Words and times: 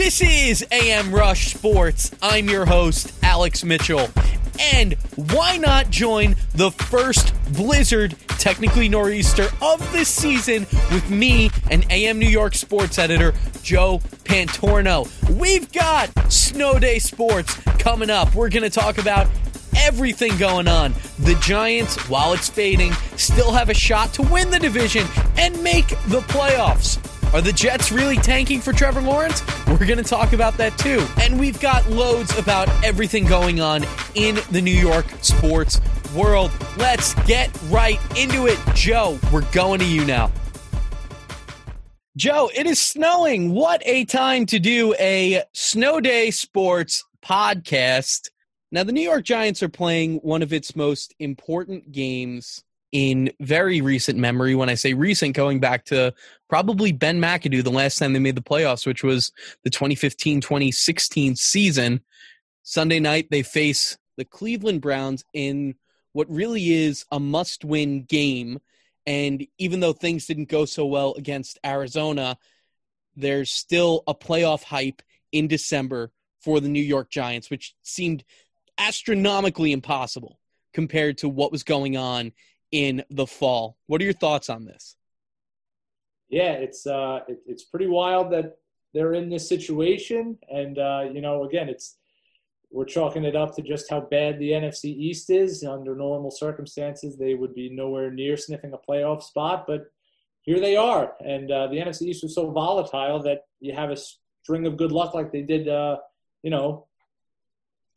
This 0.00 0.22
is 0.22 0.66
AM 0.72 1.12
Rush 1.14 1.52
Sports. 1.52 2.10
I'm 2.22 2.48
your 2.48 2.64
host, 2.64 3.12
Alex 3.22 3.62
Mitchell. 3.62 4.08
And 4.58 4.94
why 5.30 5.58
not 5.58 5.90
join 5.90 6.36
the 6.54 6.70
first 6.70 7.34
blizzard, 7.52 8.16
technically 8.26 8.88
nor'easter, 8.88 9.48
of 9.60 9.92
the 9.92 10.06
season 10.06 10.66
with 10.90 11.10
me 11.10 11.50
and 11.70 11.84
AM 11.92 12.18
New 12.18 12.30
York 12.30 12.54
sports 12.54 12.98
editor 12.98 13.34
Joe 13.62 13.98
Pantorno? 14.24 15.06
We've 15.38 15.70
got 15.70 16.08
Snow 16.32 16.78
Day 16.78 16.98
Sports 16.98 17.54
coming 17.78 18.08
up. 18.08 18.34
We're 18.34 18.48
going 18.48 18.62
to 18.62 18.70
talk 18.70 18.96
about 18.96 19.26
everything 19.76 20.34
going 20.38 20.66
on. 20.66 20.94
The 21.18 21.34
Giants, 21.42 22.08
while 22.08 22.32
it's 22.32 22.48
fading, 22.48 22.94
still 23.18 23.52
have 23.52 23.68
a 23.68 23.74
shot 23.74 24.14
to 24.14 24.22
win 24.22 24.48
the 24.48 24.58
division 24.58 25.06
and 25.36 25.62
make 25.62 25.88
the 26.06 26.22
playoffs. 26.22 26.98
Are 27.32 27.40
the 27.40 27.52
Jets 27.52 27.92
really 27.92 28.16
tanking 28.16 28.60
for 28.60 28.72
Trevor 28.72 29.00
Lawrence? 29.00 29.44
We're 29.68 29.86
going 29.86 29.98
to 29.98 30.02
talk 30.02 30.32
about 30.32 30.56
that 30.56 30.76
too. 30.76 31.06
And 31.20 31.38
we've 31.38 31.60
got 31.60 31.88
loads 31.88 32.36
about 32.36 32.68
everything 32.84 33.24
going 33.24 33.60
on 33.60 33.84
in 34.16 34.40
the 34.50 34.60
New 34.60 34.72
York 34.72 35.06
sports 35.22 35.80
world. 36.12 36.50
Let's 36.76 37.14
get 37.26 37.56
right 37.68 38.00
into 38.18 38.48
it. 38.48 38.58
Joe, 38.74 39.16
we're 39.32 39.48
going 39.52 39.78
to 39.78 39.86
you 39.86 40.04
now. 40.04 40.32
Joe, 42.16 42.50
it 42.52 42.66
is 42.66 42.82
snowing. 42.82 43.52
What 43.52 43.80
a 43.84 44.06
time 44.06 44.44
to 44.46 44.58
do 44.58 44.92
a 44.98 45.44
Snow 45.52 46.00
Day 46.00 46.32
Sports 46.32 47.04
podcast. 47.24 48.28
Now, 48.72 48.82
the 48.82 48.90
New 48.90 49.02
York 49.02 49.24
Giants 49.24 49.62
are 49.62 49.68
playing 49.68 50.16
one 50.16 50.42
of 50.42 50.52
its 50.52 50.74
most 50.74 51.14
important 51.20 51.92
games 51.92 52.64
in 52.92 53.30
very 53.40 53.80
recent 53.80 54.18
memory. 54.18 54.54
When 54.54 54.68
I 54.68 54.74
say 54.74 54.94
recent, 54.94 55.36
going 55.36 55.60
back 55.60 55.84
to 55.86 56.12
probably 56.48 56.92
Ben 56.92 57.20
McAdoo, 57.20 57.62
the 57.62 57.70
last 57.70 57.98
time 57.98 58.12
they 58.12 58.18
made 58.18 58.36
the 58.36 58.42
playoffs, 58.42 58.86
which 58.86 59.04
was 59.04 59.32
the 59.64 59.70
2015 59.70 60.40
2016 60.40 61.36
season. 61.36 62.00
Sunday 62.62 63.00
night, 63.00 63.28
they 63.30 63.42
face 63.42 63.96
the 64.16 64.24
Cleveland 64.24 64.80
Browns 64.80 65.24
in 65.32 65.74
what 66.12 66.30
really 66.30 66.72
is 66.72 67.04
a 67.10 67.20
must 67.20 67.64
win 67.64 68.02
game. 68.04 68.58
And 69.06 69.46
even 69.58 69.80
though 69.80 69.92
things 69.92 70.26
didn't 70.26 70.48
go 70.48 70.64
so 70.64 70.84
well 70.84 71.14
against 71.16 71.58
Arizona, 71.64 72.36
there's 73.16 73.50
still 73.50 74.02
a 74.06 74.14
playoff 74.14 74.62
hype 74.62 75.02
in 75.32 75.48
December 75.48 76.10
for 76.40 76.60
the 76.60 76.68
New 76.68 76.82
York 76.82 77.10
Giants, 77.10 77.50
which 77.50 77.74
seemed 77.82 78.24
astronomically 78.78 79.72
impossible 79.72 80.38
compared 80.72 81.18
to 81.18 81.28
what 81.28 81.52
was 81.52 81.62
going 81.62 81.96
on 81.96 82.32
in 82.72 83.04
the 83.10 83.26
fall. 83.26 83.76
What 83.86 84.00
are 84.00 84.04
your 84.04 84.14
thoughts 84.14 84.48
on 84.48 84.64
this? 84.64 84.96
Yeah, 86.28 86.52
it's 86.52 86.86
uh, 86.86 87.20
it, 87.28 87.40
it's 87.46 87.64
pretty 87.64 87.88
wild 87.88 88.32
that 88.32 88.58
they're 88.94 89.14
in 89.14 89.28
this 89.28 89.48
situation, 89.48 90.38
and 90.48 90.78
uh, 90.78 91.04
you 91.12 91.20
know, 91.20 91.44
again, 91.44 91.68
it's 91.68 91.96
we're 92.70 92.84
chalking 92.84 93.24
it 93.24 93.34
up 93.34 93.54
to 93.56 93.62
just 93.62 93.90
how 93.90 94.00
bad 94.00 94.38
the 94.38 94.50
NFC 94.50 94.84
East 94.84 95.28
is. 95.28 95.64
Under 95.64 95.96
normal 95.96 96.30
circumstances, 96.30 97.16
they 97.16 97.34
would 97.34 97.54
be 97.54 97.68
nowhere 97.68 98.12
near 98.12 98.36
sniffing 98.36 98.72
a 98.72 98.78
playoff 98.78 99.22
spot, 99.22 99.64
but 99.66 99.90
here 100.42 100.60
they 100.60 100.76
are. 100.76 101.14
And 101.24 101.50
uh, 101.50 101.66
the 101.66 101.76
NFC 101.76 102.02
East 102.02 102.22
was 102.22 102.34
so 102.34 102.50
volatile 102.50 103.20
that 103.24 103.46
you 103.58 103.74
have 103.74 103.90
a 103.90 103.96
string 104.42 104.66
of 104.66 104.76
good 104.76 104.92
luck 104.92 105.14
like 105.14 105.32
they 105.32 105.42
did, 105.42 105.68
uh, 105.68 105.98
you 106.42 106.50
know, 106.50 106.86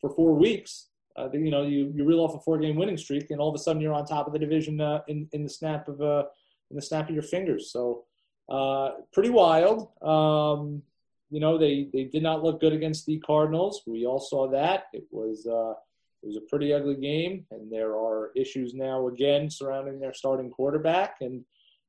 for 0.02 0.10
four 0.10 0.34
weeks. 0.34 0.88
Uh, 1.16 1.30
you 1.32 1.52
know, 1.52 1.64
you, 1.64 1.92
you 1.96 2.04
reel 2.06 2.20
off 2.20 2.36
a 2.36 2.40
four-game 2.40 2.76
winning 2.76 2.98
streak, 2.98 3.30
and 3.30 3.40
all 3.40 3.50
of 3.50 3.56
a 3.56 3.60
sudden 3.60 3.82
you're 3.82 3.94
on 3.94 4.06
top 4.06 4.26
of 4.26 4.34
the 4.34 4.40
division 4.40 4.82
uh, 4.82 5.02
in 5.08 5.28
in 5.34 5.44
the 5.44 5.50
snap 5.50 5.88
of 5.88 6.02
uh, 6.02 6.24
in 6.70 6.76
the 6.76 6.82
snap 6.82 7.08
of 7.08 7.14
your 7.14 7.24
fingers. 7.24 7.72
So, 7.72 8.06
uh, 8.50 8.92
pretty 9.14 9.30
wild. 9.30 9.90
Um, 10.02 10.82
you 11.30 11.40
know, 11.40 11.58
they 11.58 11.88
they 11.94 12.06
did 12.06 12.24
not 12.24 12.44
look 12.44 12.60
good 12.60 12.74
against 12.74 13.06
the 13.06 13.20
Cardinals. 13.20 13.84
We 13.86 14.06
all 14.06 14.20
saw 14.20 14.50
that. 14.50 14.86
It 14.94 15.06
was 15.12 15.46
uh, 15.46 15.74
it 16.24 16.28
was 16.28 16.38
a 16.38 16.50
pretty 16.50 16.74
ugly 16.74 16.96
game, 16.96 17.46
and 17.52 17.72
there 17.72 17.96
are 17.96 18.32
issues 18.36 18.74
now 18.74 19.08
again 19.08 19.50
surrounding 19.50 20.00
their 20.00 20.14
starting 20.14 20.50
quarterback 20.50 21.18
and 21.22 21.44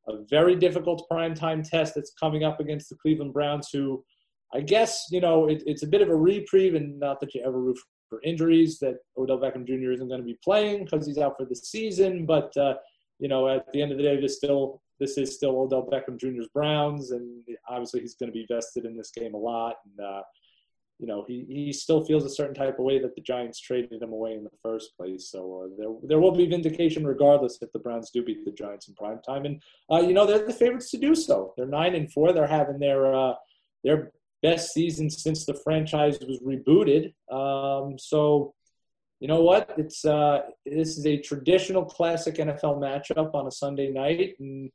a 0.09 0.23
very 0.29 0.55
difficult 0.55 1.07
primetime 1.11 1.67
test 1.69 1.95
that's 1.95 2.13
coming 2.21 2.45
up 2.45 2.61
against 2.61 2.91
the 2.91 2.97
Cleveland 2.97 3.33
Browns, 3.33 3.71
who 3.73 4.05
I 4.53 4.61
guess 4.61 5.07
you 5.11 5.21
know 5.21 5.49
it, 5.49 5.63
it's 5.67 5.83
a 5.83 5.87
bit 5.87 6.03
of 6.03 6.09
a 6.09 6.17
reprieve, 6.17 6.75
and 6.75 6.99
not 6.99 7.21
that 7.21 7.35
you 7.35 7.43
ever 7.43 7.59
root 7.59 7.79
for 8.15 8.23
injuries 8.23 8.79
that 8.79 8.99
Odell 9.17 9.39
Beckham 9.39 9.67
Jr. 9.67 9.93
isn't 9.93 10.09
going 10.09 10.21
to 10.21 10.27
be 10.27 10.39
playing 10.43 10.85
because 10.85 11.07
he's 11.07 11.19
out 11.19 11.37
for 11.37 11.45
the 11.45 11.57
season. 11.57 12.27
But 12.27 12.57
uh, 12.57 12.75
you 13.19 13.29
know, 13.29 13.49
at 13.49 13.73
the 13.73 13.83
end 13.83 13.93
of 13.93 13.99
the 13.99 14.05
day, 14.05 14.21
this 14.21 14.37
still 14.37 14.83
this 15.01 15.19
is 15.19 15.35
still 15.35 15.59
Odell 15.59 15.89
Beckham 15.91 16.19
Jr.'s 16.19 16.49
Browns, 16.55 17.11
and 17.11 17.43
obviously 17.69 18.01
he's 18.01 18.15
going 18.15 18.31
to 18.31 18.35
be 18.35 18.47
vested 18.49 18.85
in 18.85 18.97
this 18.97 19.11
game 19.11 19.35
a 19.35 19.39
lot. 19.39 19.77
And 19.85 20.07
uh, 20.07 20.23
you 21.01 21.09
know, 21.09 21.25
he, 21.27 21.45
he 21.49 21.73
still 21.73 22.05
feels 22.05 22.25
a 22.25 22.31
certain 22.31 22.55
type 22.55 22.79
of 22.79 22.85
way 22.85 23.01
that 23.01 23.17
the 23.17 23.21
Giants 23.21 23.59
traded 23.59 24.01
him 24.01 24.13
away 24.13 24.35
in 24.35 24.45
the 24.45 24.51
first 24.63 24.97
place. 24.97 25.29
So 25.31 25.65
uh, 25.65 25.75
there 25.77 25.93
there 26.09 26.21
will 26.21 26.33
be 26.33 26.47
vindication 26.47 27.07
regardless 27.07 27.59
if 27.61 27.73
the 27.73 27.81
Browns 27.81 28.11
do 28.11 28.23
beat 28.23 28.45
the 28.45 28.53
Giants 28.53 28.89
in 28.89 28.95
prime 28.95 29.21
time. 29.27 29.45
And 29.45 29.61
uh, 29.91 30.01
you 30.01 30.13
know, 30.13 30.27
they're 30.27 30.47
the 30.47 30.53
favorites 30.53 30.91
to 30.93 30.99
do 30.99 31.15
so. 31.15 31.53
They're 31.57 31.67
nine 31.67 31.95
and 31.95 32.13
four. 32.13 32.33
They're 32.33 32.47
having 32.47 32.79
their 32.79 33.15
uh, 33.15 33.35
their 33.83 34.13
best 34.45 34.75
season 34.75 35.09
since 35.09 35.47
the 35.47 35.55
franchise 35.65 36.19
was 36.21 36.39
rebooted. 36.41 37.15
Um, 37.33 37.99
so, 37.99 38.53
you 39.19 39.27
know 39.27 39.41
what? 39.41 39.73
It's 39.79 40.05
uh, 40.05 40.41
this 40.67 40.99
is 40.99 41.07
a 41.07 41.17
traditional 41.17 41.83
classic 41.83 42.35
NFL 42.35 42.79
matchup 42.79 43.35
on 43.35 43.47
a 43.47 43.51
Sunday 43.51 43.91
night, 43.91 44.35
and 44.39 44.71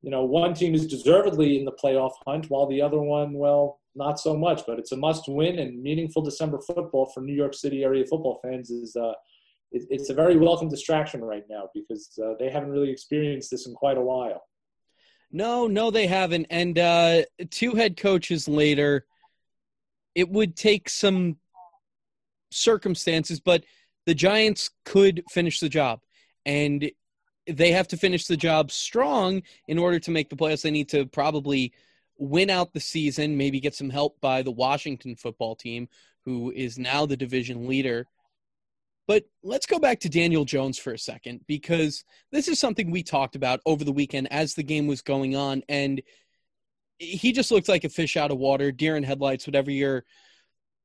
you 0.00 0.10
know 0.10 0.24
one 0.24 0.54
team 0.54 0.74
is 0.74 0.86
deservedly 0.86 1.58
in 1.58 1.66
the 1.66 1.72
playoff 1.82 2.12
hunt, 2.26 2.46
while 2.48 2.66
the 2.66 2.80
other 2.80 2.98
one, 2.98 3.34
well, 3.34 3.78
not 3.94 4.18
so 4.18 4.34
much. 4.34 4.62
But 4.66 4.78
it's 4.78 4.92
a 4.92 4.96
must-win 4.96 5.58
and 5.58 5.82
meaningful 5.82 6.22
December 6.22 6.58
football 6.66 7.06
for 7.12 7.20
New 7.20 7.34
York 7.34 7.52
City 7.52 7.84
area 7.84 8.06
football 8.06 8.40
fans. 8.42 8.70
Is 8.70 8.96
uh, 8.96 9.12
it, 9.70 9.82
it's 9.90 10.08
a 10.08 10.14
very 10.14 10.38
welcome 10.38 10.70
distraction 10.70 11.22
right 11.22 11.44
now 11.50 11.68
because 11.74 12.18
uh, 12.24 12.32
they 12.38 12.48
haven't 12.48 12.70
really 12.70 12.90
experienced 12.90 13.50
this 13.50 13.66
in 13.66 13.74
quite 13.74 13.98
a 13.98 14.06
while. 14.12 14.40
No, 15.34 15.66
no, 15.66 15.90
they 15.90 16.06
haven't. 16.06 16.46
And 16.48 16.78
uh, 16.78 17.22
two 17.50 17.74
head 17.74 17.96
coaches 17.96 18.46
later, 18.46 19.04
it 20.14 20.28
would 20.28 20.54
take 20.54 20.88
some 20.88 21.38
circumstances, 22.52 23.40
but 23.40 23.64
the 24.06 24.14
Giants 24.14 24.70
could 24.84 25.24
finish 25.28 25.58
the 25.58 25.68
job. 25.68 26.02
And 26.46 26.88
they 27.48 27.72
have 27.72 27.88
to 27.88 27.96
finish 27.96 28.26
the 28.26 28.36
job 28.36 28.70
strong 28.70 29.42
in 29.66 29.76
order 29.76 29.98
to 29.98 30.12
make 30.12 30.30
the 30.30 30.36
playoffs. 30.36 30.62
They 30.62 30.70
need 30.70 30.88
to 30.90 31.04
probably 31.04 31.72
win 32.16 32.48
out 32.48 32.72
the 32.72 32.78
season, 32.78 33.36
maybe 33.36 33.58
get 33.58 33.74
some 33.74 33.90
help 33.90 34.20
by 34.20 34.42
the 34.42 34.52
Washington 34.52 35.16
football 35.16 35.56
team, 35.56 35.88
who 36.24 36.52
is 36.52 36.78
now 36.78 37.06
the 37.06 37.16
division 37.16 37.66
leader. 37.66 38.06
But 39.06 39.24
let's 39.42 39.66
go 39.66 39.78
back 39.78 40.00
to 40.00 40.08
Daniel 40.08 40.44
Jones 40.44 40.78
for 40.78 40.92
a 40.92 40.98
second 40.98 41.40
because 41.46 42.04
this 42.32 42.48
is 42.48 42.58
something 42.58 42.90
we 42.90 43.02
talked 43.02 43.36
about 43.36 43.60
over 43.66 43.84
the 43.84 43.92
weekend 43.92 44.32
as 44.32 44.54
the 44.54 44.62
game 44.62 44.86
was 44.86 45.02
going 45.02 45.36
on. 45.36 45.62
And 45.68 46.00
he 46.98 47.32
just 47.32 47.50
looked 47.50 47.68
like 47.68 47.84
a 47.84 47.88
fish 47.88 48.16
out 48.16 48.30
of 48.30 48.38
water, 48.38 48.72
deer 48.72 48.96
in 48.96 49.02
headlights, 49.02 49.46
whatever 49.46 49.70
your 49.70 50.04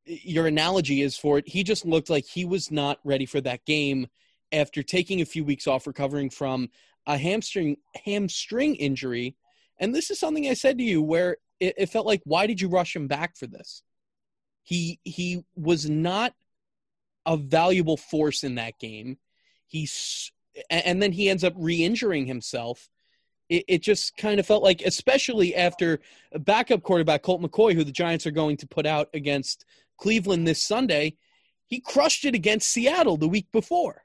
your 0.06 0.48
analogy 0.48 1.02
is 1.02 1.16
for 1.16 1.38
it. 1.38 1.48
He 1.48 1.64
just 1.64 1.86
looked 1.86 2.10
like 2.10 2.26
he 2.26 2.44
was 2.44 2.72
not 2.72 3.00
ready 3.04 3.26
for 3.26 3.42
that 3.42 3.64
game 3.66 4.08
after 4.52 4.82
taking 4.82 5.22
a 5.22 5.26
few 5.26 5.44
weeks 5.44 5.68
off 5.68 5.86
recovering 5.86 6.30
from 6.30 6.70
a 7.06 7.18
hamstring 7.18 7.78
hamstring 8.06 8.76
injury. 8.76 9.36
And 9.80 9.96
this 9.96 10.10
is 10.10 10.20
something 10.20 10.48
I 10.48 10.56
said 10.56 10.78
to 10.80 10.84
you 10.84 11.02
where 11.02 11.38
it, 11.60 11.76
it 11.78 11.90
felt 11.90 12.06
like 12.06 12.22
why 12.26 12.48
did 12.48 12.60
you 12.60 12.70
rush 12.70 12.96
him 12.96 13.08
back 13.08 13.38
for 13.38 13.48
this? 13.48 13.84
He 14.64 15.00
he 15.04 15.44
was 15.56 15.90
not 15.90 16.34
a 17.26 17.38
valuable 17.38 17.98
force 17.98 18.44
in 18.44 18.56
that 18.56 18.80
game. 18.80 19.18
He's 19.68 20.32
and 20.70 21.02
then 21.02 21.12
he 21.12 21.30
ends 21.30 21.44
up 21.44 21.54
re-injuring 21.56 22.26
himself. 22.26 22.90
It, 23.50 23.66
it 23.68 23.84
just 23.84 24.18
kind 24.18 24.40
of 24.40 24.46
felt 24.46 24.64
like, 24.64 24.82
especially 24.82 25.56
after 25.56 26.00
backup 26.40 26.84
quarterback 26.84 27.24
Colt 27.24 27.42
McCoy, 27.42 27.74
who 27.74 27.84
the 27.84 27.92
Giants 27.92 28.26
are 28.28 28.32
going 28.32 28.58
to 28.58 28.68
put 28.68 28.86
out 28.86 29.10
against 29.14 29.66
Cleveland 29.98 30.48
this 30.48 30.64
Sunday, 30.64 31.16
he 31.68 31.80
crushed 31.80 32.26
it 32.26 32.36
against 32.36 32.70
Seattle 32.70 33.18
the 33.18 33.28
week 33.28 33.48
before. 33.52 34.04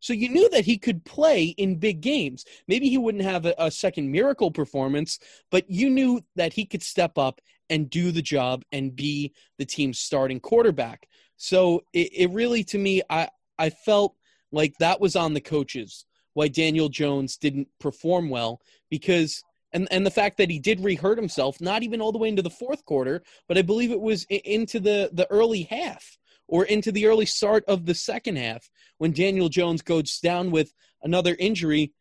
So 0.00 0.12
you 0.12 0.28
knew 0.30 0.48
that 0.50 0.64
he 0.64 0.78
could 0.78 1.04
play 1.04 1.44
in 1.44 1.78
big 1.78 2.00
games. 2.00 2.44
Maybe 2.66 2.88
he 2.88 2.98
wouldn't 2.98 3.22
have 3.22 3.46
a, 3.46 3.54
a, 3.56 3.70
second 3.70 4.10
miracle 4.10 4.50
performance, 4.50 5.20
but 5.48 5.70
you 5.70 5.88
knew 5.88 6.22
that 6.34 6.52
he 6.52 6.64
could 6.64 6.82
step 6.82 7.16
up 7.16 7.40
and 7.70 7.88
do 7.88 8.10
the 8.10 8.20
job 8.20 8.64
and 8.72 8.96
be 8.96 9.32
the 9.58 9.64
team's 9.64 10.00
starting 10.00 10.40
quarterback. 10.40 11.06
So 11.42 11.84
it, 11.92 12.10
it 12.12 12.30
really, 12.30 12.64
to 12.64 12.78
me, 12.78 13.02
I, 13.08 13.28
I 13.58 13.70
felt 13.70 14.14
like 14.50 14.74
that 14.78 15.00
was 15.00 15.16
on 15.16 15.34
the 15.34 15.40
coaches 15.40 16.04
why 16.34 16.48
Daniel 16.48 16.88
Jones 16.88 17.36
didn't 17.36 17.68
perform 17.78 18.30
well 18.30 18.60
because 18.90 19.42
and 19.74 19.88
and 19.90 20.06
the 20.06 20.10
fact 20.10 20.38
that 20.38 20.50
he 20.50 20.58
did 20.58 20.80
rehurt 20.80 21.16
himself 21.16 21.60
not 21.60 21.82
even 21.82 22.00
all 22.00 22.12
the 22.12 22.18
way 22.18 22.28
into 22.28 22.42
the 22.42 22.50
fourth 22.50 22.84
quarter 22.84 23.22
but 23.48 23.56
i 23.56 23.62
believe 23.62 23.90
it 23.90 24.00
was 24.00 24.24
into 24.28 24.78
the 24.78 25.08
the 25.14 25.26
early 25.30 25.62
half 25.62 26.18
or 26.46 26.64
into 26.66 26.92
the 26.92 27.06
early 27.06 27.24
start 27.24 27.64
of 27.66 27.86
the 27.86 27.94
second 27.94 28.36
half 28.36 28.68
when 28.98 29.12
daniel 29.12 29.48
jones 29.48 29.80
goes 29.80 30.18
down 30.20 30.50
with 30.50 30.74
another 31.02 31.34
injury 31.38 31.92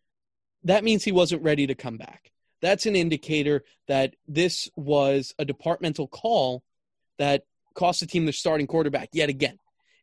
that 0.64 0.84
means 0.84 1.04
he 1.04 1.12
wasn't 1.12 1.44
ready 1.44 1.68
to 1.68 1.76
come 1.76 1.98
back. 1.98 2.32
That's 2.62 2.86
an 2.86 2.96
indicator 2.96 3.64
that 3.88 4.16
this 4.28 4.70
was 4.76 5.34
a 5.40 5.46
departmental 5.46 6.08
call 6.08 6.64
that 7.18 7.44
cost 7.74 8.00
the 8.00 8.06
team 8.06 8.26
their 8.26 8.34
starting 8.34 8.68
quarterback 8.68 9.10
yet 9.14 9.30
again, 9.30 9.58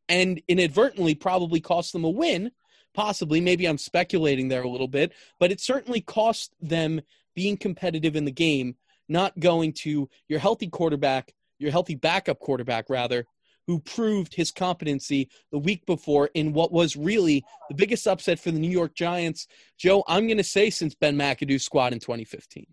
and 0.08 0.40
inadvertently 0.48 1.14
probably 1.14 1.60
cost 1.60 1.92
them 1.92 2.04
a 2.04 2.10
win. 2.10 2.50
Possibly, 2.94 3.40
maybe 3.40 3.66
I'm 3.66 3.78
speculating 3.78 4.48
there 4.48 4.62
a 4.62 4.68
little 4.68 4.88
bit, 4.88 5.12
but 5.38 5.52
it 5.52 5.60
certainly 5.60 6.00
cost 6.00 6.54
them 6.60 7.00
being 7.34 7.56
competitive 7.56 8.16
in 8.16 8.24
the 8.24 8.32
game, 8.32 8.74
not 9.08 9.38
going 9.38 9.72
to 9.72 10.08
your 10.28 10.40
healthy 10.40 10.68
quarterback, 10.68 11.32
your 11.58 11.70
healthy 11.70 11.94
backup 11.94 12.40
quarterback, 12.40 12.90
rather, 12.90 13.26
who 13.68 13.78
proved 13.78 14.34
his 14.34 14.50
competency 14.50 15.28
the 15.52 15.58
week 15.58 15.84
before 15.86 16.30
in 16.34 16.54
what 16.54 16.72
was 16.72 16.96
really 16.96 17.44
the 17.68 17.74
biggest 17.74 18.08
upset 18.08 18.40
for 18.40 18.50
the 18.50 18.58
New 18.58 18.70
York 18.70 18.94
Giants. 18.94 19.46
Joe, 19.76 20.02
I'm 20.08 20.26
going 20.26 20.38
to 20.38 20.44
say 20.44 20.70
since 20.70 20.94
Ben 20.94 21.16
McAdoo's 21.16 21.64
squad 21.64 21.92
in 21.92 22.00
2015. 22.00 22.66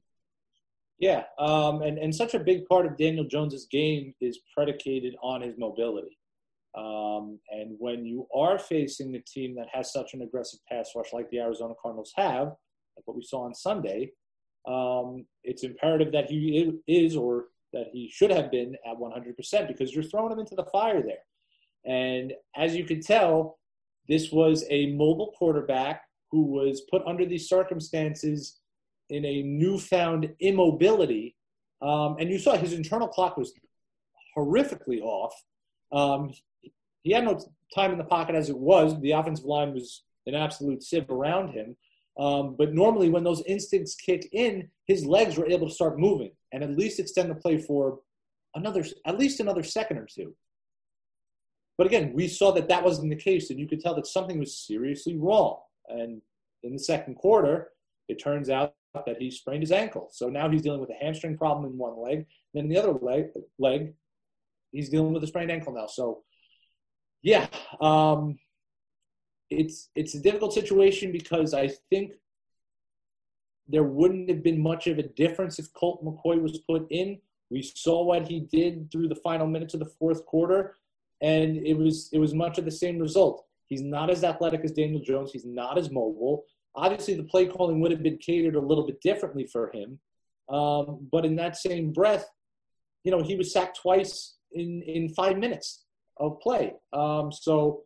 Yeah, 1.00 1.24
um, 1.40 1.82
and, 1.82 1.98
and 1.98 2.16
such 2.16 2.34
a 2.34 2.40
big 2.40 2.66
part 2.68 2.86
of 2.86 2.98
Daniel 2.98 3.26
Jones's 3.26 3.68
game 3.70 4.14
is 4.22 4.40
predicated 4.56 5.16
on 5.22 5.42
his 5.42 5.56
mobility. 5.58 6.18
Um, 6.78 7.40
and 7.52 7.76
when 7.80 8.06
you 8.06 8.28
are 8.36 8.60
facing 8.60 9.16
a 9.16 9.20
team 9.20 9.56
that 9.56 9.68
has 9.74 9.92
such 9.92 10.14
an 10.14 10.22
aggressive 10.22 10.60
pass 10.70 10.92
rush 10.96 11.14
like 11.14 11.30
the 11.30 11.40
Arizona 11.40 11.74
Cardinals 11.82 12.14
have, 12.16 12.48
like 12.48 13.06
what 13.06 13.16
we 13.16 13.24
saw 13.24 13.44
on 13.44 13.54
Sunday, 13.54 14.12
um, 14.68 15.26
it's 15.44 15.64
imperative 15.64 16.12
that 16.14 16.30
he 16.30 16.74
is 16.88 17.16
or 17.16 17.46
that 17.74 17.88
he 17.92 18.10
should 18.10 18.32
have 18.32 18.52
been 18.52 18.76
at 18.90 18.98
100% 18.98 19.68
because 19.68 19.94
you're 19.94 20.04
throwing 20.04 20.32
him 20.32 20.40
into 20.40 20.56
the 20.56 20.66
fire 20.66 21.02
there. 21.02 21.24
And 21.86 22.34
as 22.56 22.76
you 22.76 22.84
can 22.84 23.02
tell, 23.02 23.60
this 24.08 24.32
was 24.32 24.66
a 24.70 24.94
mobile 24.94 25.34
quarterback 25.38 26.04
who 26.32 26.44
was 26.44 26.82
put 26.90 27.06
under 27.06 27.26
these 27.26 27.48
circumstances 27.48 28.60
in 29.10 29.26
a 29.26 29.44
newfound 29.44 30.34
immobility. 30.40 31.36
Um, 31.82 32.18
and 32.20 32.30
you 32.30 32.40
saw 32.40 32.56
his 32.56 32.74
internal 32.74 33.08
clock 33.08 33.38
was 33.38 33.54
horrifically 34.38 35.02
off. 35.02 35.34
Um, 35.92 36.34
he 37.04 37.12
had 37.12 37.24
no 37.24 37.40
time 37.74 37.92
in 37.92 37.98
the 37.98 38.04
pocket 38.04 38.36
as 38.36 38.50
it 38.50 38.58
was. 38.58 39.00
The 39.00 39.12
offensive 39.12 39.46
line 39.46 39.74
was 39.74 40.04
an 40.26 40.36
absolute 40.36 40.84
sieve 40.84 41.10
around 41.10 41.50
him. 41.50 41.76
Um, 42.18 42.56
but 42.58 42.74
normally, 42.74 43.10
when 43.10 43.24
those 43.24 43.44
instincts 43.46 43.96
kick 43.96 44.28
in, 44.32 44.70
his 44.88 45.06
legs 45.06 45.38
were 45.38 45.48
able 45.48 45.68
to 45.68 45.74
start 45.74 46.00
moving 46.00 46.32
and 46.54 46.64
at 46.64 46.78
least 46.78 47.00
extend 47.00 47.30
the 47.30 47.36
play 47.36 47.58
for 47.58 48.00
another, 48.56 48.84
at 49.06 49.20
least 49.20 49.40
another 49.40 49.64
second 49.64 49.98
or 49.98 50.06
two. 50.06 50.34
But 51.78 51.88
again, 51.88 52.14
we 52.14 52.30
saw 52.30 52.52
that 52.54 52.70
that 52.70 52.84
wasn't 52.84 53.10
the 53.10 53.18
case, 53.18 53.50
and 53.50 53.60
you 53.60 53.68
could 53.68 53.82
tell 53.82 53.96
that 53.96 54.08
something 54.08 54.40
was 54.40 54.58
seriously 54.58 55.18
wrong. 55.18 55.60
And 55.90 56.22
in 56.64 56.74
the 56.74 56.80
second 56.80 57.16
quarter, 57.16 57.72
it 58.08 58.22
turns 58.22 58.50
out 58.50 58.76
that 59.06 59.18
he 59.20 59.30
sprained 59.30 59.64
his 59.64 59.72
ankle. 59.72 60.10
So 60.12 60.30
now 60.30 60.50
he's 60.50 60.62
dealing 60.62 60.80
with 60.80 60.90
a 60.90 61.04
hamstring 61.04 61.38
problem 61.38 61.72
in 61.72 61.78
one 61.78 62.02
leg. 62.02 62.26
Then 62.54 62.70
the 62.70 62.78
other 62.78 62.94
leg, 62.94 63.28
leg 63.60 63.94
he's 64.72 64.90
dealing 64.90 65.14
with 65.14 65.24
a 65.24 65.28
sprained 65.28 65.52
ankle 65.52 65.74
now. 65.74 65.88
So, 65.88 66.24
yeah, 67.22 67.48
um, 67.82 68.38
it's 69.50 69.90
it's 69.96 70.16
a 70.16 70.20
difficult 70.20 70.54
situation 70.54 71.12
because 71.12 71.54
I 71.54 71.70
think 71.90 72.14
there 73.68 73.84
wouldn't 73.84 74.30
have 74.30 74.44
been 74.44 74.62
much 74.62 74.88
of 74.88 75.00
a 75.00 75.04
difference 75.04 75.58
if 75.58 75.74
Colt 75.74 76.04
McCoy 76.04 76.42
was 76.42 76.60
put 76.60 76.88
in. 76.92 77.20
We 77.50 77.62
saw 77.62 78.04
what 78.04 78.28
he 78.28 78.40
did 78.40 78.92
through 78.92 79.08
the 79.08 79.16
final 79.16 79.48
minutes 79.48 79.74
of 79.74 79.80
the 79.80 79.92
fourth 80.00 80.26
quarter, 80.26 80.78
and 81.22 81.58
it 81.58 81.76
was 81.76 82.10
it 82.12 82.20
was 82.20 82.34
much 82.34 82.58
of 82.58 82.66
the 82.66 82.72
same 82.72 83.00
result. 83.00 83.46
He's 83.68 83.82
not 83.82 84.12
as 84.12 84.24
athletic 84.24 84.62
as 84.64 84.72
Daniel 84.72 85.02
Jones. 85.02 85.32
He's 85.32 85.46
not 85.46 85.78
as 85.78 85.90
mobile. 85.90 86.44
Obviously, 86.76 87.16
the 87.16 87.24
play 87.24 87.48
calling 87.48 87.80
would 87.80 87.92
have 87.92 88.04
been 88.04 88.18
catered 88.18 88.56
a 88.56 88.60
little 88.60 88.86
bit 88.86 89.02
differently 89.02 89.48
for 89.52 89.72
him. 89.74 90.00
Um, 90.50 91.08
but 91.12 91.26
in 91.26 91.36
that 91.38 91.56
same 91.58 91.92
breath, 91.92 92.26
you 93.04 93.12
know, 93.12 93.22
he 93.22 93.36
was 93.36 93.54
sacked 93.54 93.80
twice 93.82 94.36
in 94.52 94.82
in 94.84 95.10
five 95.10 95.38
minutes 95.38 95.86
of 96.18 96.40
play. 96.40 96.74
Um, 96.94 97.32
so 97.32 97.84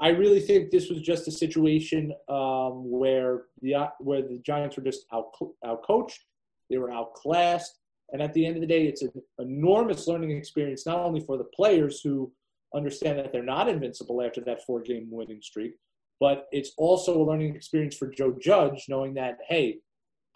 I 0.00 0.08
really 0.08 0.40
think 0.40 0.70
this 0.70 0.90
was 0.90 1.00
just 1.00 1.28
a 1.28 1.32
situation 1.32 2.12
um, 2.28 2.90
where 2.90 3.44
the 3.62 3.88
where 4.00 4.22
the 4.22 4.40
Giants 4.44 4.76
were 4.76 4.82
just 4.82 5.06
out 5.12 5.32
out 5.64 5.84
coached, 5.86 6.24
they 6.68 6.78
were 6.78 6.92
outclassed, 6.92 7.78
and 8.12 8.20
at 8.20 8.34
the 8.34 8.44
end 8.44 8.56
of 8.56 8.60
the 8.60 8.66
day, 8.66 8.86
it's 8.86 9.02
an 9.02 9.12
enormous 9.38 10.06
learning 10.06 10.32
experience 10.32 10.86
not 10.86 10.98
only 10.98 11.20
for 11.20 11.36
the 11.36 11.48
players 11.56 12.00
who 12.00 12.32
understand 12.74 13.18
that 13.18 13.32
they're 13.32 13.42
not 13.42 13.68
invincible 13.68 14.20
after 14.20 14.40
that 14.40 14.64
four 14.64 14.82
game 14.82 15.06
winning 15.10 15.40
streak, 15.40 15.74
but 16.20 16.46
it's 16.52 16.72
also 16.76 17.20
a 17.20 17.24
learning 17.24 17.54
experience 17.54 17.96
for 17.96 18.08
Joe 18.08 18.34
Judge 18.40 18.86
knowing 18.88 19.14
that 19.14 19.38
hey, 19.48 19.78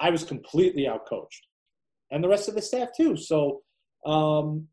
I 0.00 0.10
was 0.10 0.24
completely 0.24 0.84
outcoached, 0.84 1.42
and 2.10 2.22
the 2.22 2.28
rest 2.28 2.48
of 2.48 2.54
the 2.54 2.62
staff 2.62 2.88
too. 2.96 3.16
So 3.16 3.62
um, 4.04 4.68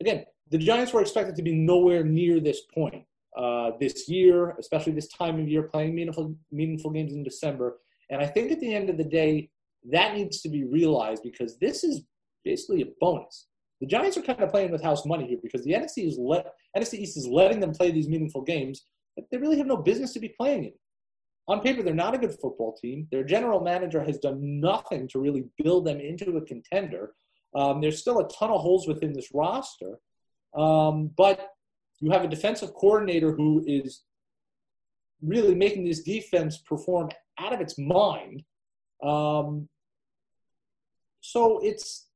again, 0.00 0.24
the 0.50 0.58
Giants 0.58 0.92
were 0.92 1.00
expected 1.00 1.36
to 1.36 1.42
be 1.42 1.54
nowhere 1.54 2.04
near 2.04 2.40
this 2.40 2.62
point 2.74 3.04
uh, 3.36 3.72
this 3.80 4.08
year, 4.08 4.56
especially 4.58 4.92
this 4.92 5.08
time 5.08 5.40
of 5.40 5.48
year, 5.48 5.64
playing 5.64 5.94
meaningful 5.94 6.34
meaningful 6.50 6.90
games 6.90 7.12
in 7.12 7.22
December. 7.22 7.78
And 8.10 8.22
I 8.22 8.26
think 8.26 8.52
at 8.52 8.60
the 8.60 8.74
end 8.74 8.88
of 8.88 8.96
the 8.96 9.04
day, 9.04 9.50
that 9.90 10.14
needs 10.14 10.40
to 10.42 10.48
be 10.48 10.64
realized 10.64 11.22
because 11.22 11.58
this 11.58 11.84
is 11.84 12.02
basically 12.44 12.82
a 12.82 12.86
bonus. 13.00 13.46
The 13.80 13.86
Giants 13.86 14.16
are 14.16 14.22
kind 14.22 14.40
of 14.40 14.50
playing 14.50 14.70
with 14.70 14.82
house 14.82 15.04
money 15.04 15.26
here 15.26 15.38
because 15.42 15.64
the 15.64 15.72
NFC 15.72 16.06
is 16.06 16.16
let 16.18 16.46
NFC 16.76 16.94
East 16.94 17.16
is 17.16 17.26
letting 17.26 17.60
them 17.60 17.72
play 17.72 17.90
these 17.90 18.08
meaningful 18.08 18.42
games 18.42 18.86
they 19.30 19.38
really 19.38 19.58
have 19.58 19.66
no 19.66 19.76
business 19.76 20.12
to 20.12 20.20
be 20.20 20.28
playing 20.28 20.64
in. 20.64 20.72
On 21.48 21.60
paper, 21.60 21.82
they're 21.82 21.94
not 21.94 22.14
a 22.14 22.18
good 22.18 22.34
football 22.40 22.76
team. 22.80 23.06
Their 23.10 23.22
general 23.24 23.60
manager 23.60 24.02
has 24.02 24.18
done 24.18 24.60
nothing 24.60 25.06
to 25.08 25.20
really 25.20 25.44
build 25.62 25.86
them 25.86 26.00
into 26.00 26.36
a 26.36 26.40
contender. 26.40 27.14
Um, 27.54 27.80
there's 27.80 28.00
still 28.00 28.18
a 28.18 28.28
ton 28.28 28.50
of 28.50 28.60
holes 28.60 28.88
within 28.88 29.12
this 29.12 29.28
roster, 29.32 29.98
um, 30.56 31.10
but 31.16 31.50
you 32.00 32.10
have 32.10 32.24
a 32.24 32.28
defensive 32.28 32.74
coordinator 32.74 33.32
who 33.32 33.64
is 33.66 34.02
really 35.22 35.54
making 35.54 35.84
this 35.84 36.02
defense 36.02 36.58
perform 36.58 37.10
out 37.38 37.52
of 37.52 37.60
its 37.60 37.78
mind. 37.78 38.42
Um, 39.02 39.68
so 41.20 41.60
it's, 41.62 42.08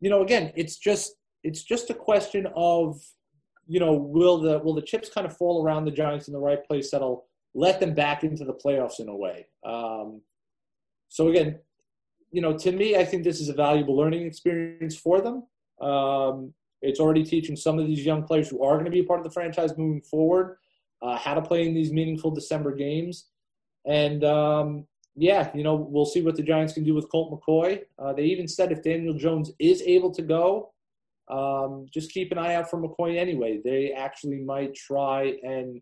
you 0.00 0.08
know, 0.08 0.22
again, 0.22 0.52
it's 0.56 0.78
just 0.78 1.14
it's 1.42 1.62
just 1.62 1.90
a 1.90 1.94
question 1.94 2.46
of, 2.54 3.00
you 3.70 3.78
know, 3.78 3.92
will 3.92 4.38
the 4.38 4.58
will 4.58 4.74
the 4.74 4.82
chips 4.82 5.08
kind 5.08 5.24
of 5.24 5.36
fall 5.36 5.64
around 5.64 5.84
the 5.84 5.92
Giants 5.92 6.26
in 6.26 6.34
the 6.34 6.40
right 6.40 6.66
place 6.66 6.90
that'll 6.90 7.26
let 7.54 7.78
them 7.78 7.94
back 7.94 8.24
into 8.24 8.44
the 8.44 8.52
playoffs 8.52 8.98
in 8.98 9.08
a 9.08 9.16
way. 9.16 9.46
Um, 9.64 10.22
so 11.08 11.28
again, 11.28 11.60
you 12.32 12.40
know, 12.40 12.58
to 12.58 12.72
me, 12.72 12.96
I 12.96 13.04
think 13.04 13.22
this 13.22 13.40
is 13.40 13.48
a 13.48 13.54
valuable 13.54 13.96
learning 13.96 14.26
experience 14.26 14.96
for 14.96 15.20
them. 15.20 15.46
Um, 15.80 16.52
it's 16.82 16.98
already 16.98 17.24
teaching 17.24 17.54
some 17.54 17.78
of 17.78 17.86
these 17.86 18.04
young 18.04 18.24
players 18.24 18.48
who 18.48 18.60
are 18.64 18.74
going 18.74 18.86
to 18.86 18.90
be 18.90 19.00
a 19.00 19.04
part 19.04 19.20
of 19.20 19.24
the 19.24 19.30
franchise 19.30 19.78
moving 19.78 20.02
forward 20.02 20.56
uh, 21.02 21.16
how 21.16 21.34
to 21.34 21.42
play 21.42 21.66
in 21.66 21.72
these 21.72 21.92
meaningful 21.92 22.32
December 22.32 22.74
games. 22.74 23.26
And 23.86 24.24
um, 24.24 24.86
yeah, 25.14 25.50
you 25.54 25.62
know, 25.62 25.76
we'll 25.76 26.06
see 26.06 26.22
what 26.22 26.34
the 26.34 26.42
Giants 26.42 26.72
can 26.72 26.82
do 26.82 26.94
with 26.94 27.08
Colt 27.08 27.32
McCoy. 27.32 27.82
Uh, 28.00 28.12
they 28.14 28.24
even 28.24 28.48
said 28.48 28.72
if 28.72 28.82
Daniel 28.82 29.14
Jones 29.14 29.52
is 29.58 29.80
able 29.82 30.12
to 30.12 30.22
go, 30.22 30.72
um, 31.30 31.86
just 31.92 32.12
keep 32.12 32.32
an 32.32 32.38
eye 32.38 32.54
out 32.54 32.68
for 32.68 32.80
McCoy 32.80 33.16
anyway. 33.16 33.60
They 33.64 33.92
actually 33.92 34.40
might 34.40 34.74
try 34.74 35.34
and 35.42 35.80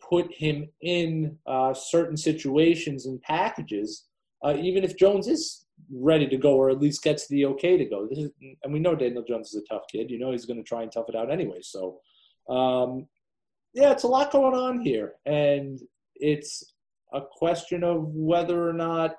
put 0.00 0.32
him 0.32 0.68
in 0.80 1.38
uh, 1.46 1.74
certain 1.74 2.16
situations 2.16 3.06
and 3.06 3.20
packages, 3.22 4.06
uh, 4.44 4.54
even 4.58 4.84
if 4.84 4.96
Jones 4.96 5.26
is 5.26 5.66
ready 5.92 6.26
to 6.26 6.36
go 6.36 6.54
or 6.54 6.70
at 6.70 6.80
least 6.80 7.02
gets 7.02 7.26
the 7.28 7.46
okay 7.46 7.76
to 7.76 7.84
go. 7.84 8.06
This 8.08 8.18
is, 8.18 8.30
and 8.62 8.72
we 8.72 8.78
know 8.78 8.94
Daniel 8.94 9.24
Jones 9.26 9.48
is 9.48 9.62
a 9.62 9.74
tough 9.74 9.84
kid. 9.90 10.10
You 10.10 10.18
know 10.18 10.32
he's 10.32 10.46
going 10.46 10.58
to 10.58 10.68
try 10.68 10.82
and 10.82 10.92
tough 10.92 11.08
it 11.08 11.16
out 11.16 11.30
anyway. 11.30 11.60
So, 11.62 12.00
um, 12.48 13.06
yeah, 13.74 13.92
it's 13.92 14.04
a 14.04 14.08
lot 14.08 14.32
going 14.32 14.54
on 14.54 14.80
here, 14.80 15.14
and 15.26 15.78
it's 16.14 16.72
a 17.12 17.20
question 17.20 17.84
of 17.84 18.04
whether 18.08 18.68
or 18.68 18.72
not 18.72 19.14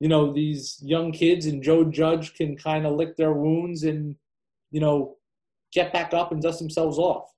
you 0.00 0.08
know 0.08 0.32
these 0.32 0.78
young 0.82 1.12
kids 1.12 1.46
and 1.46 1.62
Joe 1.62 1.84
Judge 1.84 2.34
can 2.34 2.56
kind 2.56 2.86
of 2.86 2.94
lick 2.94 3.16
their 3.16 3.32
wounds 3.32 3.84
and 3.84 4.16
you 4.70 4.80
know 4.80 5.16
get 5.72 5.92
back 5.92 6.12
up 6.14 6.32
and 6.32 6.42
dust 6.42 6.58
themselves 6.58 6.98
off. 6.98 7.32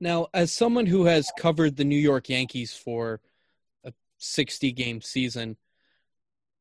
Now, 0.00 0.26
as 0.34 0.52
someone 0.52 0.86
who 0.86 1.04
has 1.04 1.30
covered 1.38 1.76
the 1.76 1.84
New 1.84 1.98
York 1.98 2.28
Yankees 2.28 2.74
for 2.74 3.20
a 3.84 3.92
60 4.18 4.72
game 4.72 5.00
season, 5.00 5.56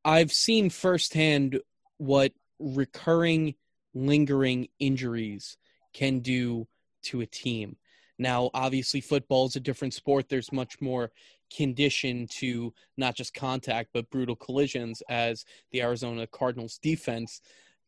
I've 0.06 0.32
seen 0.32 0.70
firsthand 0.70 1.60
what 1.98 2.34
recurring, 2.60 3.56
lingering 3.94 4.68
injuries 4.80 5.58
can 5.94 6.20
do 6.20 6.68
to 7.04 7.22
a 7.22 7.26
team. 7.26 7.78
Now, 8.20 8.52
obviously, 8.54 9.02
football 9.02 9.48
is 9.48 9.56
a 9.56 9.60
different 9.60 9.96
sport. 9.96 10.30
There's 10.30 10.52
much 10.52 10.80
more 10.80 11.12
condition 11.56 12.28
to 12.28 12.74
not 12.96 13.16
just 13.16 13.34
contact, 13.34 13.90
but 13.94 14.10
brutal 14.12 14.36
collisions, 14.36 15.02
as 15.10 15.46
the 15.72 15.82
Arizona 15.82 16.28
Cardinals 16.28 16.78
defense 16.78 17.42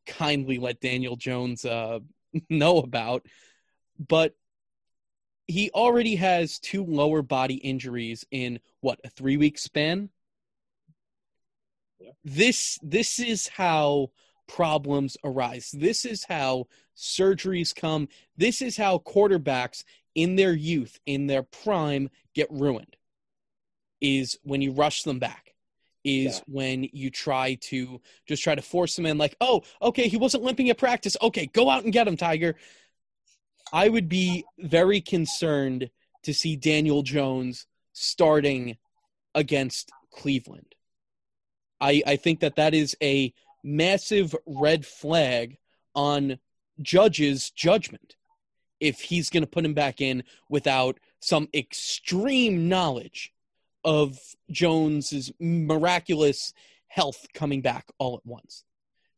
kindly 0.06 0.58
let 0.58 0.82
Daniel 0.82 1.16
Jones 1.16 1.66
uh, 1.66 2.00
know 2.50 2.80
about. 2.80 3.26
But 4.00 4.36
he 5.48 5.70
already 5.72 6.16
has 6.16 6.60
two 6.60 6.86
lower 6.86 7.22
body 7.22 7.56
injuries 7.56 8.26
in 8.32 8.60
what, 8.82 9.00
a 9.04 9.10
three 9.10 9.38
week 9.38 9.58
span? 9.58 10.10
this 12.24 12.80
this 12.82 13.20
is 13.20 13.48
how 13.48 14.10
problems 14.48 15.18
arise. 15.24 15.72
This 15.74 16.06
is 16.06 16.26
how 16.26 16.68
surgeries 16.96 17.76
come. 17.76 18.08
This 18.38 18.62
is 18.62 18.78
how 18.78 19.00
quarterbacks 19.00 19.84
in 20.16 20.36
their 20.36 20.54
youth, 20.54 21.00
in 21.06 21.28
their 21.28 21.44
prime, 21.44 22.10
get 22.34 22.52
ruined. 22.52 22.96
Is 24.02 24.38
when 24.44 24.62
you 24.62 24.72
rush 24.72 25.04
them 25.04 25.20
back. 25.20 25.53
Is 26.04 26.38
yeah. 26.38 26.44
when 26.48 26.90
you 26.92 27.10
try 27.10 27.56
to 27.62 28.02
just 28.28 28.44
try 28.44 28.56
to 28.56 28.62
force 28.62 28.98
him 28.98 29.06
in, 29.06 29.18
like, 29.18 29.36
oh, 29.40 29.64
okay, 29.82 30.10
he 30.10 30.18
wasn't 30.18 30.44
limping 30.44 30.70
at 30.70 30.78
practice. 30.78 31.16
Okay, 31.22 31.46
go 31.48 31.70
out 31.70 31.86
and 31.86 31.94
get 31.94 32.08
him, 32.08 32.18
Tiger. 32.18 32.56
I 33.72 33.90
would 33.90 34.10
be 34.10 34.44
very 34.60 35.00
concerned 35.00 35.90
to 36.24 36.34
see 36.34 36.56
Daniel 36.56 37.04
Jones 37.04 37.66
starting 37.94 38.78
against 39.34 39.92
Cleveland. 40.12 40.76
I, 41.80 42.04
I 42.06 42.16
think 42.16 42.40
that 42.42 42.56
that 42.56 42.74
is 42.74 42.96
a 43.02 43.34
massive 43.64 44.36
red 44.46 44.86
flag 44.86 45.58
on 45.96 46.40
Judge's 46.82 47.50
judgment 47.52 48.16
if 48.80 49.02
he's 49.02 49.30
going 49.30 49.44
to 49.44 49.50
put 49.50 49.66
him 49.66 49.74
back 49.74 50.02
in 50.02 50.24
without 50.50 51.00
some 51.20 51.48
extreme 51.54 52.68
knowledge 52.68 53.33
of 53.84 54.18
Jones's 54.52 55.32
miraculous 55.40 56.54
health 56.88 57.28
coming 57.34 57.62
back 57.62 57.88
all 57.98 58.16
at 58.16 58.26
once. 58.26 58.64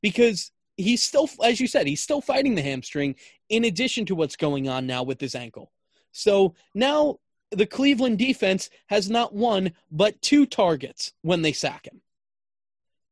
Because 0.01 0.51
he's 0.77 1.03
still, 1.03 1.29
as 1.43 1.59
you 1.59 1.67
said, 1.67 1.87
he's 1.87 2.03
still 2.03 2.21
fighting 2.21 2.55
the 2.55 2.61
hamstring 2.61 3.15
in 3.49 3.65
addition 3.65 4.05
to 4.05 4.15
what's 4.15 4.35
going 4.35 4.69
on 4.69 4.87
now 4.87 5.03
with 5.03 5.19
his 5.19 5.35
ankle. 5.35 5.71
So 6.11 6.55
now 6.73 7.19
the 7.51 7.65
Cleveland 7.65 8.17
defense 8.17 8.69
has 8.87 9.09
not 9.09 9.33
one 9.33 9.73
but 9.91 10.21
two 10.21 10.45
targets 10.45 11.13
when 11.21 11.41
they 11.41 11.53
sack 11.53 11.85
him. 11.85 12.01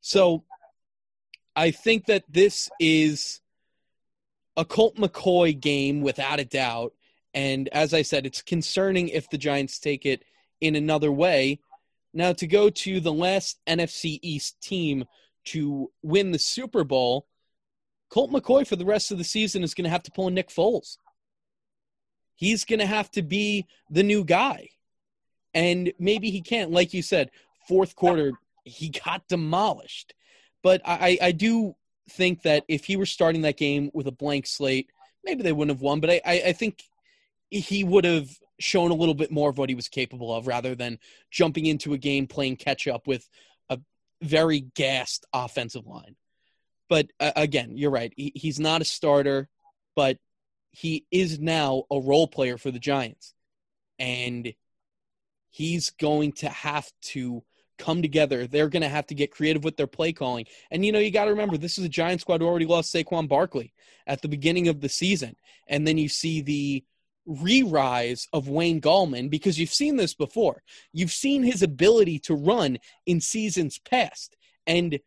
So 0.00 0.44
I 1.56 1.70
think 1.70 2.06
that 2.06 2.24
this 2.28 2.70
is 2.80 3.40
a 4.56 4.64
Colt 4.64 4.96
McCoy 4.96 5.58
game 5.58 6.00
without 6.00 6.40
a 6.40 6.44
doubt. 6.44 6.94
And 7.32 7.68
as 7.68 7.94
I 7.94 8.02
said, 8.02 8.26
it's 8.26 8.42
concerning 8.42 9.08
if 9.08 9.28
the 9.30 9.38
Giants 9.38 9.78
take 9.78 10.06
it 10.06 10.24
in 10.60 10.76
another 10.76 11.12
way. 11.12 11.60
Now, 12.12 12.32
to 12.34 12.46
go 12.46 12.70
to 12.70 13.00
the 13.00 13.12
last 13.12 13.58
NFC 13.66 14.18
East 14.22 14.60
team 14.60 15.04
to 15.46 15.90
win 16.02 16.30
the 16.30 16.38
Super 16.38 16.84
Bowl, 16.84 17.26
Colt 18.08 18.30
McCoy 18.30 18.66
for 18.66 18.76
the 18.76 18.84
rest 18.84 19.10
of 19.10 19.18
the 19.18 19.24
season 19.24 19.64
is 19.64 19.74
going 19.74 19.84
to 19.84 19.90
have 19.90 20.04
to 20.04 20.10
pull 20.12 20.28
a 20.28 20.30
Nick 20.30 20.48
Foles. 20.48 20.98
He's 22.36 22.64
going 22.64 22.78
to 22.78 22.86
have 22.86 23.10
to 23.12 23.22
be 23.22 23.66
the 23.90 24.02
new 24.02 24.24
guy. 24.24 24.70
And 25.52 25.92
maybe 25.98 26.30
he 26.30 26.40
can't. 26.40 26.70
Like 26.70 26.94
you 26.94 27.02
said, 27.02 27.30
fourth 27.68 27.96
quarter, 27.96 28.32
he 28.64 28.88
got 29.04 29.26
demolished. 29.28 30.14
But 30.62 30.80
I, 30.84 31.18
I 31.20 31.32
do 31.32 31.74
think 32.10 32.42
that 32.42 32.64
if 32.68 32.84
he 32.84 32.96
were 32.96 33.06
starting 33.06 33.42
that 33.42 33.56
game 33.56 33.90
with 33.92 34.06
a 34.06 34.12
blank 34.12 34.46
slate, 34.46 34.90
maybe 35.24 35.42
they 35.42 35.52
wouldn't 35.52 35.76
have 35.76 35.82
won. 35.82 36.00
But 36.00 36.10
I, 36.10 36.20
I, 36.24 36.42
I 36.46 36.52
think 36.52 36.82
he 37.50 37.84
would 37.84 38.04
have 38.04 38.30
shown 38.60 38.90
a 38.90 38.94
little 38.94 39.14
bit 39.14 39.30
more 39.30 39.50
of 39.50 39.58
what 39.58 39.68
he 39.68 39.74
was 39.74 39.88
capable 39.88 40.34
of 40.34 40.46
rather 40.46 40.74
than 40.74 40.98
jumping 41.30 41.66
into 41.66 41.92
a 41.92 41.98
game 41.98 42.26
playing 42.26 42.56
catch 42.56 42.86
up 42.86 43.06
with 43.06 43.28
a 43.68 43.78
very 44.22 44.60
gassed 44.60 45.26
offensive 45.32 45.86
line. 45.86 46.16
But 46.88 47.10
uh, 47.18 47.32
again, 47.36 47.76
you're 47.76 47.90
right. 47.90 48.12
He, 48.16 48.32
he's 48.34 48.60
not 48.60 48.82
a 48.82 48.84
starter, 48.84 49.48
but 49.96 50.18
he 50.70 51.06
is 51.10 51.38
now 51.38 51.84
a 51.90 51.98
role 52.00 52.28
player 52.28 52.58
for 52.58 52.70
the 52.70 52.78
Giants. 52.78 53.34
And 53.98 54.54
he's 55.50 55.90
going 55.90 56.32
to 56.32 56.48
have 56.48 56.90
to 57.00 57.42
come 57.78 58.02
together. 58.02 58.46
They're 58.46 58.68
going 58.68 58.82
to 58.82 58.88
have 58.88 59.06
to 59.06 59.14
get 59.14 59.30
creative 59.30 59.64
with 59.64 59.76
their 59.76 59.86
play 59.86 60.12
calling. 60.12 60.46
And, 60.70 60.84
you 60.84 60.92
know, 60.92 60.98
you 60.98 61.10
got 61.10 61.24
to 61.24 61.30
remember, 61.30 61.56
this 61.56 61.78
is 61.78 61.84
a 61.84 61.88
Giant 61.88 62.20
squad 62.20 62.40
who 62.40 62.46
already 62.46 62.66
lost 62.66 62.94
Saquon 62.94 63.28
Barkley 63.28 63.72
at 64.06 64.22
the 64.22 64.28
beginning 64.28 64.68
of 64.68 64.80
the 64.80 64.88
season. 64.88 65.36
And 65.66 65.86
then 65.86 65.98
you 65.98 66.08
see 66.08 66.40
the 66.40 66.84
re 67.26 67.62
rise 67.62 68.28
of 68.32 68.48
Wayne 68.48 68.80
Gallman 68.80 69.30
because 69.30 69.58
you've 69.58 69.72
seen 69.72 69.96
this 69.96 70.14
before. 70.14 70.62
You've 70.92 71.12
seen 71.12 71.42
his 71.42 71.62
ability 71.62 72.18
to 72.20 72.34
run 72.34 72.78
in 73.06 73.20
seasons 73.20 73.78
past. 73.78 74.36
And 74.66 74.98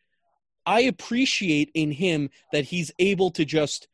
I 0.66 0.82
appreciate 0.82 1.72
in 1.74 1.92
him 1.92 2.30
that 2.52 2.66
he's 2.66 2.92
able 3.00 3.32
to 3.32 3.46
just 3.46 3.88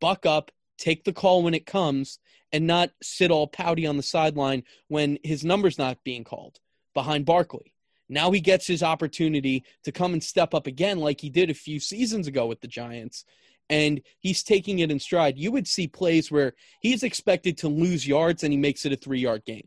buck 0.00 0.26
up, 0.26 0.50
take 0.78 1.04
the 1.04 1.12
call 1.12 1.42
when 1.42 1.54
it 1.54 1.66
comes, 1.66 2.18
and 2.52 2.66
not 2.66 2.90
sit 3.02 3.30
all 3.30 3.46
pouty 3.46 3.86
on 3.86 3.96
the 3.96 4.02
sideline 4.02 4.64
when 4.88 5.18
his 5.22 5.44
number's 5.44 5.78
not 5.78 6.02
being 6.04 6.24
called 6.24 6.58
behind 6.92 7.24
Barkley. 7.24 7.72
Now 8.08 8.30
he 8.30 8.40
gets 8.40 8.66
his 8.66 8.82
opportunity 8.82 9.64
to 9.84 9.92
come 9.92 10.12
and 10.12 10.22
step 10.22 10.52
up 10.52 10.66
again, 10.66 10.98
like 10.98 11.20
he 11.20 11.30
did 11.30 11.48
a 11.48 11.54
few 11.54 11.80
seasons 11.80 12.26
ago 12.26 12.46
with 12.46 12.60
the 12.60 12.68
Giants. 12.68 13.24
And 13.72 14.02
he's 14.18 14.42
taking 14.42 14.80
it 14.80 14.90
in 14.90 15.00
stride. 15.00 15.38
You 15.38 15.50
would 15.52 15.66
see 15.66 15.88
plays 15.88 16.30
where 16.30 16.52
he's 16.80 17.02
expected 17.02 17.56
to 17.58 17.68
lose 17.68 18.06
yards 18.06 18.44
and 18.44 18.52
he 18.52 18.58
makes 18.58 18.84
it 18.84 18.92
a 18.92 18.96
three 18.96 19.20
yard 19.20 19.44
gain. 19.46 19.66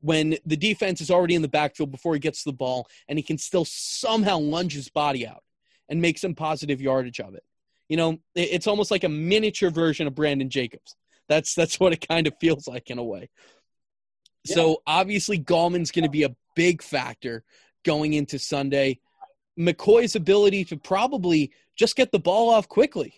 When 0.00 0.36
the 0.44 0.56
defense 0.56 1.00
is 1.00 1.12
already 1.12 1.36
in 1.36 1.42
the 1.42 1.46
backfield 1.48 1.92
before 1.92 2.14
he 2.14 2.18
gets 2.18 2.42
the 2.42 2.52
ball 2.52 2.88
and 3.06 3.16
he 3.16 3.22
can 3.22 3.38
still 3.38 3.64
somehow 3.64 4.38
lunge 4.38 4.72
his 4.72 4.88
body 4.88 5.28
out 5.28 5.44
and 5.88 6.02
make 6.02 6.18
some 6.18 6.34
positive 6.34 6.80
yardage 6.80 7.20
of 7.20 7.34
it. 7.34 7.44
You 7.88 7.96
know, 7.96 8.18
it's 8.34 8.66
almost 8.66 8.90
like 8.90 9.04
a 9.04 9.08
miniature 9.08 9.70
version 9.70 10.08
of 10.08 10.14
Brandon 10.16 10.50
Jacobs. 10.50 10.96
That's 11.28 11.54
that's 11.54 11.78
what 11.78 11.92
it 11.92 12.06
kind 12.08 12.26
of 12.26 12.34
feels 12.40 12.66
like 12.66 12.90
in 12.90 12.98
a 12.98 13.04
way. 13.04 13.30
Yeah. 14.44 14.54
So 14.56 14.82
obviously 14.86 15.38
Gallman's 15.38 15.92
going 15.92 16.04
to 16.04 16.10
be 16.10 16.24
a 16.24 16.34
big 16.56 16.82
factor 16.82 17.44
going 17.84 18.14
into 18.14 18.40
Sunday. 18.40 18.98
McCoy's 19.58 20.16
ability 20.16 20.64
to 20.66 20.76
probably 20.76 21.52
just 21.80 21.96
get 21.96 22.12
the 22.12 22.18
ball 22.18 22.50
off 22.50 22.68
quickly. 22.68 23.14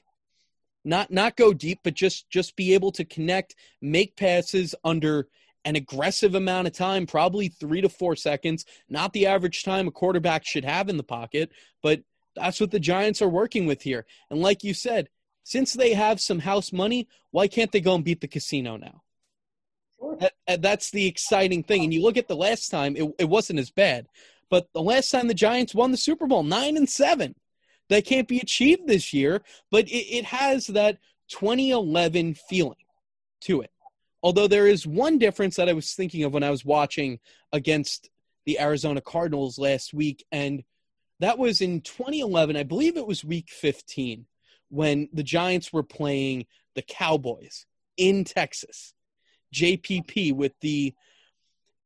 Not 0.85 1.11
not 1.11 1.37
go 1.37 1.53
deep, 1.53 1.81
but 1.83 1.95
just 1.95 2.31
just 2.31 2.55
be 2.55 2.75
able 2.75 2.93
to 2.93 3.05
connect, 3.05 3.57
make 3.81 4.17
passes 4.17 4.73
under 4.85 5.27
an 5.65 5.75
aggressive 5.75 6.37
amount 6.37 6.69
of 6.69 6.73
time, 6.73 7.05
probably 7.07 7.49
three 7.49 7.81
to 7.81 7.89
four 7.89 8.15
seconds, 8.15 8.65
not 8.89 9.13
the 9.13 9.27
average 9.27 9.65
time 9.65 9.89
a 9.89 9.91
quarterback 9.91 10.45
should 10.45 10.65
have 10.65 10.89
in 10.89 10.97
the 10.97 11.03
pocket, 11.03 11.51
but 11.83 12.03
that's 12.37 12.61
what 12.61 12.71
the 12.71 12.81
Giants 12.81 13.21
are 13.21 13.29
working 13.29 13.67
with 13.67 13.83
here. 13.83 14.07
And 14.31 14.41
like 14.41 14.65
you 14.65 14.75
said, 14.75 15.09
since 15.43 15.73
they 15.73 15.93
have 15.95 16.21
some 16.21 16.39
house 16.41 16.73
money, 16.73 17.09
why 17.33 17.49
can't 17.49 17.71
they 17.71 17.81
go 17.81 17.97
and 17.97 18.05
beat 18.05 18.21
the 18.21 18.29
casino 18.29 18.77
now? 18.77 19.03
That, 20.19 20.63
that's 20.63 20.91
the 20.91 21.07
exciting 21.07 21.63
thing. 21.65 21.85
And 21.85 21.95
you 21.95 22.03
look 22.03 22.17
at 22.17 22.29
the 22.29 22.37
last 22.37 22.69
time, 22.71 22.97
it, 22.97 23.13
it 23.19 23.29
wasn't 23.29 23.59
as 23.59 23.71
bad. 23.71 24.07
But 24.51 24.69
the 24.73 24.83
last 24.83 25.11
time 25.11 25.29
the 25.29 25.35
Giants 25.35 25.75
won 25.75 25.93
the 25.93 25.97
Super 25.97 26.27
Bowl, 26.27 26.43
nine 26.43 26.77
and 26.77 26.89
seven, 26.89 27.37
that 27.89 28.07
can't 28.07 28.29
be 28.29 28.39
achieved 28.39 28.87
this 28.87 29.13
year. 29.13 29.43
But 29.71 29.89
it, 29.89 30.19
it 30.19 30.25
has 30.27 30.69
that 30.69 30.99
2011 31.29 32.35
feeling 32.35 32.77
to 33.43 33.63
it. 33.63 33.71
Although 34.23 34.47
there 34.47 34.69
is 34.69 34.87
one 34.87 35.19
difference 35.19 35.57
that 35.57 35.69
I 35.69 35.73
was 35.73 35.95
thinking 35.95 36.23
of 36.25 36.33
when 36.33 36.45
I 36.45 36.51
was 36.51 36.65
watching 36.65 37.19
against 37.53 38.09
the 38.47 38.61
Arizona 38.61 39.01
Cardinals 39.01 39.59
last 39.59 39.93
week, 39.93 40.25
and 40.31 40.63
that 41.21 41.39
was 41.39 41.61
in 41.61 41.81
2011. 41.81 42.57
I 42.57 42.63
believe 42.63 42.97
it 42.97 43.07
was 43.07 43.25
week 43.25 43.49
15 43.49 44.27
when 44.69 45.09
the 45.13 45.23
Giants 45.23 45.73
were 45.73 45.83
playing 45.83 46.47
the 46.75 46.83
Cowboys 46.83 47.67
in 47.97 48.25
Texas. 48.25 48.95
JPP 49.55 50.35
with 50.35 50.53
the, 50.61 50.95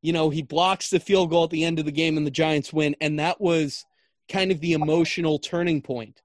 you 0.02 0.12
know, 0.12 0.30
he 0.30 0.42
blocks 0.42 0.90
the 0.90 1.00
field 1.00 1.30
goal 1.30 1.44
at 1.44 1.50
the 1.50 1.64
end 1.64 1.78
of 1.78 1.84
the 1.84 1.92
game 1.92 2.16
and 2.16 2.26
the 2.26 2.30
Giants 2.30 2.72
win. 2.72 2.94
And 3.00 3.18
that 3.18 3.40
was 3.40 3.84
kind 4.28 4.50
of 4.50 4.60
the 4.60 4.72
emotional 4.72 5.38
turning 5.38 5.82
point 5.82 6.22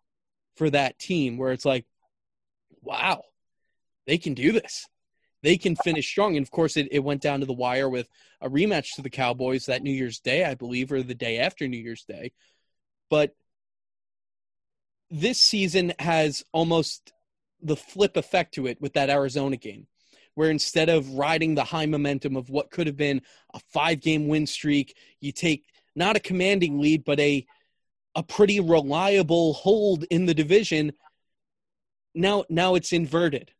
for 0.55 0.69
that 0.69 0.99
team 0.99 1.37
where 1.37 1.51
it's 1.51 1.65
like, 1.65 1.85
wow, 2.81 3.23
they 4.07 4.17
can 4.17 4.33
do 4.33 4.51
this. 4.51 4.87
They 5.43 5.57
can 5.57 5.75
finish 5.75 6.07
strong. 6.07 6.37
And 6.37 6.45
of 6.45 6.51
course, 6.51 6.77
it, 6.77 6.87
it 6.91 6.99
went 6.99 7.21
down 7.21 7.39
to 7.39 7.45
the 7.45 7.53
wire 7.53 7.89
with 7.89 8.07
a 8.41 8.49
rematch 8.49 8.95
to 8.95 9.01
the 9.01 9.09
Cowboys 9.09 9.65
that 9.65 9.81
New 9.81 9.91
Year's 9.91 10.19
Day, 10.19 10.45
I 10.45 10.55
believe, 10.55 10.91
or 10.91 11.01
the 11.01 11.15
day 11.15 11.39
after 11.39 11.67
New 11.67 11.77
Year's 11.77 12.03
Day. 12.03 12.31
But 13.09 13.35
this 15.09 15.39
season 15.39 15.93
has 15.99 16.43
almost 16.51 17.11
the 17.61 17.75
flip 17.75 18.17
effect 18.17 18.55
to 18.55 18.67
it 18.67 18.79
with 18.81 18.93
that 18.93 19.09
Arizona 19.09 19.57
game 19.57 19.87
where 20.35 20.49
instead 20.49 20.89
of 20.89 21.13
riding 21.13 21.55
the 21.55 21.63
high 21.63 21.85
momentum 21.85 22.35
of 22.35 22.49
what 22.49 22.71
could 22.71 22.87
have 22.87 22.97
been 22.97 23.21
a 23.53 23.59
five 23.73 23.99
game 23.99 24.27
win 24.27 24.47
streak, 24.47 24.95
you 25.19 25.31
take 25.31 25.65
not 25.95 26.15
a 26.15 26.21
commanding 26.21 26.79
lead, 26.79 27.03
but 27.03 27.19
a 27.19 27.45
a 28.15 28.23
pretty 28.23 28.59
reliable 28.59 29.53
hold 29.53 30.03
in 30.05 30.25
the 30.25 30.33
division. 30.33 30.93
Now 32.13 32.45
now 32.49 32.75
it's 32.75 32.93
inverted. 32.93 33.51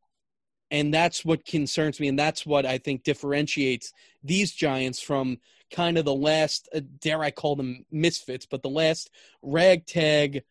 And 0.70 0.94
that's 0.94 1.26
what 1.26 1.46
concerns 1.46 2.00
me. 2.00 2.08
And 2.08 2.18
that's 2.18 2.46
what 2.46 2.66
I 2.66 2.78
think 2.78 3.04
differentiates 3.04 3.92
these 4.24 4.54
Giants 4.54 5.02
from 5.02 5.38
kind 5.70 5.98
of 5.98 6.06
the 6.06 6.16
last, 6.16 6.70
uh, 6.74 6.80
dare 7.00 7.22
I 7.22 7.32
call 7.32 7.58
them 7.58 7.86
misfits, 7.92 8.46
but 8.46 8.62
the 8.62 8.70
last 8.70 9.10
ragtag, 9.42 10.44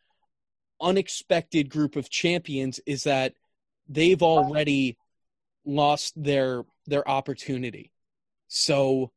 unexpected 0.81 1.71
group 1.71 1.97
of 1.97 2.11
champions 2.11 2.81
is 2.87 3.05
that 3.05 3.35
they've 3.89 4.23
already 4.23 4.97
lost 5.65 6.23
their 6.23 6.65
their 6.87 7.09
opportunity. 7.09 7.93
So 8.49 9.13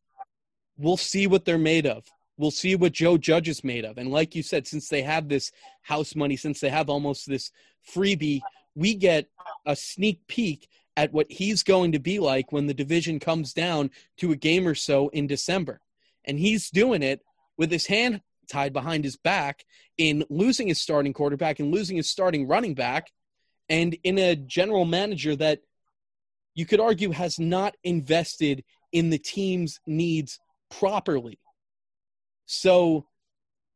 we'll 0.77 0.97
see 0.97 1.27
what 1.27 1.45
they're 1.45 1.57
made 1.57 1.85
of. 1.87 2.05
We'll 2.37 2.51
see 2.51 2.75
what 2.75 2.93
Joe 2.93 3.17
Judge 3.17 3.47
is 3.47 3.63
made 3.63 3.85
of. 3.85 3.97
And 3.97 4.09
like 4.09 4.35
you 4.35 4.43
said, 4.43 4.67
since 4.67 4.89
they 4.89 5.01
have 5.01 5.29
this 5.29 5.51
house 5.81 6.15
money, 6.15 6.35
since 6.35 6.59
they 6.59 6.69
have 6.69 6.89
almost 6.89 7.27
this 7.27 7.51
freebie, 7.87 8.41
we 8.75 8.95
get 8.95 9.27
a 9.65 9.75
sneak 9.75 10.25
peek 10.27 10.67
at 10.95 11.13
what 11.13 11.31
he's 11.31 11.63
going 11.63 11.91
to 11.91 11.99
be 11.99 12.19
like 12.19 12.51
when 12.51 12.67
the 12.67 12.73
division 12.73 13.19
comes 13.19 13.53
down 13.53 13.89
to 14.17 14.31
a 14.31 14.35
game 14.35 14.67
or 14.67 14.75
so 14.75 15.09
in 15.09 15.27
December. 15.27 15.81
And 16.25 16.39
he's 16.39 16.69
doing 16.69 17.03
it 17.03 17.21
with 17.57 17.71
his 17.71 17.87
hand 17.87 18.21
tied 18.49 18.73
behind 18.73 19.03
his 19.03 19.15
back 19.15 19.65
in 19.97 20.25
losing 20.29 20.67
his 20.67 20.81
starting 20.81 21.13
quarterback 21.13 21.59
and 21.59 21.71
losing 21.71 21.97
his 21.97 22.09
starting 22.09 22.47
running 22.47 22.73
back 22.73 23.11
and 23.69 23.97
in 24.03 24.17
a 24.17 24.35
general 24.35 24.85
manager 24.85 25.35
that 25.35 25.61
you 26.53 26.65
could 26.65 26.79
argue 26.79 27.11
has 27.11 27.39
not 27.39 27.75
invested 27.83 28.63
in 28.91 29.09
the 29.09 29.17
team's 29.17 29.79
needs 29.87 30.39
properly. 30.69 31.39
So 32.45 33.07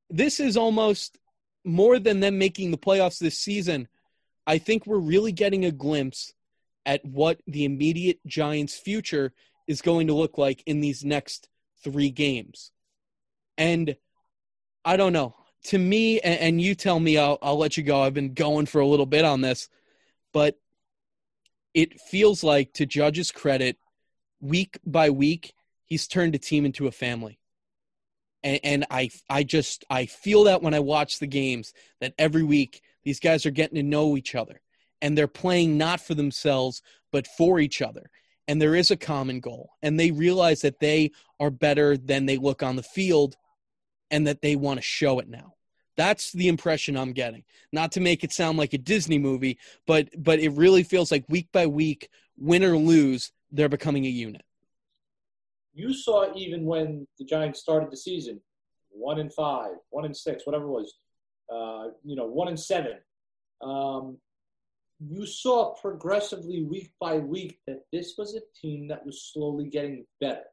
this 0.10 0.40
is 0.40 0.58
almost 0.58 1.18
more 1.64 2.00
than 2.00 2.20
them 2.20 2.38
making 2.38 2.72
the 2.72 2.78
playoffs 2.78 3.20
this 3.20 3.38
season. 3.38 3.88
I 4.46 4.58
think 4.58 4.86
we're 4.86 4.98
really 4.98 5.32
getting 5.32 5.66
a 5.66 5.72
glimpse 5.72 6.34
at 6.86 7.04
what 7.04 7.42
the 7.48 7.66
immediate 7.66 8.20
Giants' 8.26 8.78
future 8.78 9.34
is 9.68 9.82
going 9.82 10.08
to 10.08 10.14
look 10.14 10.38
like 10.38 10.64
in 10.66 10.80
these 10.80 11.04
next 11.04 11.50
three 11.84 12.10
games. 12.10 12.72
And 13.58 13.98
I 14.86 14.96
don't 14.96 15.14
know. 15.14 15.36
To 15.66 15.78
me, 15.78 16.22
and, 16.22 16.62
you 16.62 16.76
tell 16.76 16.98
me, 16.98 17.18
I'll, 17.18 17.38
I'll 17.42 17.58
let 17.58 17.76
you 17.76 17.84
go. 17.84 18.02
I've 18.02 18.14
been 18.14 18.34
going 18.34 18.68
for 18.68 18.80
a 18.80 18.88
little 18.88 19.06
bit 19.06 19.26
on 19.26 19.42
this, 19.42 19.68
but 20.32 20.58
it 21.74 22.00
feels 22.00 22.42
like, 22.42 22.72
to 22.74 22.86
Judge's 22.86 23.32
credit, 23.32 23.78
week 24.40 24.80
by 24.86 25.10
week, 25.10 25.54
he's 25.84 26.08
turned 26.08 26.36
a 26.36 26.38
team 26.38 26.66
into 26.66 26.88
a 26.88 26.92
family. 26.92 27.38
And, 28.44 28.60
and 28.64 28.86
I, 28.92 29.10
I 29.30 29.44
just, 29.44 29.86
I 29.90 30.06
feel 30.06 30.46
that 30.46 30.62
when 30.62 30.74
I 30.74 30.80
watch 30.80 31.20
the 31.20 31.28
games, 31.28 31.74
that 32.02 32.14
every 32.18 32.44
week 32.44 32.82
these 33.04 33.20
guys 33.20 33.46
are 33.46 33.52
getting 33.52 33.76
to 33.76 33.84
know 33.84 34.18
each 34.18 34.36
other 34.36 34.62
and 35.02 35.18
they're 35.18 35.28
playing 35.28 35.78
not 35.78 36.02
for 36.02 36.14
themselves, 36.14 36.82
but 37.12 37.28
for 37.38 37.60
each 37.60 37.82
other. 37.82 38.10
And 38.48 38.62
there 38.62 38.76
is 38.76 38.92
a 38.92 38.98
common 38.98 39.40
goal. 39.40 39.72
And 39.82 40.00
they 40.00 40.12
realize 40.12 40.62
that 40.62 40.80
they 40.80 41.12
are 41.40 41.50
better 41.50 41.98
than 41.98 42.26
they 42.26 42.38
look 42.38 42.64
on 42.64 42.76
the 42.76 42.84
field 42.84 43.36
and 44.10 44.26
that 44.28 44.42
they 44.42 44.56
want 44.56 44.80
to 44.80 44.84
show 44.84 45.20
it 45.20 45.28
now. 45.28 45.54
That's 45.98 46.32
the 46.32 46.48
impression 46.48 46.96
I'm 46.96 47.12
getting. 47.12 47.44
Not 47.72 47.92
to 47.94 48.00
make 48.00 48.24
it 48.24 48.32
sound 48.32 48.58
like 48.58 48.74
a 48.74 48.78
Disney 48.78 49.18
movie, 49.18 49.58
but 49.88 50.10
but 50.18 50.40
it 50.40 50.50
really 50.50 50.84
feels 50.84 51.12
like 51.12 51.26
week 51.28 51.50
by 51.52 51.66
week, 51.66 52.10
win 52.38 52.64
or 52.64 52.78
lose, 52.78 53.32
they're 53.52 53.68
becoming 53.68 54.06
a 54.06 54.10
unit. 54.10 54.44
You 55.78 55.94
saw 55.94 56.34
even 56.36 56.66
when 56.66 57.06
the 57.20 57.26
Giants 57.26 57.60
started 57.60 57.92
the 57.92 57.98
season, 57.98 58.42
one 58.90 59.20
in 59.20 59.30
five, 59.30 59.76
one 59.92 60.06
in 60.06 60.14
six, 60.14 60.44
whatever 60.48 60.66
it 60.66 60.70
was, 60.70 60.96
uh, 61.54 61.92
you 62.04 62.16
know, 62.16 62.26
one 62.26 62.48
in 62.48 62.58
seven. 62.58 62.98
Um, 63.62 64.18
you 65.00 65.28
saw 65.28 65.76
progressively 65.76 66.64
week 66.64 66.90
by 67.00 67.20
week 67.20 67.60
that 67.68 67.84
this 67.94 68.16
was 68.18 68.34
a 68.34 68.42
team 68.60 68.88
that 68.88 69.06
was 69.06 69.30
slowly 69.32 69.66
getting 69.66 70.04
better. 70.20 70.48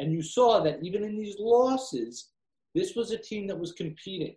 And 0.00 0.12
you 0.12 0.20
saw 0.20 0.58
that 0.64 0.82
even 0.82 1.04
in 1.04 1.16
these 1.16 1.36
losses, 1.38 2.30
this 2.74 2.96
was 2.96 3.12
a 3.12 3.18
team 3.18 3.46
that 3.46 3.58
was 3.58 3.70
competing. 3.70 4.34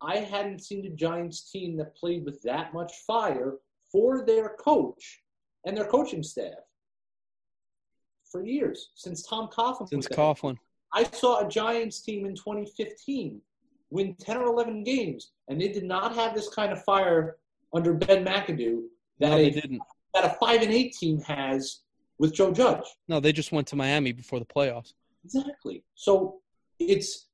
I 0.00 0.16
hadn't 0.16 0.62
seen 0.62 0.86
a 0.86 0.96
Giants 0.96 1.50
team 1.50 1.76
that 1.76 1.94
played 1.94 2.24
with 2.24 2.40
that 2.44 2.72
much 2.72 2.94
fire 3.06 3.56
for 3.92 4.24
their 4.24 4.56
coach 4.58 5.20
and 5.66 5.76
their 5.76 5.88
coaching 5.88 6.22
staff 6.22 6.54
for 8.30 8.44
years 8.44 8.90
since 8.94 9.22
Tom 9.22 9.48
Coughlin. 9.48 9.88
Since 9.88 10.08
Coughlin. 10.08 10.56
I 10.92 11.04
saw 11.04 11.44
a 11.44 11.48
Giants 11.48 12.00
team 12.00 12.26
in 12.26 12.34
2015 12.34 13.40
win 13.90 14.14
10 14.20 14.36
or 14.38 14.46
11 14.46 14.84
games, 14.84 15.32
and 15.48 15.60
they 15.60 15.68
did 15.68 15.84
not 15.84 16.14
have 16.14 16.34
this 16.34 16.48
kind 16.48 16.72
of 16.72 16.82
fire 16.84 17.36
under 17.74 17.94
Ben 17.94 18.24
McAdoo 18.24 18.82
that 19.20 19.30
no, 19.30 19.36
a, 19.36 19.50
didn't. 19.50 19.80
that 20.14 20.24
a 20.24 20.36
five 20.40 20.62
and 20.62 20.72
eight 20.72 20.94
team 20.94 21.20
has 21.22 21.80
with 22.18 22.34
Joe 22.34 22.52
Judge. 22.52 22.84
No, 23.08 23.20
they 23.20 23.32
just 23.32 23.52
went 23.52 23.66
to 23.68 23.76
Miami 23.76 24.12
before 24.12 24.38
the 24.38 24.46
playoffs. 24.46 24.92
Exactly. 25.24 25.82
So 25.94 26.40
it's 26.78 27.28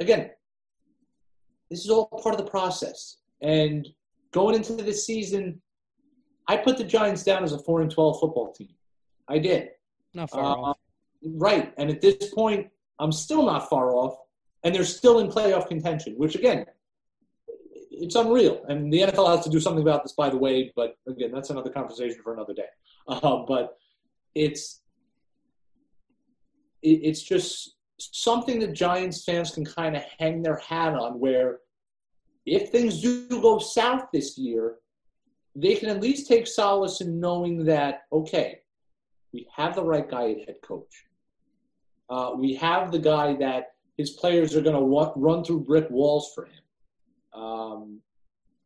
again, 0.00 0.30
this 1.70 1.84
is 1.84 1.90
all 1.90 2.06
part 2.06 2.34
of 2.38 2.44
the 2.44 2.50
process. 2.50 3.18
And 3.40 3.88
going 4.32 4.54
into 4.54 4.74
this 4.74 5.06
season, 5.06 5.60
I 6.48 6.56
put 6.56 6.76
the 6.76 6.84
Giants 6.84 7.22
down 7.22 7.44
as 7.44 7.52
a 7.52 7.58
four 7.58 7.80
and 7.80 7.90
twelve 7.90 8.20
football 8.20 8.52
team. 8.52 8.74
I 9.28 9.38
did. 9.38 9.70
Not 10.14 10.30
far 10.30 10.44
uh, 10.44 10.56
off. 10.56 10.78
Right. 11.24 11.72
And 11.76 11.90
at 11.90 12.00
this 12.00 12.32
point, 12.34 12.68
I'm 12.98 13.12
still 13.12 13.44
not 13.44 13.68
far 13.68 13.92
off, 13.92 14.16
and 14.64 14.74
they're 14.74 14.84
still 14.84 15.20
in 15.20 15.28
playoff 15.28 15.68
contention, 15.68 16.14
which 16.16 16.34
again, 16.34 16.66
it's 17.90 18.14
unreal. 18.14 18.64
And 18.68 18.92
the 18.92 19.00
NFL 19.00 19.34
has 19.34 19.44
to 19.44 19.50
do 19.50 19.60
something 19.60 19.82
about 19.82 20.02
this, 20.02 20.12
by 20.12 20.28
the 20.30 20.36
way. 20.36 20.72
But 20.74 20.96
again, 21.08 21.30
that's 21.32 21.50
another 21.50 21.70
conversation 21.70 22.20
for 22.22 22.34
another 22.34 22.54
day. 22.54 22.68
Uh, 23.08 23.38
but 23.48 23.78
it's 24.34 24.80
it, 26.82 27.00
it's 27.02 27.22
just 27.22 27.76
something 27.98 28.58
that 28.60 28.72
Giants 28.72 29.24
fans 29.24 29.50
can 29.52 29.64
kind 29.64 29.96
of 29.96 30.02
hang 30.18 30.42
their 30.42 30.56
hat 30.56 30.94
on. 30.94 31.18
Where 31.18 31.58
if 32.46 32.70
things 32.70 33.00
do 33.00 33.28
go 33.28 33.58
south 33.58 34.04
this 34.12 34.38
year, 34.38 34.76
they 35.54 35.74
can 35.74 35.88
at 35.88 36.00
least 36.00 36.28
take 36.28 36.46
solace 36.46 37.00
in 37.00 37.20
knowing 37.20 37.64
that 37.66 38.02
okay, 38.12 38.61
we 39.32 39.46
have 39.54 39.74
the 39.74 39.84
right 39.84 40.08
guy 40.08 40.32
at 40.32 40.46
head 40.46 40.56
coach. 40.62 41.04
Uh, 42.10 42.32
we 42.36 42.54
have 42.54 42.92
the 42.92 42.98
guy 42.98 43.34
that 43.36 43.74
his 43.96 44.10
players 44.10 44.54
are 44.54 44.60
going 44.60 44.76
to 44.76 45.12
run 45.16 45.44
through 45.44 45.60
brick 45.60 45.88
walls 45.90 46.32
for 46.34 46.46
him. 46.46 47.40
Um, 47.40 48.00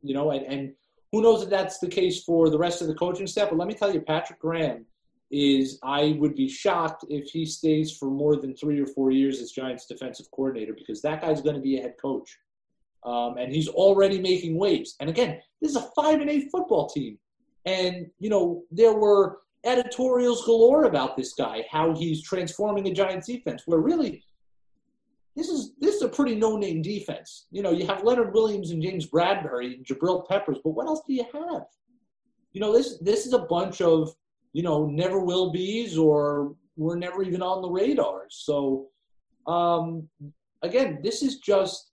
you 0.02 0.14
know, 0.14 0.30
and, 0.30 0.44
and 0.46 0.72
who 1.12 1.22
knows 1.22 1.42
if 1.42 1.50
that's 1.50 1.78
the 1.78 1.88
case 1.88 2.24
for 2.24 2.50
the 2.50 2.58
rest 2.58 2.82
of 2.82 2.88
the 2.88 2.94
coaching 2.94 3.26
staff. 3.26 3.50
But 3.50 3.58
let 3.58 3.68
me 3.68 3.74
tell 3.74 3.92
you, 3.92 4.00
Patrick 4.00 4.40
Graham 4.40 4.84
is 5.30 5.78
I 5.82 6.16
would 6.18 6.34
be 6.34 6.48
shocked 6.48 7.04
if 7.08 7.30
he 7.30 7.44
stays 7.44 7.96
for 7.96 8.06
more 8.10 8.36
than 8.36 8.54
three 8.54 8.80
or 8.80 8.86
four 8.86 9.10
years 9.10 9.40
as 9.40 9.50
Giants 9.50 9.86
defensive 9.86 10.30
coordinator 10.30 10.72
because 10.72 11.02
that 11.02 11.22
guy's 11.22 11.40
going 11.40 11.56
to 11.56 11.62
be 11.62 11.78
a 11.78 11.82
head 11.82 11.94
coach. 12.00 12.36
Um, 13.04 13.36
and 13.38 13.52
he's 13.52 13.68
already 13.68 14.20
making 14.20 14.56
waves. 14.56 14.96
And 15.00 15.08
again, 15.08 15.40
this 15.60 15.70
is 15.70 15.76
a 15.76 15.90
five 15.94 16.20
and 16.20 16.30
eight 16.30 16.48
football 16.50 16.88
team. 16.88 17.18
And, 17.64 18.06
you 18.18 18.30
know, 18.30 18.62
there 18.70 18.94
were 18.94 19.38
editorials 19.66 20.44
galore 20.44 20.84
about 20.84 21.16
this 21.16 21.34
guy, 21.34 21.64
how 21.70 21.94
he's 21.94 22.22
transforming 22.22 22.84
the 22.84 22.92
Giants 22.92 23.26
defense, 23.26 23.62
where 23.66 23.80
really 23.80 24.22
this 25.34 25.48
is 25.48 25.72
this 25.80 25.96
is 25.96 26.02
a 26.02 26.08
pretty 26.08 26.34
no-name 26.34 26.80
defense. 26.80 27.46
You 27.50 27.62
know, 27.62 27.70
you 27.70 27.86
have 27.86 28.04
Leonard 28.04 28.32
Williams 28.32 28.70
and 28.70 28.82
James 28.82 29.06
Bradberry 29.06 29.74
and 29.74 29.84
Jabril 29.84 30.26
Peppers, 30.26 30.58
but 30.64 30.70
what 30.70 30.86
else 30.86 31.02
do 31.06 31.12
you 31.12 31.24
have? 31.24 31.64
You 32.52 32.60
know, 32.60 32.72
this 32.72 32.98
this 33.00 33.26
is 33.26 33.34
a 33.34 33.40
bunch 33.40 33.82
of 33.82 34.14
you 34.54 34.62
know 34.62 34.86
never 34.86 35.20
will 35.20 35.52
be's 35.52 35.98
or 35.98 36.54
we're 36.76 36.96
never 36.96 37.22
even 37.22 37.42
on 37.42 37.60
the 37.60 37.68
radar. 37.68 38.24
So 38.30 38.88
um, 39.46 40.08
again, 40.62 41.00
this 41.02 41.22
is 41.22 41.38
just 41.38 41.90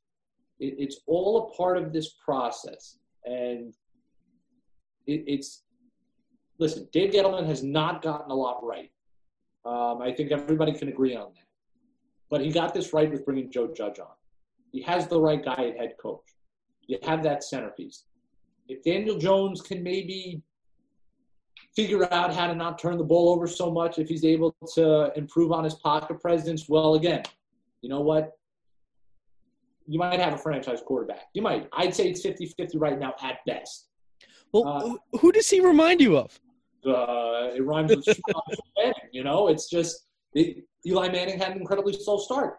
it, 0.59 0.75
it's 0.77 1.01
all 1.05 1.49
a 1.51 1.57
part 1.57 1.77
of 1.77 1.91
this 1.91 2.13
process, 2.23 2.97
and 3.25 3.73
it, 5.05 5.23
it's 5.27 5.63
listen. 6.59 6.87
Dave 6.91 7.11
Gettleman 7.11 7.45
has 7.45 7.63
not 7.63 8.01
gotten 8.01 8.31
a 8.31 8.35
lot 8.35 8.63
right. 8.63 8.91
Um, 9.65 10.01
I 10.01 10.11
think 10.11 10.31
everybody 10.31 10.73
can 10.73 10.89
agree 10.89 11.15
on 11.15 11.31
that. 11.35 11.47
But 12.29 12.41
he 12.41 12.51
got 12.51 12.73
this 12.73 12.93
right 12.93 13.09
with 13.11 13.25
bringing 13.25 13.51
Joe 13.51 13.73
Judge 13.73 13.99
on. 13.99 14.07
He 14.71 14.81
has 14.81 15.07
the 15.07 15.19
right 15.19 15.43
guy 15.43 15.69
at 15.69 15.77
head 15.77 15.93
coach. 16.01 16.23
You 16.87 16.97
have 17.03 17.23
that 17.23 17.43
centerpiece. 17.43 18.03
If 18.67 18.83
Daniel 18.83 19.17
Jones 19.17 19.61
can 19.61 19.83
maybe 19.83 20.41
figure 21.75 22.11
out 22.13 22.33
how 22.33 22.47
to 22.47 22.55
not 22.55 22.79
turn 22.79 22.97
the 22.97 23.03
ball 23.03 23.29
over 23.29 23.47
so 23.47 23.71
much, 23.71 23.99
if 23.99 24.09
he's 24.09 24.25
able 24.25 24.55
to 24.73 25.11
improve 25.15 25.51
on 25.51 25.63
his 25.63 25.75
pocket 25.75 26.19
presence, 26.19 26.67
well, 26.67 26.95
again, 26.95 27.23
you 27.81 27.89
know 27.89 28.01
what? 28.01 28.31
You 29.87 29.99
might 29.99 30.19
have 30.19 30.33
a 30.33 30.37
franchise 30.37 30.81
quarterback. 30.85 31.27
You 31.33 31.41
might. 31.41 31.67
I'd 31.73 31.93
say 31.93 32.09
it's 32.09 32.21
50 32.21 32.47
50 32.47 32.77
right 32.77 32.97
now 32.97 33.13
at 33.21 33.39
best. 33.45 33.89
Well, 34.53 34.67
uh, 34.67 35.17
who 35.19 35.31
does 35.31 35.49
he 35.49 35.59
remind 35.59 35.99
you 35.99 36.17
of? 36.17 36.39
Uh, 36.85 37.51
it 37.55 37.63
rhymes 37.65 37.95
with 37.95 38.05
Manning. 38.77 38.93
you 39.11 39.23
know, 39.23 39.47
it's 39.47 39.69
just 39.69 40.07
it, 40.33 40.63
Eli 40.85 41.09
Manning 41.09 41.39
had 41.39 41.51
an 41.51 41.59
incredibly 41.59 41.93
slow 41.93 42.17
start. 42.17 42.57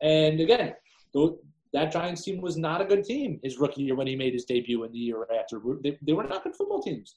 And 0.00 0.40
again, 0.40 0.74
that 1.72 1.92
Giants 1.92 2.22
team 2.22 2.40
was 2.40 2.56
not 2.56 2.80
a 2.80 2.84
good 2.84 3.04
team 3.04 3.40
his 3.42 3.58
rookie 3.58 3.82
year 3.82 3.96
when 3.96 4.06
he 4.06 4.16
made 4.16 4.32
his 4.32 4.44
debut 4.44 4.84
in 4.84 4.92
the 4.92 4.98
year 4.98 5.26
after. 5.38 5.60
They, 5.82 5.98
they 6.02 6.12
were 6.12 6.24
not 6.24 6.44
good 6.44 6.54
football 6.54 6.82
teams. 6.82 7.16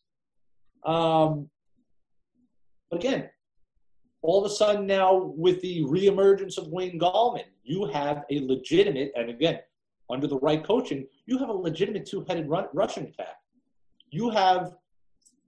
Um, 0.85 1.49
but 2.89 3.03
again, 3.03 3.29
all 4.21 4.43
of 4.43 4.51
a 4.51 4.53
sudden 4.53 4.85
now 4.85 5.33
with 5.35 5.61
the 5.61 5.83
reemergence 5.83 6.57
of 6.57 6.67
Wayne 6.67 6.99
Gallman, 6.99 7.45
you 7.63 7.85
have 7.85 8.23
a 8.29 8.39
legitimate, 8.41 9.11
and 9.15 9.29
again, 9.29 9.59
under 10.09 10.27
the 10.27 10.39
right 10.39 10.63
coaching, 10.63 11.07
you 11.25 11.37
have 11.37 11.49
a 11.49 11.53
legitimate 11.53 12.05
two-headed 12.05 12.49
run, 12.49 12.67
rushing 12.73 13.05
attack. 13.05 13.37
You 14.09 14.29
have 14.29 14.73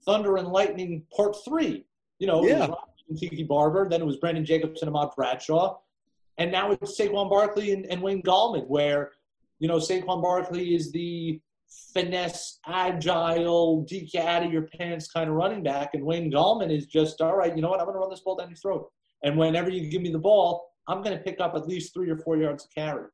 Thunder 0.06 0.38
and 0.38 0.48
Lightning 0.48 1.04
Part 1.16 1.36
Three. 1.46 1.86
You 2.20 2.28
know, 2.28 2.46
yeah. 2.46 2.68
Tiki 3.18 3.44
Barber. 3.44 3.88
Then 3.89 4.02
it 4.02 4.06
was 4.06 4.18
Brandon 4.18 4.46
Jacobs 4.46 4.82
and 4.82 4.89
Ahmad 4.89 5.10
Bradshaw. 5.16 5.78
And 6.38 6.52
now 6.52 6.72
it's 6.72 7.00
Saquon 7.00 7.30
Barkley 7.30 7.74
and, 7.74 7.86
and 7.86 8.02
Wayne 8.02 8.24
Gallman, 8.24 8.68
where, 8.68 9.12
you 9.60 9.68
know, 9.68 9.78
Saquon 9.78 10.22
Barkley 10.22 10.74
is 10.74 10.92
the 10.92 11.39
finesse, 11.94 12.60
agile, 12.66 13.84
deke 13.84 14.16
out 14.16 14.44
of 14.44 14.52
your 14.52 14.63
pants 14.63 15.12
kind 15.12 15.30
of 15.30 15.36
running 15.36 15.63
back. 15.63 15.94
And 15.94 16.04
Wayne 16.04 16.32
Gallman 16.32 16.76
is 16.76 16.88
just, 16.88 17.22
all 17.22 17.36
right, 17.36 17.56
you 17.56 17.62
know 17.62 17.70
what? 17.70 17.80
I'm 17.80 17.86
going 17.86 17.96
to 17.96 18.00
run 18.00 18.10
this 18.10 18.22
ball 18.22 18.36
down 18.36 18.50
your 18.50 18.58
throat. 18.58 18.92
And 19.24 19.38
whenever 19.38 19.70
you 19.70 19.89
give 19.89 20.02
me 20.02 20.12
the 20.12 20.20
ball, 20.20 20.70
I'm 20.88 21.02
going 21.02 21.16
to 21.16 21.24
pick 21.24 21.39
up 21.39 21.56
at 21.56 21.68
least 21.68 21.94
three 21.94 22.10
or 22.10 22.18
four 22.18 22.38
yards 22.38 22.66
of 22.66 22.72
carry. 22.74 23.06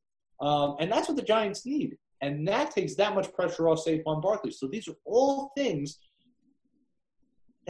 Um, 0.41 0.77
and 0.79 0.91
that's 0.91 1.07
what 1.07 1.17
the 1.17 1.23
Giants 1.23 1.65
need. 1.65 1.97
And 2.21 2.47
that 2.47 2.71
takes 2.71 2.95
that 2.95 3.15
much 3.15 3.31
pressure 3.33 3.69
off 3.69 3.85
Saquon 3.85 4.21
Barkley. 4.21 4.51
So 4.51 4.67
these 4.67 4.87
are 4.87 4.95
all 5.05 5.51
things 5.57 5.99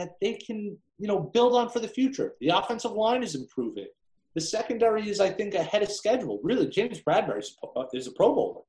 that 0.00 0.16
they 0.20 0.34
can, 0.34 0.76
you 0.98 1.06
know, 1.06 1.20
build 1.20 1.54
on 1.54 1.68
for 1.68 1.78
the 1.78 1.88
future. 1.88 2.34
The 2.40 2.48
offensive 2.48 2.92
line 2.92 3.22
is 3.22 3.34
improving. 3.34 3.86
The 4.34 4.40
secondary 4.40 5.08
is, 5.08 5.20
I 5.20 5.30
think, 5.30 5.54
ahead 5.54 5.82
of 5.82 5.90
schedule. 5.90 6.40
Really, 6.42 6.68
James 6.68 7.00
Bradberry 7.00 7.44
is 7.92 8.06
a 8.06 8.12
Pro 8.12 8.34
Bowler. 8.34 8.62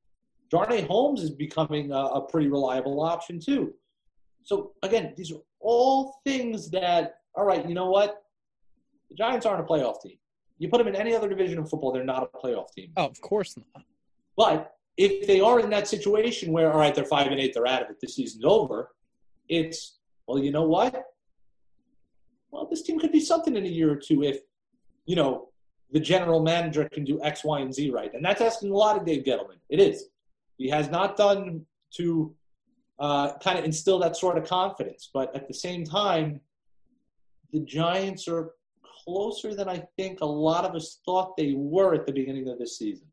Darnay 0.50 0.82
Holmes 0.82 1.24
is 1.24 1.30
becoming 1.30 1.92
a, 1.92 1.96
a 1.96 2.22
pretty 2.22 2.48
reliable 2.48 3.02
option 3.02 3.40
too. 3.40 3.74
So 4.44 4.74
again, 4.84 5.14
these 5.16 5.32
are 5.32 5.40
all 5.60 6.20
things 6.26 6.70
that, 6.72 7.20
all 7.36 7.46
right, 7.46 7.68
you 7.68 7.74
know 7.74 7.90
what? 7.90 8.24
The 9.10 9.16
Giants 9.16 9.46
aren't 9.46 9.62
a 9.62 9.64
playoff 9.64 10.02
team. 10.02 10.18
You 10.58 10.68
put 10.68 10.80
them 10.80 10.88
in 10.88 10.96
any 10.96 11.16
other 11.16 11.30
division 11.30 11.60
of 11.60 11.70
football, 11.70 11.92
they're 11.92 12.04
not 12.04 12.30
a 12.34 12.38
playoff 12.38 12.74
team. 12.74 12.92
Oh, 12.98 13.06
of 13.06 13.22
course 13.22 13.56
not. 13.58 13.86
But 14.36 14.74
if 14.98 15.26
they 15.26 15.40
are 15.40 15.60
in 15.60 15.70
that 15.70 15.88
situation 15.88 16.52
where, 16.52 16.72
all 16.72 16.80
right, 16.80 16.94
they're 16.94 17.06
five 17.06 17.28
and 17.28 17.40
eight, 17.40 17.54
they're 17.54 17.68
out 17.68 17.84
of 17.84 17.90
it, 17.90 18.02
the 18.02 18.08
season's 18.08 18.44
over, 18.44 18.92
it's 19.48 20.00
well, 20.28 20.42
you 20.42 20.52
know 20.52 20.64
what? 20.64 21.06
Well, 22.52 22.68
this 22.70 22.82
team 22.82 23.00
could 23.00 23.12
be 23.12 23.20
something 23.20 23.56
in 23.56 23.66
a 23.66 23.70
year 23.70 23.92
or 23.92 23.96
two 23.96 24.24
if, 24.24 24.42
you 25.06 25.16
know, 25.16 25.50
the 25.92 26.00
general 26.00 26.42
manager 26.42 26.88
can 26.90 27.04
do 27.04 27.22
X, 27.24 27.44
Y, 27.44 27.60
and 27.60 27.74
Z 27.74 27.92
right. 27.92 28.14
And 28.14 28.24
that's 28.24 28.42
asking 28.42 28.72
a 28.72 28.76
lot 28.76 28.98
of 28.98 29.06
Dave 29.06 29.24
Gettleman. 29.24 29.58
It 29.70 29.80
is. 29.80 30.06
He 30.58 30.70
has 30.70 30.90
not 30.90 31.18
done 31.18 31.66
to 31.96 32.34
uh, 33.00 33.38
kind 33.40 33.58
of 33.60 33.66
instill 33.66 34.00
that 34.00 34.16
sort 34.16 34.38
of 34.38 34.46
confidence. 34.46 35.10
But 35.14 35.36
at 35.36 35.48
the 35.48 35.54
same 35.54 35.84
time, 35.84 36.40
the 37.52 37.60
Giants 37.62 38.28
are 38.28 38.52
closer 39.04 39.56
than 39.56 39.68
I 39.68 39.84
think 39.98 40.22
a 40.22 40.26
lot 40.26 40.64
of 40.64 40.76
us 40.76 41.00
thought 41.06 41.36
they 41.36 41.54
were 41.56 41.94
at 41.94 42.06
the 42.06 42.14
beginning 42.14 42.48
of 42.48 42.60
this 42.60 42.78
season. 42.78 43.08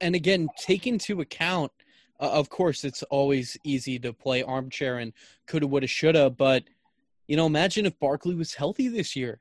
And 0.00 0.14
again, 0.14 0.48
take 0.58 0.86
into 0.86 1.20
account, 1.20 1.72
uh, 2.20 2.30
of 2.30 2.50
course, 2.50 2.84
it's 2.84 3.02
always 3.04 3.56
easy 3.64 3.98
to 4.00 4.12
play 4.12 4.42
armchair 4.42 4.98
and 4.98 5.12
coulda, 5.46 5.66
woulda, 5.66 5.86
shoulda. 5.86 6.30
But 6.30 6.64
you 7.32 7.36
know, 7.38 7.46
imagine 7.46 7.86
if 7.86 7.98
Barkley 7.98 8.34
was 8.34 8.52
healthy 8.52 8.88
this 8.88 9.16
year. 9.16 9.40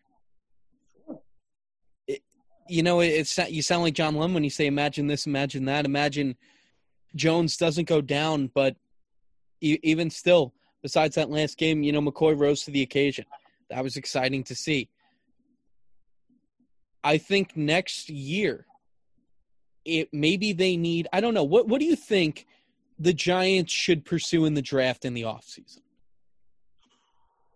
It, 2.08 2.21
you 2.69 2.84
know, 2.84 3.01
it's 3.01 3.38
you 3.38 3.62
sound 3.62 3.84
like 3.84 3.95
John 3.95 4.15
Lum 4.15 4.34
when 4.34 4.45
you 4.45 4.49
say, 4.49 4.65
"Imagine 4.65 5.08
this, 5.08 5.27
imagine 5.27 5.65
that, 5.65 5.84
imagine." 5.84 6.38
Jones 7.17 7.58
doesn't 7.58 7.89
go 7.89 7.99
down, 7.99 8.49
but 8.56 8.77
even 9.60 10.10
still, 10.10 10.54
besides 10.82 11.15
that 11.15 11.30
last 11.30 11.58
game, 11.58 11.84
you 11.84 11.91
know, 11.91 11.99
McCoy 11.99 12.39
rose 12.39 12.63
to 12.63 12.71
the 12.71 12.82
occasion. 12.82 13.25
That 13.69 13.84
was 13.84 13.97
exciting 13.97 14.45
to 14.45 14.56
see. 14.56 14.89
I 17.04 17.17
think 17.17 17.58
next 17.58 18.10
year, 18.10 18.67
it 19.84 20.08
maybe 20.13 20.54
they 20.54 20.77
need. 20.77 21.10
I 21.12 21.19
don't 21.19 21.34
know. 21.34 21.43
What 21.43 21.67
What 21.67 21.82
do 21.82 21.86
you 21.86 21.97
think 21.97 22.47
the 22.97 23.12
Giants 23.12 23.73
should 23.73 24.06
pursue 24.06 24.45
in 24.45 24.54
the 24.54 24.62
draft 24.62 25.04
in 25.04 25.13
the 25.13 25.23
offseason? 25.23 25.82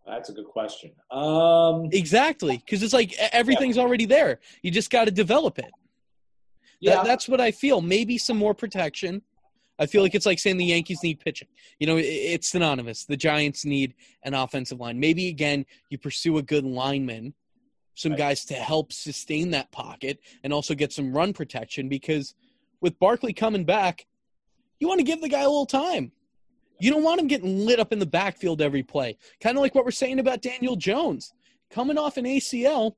That's 0.06 0.30
a 0.30 0.34
good 0.34 0.46
question. 0.46 0.92
Um, 1.12 1.90
exactly, 1.92 2.58
because 2.58 2.84
it's 2.84 2.94
like 2.94 3.14
everything's 3.32 3.78
yeah. 3.78 3.84
already 3.84 4.06
there. 4.06 4.40
You 4.62 4.72
just 4.72 4.92
got 4.92 5.06
to 5.06 5.12
develop 5.12 5.58
it. 5.58 5.72
Yeah, 6.80 6.96
that, 6.96 7.06
that's 7.06 7.28
what 7.28 7.42
I 7.42 7.52
feel. 7.52 7.82
Maybe 7.82 8.18
some 8.18 8.38
more 8.38 8.54
protection 8.54 9.24
I 9.78 9.86
feel 9.86 10.02
like 10.02 10.16
it's 10.16 10.26
like 10.26 10.40
saying 10.40 10.58
the 10.58 10.66
Yankees 10.66 11.04
need 11.04 11.20
pitching. 11.20 11.48
You 11.80 11.88
know, 11.88 11.98
it's 11.98 12.50
synonymous. 12.50 13.06
The 13.06 13.18
Giants 13.18 13.66
need 13.66 13.94
an 14.24 14.34
offensive 14.34 14.80
line. 14.80 15.00
Maybe 15.00 15.28
again, 15.28 15.66
you 15.90 15.98
pursue 15.98 16.38
a 16.38 16.42
good 16.42 16.64
lineman, 16.64 17.34
some 17.96 18.14
right. 18.14 18.20
guys 18.20 18.46
to 18.46 18.54
help 18.54 18.94
sustain 18.94 19.52
that 19.52 19.72
pocket 19.72 20.20
and 20.44 20.54
also 20.54 20.76
get 20.76 20.94
some 20.94 21.14
run 21.14 21.34
protection 21.34 21.90
because 21.90 22.36
with 22.82 22.98
Barkley 23.00 23.34
coming 23.34 23.66
back, 23.66 24.06
you 24.80 24.88
want 24.88 25.00
to 25.00 25.06
give 25.06 25.22
the 25.22 25.30
guy 25.30 25.42
a 25.42 25.50
little 25.50 25.66
time. 25.66 26.12
You 26.80 26.92
don't 26.92 27.04
want 27.04 27.22
him 27.22 27.28
getting 27.28 27.66
lit 27.66 27.80
up 27.80 27.94
in 27.94 28.00
the 28.00 28.06
backfield 28.06 28.62
every 28.62 28.84
play. 28.84 29.18
Kind 29.42 29.58
of 29.58 29.62
like 29.62 29.76
what 29.76 29.86
we're 29.86 29.92
saying 29.92 30.20
about 30.20 30.42
Daniel 30.42 30.76
Jones 30.76 31.34
coming 31.70 31.98
off 31.98 32.18
an 32.18 32.26
ACL. 32.26 32.96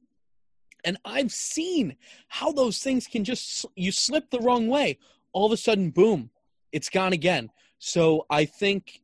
And 0.84 0.98
I've 1.06 1.32
seen 1.32 1.96
how 2.28 2.52
those 2.52 2.80
things 2.80 3.08
can 3.08 3.24
just, 3.24 3.66
you 3.76 3.92
slip 3.92 4.30
the 4.30 4.40
wrong 4.40 4.68
way. 4.68 4.98
All 5.34 5.46
of 5.46 5.52
a 5.52 5.58
sudden, 5.58 5.90
boom, 5.90 6.30
it's 6.72 6.90
gone 6.90 7.14
again. 7.14 7.50
So 7.80 8.26
I 8.30 8.46
think 8.46 9.02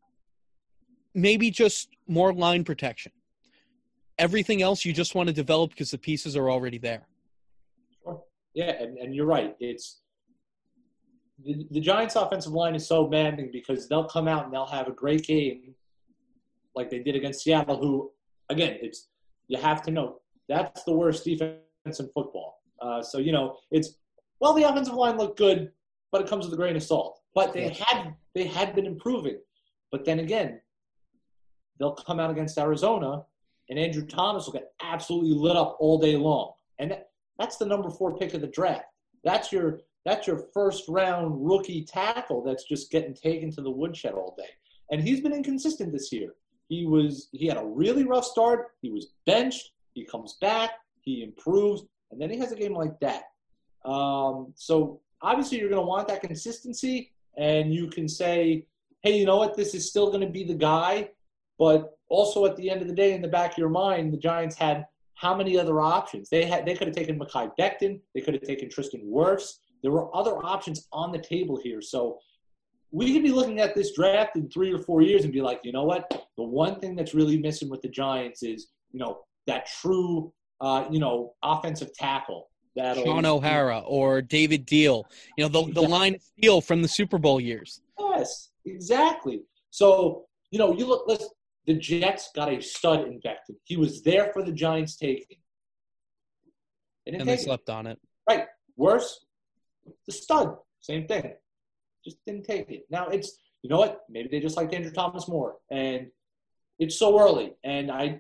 maybe 1.14 1.52
just 1.52 1.90
more 2.08 2.34
line 2.34 2.64
protection. 2.64 3.12
Everything 4.18 4.62
else 4.62 4.86
you 4.86 4.94
just 4.94 5.16
want 5.16 5.28
to 5.28 5.34
develop 5.34 5.72
because 5.72 5.92
the 5.92 5.98
pieces 5.98 6.36
are 6.36 6.50
already 6.50 6.78
there. 6.78 7.08
Yeah, 8.54 8.72
and, 8.80 8.98
and 9.00 9.16
you're 9.16 9.26
right. 9.26 9.56
It's 9.60 10.02
the, 11.46 11.68
the 11.72 11.80
Giants' 11.80 12.16
offensive 12.16 12.54
line 12.54 12.76
is 12.76 12.88
so 12.88 13.08
maddening 13.08 13.50
because 13.52 13.88
they'll 13.88 14.06
come 14.06 14.28
out 14.28 14.46
and 14.46 14.54
they'll 14.54 14.66
have 14.66 14.88
a 14.88 14.92
great 14.92 15.26
game 15.26 15.76
like 16.76 16.90
they 16.90 17.00
did 17.00 17.16
against 17.16 17.44
Seattle, 17.44 17.78
who, 17.78 18.12
again, 18.50 18.78
it's 18.82 19.10
you 19.48 19.58
have 19.58 19.82
to 19.84 19.92
know 19.92 20.20
that's 20.50 20.84
the 20.84 20.94
worst 20.94 21.24
defense 21.24 21.60
in 21.86 22.08
football. 22.14 22.62
Uh, 22.82 23.02
so, 23.02 23.18
you 23.18 23.32
know, 23.32 23.58
it's, 23.72 23.96
well, 24.40 24.54
the 24.54 24.64
offensive 24.64 24.96
line 24.96 25.18
looked 25.18 25.38
good, 25.38 25.72
but 26.12 26.22
it 26.22 26.28
comes 26.28 26.46
with 26.46 26.54
a 26.54 26.58
grain 26.58 26.76
of 26.76 26.84
salt. 26.84 27.20
But 27.36 27.54
they 27.54 27.70
had 27.70 28.16
they 28.36 28.46
had 28.46 28.76
been 28.76 28.86
improving. 28.86 29.40
But 29.92 30.06
then 30.06 30.20
again, 30.20 30.60
they'll 31.80 31.94
come 31.94 32.20
out 32.20 32.32
against 32.32 32.58
Arizona, 32.58 33.24
and 33.70 33.80
Andrew 33.80 34.06
Thomas 34.06 34.46
will 34.46 34.54
get 34.54 34.72
absolutely 34.82 35.32
lit 35.32 35.56
up 35.56 35.78
all 35.80 35.98
day 35.98 36.16
long. 36.16 36.54
And 36.80 36.92
that, 36.92 37.10
that's 37.40 37.58
the 37.58 37.66
number 37.66 37.90
four 37.90 38.18
pick 38.18 38.34
of 38.34 38.42
the 38.42 38.48
draft. 38.48 38.86
That's 39.24 39.52
your 39.52 39.80
that's 40.06 40.28
your 40.28 40.46
first 40.54 40.86
round 40.88 41.46
rookie 41.46 41.84
tackle 41.84 42.44
that's 42.44 42.66
just 42.66 42.92
getting 42.92 43.14
taken 43.14 43.52
to 43.52 43.62
the 43.62 43.72
woodshed 43.72 44.14
all 44.14 44.36
day. 44.38 44.50
And 44.92 45.02
he's 45.02 45.22
been 45.22 45.34
inconsistent 45.34 45.92
this 45.92 46.12
year. 46.12 46.34
He 46.70 46.86
was 46.86 47.30
he 47.32 47.48
had 47.48 47.58
a 47.58 47.66
really 47.66 48.04
rough 48.04 48.26
start. 48.26 48.72
He 48.82 48.90
was 48.90 49.14
benched. 49.26 49.72
He 49.94 50.06
comes 50.06 50.38
back. 50.42 50.72
He 51.02 51.24
improves, 51.24 51.84
and 52.12 52.22
then 52.22 52.30
he 52.30 52.38
has 52.38 52.52
a 52.52 52.56
game 52.56 52.74
like 52.74 53.00
that. 53.02 53.24
Um, 53.86 54.54
so 54.56 55.02
obviously, 55.22 55.60
you're 55.60 55.70
going 55.70 55.82
to 55.82 55.88
want 55.88 56.08
that 56.08 56.22
consistency 56.22 57.12
and 57.38 57.74
you 57.74 57.88
can 57.88 58.08
say, 58.08 58.66
hey, 59.02 59.18
you 59.18 59.26
know 59.26 59.38
what, 59.38 59.56
this 59.56 59.74
is 59.74 59.90
still 59.90 60.08
going 60.08 60.22
to 60.22 60.32
be 60.32 60.44
the 60.44 60.54
guy. 60.54 61.10
But 61.58 61.98
also 62.10 62.46
at 62.46 62.56
the 62.56 62.70
end 62.70 62.82
of 62.82 62.88
the 62.88 62.94
day, 62.94 63.14
in 63.14 63.22
the 63.22 63.28
back 63.28 63.54
of 63.54 63.58
your 63.58 63.70
mind, 63.70 64.14
the 64.14 64.18
Giants 64.18 64.56
had 64.56 64.86
how 65.16 65.36
many 65.36 65.58
other 65.58 65.80
options? 65.80 66.30
They 66.30 66.46
had 66.46 66.66
they 66.66 66.76
could 66.76 66.88
have 66.88 66.96
taken 66.96 67.20
Mekhi 67.20 67.52
Becton, 67.58 68.00
they 68.14 68.22
could 68.22 68.34
have 68.34 68.44
taken 68.44 68.70
Tristan 68.70 69.02
Wirfs. 69.06 69.60
There 69.84 69.92
were 69.92 70.16
other 70.16 70.38
options 70.44 70.88
on 70.92 71.12
the 71.12 71.20
table 71.20 71.60
here. 71.62 71.82
So 71.82 72.18
we 72.92 73.14
could 73.14 73.24
be 73.24 73.32
looking 73.32 73.60
at 73.60 73.76
this 73.76 73.94
draft 73.94 74.36
in 74.36 74.50
three 74.50 74.74
or 74.74 74.80
four 74.80 75.02
years 75.02 75.24
and 75.24 75.34
be 75.34 75.42
like, 75.42 75.60
you 75.64 75.72
know 75.72 75.84
what? 75.84 76.10
The 76.38 76.44
one 76.44 76.80
thing 76.80 76.96
that's 76.96 77.14
really 77.14 77.38
missing 77.38 77.70
with 77.70 77.82
the 77.82 77.90
Giants 77.90 78.44
is, 78.44 78.68
you 78.92 79.00
know, 79.00 79.20
that 79.48 79.68
true, 79.82 80.32
uh, 80.62 80.86
you 80.90 81.00
know, 81.00 81.34
offensive 81.44 81.94
tackle 81.94 82.50
that 82.76 82.98
Shaun 82.98 83.26
O'Hara 83.26 83.80
or 83.80 84.22
David 84.22 84.66
Diehl, 84.66 85.04
You 85.38 85.44
know, 85.44 85.48
the, 85.48 85.74
the 85.74 85.82
line 85.82 86.16
of 86.16 86.22
steel 86.22 86.62
from 86.62 86.82
the 86.82 86.88
Super 86.88 87.18
Bowl 87.18 87.40
years. 87.40 87.82
Yes, 88.00 88.50
exactly. 88.66 89.42
So, 89.70 90.26
you 90.52 90.60
know, 90.60 90.74
you 90.74 90.86
look, 90.86 91.04
let's, 91.08 91.28
the 91.66 91.76
Jets 91.76 92.30
got 92.36 92.52
a 92.52 92.62
stud 92.62 93.08
in. 93.08 93.22
He 93.64 93.78
was 93.78 94.02
there 94.02 94.32
for 94.34 94.44
the 94.44 94.52
Giants 94.52 94.96
taking. 94.96 95.38
They 97.06 97.14
and 97.14 97.28
they 97.28 97.38
slept 97.38 97.70
it. 97.70 97.72
on 97.72 97.88
it. 97.88 98.00
Right. 98.30 98.46
Worse, 98.76 99.26
the 100.06 100.12
stud. 100.12 100.56
Same 100.80 101.08
thing. 101.08 101.34
Just 102.04 102.18
didn't 102.26 102.44
take 102.44 102.70
it. 102.70 102.86
Now 102.90 103.08
it's, 103.08 103.38
you 103.62 103.70
know 103.70 103.78
what? 103.78 104.02
Maybe 104.10 104.30
they 104.30 104.40
just 104.40 104.58
like 104.58 104.74
Andrew 104.74 104.92
Thomas 104.92 105.28
more. 105.28 105.56
And 105.72 106.08
it's 106.80 106.98
so 106.98 107.20
early. 107.20 107.54
And 107.64 107.92
I, 107.92 108.20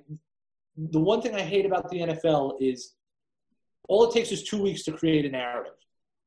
the 0.77 0.99
one 0.99 1.21
thing 1.21 1.35
I 1.35 1.41
hate 1.41 1.65
about 1.65 1.89
the 1.89 1.99
NFL 1.99 2.61
is 2.61 2.93
all 3.87 4.09
it 4.09 4.13
takes 4.13 4.31
is 4.31 4.43
two 4.43 4.61
weeks 4.61 4.83
to 4.83 4.91
create 4.91 5.25
a 5.25 5.29
narrative, 5.29 5.73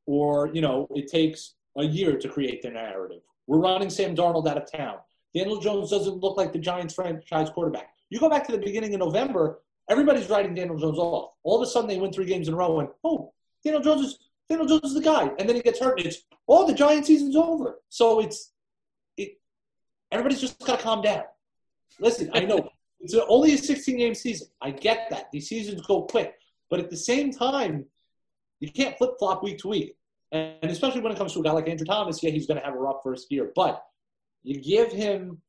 or 0.06 0.50
you 0.52 0.60
know, 0.60 0.86
it 0.94 1.08
takes 1.10 1.54
a 1.76 1.84
year 1.84 2.16
to 2.18 2.28
create 2.28 2.62
the 2.62 2.70
narrative. 2.70 3.20
We're 3.46 3.58
running 3.58 3.90
Sam 3.90 4.14
Darnold 4.14 4.48
out 4.48 4.58
of 4.58 4.70
town. 4.70 4.98
Daniel 5.34 5.60
Jones 5.60 5.90
doesn't 5.90 6.22
look 6.22 6.36
like 6.36 6.52
the 6.52 6.58
Giants 6.58 6.94
franchise 6.94 7.50
quarterback. 7.50 7.90
You 8.10 8.18
go 8.18 8.30
back 8.30 8.46
to 8.46 8.52
the 8.52 8.58
beginning 8.58 8.94
of 8.94 9.00
November, 9.00 9.60
everybody's 9.90 10.28
writing 10.28 10.54
Daniel 10.54 10.78
Jones 10.78 10.98
off. 10.98 11.32
All 11.42 11.60
of 11.60 11.66
a 11.66 11.70
sudden, 11.70 11.88
they 11.88 11.98
win 11.98 12.12
three 12.12 12.26
games 12.26 12.48
in 12.48 12.54
a 12.54 12.56
row, 12.56 12.80
and 12.80 12.88
oh, 13.04 13.32
Daniel 13.64 13.82
Jones 13.82 14.02
is 14.02 14.18
Daniel 14.48 14.66
Jones 14.66 14.84
is 14.84 14.94
the 14.94 15.00
guy, 15.00 15.30
and 15.38 15.48
then 15.48 15.56
he 15.56 15.62
gets 15.62 15.80
hurt, 15.80 15.98
and 15.98 16.06
it's 16.06 16.22
oh, 16.48 16.66
the 16.66 16.74
Giant 16.74 17.06
season's 17.06 17.36
over. 17.36 17.80
So 17.88 18.20
it's 18.20 18.52
it. 19.16 19.40
Everybody's 20.12 20.40
just 20.40 20.58
got 20.60 20.78
to 20.78 20.82
calm 20.84 21.02
down. 21.02 21.24
Listen, 22.00 22.30
I 22.32 22.40
know 22.40 22.70
it's 23.00 23.14
only 23.28 23.54
a 23.54 23.58
16 23.58 23.96
game 23.96 24.14
season. 24.14 24.48
I 24.60 24.70
get 24.70 25.08
that 25.10 25.30
these 25.32 25.48
seasons 25.48 25.80
go 25.86 26.02
quick, 26.02 26.34
but 26.70 26.80
at 26.80 26.90
the 26.90 26.96
same 26.96 27.32
time, 27.32 27.86
You 28.60 28.70
can't 28.72 28.96
flip 28.96 29.12
flop 29.18 29.42
week 29.42 29.58
to 29.58 29.68
week. 29.68 29.96
And 30.32 30.70
especially 30.70 31.00
when 31.00 31.12
it 31.12 31.18
comes 31.18 31.32
to 31.34 31.40
a 31.40 31.42
guy 31.42 31.52
like 31.52 31.68
Andrew 31.68 31.86
Thomas, 31.86 32.22
yeah, 32.22 32.30
he's 32.30 32.46
going 32.46 32.58
to 32.58 32.64
have 32.64 32.74
a 32.74 32.78
rough 32.78 33.02
first 33.02 33.30
year. 33.30 33.52
But 33.54 33.82
you 34.42 34.60
give 34.60 34.92
him 34.92 35.40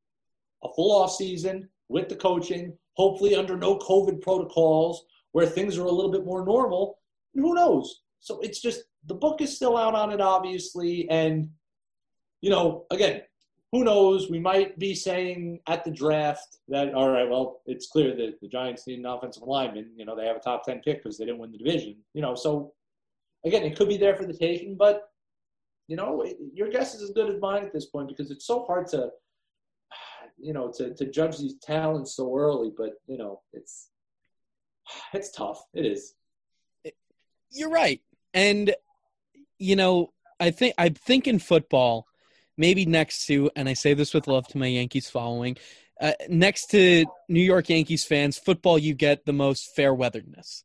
a 0.64 0.70
full 0.76 0.92
off 0.92 1.12
season 1.16 1.70
with 1.90 2.10
the 2.10 2.16
coaching, 2.16 2.78
hopefully 2.94 3.36
under 3.36 3.58
no 3.58 3.78
COVID 3.78 4.22
protocols, 4.22 5.06
where 5.32 5.46
things 5.46 5.78
are 5.78 5.86
a 5.86 5.92
little 5.92 6.12
bit 6.12 6.26
more 6.26 6.46
normal. 6.46 7.00
Who 7.34 7.54
knows? 7.54 8.02
So 8.20 8.40
it's 8.42 8.62
just 8.62 8.84
the 9.06 9.14
book 9.14 9.42
is 9.42 9.56
still 9.56 9.78
out 9.78 9.96
on 9.96 10.12
it, 10.12 10.22
obviously, 10.22 11.10
and 11.10 11.50
you 12.42 12.50
know, 12.50 12.86
again, 12.92 13.22
who 13.72 13.84
knows? 13.84 14.30
We 14.30 14.40
might 14.40 14.80
be 14.80 14.96
saying 14.96 15.60
at 15.68 15.84
the 15.84 15.92
draft 15.92 16.58
that 16.70 16.94
all 16.94 17.10
right, 17.10 17.30
well, 17.30 17.62
it's 17.66 17.88
clear 17.88 18.16
that 18.16 18.40
the 18.42 18.48
Giants 18.48 18.88
need 18.88 19.00
an 19.00 19.06
offensive 19.06 19.44
lineman. 19.44 19.92
You 19.96 20.06
know, 20.06 20.16
they 20.16 20.26
have 20.26 20.38
a 20.38 20.40
top 20.42 20.64
ten 20.64 20.80
pick 20.80 21.04
because 21.04 21.18
they 21.18 21.26
didn't 21.26 21.40
win 21.40 21.52
the 21.52 21.58
division. 21.58 21.98
You 22.14 22.22
know, 22.22 22.36
so 22.36 22.74
again, 23.46 23.64
it 23.64 23.78
could 23.78 23.90
be 23.90 23.98
there 23.98 24.16
for 24.16 24.26
the 24.26 24.34
taking, 24.34 24.76
but 24.76 25.10
you 25.88 25.96
know, 25.96 26.26
your 26.54 26.70
guess 26.70 26.96
is 26.96 27.02
as 27.02 27.12
good 27.12 27.34
as 27.34 27.40
mine 27.40 27.64
at 27.64 27.74
this 27.74 27.86
point 27.86 28.10
because 28.10 28.30
it's 28.30 28.46
so 28.46 28.66
hard 28.66 28.88
to, 28.88 29.10
you 30.38 30.54
know, 30.54 30.72
to, 30.78 30.94
to 30.94 31.06
judge 31.06 31.38
these 31.38 31.56
talents 31.60 32.16
so 32.16 32.38
early. 32.38 32.72
But 32.76 32.94
you 33.08 33.18
know, 33.18 33.42
it's 33.54 33.90
it's 35.14 35.32
tough. 35.32 35.64
It 35.74 35.86
is. 35.86 36.14
You're 37.52 37.70
right, 37.70 38.02
and 38.38 38.76
you 39.58 39.76
know, 39.76 40.14
I 40.40 40.52
think 40.52 40.76
I 40.78 40.90
think 40.90 41.28
in 41.28 41.40
football, 41.40 42.06
maybe 42.58 42.86
next 42.86 43.26
to, 43.26 43.50
and 43.56 43.68
I 43.68 43.74
say 43.74 43.94
this 43.96 44.14
with 44.14 44.28
love 44.28 44.48
to 44.50 44.58
my 44.58 44.68
Yankees 44.68 45.10
following, 45.10 45.58
uh, 46.00 46.14
next 46.30 46.68
to 46.72 47.06
New 47.28 47.42
York 47.42 47.70
Yankees 47.70 48.06
fans, 48.06 48.38
football 48.38 48.78
you 48.78 48.94
get 48.94 49.26
the 49.26 49.34
most 49.34 49.76
fair 49.76 49.94
weatheredness, 49.94 50.64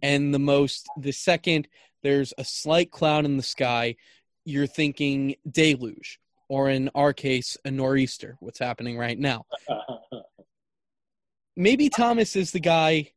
and 0.00 0.32
the 0.32 0.38
most 0.38 0.88
the 0.96 1.12
second 1.12 1.66
there's 2.04 2.32
a 2.38 2.44
slight 2.44 2.92
cloud 2.92 3.24
in 3.24 3.36
the 3.36 3.42
sky, 3.42 3.96
you're 4.44 4.68
thinking 4.68 5.34
deluge, 5.50 6.20
or 6.48 6.70
in 6.70 6.88
our 6.94 7.12
case, 7.12 7.56
a 7.64 7.70
nor'easter, 7.72 8.36
what's 8.38 8.60
happening 8.60 8.96
right 8.96 9.18
now. 9.18 9.44
Maybe 11.56 11.88
Thomas 11.88 12.36
is 12.36 12.52
the 12.52 12.60
guy. 12.60 13.10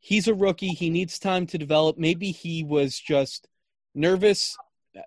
He's 0.00 0.28
a 0.28 0.34
rookie. 0.34 0.68
He 0.68 0.90
needs 0.90 1.18
time 1.18 1.46
to 1.48 1.58
develop. 1.58 1.98
Maybe 1.98 2.30
he 2.30 2.64
was 2.64 2.98
just 2.98 3.46
nervous. 3.94 4.56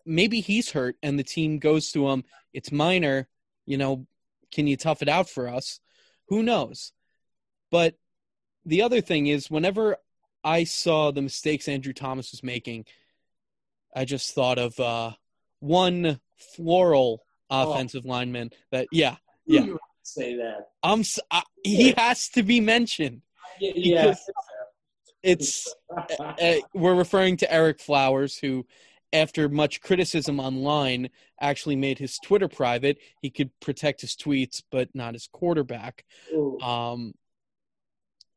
Maybe 0.06 0.40
he's 0.40 0.72
hurt 0.72 0.96
and 1.04 1.18
the 1.18 1.24
team 1.24 1.60
goes 1.60 1.92
to 1.92 2.10
him. 2.10 2.24
It's 2.54 2.72
minor. 2.72 3.28
You 3.66 3.78
know, 3.78 4.08
can 4.54 4.68
you 4.68 4.78
tough 4.78 5.02
it 5.02 5.10
out 5.10 5.30
for 5.30 5.50
us? 5.50 5.80
Who 6.30 6.44
knows? 6.44 6.94
But 7.72 7.96
the 8.66 8.84
other 8.84 9.02
thing 9.02 9.28
is, 9.28 9.50
whenever 9.50 9.98
I 10.44 10.64
saw 10.64 11.12
the 11.12 11.22
mistakes 11.22 11.68
Andrew 11.68 11.94
Thomas 11.94 12.32
was 12.32 12.44
making, 12.44 12.86
I 13.96 14.06
just 14.06 14.34
thought 14.34 14.60
of 14.60 14.80
uh, 14.80 15.12
one 15.60 16.20
floral 16.38 17.24
oh. 17.50 17.72
offensive 17.72 18.04
oh. 18.06 18.10
lineman 18.10 18.52
that, 18.72 18.88
yeah, 18.92 19.16
yeah. 19.46 19.66
Say 20.04 20.36
that. 20.36 20.68
I'm. 20.84 21.04
I, 21.32 21.44
he 21.64 21.94
has 21.98 22.28
to 22.30 22.44
be 22.44 22.60
mentioned. 22.60 23.22
Yeah. 23.60 24.16
It's. 25.24 25.74
uh, 26.20 26.56
we're 26.74 26.96
referring 26.96 27.38
to 27.38 27.48
Ereck 27.48 27.80
Flowers, 27.80 28.38
who, 28.38 28.66
after 29.12 29.48
much 29.48 29.82
criticism 29.82 30.40
online, 30.40 31.10
actually 31.40 31.76
made 31.76 31.98
his 32.00 32.20
Twitter 32.24 32.48
private. 32.48 32.98
He 33.22 33.30
could 33.30 33.52
protect 33.60 34.02
his 34.02 34.16
tweets, 34.16 34.62
but 34.72 34.90
not 34.94 35.14
his 35.14 35.28
quarterback. 35.32 36.04
Um, 36.62 37.14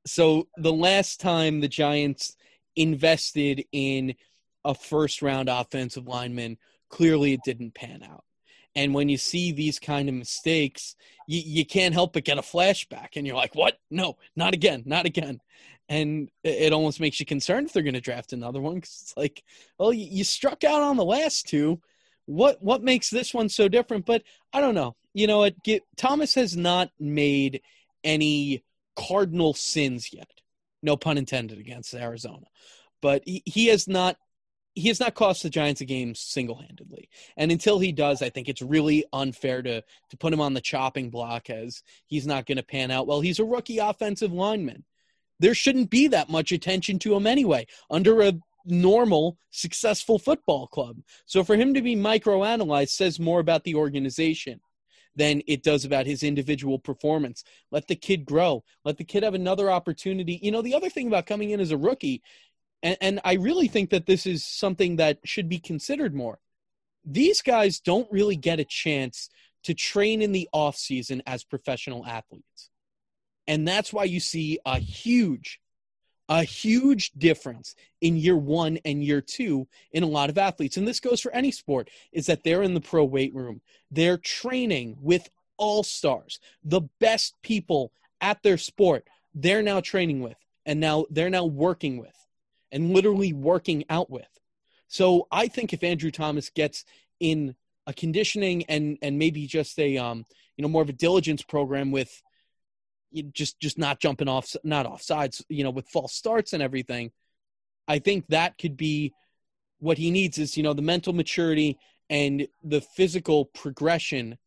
so 0.07 0.47
the 0.57 0.73
last 0.73 1.21
time 1.21 1.61
the 1.61 1.69
Giants 1.69 2.37
invested 2.77 3.65
in 3.73 4.15
a 4.65 4.75
first 4.75 5.23
round 5.23 5.49
offensive 5.49 6.07
lineman, 6.07 6.59
clearly 6.89 7.33
it 7.33 7.41
didn't 7.45 7.75
pan 7.75 8.03
out. 8.03 8.25
And 8.75 8.93
when 8.93 9.09
you 9.09 9.17
see 9.17 9.53
these 9.53 9.79
kind 9.79 10.09
of 10.09 10.15
mistakes, 10.15 10.97
you, 11.27 11.41
you 11.45 11.65
can't 11.65 11.95
help 11.95 12.13
but 12.13 12.25
get 12.25 12.39
a 12.39 12.43
flashback. 12.43 13.17
And 13.17 13.27
you're 13.27 13.37
like, 13.37 13.55
what? 13.55 13.79
No, 13.91 14.19
not 14.37 14.53
again, 14.53 14.83
not 14.85 15.07
again. 15.07 15.41
And 15.89 16.31
it 16.43 16.73
almost 16.73 16.99
makes 16.99 17.21
you 17.21 17.27
concerned 17.27 17.69
if 17.69 17.73
they're 17.73 17.83
going 17.83 17.95
to 17.95 18.01
draft 18.01 18.33
another 18.33 18.61
one 18.61 18.75
because 18.77 18.99
it's 19.03 19.17
like, 19.17 19.45
well, 19.79 19.93
you, 19.93 20.25
struck 20.25 20.65
out 20.65 20.83
on 20.83 20.97
the 20.97 21.05
last 21.05 21.47
two. 21.47 21.81
What 22.25 22.61
what 22.61 22.83
makes 22.83 23.09
this 23.09 23.33
one 23.33 23.49
so 23.49 23.69
different? 23.69 24.05
But 24.05 24.25
I 24.53 24.61
don't 24.61 24.75
know. 24.75 24.97
You 25.15 25.29
know, 25.29 25.45
it 25.45 25.63
get, 25.63 25.85
Thomas 25.97 26.35
has 26.35 26.57
not 26.57 26.91
made 26.99 27.63
any 28.03 28.65
cardinal 28.97 29.55
sins 29.55 30.13
yet. 30.13 30.29
No 30.83 30.97
pun 30.97 31.19
intended 31.19 31.59
against 31.59 31.95
Arizona. 31.95 32.47
But 33.01 33.23
he, 33.25 33.43
he 33.47 33.67
has 33.67 33.87
not 33.87 34.17
he 34.75 34.89
has 34.89 35.01
not 35.01 35.15
cost 35.15 35.43
the 35.43 35.51
Giants 35.51 35.81
a 35.81 35.87
game 35.87 36.15
single 36.15 36.57
handedly. 36.57 37.09
And 37.37 37.51
until 37.51 37.79
he 37.79 37.93
does, 37.93 38.21
I 38.21 38.29
think 38.29 38.49
it's 38.49 38.61
really 38.61 39.05
unfair 39.13 39.63
to 39.63 39.83
to 39.83 40.17
put 40.19 40.33
him 40.33 40.41
on 40.41 40.55
the 40.55 40.61
chopping 40.61 41.11
block 41.11 41.49
as 41.49 41.83
he's 42.07 42.27
not 42.27 42.45
going 42.45 42.57
to 42.57 42.63
pan 42.63 42.91
out. 42.91 43.07
Well, 43.07 43.21
he's 43.21 43.39
a 43.39 43.45
rookie 43.45 43.79
offensive 43.79 44.33
lineman. 44.33 44.85
There 45.39 45.55
shouldn't 45.55 45.91
be 45.91 46.09
that 46.09 46.31
much 46.31 46.53
attention 46.53 46.99
to 47.01 47.15
him 47.15 47.27
anyway 47.27 47.67
under 47.91 48.23
a 48.23 48.35
normal, 48.65 49.39
successful 49.51 50.19
football 50.19 50.67
club. 50.67 50.99
So 51.25 51.45
for 51.45 51.57
him 51.57 51.75
to 51.75 51.83
be 51.83 51.95
microanalyzed 51.97 52.91
says 52.91 53.21
more 53.21 53.41
about 53.41 53.65
the 53.65 53.75
organization 53.75 54.61
than 55.15 55.43
it 55.47 55.63
does 55.63 55.85
about 55.85 56.07
his 56.07 56.23
individual 56.23 56.79
performance. 56.79 57.43
Let 57.71 57.89
the 57.89 57.97
kid 57.97 58.27
grow. 58.27 58.63
Let 58.85 58.99
the 58.99 59.05
kid 59.05 59.23
have 59.23 59.35
another 59.35 59.71
opportunity. 59.71 60.39
You 60.43 60.51
know, 60.51 60.63
the 60.63 60.75
other 60.75 60.91
thing 60.91 61.09
about 61.09 61.27
coming 61.27 61.51
in 61.51 61.61
as 61.61 61.71
a 61.71 61.77
rookie, 61.77 62.23
and, 62.83 62.97
and 63.01 63.21
I 63.25 63.35
really 63.35 63.67
think 63.67 63.91
that 63.91 64.07
this 64.07 64.27
is 64.27 64.45
something 64.45 64.97
that 64.97 65.19
should 65.25 65.49
be 65.49 65.59
considered 65.59 66.15
more. 66.15 66.39
These 67.05 67.41
guys 67.41 67.81
don't 67.81 68.11
really 68.13 68.37
get 68.37 68.61
a 68.61 68.65
chance 68.65 69.31
to 69.65 69.75
train 69.75 70.23
in 70.23 70.33
the 70.33 70.49
off 70.53 70.77
season 70.77 71.23
as 71.27 71.45
professional 71.45 72.05
athletes. 72.05 72.71
And 73.49 73.67
that's 73.67 73.93
why 73.93 74.05
you 74.05 74.21
see 74.21 74.59
a 74.67 74.79
huge 74.79 75.61
a 76.29 76.43
huge 76.43 77.13
difference 77.13 77.77
in 78.01 78.17
year 78.17 78.37
one 78.37 78.79
and 78.85 79.05
year 79.05 79.21
two 79.21 79.69
in 79.93 80.03
a 80.03 80.09
lot 80.09 80.29
of 80.29 80.37
athletes. 80.37 80.77
And 80.77 80.87
this 80.87 80.99
goes 80.99 81.21
for 81.21 81.33
any 81.33 81.53
sport, 81.53 81.89
is 82.11 82.27
that 82.27 82.43
they're 82.43 82.63
in 82.63 82.75
the 82.75 82.81
pro 82.81 83.05
weight 83.05 83.33
room. 83.33 83.61
They're 83.93 84.19
training 84.19 84.97
with 85.01 85.31
all 85.57 85.83
stars, 85.83 86.41
the 86.65 86.83
best 87.01 87.35
people 87.43 87.93
at 88.21 88.43
their 88.43 88.59
sport, 88.59 89.07
they're 89.35 89.63
now 89.63 89.81
training 89.81 90.21
with, 90.21 90.37
and 90.65 90.81
now 90.81 91.07
they're 91.11 91.31
now 91.31 91.45
working 91.45 91.99
with, 91.99 92.27
and 92.73 92.93
literally 92.93 93.33
working 93.33 93.85
out 93.89 94.11
with. 94.11 94.29
So 94.89 95.29
I 95.31 95.49
think 95.49 95.73
if 95.73 95.83
Andrew 95.83 96.11
Thomas 96.11 96.51
gets 96.51 96.85
in 97.21 97.55
a 97.87 97.93
conditioning 97.93 98.65
and 98.65 98.99
and 99.01 99.19
maybe 99.19 99.47
just 99.47 99.79
a 99.79 99.97
um 99.97 100.27
you 100.57 100.63
know 100.63 100.69
more 100.69 100.83
of 100.83 100.89
a 100.89 100.93
diligence 100.93 101.43
program 101.43 101.93
with 101.93 102.23
just 103.23 103.59
just 103.61 103.79
not 103.79 104.01
jumping 104.01 104.29
off 104.29 104.55
not 104.65 104.87
off 104.87 105.03
sides 105.03 105.45
you 105.49 105.65
know 105.65 105.71
with 105.71 105.89
false 105.89 106.13
starts 106.13 106.53
and 106.53 106.63
everything 106.63 107.11
i 107.89 107.99
think 107.99 108.27
that 108.29 108.59
could 108.59 108.77
be 108.77 109.13
what 109.79 109.99
he 109.99 110.11
needs 110.11 110.39
is 110.39 110.57
you 110.57 110.63
know 110.63 110.73
the 110.73 110.83
mental 110.83 111.13
maturity 111.13 111.79
and 112.09 112.47
the 112.63 112.81
physical 112.81 113.45
progression 113.47 114.39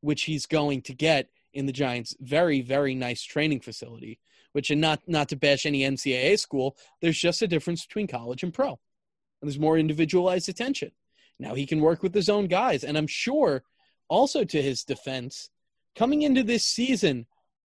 which 0.00 0.22
he's 0.24 0.46
going 0.46 0.82
to 0.82 0.94
get 0.94 1.28
in 1.52 1.66
the 1.66 1.72
giants 1.72 2.16
very 2.20 2.60
very 2.60 2.94
nice 2.94 3.22
training 3.22 3.60
facility 3.60 4.18
which 4.52 4.70
and 4.70 4.80
not 4.80 5.00
not 5.06 5.28
to 5.28 5.36
bash 5.36 5.66
any 5.66 5.80
ncaa 5.80 6.38
school 6.38 6.76
there's 7.00 7.18
just 7.18 7.42
a 7.42 7.48
difference 7.48 7.84
between 7.84 8.06
college 8.06 8.42
and 8.42 8.54
pro. 8.54 8.68
And 8.68 9.50
there's 9.50 9.58
more 9.58 9.76
individualized 9.76 10.48
attention. 10.48 10.92
Now 11.40 11.54
he 11.54 11.66
can 11.66 11.80
work 11.80 12.02
with 12.02 12.14
his 12.14 12.28
own 12.28 12.46
guys. 12.46 12.84
And 12.84 12.96
i'm 12.96 13.06
sure 13.06 13.64
also 14.08 14.44
to 14.44 14.62
his 14.62 14.84
defense 14.84 15.50
coming 15.96 16.22
into 16.22 16.42
this 16.42 16.64
season 16.64 17.26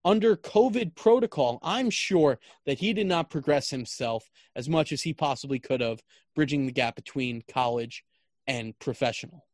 under 0.05 0.35
COVID 0.35 0.95
protocol, 0.95 1.59
I'm 1.63 1.89
sure 1.89 2.39
that 2.65 2.79
he 2.79 2.93
did 2.93 3.07
not 3.07 3.29
progress 3.29 3.69
himself 3.69 4.29
as 4.55 4.67
much 4.67 4.91
as 4.91 5.01
he 5.01 5.13
possibly 5.13 5.59
could 5.59 5.81
have, 5.81 6.01
bridging 6.35 6.65
the 6.65 6.71
gap 6.71 6.95
between 6.95 7.43
college 7.47 8.03
and 8.47 8.77
professional. 8.79 9.45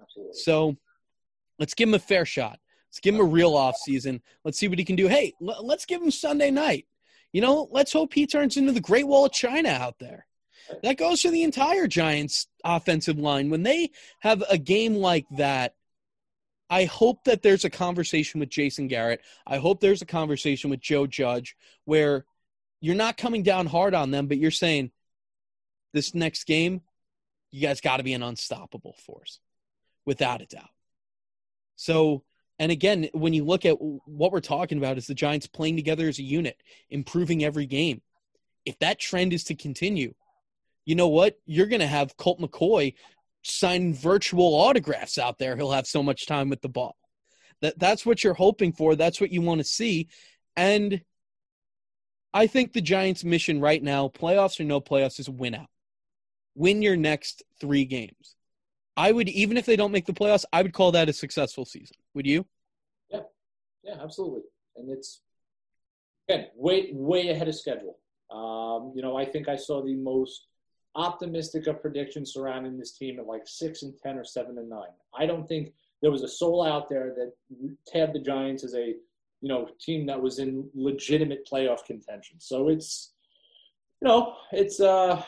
Absolutely. 0.00 0.34
So 0.34 0.76
let's 1.58 1.74
give 1.74 1.88
him 1.88 1.94
a 1.94 1.98
fair 1.98 2.24
shot. 2.24 2.58
Let's 2.88 3.00
give 3.00 3.14
him 3.14 3.20
a 3.20 3.24
real 3.24 3.56
off 3.56 3.76
season. 3.76 4.22
Let's 4.44 4.58
see 4.58 4.68
what 4.68 4.78
he 4.78 4.84
can 4.84 4.96
do. 4.96 5.08
Hey, 5.08 5.34
l- 5.46 5.66
let's 5.66 5.84
give 5.84 6.00
him 6.00 6.10
Sunday 6.10 6.50
night. 6.50 6.86
You 7.32 7.40
know, 7.42 7.68
let's 7.70 7.92
hope 7.92 8.14
he 8.14 8.26
turns 8.26 8.56
into 8.56 8.72
the 8.72 8.80
Great 8.80 9.06
Wall 9.06 9.26
of 9.26 9.32
China 9.32 9.68
out 9.68 9.98
there. 9.98 10.26
That 10.82 10.96
goes 10.96 11.22
for 11.22 11.30
the 11.30 11.42
entire 11.42 11.86
Giants 11.86 12.46
offensive 12.64 13.18
line. 13.18 13.50
When 13.50 13.62
they 13.62 13.90
have 14.20 14.42
a 14.48 14.58
game 14.58 14.94
like 14.94 15.26
that, 15.32 15.74
I 16.68 16.84
hope 16.84 17.24
that 17.24 17.42
there's 17.42 17.64
a 17.64 17.70
conversation 17.70 18.40
with 18.40 18.48
Jason 18.48 18.88
Garrett. 18.88 19.20
I 19.46 19.58
hope 19.58 19.80
there's 19.80 20.02
a 20.02 20.06
conversation 20.06 20.70
with 20.70 20.80
Joe 20.80 21.06
Judge 21.06 21.56
where 21.84 22.24
you're 22.80 22.96
not 22.96 23.16
coming 23.16 23.42
down 23.42 23.66
hard 23.66 23.94
on 23.94 24.10
them, 24.10 24.26
but 24.26 24.38
you're 24.38 24.50
saying 24.50 24.90
this 25.92 26.14
next 26.14 26.44
game, 26.44 26.82
you 27.52 27.62
guys 27.62 27.80
got 27.80 27.98
to 27.98 28.02
be 28.02 28.12
an 28.12 28.22
unstoppable 28.22 28.96
force, 29.06 29.40
without 30.04 30.42
a 30.42 30.46
doubt. 30.46 30.68
So, 31.76 32.24
and 32.58 32.72
again, 32.72 33.08
when 33.12 33.32
you 33.32 33.44
look 33.44 33.64
at 33.64 33.76
what 33.80 34.32
we're 34.32 34.40
talking 34.40 34.78
about, 34.78 34.98
is 34.98 35.06
the 35.06 35.14
Giants 35.14 35.46
playing 35.46 35.76
together 35.76 36.08
as 36.08 36.18
a 36.18 36.22
unit, 36.22 36.60
improving 36.90 37.44
every 37.44 37.66
game. 37.66 38.02
If 38.64 38.78
that 38.80 38.98
trend 38.98 39.32
is 39.32 39.44
to 39.44 39.54
continue, 39.54 40.14
you 40.84 40.94
know 40.96 41.08
what? 41.08 41.38
You're 41.46 41.66
going 41.66 41.80
to 41.80 41.86
have 41.86 42.16
Colt 42.16 42.40
McCoy 42.40 42.94
sign 43.48 43.94
virtual 43.94 44.54
autographs 44.54 45.18
out 45.18 45.38
there. 45.38 45.56
He'll 45.56 45.72
have 45.72 45.86
so 45.86 46.02
much 46.02 46.26
time 46.26 46.48
with 46.48 46.60
the 46.60 46.68
ball. 46.68 46.96
That 47.62 47.78
that's 47.78 48.04
what 48.04 48.22
you're 48.22 48.34
hoping 48.34 48.72
for. 48.72 48.94
That's 48.94 49.20
what 49.20 49.30
you 49.32 49.40
want 49.40 49.60
to 49.60 49.64
see. 49.64 50.08
And 50.56 51.02
I 52.34 52.46
think 52.46 52.72
the 52.72 52.82
Giants' 52.82 53.24
mission 53.24 53.60
right 53.60 53.82
now, 53.82 54.08
playoffs 54.08 54.60
or 54.60 54.64
no 54.64 54.80
playoffs, 54.80 55.18
is 55.18 55.30
win 55.30 55.54
out. 55.54 55.68
Win 56.54 56.82
your 56.82 56.96
next 56.96 57.42
three 57.60 57.84
games. 57.84 58.36
I 58.96 59.12
would, 59.12 59.28
even 59.28 59.56
if 59.56 59.66
they 59.66 59.76
don't 59.76 59.92
make 59.92 60.06
the 60.06 60.12
playoffs, 60.12 60.44
I 60.52 60.62
would 60.62 60.72
call 60.72 60.92
that 60.92 61.08
a 61.08 61.12
successful 61.12 61.64
season. 61.64 61.96
Would 62.14 62.26
you? 62.26 62.46
Yeah, 63.10 63.20
yeah, 63.84 63.96
absolutely. 64.02 64.42
And 64.76 64.90
it's 64.90 65.22
again 66.28 66.48
way 66.54 66.90
way 66.92 67.28
ahead 67.28 67.48
of 67.48 67.54
schedule. 67.54 67.98
Um, 68.30 68.92
you 68.94 69.02
know, 69.02 69.16
I 69.16 69.24
think 69.24 69.48
I 69.48 69.56
saw 69.56 69.82
the 69.82 69.94
most 69.94 70.46
optimistic 70.96 71.66
of 71.66 71.80
predictions 71.80 72.32
surrounding 72.32 72.78
this 72.78 72.92
team 72.92 73.18
at 73.20 73.26
like 73.26 73.42
six 73.44 73.82
and 73.82 73.94
ten 74.02 74.18
or 74.18 74.24
seven 74.24 74.58
and 74.58 74.68
nine. 74.68 74.94
I 75.16 75.26
don't 75.26 75.46
think 75.46 75.72
there 76.02 76.10
was 76.10 76.22
a 76.22 76.28
soul 76.28 76.66
out 76.66 76.88
there 76.88 77.14
that 77.16 77.32
tabbed 77.86 78.14
the 78.14 78.20
Giants 78.20 78.64
as 78.64 78.74
a 78.74 78.94
you 79.40 79.48
know 79.48 79.68
team 79.80 80.06
that 80.06 80.20
was 80.20 80.38
in 80.38 80.68
legitimate 80.74 81.46
playoff 81.50 81.84
contention. 81.84 82.36
So 82.40 82.68
it's 82.68 83.12
you 84.00 84.08
know 84.08 84.36
it's 84.52 84.80
uh 84.80 85.22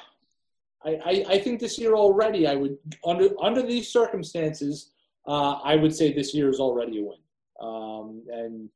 I, 0.85 0.91
I, 0.91 1.25
I 1.31 1.39
think 1.39 1.59
this 1.59 1.79
year 1.79 1.95
already 1.95 2.47
I 2.47 2.55
would 2.55 2.79
under 3.05 3.31
under 3.43 3.63
these 3.63 3.89
circumstances 3.89 4.93
uh, 5.27 5.61
I 5.63 5.77
would 5.77 5.95
say 5.95 6.13
this 6.13 6.35
year 6.35 6.49
is 6.49 6.59
already 6.59 7.01
a 7.01 7.03
win. 7.03 7.19
Um, 7.61 8.23
and 8.33 8.71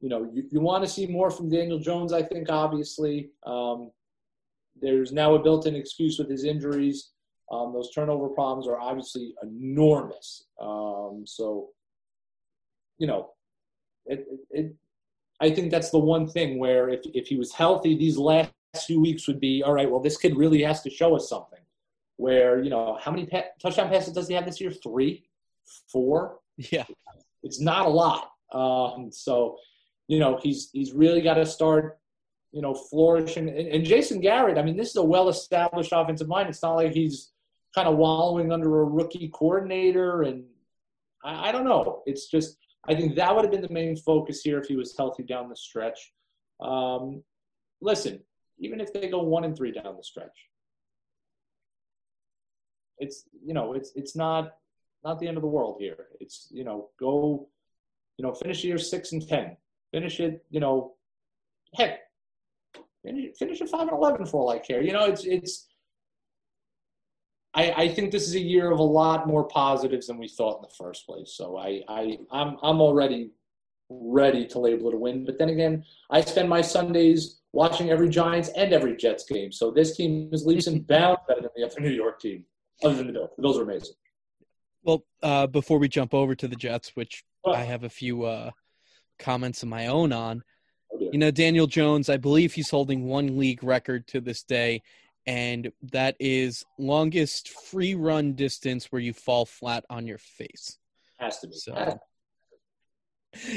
you 0.00 0.08
know 0.08 0.30
you, 0.32 0.44
you 0.50 0.60
want 0.60 0.84
to 0.84 0.90
see 0.90 1.06
more 1.06 1.30
from 1.30 1.48
Daniel 1.48 1.78
Jones. 1.78 2.12
I 2.12 2.22
think 2.22 2.50
obviously 2.50 3.30
um, 3.46 3.90
there's 4.80 5.12
now 5.12 5.34
a 5.34 5.42
built-in 5.42 5.74
excuse 5.74 6.18
with 6.18 6.30
his 6.30 6.44
injuries. 6.44 7.10
Um, 7.52 7.72
those 7.72 7.90
turnover 7.92 8.28
problems 8.28 8.66
are 8.66 8.80
obviously 8.80 9.34
enormous. 9.42 10.44
Um, 10.60 11.24
so, 11.26 11.70
you 12.98 13.06
know, 13.06 13.30
it, 14.06 14.26
it, 14.30 14.40
it, 14.50 14.74
I 15.40 15.50
think 15.50 15.70
that's 15.70 15.90
the 15.90 15.98
one 15.98 16.26
thing 16.26 16.58
where 16.58 16.88
if, 16.88 17.00
if 17.12 17.26
he 17.26 17.36
was 17.36 17.52
healthy, 17.52 17.96
these 17.96 18.16
last 18.16 18.52
few 18.86 19.00
weeks 19.00 19.28
would 19.28 19.40
be 19.40 19.62
all 19.62 19.72
right. 19.72 19.90
Well, 19.90 20.00
this 20.00 20.16
kid 20.16 20.36
really 20.36 20.62
has 20.62 20.82
to 20.82 20.90
show 20.90 21.14
us 21.14 21.28
something. 21.28 21.60
Where 22.16 22.62
you 22.62 22.70
know 22.70 22.96
how 23.00 23.10
many 23.10 23.26
pa- 23.26 23.50
touchdown 23.60 23.88
passes 23.88 24.14
does 24.14 24.28
he 24.28 24.34
have 24.34 24.46
this 24.46 24.60
year? 24.60 24.70
Three, 24.70 25.24
four. 25.90 26.38
Yeah, 26.56 26.84
it's 27.42 27.60
not 27.60 27.86
a 27.86 27.88
lot. 27.88 28.30
Um, 28.52 29.10
so, 29.10 29.58
you 30.06 30.20
know, 30.20 30.38
he's 30.40 30.70
he's 30.72 30.92
really 30.92 31.20
got 31.20 31.34
to 31.34 31.44
start 31.44 31.98
you 32.54 32.62
know, 32.62 32.72
flourishing. 32.72 33.48
And, 33.48 33.66
and 33.66 33.84
Jason 33.84 34.20
Garrett, 34.20 34.58
I 34.58 34.62
mean, 34.62 34.76
this 34.76 34.90
is 34.90 34.96
a 34.96 35.02
well-established 35.02 35.90
offensive 35.92 36.28
mind. 36.28 36.48
It's 36.48 36.62
not 36.62 36.76
like 36.76 36.92
he's 36.92 37.32
kind 37.74 37.88
of 37.88 37.96
wallowing 37.96 38.52
under 38.52 38.80
a 38.82 38.84
rookie 38.84 39.28
coordinator. 39.34 40.22
And 40.22 40.44
I, 41.24 41.48
I 41.48 41.52
don't 41.52 41.64
know. 41.64 42.04
It's 42.06 42.30
just 42.30 42.56
I 42.86 42.94
think 42.94 43.16
that 43.16 43.34
would 43.34 43.44
have 43.44 43.50
been 43.50 43.60
the 43.60 43.68
main 43.68 43.96
focus 43.96 44.42
here 44.42 44.60
if 44.60 44.68
he 44.68 44.76
was 44.76 44.96
healthy 44.96 45.24
down 45.24 45.48
the 45.48 45.56
stretch. 45.56 46.12
Um, 46.60 47.24
listen, 47.80 48.20
even 48.60 48.80
if 48.80 48.92
they 48.92 49.08
go 49.08 49.20
one 49.22 49.42
and 49.42 49.56
three 49.56 49.72
down 49.72 49.96
the 49.96 50.04
stretch, 50.04 50.38
it's 52.98 53.24
you 53.44 53.52
know 53.52 53.72
it's 53.72 53.90
it's 53.96 54.14
not 54.14 54.52
not 55.02 55.18
the 55.18 55.26
end 55.26 55.36
of 55.36 55.42
the 55.42 55.48
world 55.48 55.78
here. 55.80 56.06
It's 56.20 56.46
you 56.52 56.62
know 56.62 56.90
go 57.00 57.48
you 58.16 58.24
know 58.24 58.32
finish 58.32 58.62
year 58.62 58.78
six 58.78 59.10
and 59.10 59.26
ten, 59.26 59.56
finish 59.90 60.20
it 60.20 60.44
you 60.50 60.60
know 60.60 60.94
heck 61.74 62.03
finish, 63.04 63.36
finish 63.36 63.60
at 63.60 63.68
five 63.68 63.82
and 63.82 63.92
eleven 63.92 64.26
for 64.26 64.40
all 64.40 64.50
I 64.50 64.58
care. 64.58 64.82
You 64.82 64.92
know, 64.92 65.04
it's 65.04 65.24
it's. 65.24 65.68
I, 67.56 67.72
I 67.72 67.88
think 67.88 68.10
this 68.10 68.26
is 68.26 68.34
a 68.34 68.40
year 68.40 68.72
of 68.72 68.80
a 68.80 68.82
lot 68.82 69.28
more 69.28 69.44
positives 69.44 70.08
than 70.08 70.18
we 70.18 70.26
thought 70.26 70.56
in 70.56 70.62
the 70.62 70.74
first 70.76 71.06
place. 71.06 71.34
So 71.36 71.56
I, 71.56 71.82
I 71.88 72.18
I'm 72.32 72.56
I'm 72.62 72.80
already 72.80 73.30
ready 73.88 74.46
to 74.46 74.58
label 74.58 74.88
it 74.88 74.94
a 74.94 74.98
win. 74.98 75.24
But 75.24 75.38
then 75.38 75.50
again, 75.50 75.84
I 76.10 76.20
spend 76.22 76.48
my 76.48 76.62
Sundays 76.62 77.40
watching 77.52 77.90
every 77.90 78.08
Giants 78.08 78.48
and 78.56 78.72
every 78.72 78.96
Jets 78.96 79.24
game. 79.24 79.52
So 79.52 79.70
this 79.70 79.96
team 79.96 80.30
is 80.32 80.44
leaps 80.44 80.66
and 80.66 80.84
bounds 80.86 81.20
better 81.28 81.42
than 81.42 81.50
the 81.54 81.64
other 81.64 81.80
New 81.80 81.90
York 81.90 82.20
team, 82.20 82.44
other 82.82 82.96
than 82.96 83.06
the 83.06 83.12
Bills. 83.12 83.30
The 83.36 83.42
Bills 83.42 83.58
are 83.58 83.62
amazing. 83.62 83.94
Well, 84.82 85.04
uh, 85.22 85.46
before 85.46 85.78
we 85.78 85.88
jump 85.88 86.12
over 86.12 86.34
to 86.34 86.48
the 86.48 86.56
Jets, 86.56 86.90
which 86.94 87.24
I 87.46 87.62
have 87.62 87.84
a 87.84 87.88
few 87.88 88.24
uh, 88.24 88.50
comments 89.18 89.62
of 89.62 89.68
my 89.68 89.86
own 89.86 90.12
on, 90.12 90.42
Oh, 90.94 91.08
you 91.12 91.18
know, 91.18 91.30
Daniel 91.30 91.66
Jones, 91.66 92.08
I 92.08 92.16
believe 92.16 92.54
he's 92.54 92.70
holding 92.70 93.06
one 93.06 93.38
league 93.38 93.62
record 93.62 94.06
to 94.08 94.20
this 94.20 94.42
day, 94.42 94.82
and 95.26 95.72
that 95.92 96.16
is 96.20 96.64
longest 96.78 97.48
free 97.48 97.94
run 97.94 98.34
distance 98.34 98.86
where 98.86 99.00
you 99.00 99.12
fall 99.12 99.46
flat 99.46 99.84
on 99.90 100.06
your 100.06 100.18
face. 100.18 100.78
Has 101.18 101.38
to 101.40 101.48
be. 101.48 101.54
So, 101.54 101.98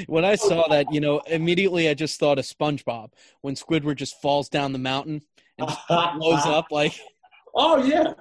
when 0.08 0.26
I 0.26 0.36
saw 0.36 0.68
that, 0.70 0.92
you 0.92 1.00
know, 1.00 1.20
immediately 1.28 1.90
I 1.90 1.94
just 1.94 2.20
thought 2.20 2.40
of 2.40 2.46
SpongeBob 2.46 3.12
when 3.42 3.56
Squidward 3.56 3.96
just 3.96 4.20
falls 4.22 4.50
down 4.50 4.74
the 4.74 4.80
mountain 4.80 5.22
and 5.58 5.68
just 5.68 5.88
blows 5.88 6.18
up 6.46 6.68
like. 6.72 7.00
Oh 7.56 7.84
yeah, 7.84 8.14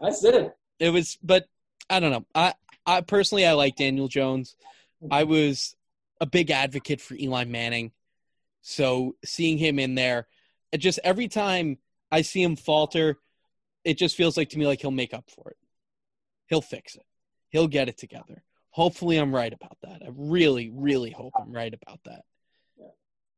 that's 0.00 0.24
it. 0.24 0.52
It 0.78 0.90
was, 0.90 1.18
but 1.22 1.46
I 1.88 2.00
don't 2.00 2.10
know. 2.10 2.24
I, 2.34 2.54
I 2.86 3.00
personally, 3.00 3.46
I 3.46 3.52
like 3.52 3.76
Daniel 3.76 4.08
Jones. 4.08 4.56
I 5.10 5.24
was 5.24 5.76
a 6.20 6.26
big 6.26 6.50
advocate 6.50 7.00
for 7.00 7.14
Eli 7.14 7.44
Manning. 7.44 7.92
So 8.66 9.16
seeing 9.22 9.58
him 9.58 9.78
in 9.78 9.94
there, 9.94 10.26
it 10.72 10.78
just 10.78 10.98
every 11.04 11.28
time 11.28 11.76
I 12.10 12.22
see 12.22 12.42
him 12.42 12.56
falter, 12.56 13.18
it 13.84 13.98
just 13.98 14.16
feels 14.16 14.38
like 14.38 14.48
to 14.50 14.58
me 14.58 14.66
like 14.66 14.80
he'll 14.80 14.90
make 14.90 15.12
up 15.12 15.28
for 15.28 15.50
it. 15.50 15.58
He'll 16.46 16.62
fix 16.62 16.96
it. 16.96 17.04
He'll 17.50 17.68
get 17.68 17.90
it 17.90 17.98
together. 17.98 18.42
Hopefully, 18.70 19.18
I'm 19.18 19.34
right 19.34 19.52
about 19.52 19.76
that. 19.82 20.02
I 20.02 20.08
really, 20.16 20.70
really 20.74 21.10
hope 21.10 21.34
I'm 21.38 21.52
right 21.52 21.74
about 21.74 22.00
that. 22.06 22.22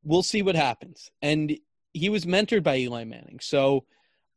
We'll 0.04 0.22
see 0.22 0.42
what 0.42 0.54
happens. 0.54 1.10
And 1.20 1.58
he 1.92 2.08
was 2.08 2.24
mentored 2.24 2.62
by 2.62 2.78
Eli 2.78 3.02
Manning. 3.02 3.40
So 3.42 3.84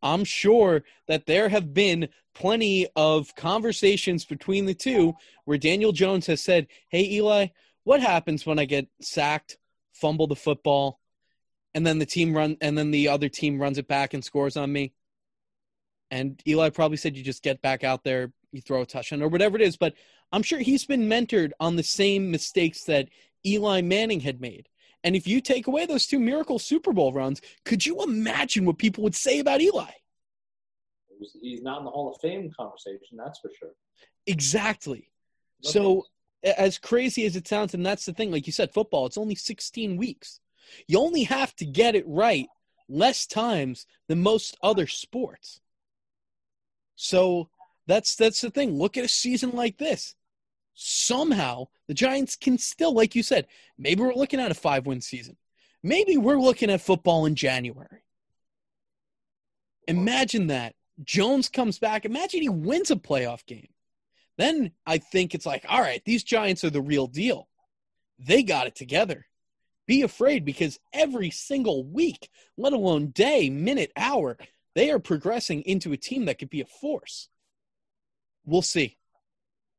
I'm 0.01 0.23
sure 0.23 0.83
that 1.07 1.27
there 1.27 1.49
have 1.49 1.71
been 1.71 2.09
plenty 2.33 2.87
of 2.95 3.35
conversations 3.35 4.25
between 4.25 4.65
the 4.65 4.73
two 4.73 5.13
where 5.45 5.59
Daniel 5.59 5.91
Jones 5.91 6.25
has 6.25 6.41
said, 6.41 6.65
Hey, 6.89 7.05
Eli, 7.11 7.47
what 7.83 8.01
happens 8.01 8.43
when 8.43 8.57
I 8.57 8.65
get 8.65 8.87
sacked? 9.01 9.57
Fumble 9.99 10.27
the 10.27 10.35
football, 10.35 10.99
and 11.73 11.85
then 11.85 11.99
the 11.99 12.05
team 12.05 12.35
run 12.35 12.57
and 12.61 12.77
then 12.77 12.91
the 12.91 13.09
other 13.09 13.29
team 13.29 13.59
runs 13.59 13.77
it 13.77 13.87
back 13.87 14.13
and 14.13 14.23
scores 14.23 14.57
on 14.57 14.71
me. 14.71 14.93
And 16.11 16.41
Eli 16.47 16.69
probably 16.69 16.97
said 16.97 17.15
you 17.15 17.23
just 17.23 17.43
get 17.43 17.61
back 17.61 17.83
out 17.83 18.03
there, 18.03 18.31
you 18.51 18.61
throw 18.61 18.81
a 18.81 18.85
touchdown 18.85 19.21
or 19.21 19.27
whatever 19.27 19.55
it 19.55 19.61
is. 19.61 19.77
But 19.77 19.93
I'm 20.31 20.43
sure 20.43 20.59
he's 20.59 20.85
been 20.85 21.07
mentored 21.07 21.51
on 21.59 21.75
the 21.75 21.83
same 21.83 22.31
mistakes 22.31 22.83
that 22.85 23.09
Eli 23.45 23.81
Manning 23.81 24.21
had 24.21 24.41
made. 24.41 24.67
And 25.03 25.15
if 25.15 25.27
you 25.27 25.39
take 25.39 25.67
away 25.67 25.85
those 25.85 26.07
two 26.07 26.19
miracle 26.19 26.59
Super 26.59 26.91
Bowl 26.91 27.13
runs, 27.13 27.41
could 27.63 27.85
you 27.85 28.03
imagine 28.03 28.65
what 28.65 28.77
people 28.77 29.03
would 29.03 29.15
say 29.15 29.39
about 29.39 29.61
Eli? 29.61 29.91
He's 31.41 31.61
not 31.61 31.79
in 31.79 31.85
the 31.85 31.91
Hall 31.91 32.11
of 32.11 32.21
Fame 32.21 32.51
conversation, 32.57 33.17
that's 33.17 33.39
for 33.39 33.51
sure. 33.57 33.71
Exactly. 34.25 35.11
Okay. 35.63 35.71
So 35.71 36.05
as 36.43 36.77
crazy 36.77 37.25
as 37.25 37.35
it 37.35 37.47
sounds, 37.47 37.73
and 37.73 37.85
that's 37.85 38.05
the 38.05 38.13
thing, 38.13 38.31
like 38.31 38.47
you 38.47 38.53
said, 38.53 38.73
football, 38.73 39.05
it's 39.05 39.17
only 39.17 39.35
16 39.35 39.97
weeks. 39.97 40.39
You 40.87 40.99
only 40.99 41.23
have 41.23 41.55
to 41.57 41.65
get 41.65 41.95
it 41.95 42.07
right 42.07 42.47
less 42.87 43.25
times 43.25 43.85
than 44.07 44.21
most 44.21 44.57
other 44.61 44.87
sports. 44.87 45.59
So 46.95 47.49
that's 47.87 48.15
that's 48.15 48.41
the 48.41 48.51
thing. 48.51 48.77
Look 48.77 48.97
at 48.97 49.05
a 49.05 49.09
season 49.09 49.51
like 49.51 49.77
this. 49.77 50.15
Somehow 50.73 51.67
the 51.87 51.93
Giants 51.93 52.35
can 52.35 52.57
still, 52.57 52.93
like 52.93 53.15
you 53.15 53.23
said, 53.23 53.47
maybe 53.77 54.01
we're 54.01 54.13
looking 54.13 54.39
at 54.39 54.51
a 54.51 54.55
five 54.55 54.85
win 54.85 55.01
season. 55.01 55.37
Maybe 55.81 56.17
we're 56.17 56.39
looking 56.39 56.69
at 56.69 56.81
football 56.81 57.25
in 57.25 57.35
January. 57.35 58.03
Imagine 59.87 60.47
that. 60.47 60.75
Jones 61.03 61.49
comes 61.49 61.79
back. 61.79 62.05
Imagine 62.05 62.41
he 62.41 62.49
wins 62.49 62.91
a 62.91 62.95
playoff 62.95 63.45
game. 63.45 63.69
Then 64.39 64.71
I 64.85 64.99
think 64.99 65.35
it's 65.35 65.45
like, 65.45 65.65
all 65.67 65.81
right, 65.81 66.01
these 66.05 66.23
Giants 66.23 66.63
are 66.63 66.69
the 66.69 66.81
real 66.81 67.07
deal. 67.07 67.49
They 68.19 68.41
got 68.41 68.67
it 68.67 68.75
together. 68.75 69.25
Be 69.85 70.01
afraid 70.01 70.45
because 70.45 70.79
every 70.93 71.29
single 71.29 71.83
week, 71.83 72.29
let 72.57 72.71
alone 72.71 73.07
day, 73.07 73.49
minute, 73.49 73.91
hour, 73.97 74.37
they 74.75 74.91
are 74.91 74.99
progressing 74.99 75.63
into 75.63 75.91
a 75.91 75.97
team 75.97 76.23
that 76.25 76.39
could 76.39 76.49
be 76.49 76.61
a 76.61 76.65
force. 76.65 77.27
We'll 78.45 78.61
see. 78.61 78.95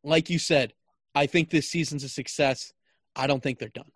Like 0.05 0.29
you 0.29 0.39
said, 0.39 0.75
I 1.15 1.25
think 1.25 1.49
this 1.49 1.71
season's 1.71 2.05
a 2.05 2.09
success. 2.11 2.75
I 3.17 3.27
don't 3.29 3.43
think 3.43 3.59
they're 3.59 3.71
done. 3.71 3.91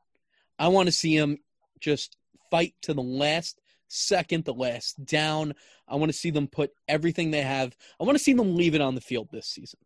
I 0.58 0.68
want 0.68 0.86
to 0.86 0.92
see 0.92 1.18
them 1.18 1.36
just 1.78 2.16
fight 2.50 2.72
to 2.82 2.94
the 2.94 3.02
last 3.02 3.60
second, 3.88 4.46
the 4.46 4.54
last 4.54 5.04
down. 5.04 5.52
I 5.86 5.96
want 5.96 6.10
to 6.10 6.18
see 6.18 6.30
them 6.30 6.48
put 6.48 6.70
everything 6.88 7.32
they 7.32 7.42
have. 7.42 7.76
I 8.00 8.04
want 8.04 8.16
to 8.16 8.24
see 8.24 8.32
them 8.32 8.56
leave 8.56 8.74
it 8.74 8.80
on 8.80 8.94
the 8.94 9.02
field 9.02 9.28
this 9.30 9.48
season 9.48 9.78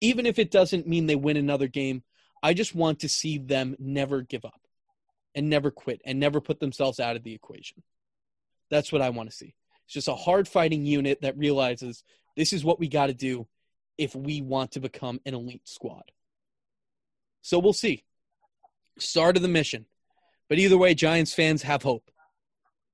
even 0.00 0.26
if 0.26 0.38
it 0.38 0.50
doesn't 0.50 0.86
mean 0.86 1.06
they 1.06 1.16
win 1.16 1.36
another 1.36 1.68
game, 1.68 2.02
I 2.42 2.54
just 2.54 2.74
want 2.74 3.00
to 3.00 3.08
see 3.08 3.38
them 3.38 3.76
never 3.78 4.22
give 4.22 4.44
up 4.44 4.60
and 5.34 5.50
never 5.50 5.70
quit 5.70 6.00
and 6.04 6.20
never 6.20 6.40
put 6.40 6.60
themselves 6.60 7.00
out 7.00 7.16
of 7.16 7.24
the 7.24 7.34
equation. 7.34 7.82
That's 8.70 8.92
what 8.92 9.02
I 9.02 9.10
want 9.10 9.30
to 9.30 9.36
see. 9.36 9.54
It's 9.84 9.94
just 9.94 10.08
a 10.08 10.14
hard 10.14 10.46
fighting 10.46 10.84
unit 10.84 11.22
that 11.22 11.38
realizes 11.38 12.04
this 12.36 12.52
is 12.52 12.64
what 12.64 12.78
we 12.78 12.88
got 12.88 13.06
to 13.06 13.14
do 13.14 13.46
if 13.96 14.14
we 14.14 14.40
want 14.40 14.72
to 14.72 14.80
become 14.80 15.20
an 15.26 15.34
elite 15.34 15.66
squad. 15.66 16.04
So 17.42 17.58
we'll 17.58 17.72
see. 17.72 18.04
Start 18.98 19.36
of 19.36 19.42
the 19.42 19.48
mission. 19.48 19.86
But 20.48 20.58
either 20.58 20.78
way, 20.78 20.94
Giants 20.94 21.34
fans 21.34 21.62
have 21.62 21.82
hope. 21.82 22.10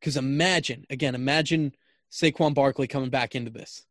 Because 0.00 0.16
imagine, 0.16 0.86
again, 0.90 1.14
imagine 1.14 1.72
Saquon 2.10 2.54
Barkley 2.54 2.86
coming 2.86 3.10
back 3.10 3.34
into 3.34 3.50
this. 3.50 3.84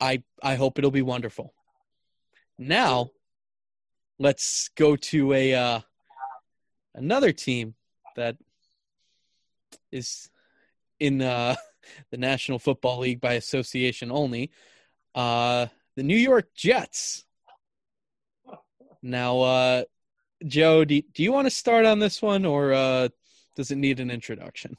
I 0.00 0.22
I 0.42 0.54
hope 0.54 0.78
it'll 0.78 0.90
be 0.90 1.02
wonderful. 1.02 1.54
Now, 2.58 3.10
let's 4.18 4.68
go 4.70 4.96
to 4.96 5.32
a 5.32 5.54
uh, 5.54 5.80
another 6.94 7.32
team 7.32 7.74
that 8.16 8.36
is 9.92 10.28
in 10.98 11.22
uh, 11.22 11.54
the 12.10 12.16
National 12.16 12.58
Football 12.58 13.00
League 13.00 13.20
by 13.20 13.34
association 13.34 14.10
only. 14.10 14.50
Uh, 15.14 15.66
the 15.96 16.02
New 16.02 16.16
York 16.16 16.54
Jets. 16.54 17.24
Now, 19.02 19.40
uh, 19.40 19.82
Joe, 20.46 20.84
do, 20.84 21.00
do 21.14 21.22
you 21.22 21.32
want 21.32 21.46
to 21.46 21.50
start 21.50 21.86
on 21.86 21.98
this 21.98 22.22
one, 22.22 22.44
or 22.44 22.72
uh, 22.72 23.08
does 23.56 23.70
it 23.70 23.78
need 23.78 24.00
an 24.00 24.10
introduction? 24.10 24.76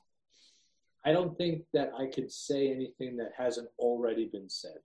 I 1.06 1.12
don't 1.12 1.38
think 1.38 1.64
that 1.74 1.92
I 1.98 2.08
could 2.08 2.32
say 2.32 2.72
anything 2.72 3.18
that 3.18 3.32
hasn't 3.38 3.70
already 3.78 4.26
been 4.26 4.50
said. 4.50 4.78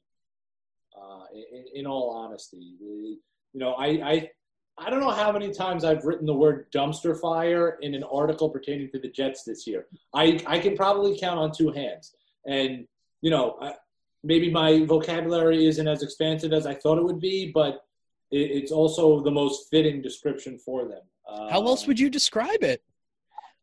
Uh, 0.95 1.25
in, 1.35 1.65
in, 1.81 1.87
all 1.87 2.11
honesty, 2.11 2.77
you 2.81 3.19
know, 3.55 3.73
I, 3.73 3.87
I 3.87 4.31
I 4.79 4.91
don't 4.91 5.01
know 5.01 5.11
how 5.11 5.33
many 5.33 5.53
times 5.53 5.85
I've 5.85 6.05
written 6.05 6.27
the 6.27 6.35
word 6.35 6.71
dumpster 6.73 7.19
fire 7.21 7.79
in 7.83 7.95
an 7.95 8.05
article 8.05 8.49
pertaining 8.49 8.91
to 8.91 8.99
the 8.99 9.09
Jets 9.09 9.45
this 9.45 9.67
year. 9.67 9.87
I 10.15 10.41
I 10.47 10.59
can 10.59 10.77
probably 10.77 11.19
count 11.19 11.39
on 11.39 11.53
two 11.53 11.71
hands, 11.71 12.15
and 12.47 12.87
you 13.23 13.31
know, 13.31 13.57
I, 13.61 13.75
maybe 14.23 14.51
my 14.51 14.85
vocabulary 14.85 15.67
isn't 15.67 15.87
as 15.87 16.03
expansive 16.03 16.53
as 16.53 16.67
I 16.67 16.75
thought 16.75 16.99
it 16.99 17.05
would 17.05 17.21
be, 17.21 17.51
but 17.53 17.85
it, 18.31 18.51
it's 18.51 18.73
also 18.73 19.23
the 19.23 19.31
most 19.31 19.69
fitting 19.71 20.03
description 20.03 20.59
for 20.59 20.89
them. 20.89 21.03
How 21.27 21.67
else 21.67 21.87
would 21.87 21.99
you 21.99 22.11
describe 22.11 22.63
it? 22.63 22.83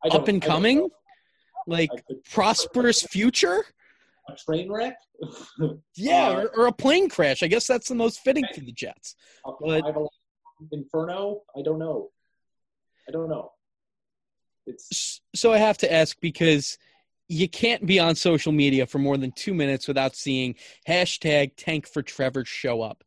Up 0.09 0.27
and 0.27 0.41
coming, 0.41 0.89
like 1.67 1.91
prosperous 2.31 3.03
future. 3.03 3.63
A 4.29 4.35
train 4.35 4.71
wreck. 4.71 4.95
yeah, 5.95 6.29
uh, 6.29 6.41
or, 6.41 6.49
or, 6.57 6.67
a 6.67 6.71
plane 6.71 7.09
crash. 7.09 7.43
I 7.43 7.47
guess 7.47 7.67
that's 7.67 7.87
the 7.87 7.95
most 7.95 8.19
fitting 8.19 8.45
for 8.53 8.61
the 8.61 8.71
Jets. 8.71 9.15
But, 9.43 9.83
Inferno. 10.71 11.41
I 11.57 11.61
don't 11.63 11.79
know. 11.79 12.11
I 13.07 13.11
don't 13.11 13.29
know. 13.29 13.51
It's 14.67 15.21
so 15.33 15.51
I 15.51 15.57
have 15.57 15.77
to 15.79 15.91
ask 15.91 16.19
because 16.21 16.77
you 17.27 17.47
can't 17.47 17.85
be 17.85 17.99
on 17.99 18.15
social 18.15 18.51
media 18.51 18.85
for 18.85 18.99
more 18.99 19.17
than 19.17 19.31
two 19.31 19.53
minutes 19.53 19.87
without 19.87 20.15
seeing 20.15 20.55
hashtag 20.87 21.53
tank 21.57 21.87
for 21.87 22.01
Trevor 22.01 22.45
show 22.45 22.81
up. 22.81 23.03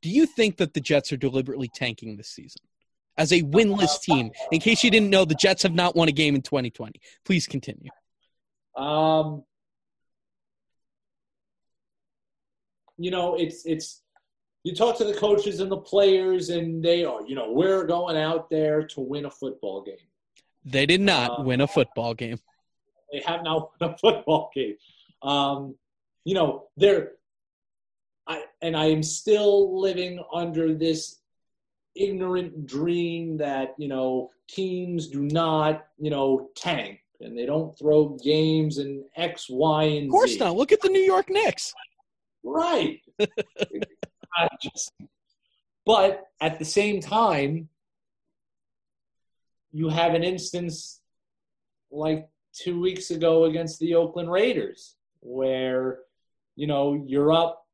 Do 0.00 0.10
you 0.10 0.26
think 0.26 0.56
that 0.56 0.74
the 0.74 0.80
Jets 0.80 1.12
are 1.12 1.16
deliberately 1.16 1.70
tanking 1.74 2.16
this 2.16 2.30
season? 2.30 2.62
As 3.16 3.32
a 3.32 3.42
winless 3.42 4.00
team, 4.02 4.30
in 4.50 4.60
case 4.60 4.82
you 4.82 4.90
didn't 4.90 5.10
know, 5.10 5.24
the 5.24 5.34
Jets 5.34 5.62
have 5.64 5.74
not 5.74 5.94
won 5.96 6.08
a 6.08 6.12
game 6.12 6.34
in 6.34 6.42
2020. 6.42 7.00
Please 7.24 7.46
continue. 7.46 7.90
Um, 8.76 9.44
you 12.98 13.10
know, 13.10 13.36
it's 13.36 13.64
it's 13.64 14.02
you 14.64 14.74
talk 14.74 14.98
to 14.98 15.04
the 15.04 15.14
coaches 15.14 15.60
and 15.60 15.70
the 15.70 15.76
players, 15.76 16.50
and 16.50 16.84
they 16.84 17.04
are, 17.04 17.22
you 17.26 17.34
know, 17.34 17.52
we're 17.52 17.84
going 17.84 18.16
out 18.16 18.50
there 18.50 18.86
to 18.88 19.00
win 19.00 19.24
a 19.24 19.30
football 19.30 19.82
game. 19.82 19.96
They 20.64 20.84
did 20.84 21.00
not 21.00 21.40
uh, 21.40 21.42
win 21.42 21.60
a 21.60 21.66
football 21.66 22.14
game. 22.14 22.38
They 23.12 23.22
have 23.24 23.42
not 23.42 23.70
won 23.80 23.90
a 23.90 23.98
football 23.98 24.50
game. 24.54 24.76
Um, 25.22 25.76
you 26.24 26.34
know, 26.34 26.66
they're, 26.76 27.12
I, 28.26 28.44
and 28.60 28.76
I 28.76 28.86
am 28.86 29.02
still 29.02 29.80
living 29.80 30.22
under 30.32 30.74
this 30.74 31.20
ignorant 31.94 32.66
dream 32.66 33.38
that, 33.38 33.74
you 33.78 33.88
know, 33.88 34.30
teams 34.48 35.08
do 35.08 35.22
not, 35.22 35.86
you 35.98 36.10
know, 36.10 36.50
tank 36.54 37.00
and 37.20 37.36
they 37.36 37.46
don't 37.46 37.76
throw 37.78 38.16
games 38.22 38.78
and 38.78 39.04
X, 39.16 39.46
Y, 39.48 39.84
and 39.84 40.02
Z. 40.02 40.06
Of 40.06 40.10
course 40.10 40.38
not. 40.38 40.56
Look 40.56 40.72
at 40.72 40.80
the 40.80 40.88
New 40.88 41.00
York 41.00 41.30
Knicks. 41.30 41.74
Right. 42.42 43.00
just, 44.62 44.92
but 45.84 46.24
at 46.40 46.58
the 46.58 46.64
same 46.64 47.00
time, 47.00 47.68
you 49.72 49.88
have 49.88 50.14
an 50.14 50.24
instance 50.24 51.00
like 51.90 52.28
two 52.52 52.80
weeks 52.80 53.10
ago 53.10 53.44
against 53.44 53.78
the 53.78 53.94
Oakland 53.94 54.30
Raiders, 54.30 54.96
where 55.20 56.00
you 56.56 56.66
know 56.66 57.02
you're 57.06 57.32
up 57.32 57.66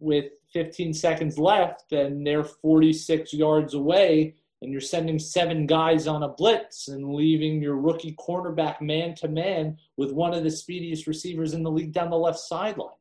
with 0.00 0.26
15 0.52 0.94
seconds 0.94 1.38
left 1.38 1.92
and 1.92 2.26
they're 2.26 2.44
46 2.44 3.34
yards 3.34 3.74
away, 3.74 4.34
and 4.62 4.72
you're 4.72 4.80
sending 4.80 5.18
seven 5.18 5.66
guys 5.66 6.06
on 6.06 6.22
a 6.22 6.28
blitz 6.28 6.88
and 6.88 7.14
leaving 7.14 7.62
your 7.62 7.76
rookie 7.76 8.16
cornerback 8.18 8.80
man 8.80 9.14
to 9.16 9.28
man 9.28 9.76
with 9.96 10.12
one 10.12 10.34
of 10.34 10.44
the 10.44 10.50
speediest 10.50 11.06
receivers 11.06 11.54
in 11.54 11.62
the 11.62 11.70
league 11.70 11.92
down 11.92 12.10
the 12.10 12.16
left 12.16 12.38
sideline. 12.38 12.94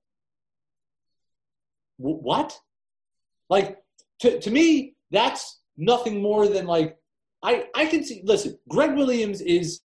What? 1.98 2.60
Like 3.50 3.78
to 4.20 4.40
to 4.40 4.52
me, 4.52 4.96
that's 5.12 5.60
nothing 5.78 6.22
more 6.22 6.48
than 6.48 6.66
like 6.66 6.98
I 7.44 7.66
I 7.76 7.86
can 7.86 8.04
see. 8.04 8.22
Listen, 8.24 8.58
Gregg 8.68 8.96
Williams 8.96 9.42
is 9.42 9.82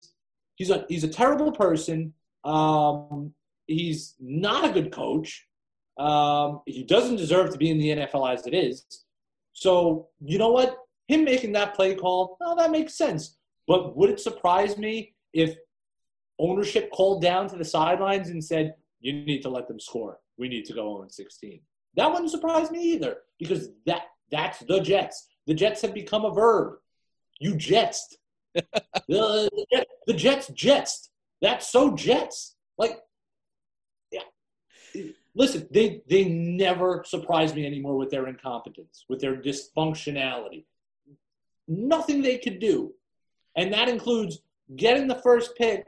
he's 0.57 0.71
a 0.71 0.85
he's 0.89 1.05
a 1.05 1.09
terrible 1.09 1.53
person. 1.53 2.13
Um, 2.45 3.33
he's 3.67 4.15
not 4.21 4.69
a 4.69 4.73
good 4.73 4.93
coach. 4.93 5.47
Um, 5.99 6.61
he 6.67 6.85
doesn't 6.85 7.17
deserve 7.17 7.51
to 7.53 7.59
be 7.59 7.71
in 7.71 7.79
the 7.79 7.89
NFL 7.89 8.33
as 8.33 8.47
it 8.47 8.55
is. 8.55 8.85
So 9.53 10.09
you 10.25 10.39
know 10.39 10.51
what? 10.51 10.79
Him 11.09 11.25
making 11.25 11.53
that 11.53 11.75
play 11.75 11.95
call, 11.95 12.39
oh, 12.41 12.57
that 12.57 12.71
makes 12.71 12.95
sense. 12.95 13.37
But 13.67 13.97
would 13.97 14.11
it 14.11 14.21
surprise 14.21 14.79
me 14.79 15.15
if 15.33 15.57
ownership 16.39 16.91
called 16.91 17.23
down 17.23 17.49
to 17.49 17.57
the 17.57 17.65
sidelines 17.65 18.31
and 18.31 18.43
said, 18.43 18.75
"You 19.01 19.13
need 19.13 19.43
to 19.43 19.51
let 19.51 19.69
them 19.69 19.79
score. 19.79 20.21
We 20.39 20.49
need 20.49 20.65
to 20.67 20.73
go 20.73 20.97
0 20.97 21.09
16." 21.09 21.61
That 21.97 22.11
wouldn't 22.11 22.31
surprise 22.31 22.71
me 22.71 22.81
either 22.95 23.19
because 23.39 23.69
that 23.87 24.03
that's 24.31 24.61
the 24.61 24.81
Jets. 24.81 25.29
The 25.47 25.55
Jets 25.55 25.83
have 25.83 25.95
become 25.95 26.25
a 26.25 26.33
verb. 26.33 26.79
You 27.41 27.57
jets. 27.57 28.17
the, 28.55 29.51
the 30.07 30.15
Jets 30.15 30.49
jets. 30.49 31.11
That's 31.41 31.69
so 31.69 31.95
Jets. 31.95 32.55
Like, 32.79 32.99
yeah. 34.13 34.23
Listen, 35.35 35.67
they 35.71 36.03
they 36.09 36.25
never 36.25 37.03
surprise 37.07 37.55
me 37.55 37.67
anymore 37.67 37.97
with 37.97 38.11
their 38.11 38.29
incompetence, 38.29 39.05
with 39.09 39.21
their 39.21 39.37
dysfunctionality. 39.37 40.67
Nothing 41.67 42.23
they 42.23 42.39
could 42.39 42.61
do, 42.61 42.93
and 43.57 43.73
that 43.73 43.89
includes 43.89 44.39
getting 44.77 45.09
the 45.09 45.17
first 45.17 45.57
pick, 45.57 45.85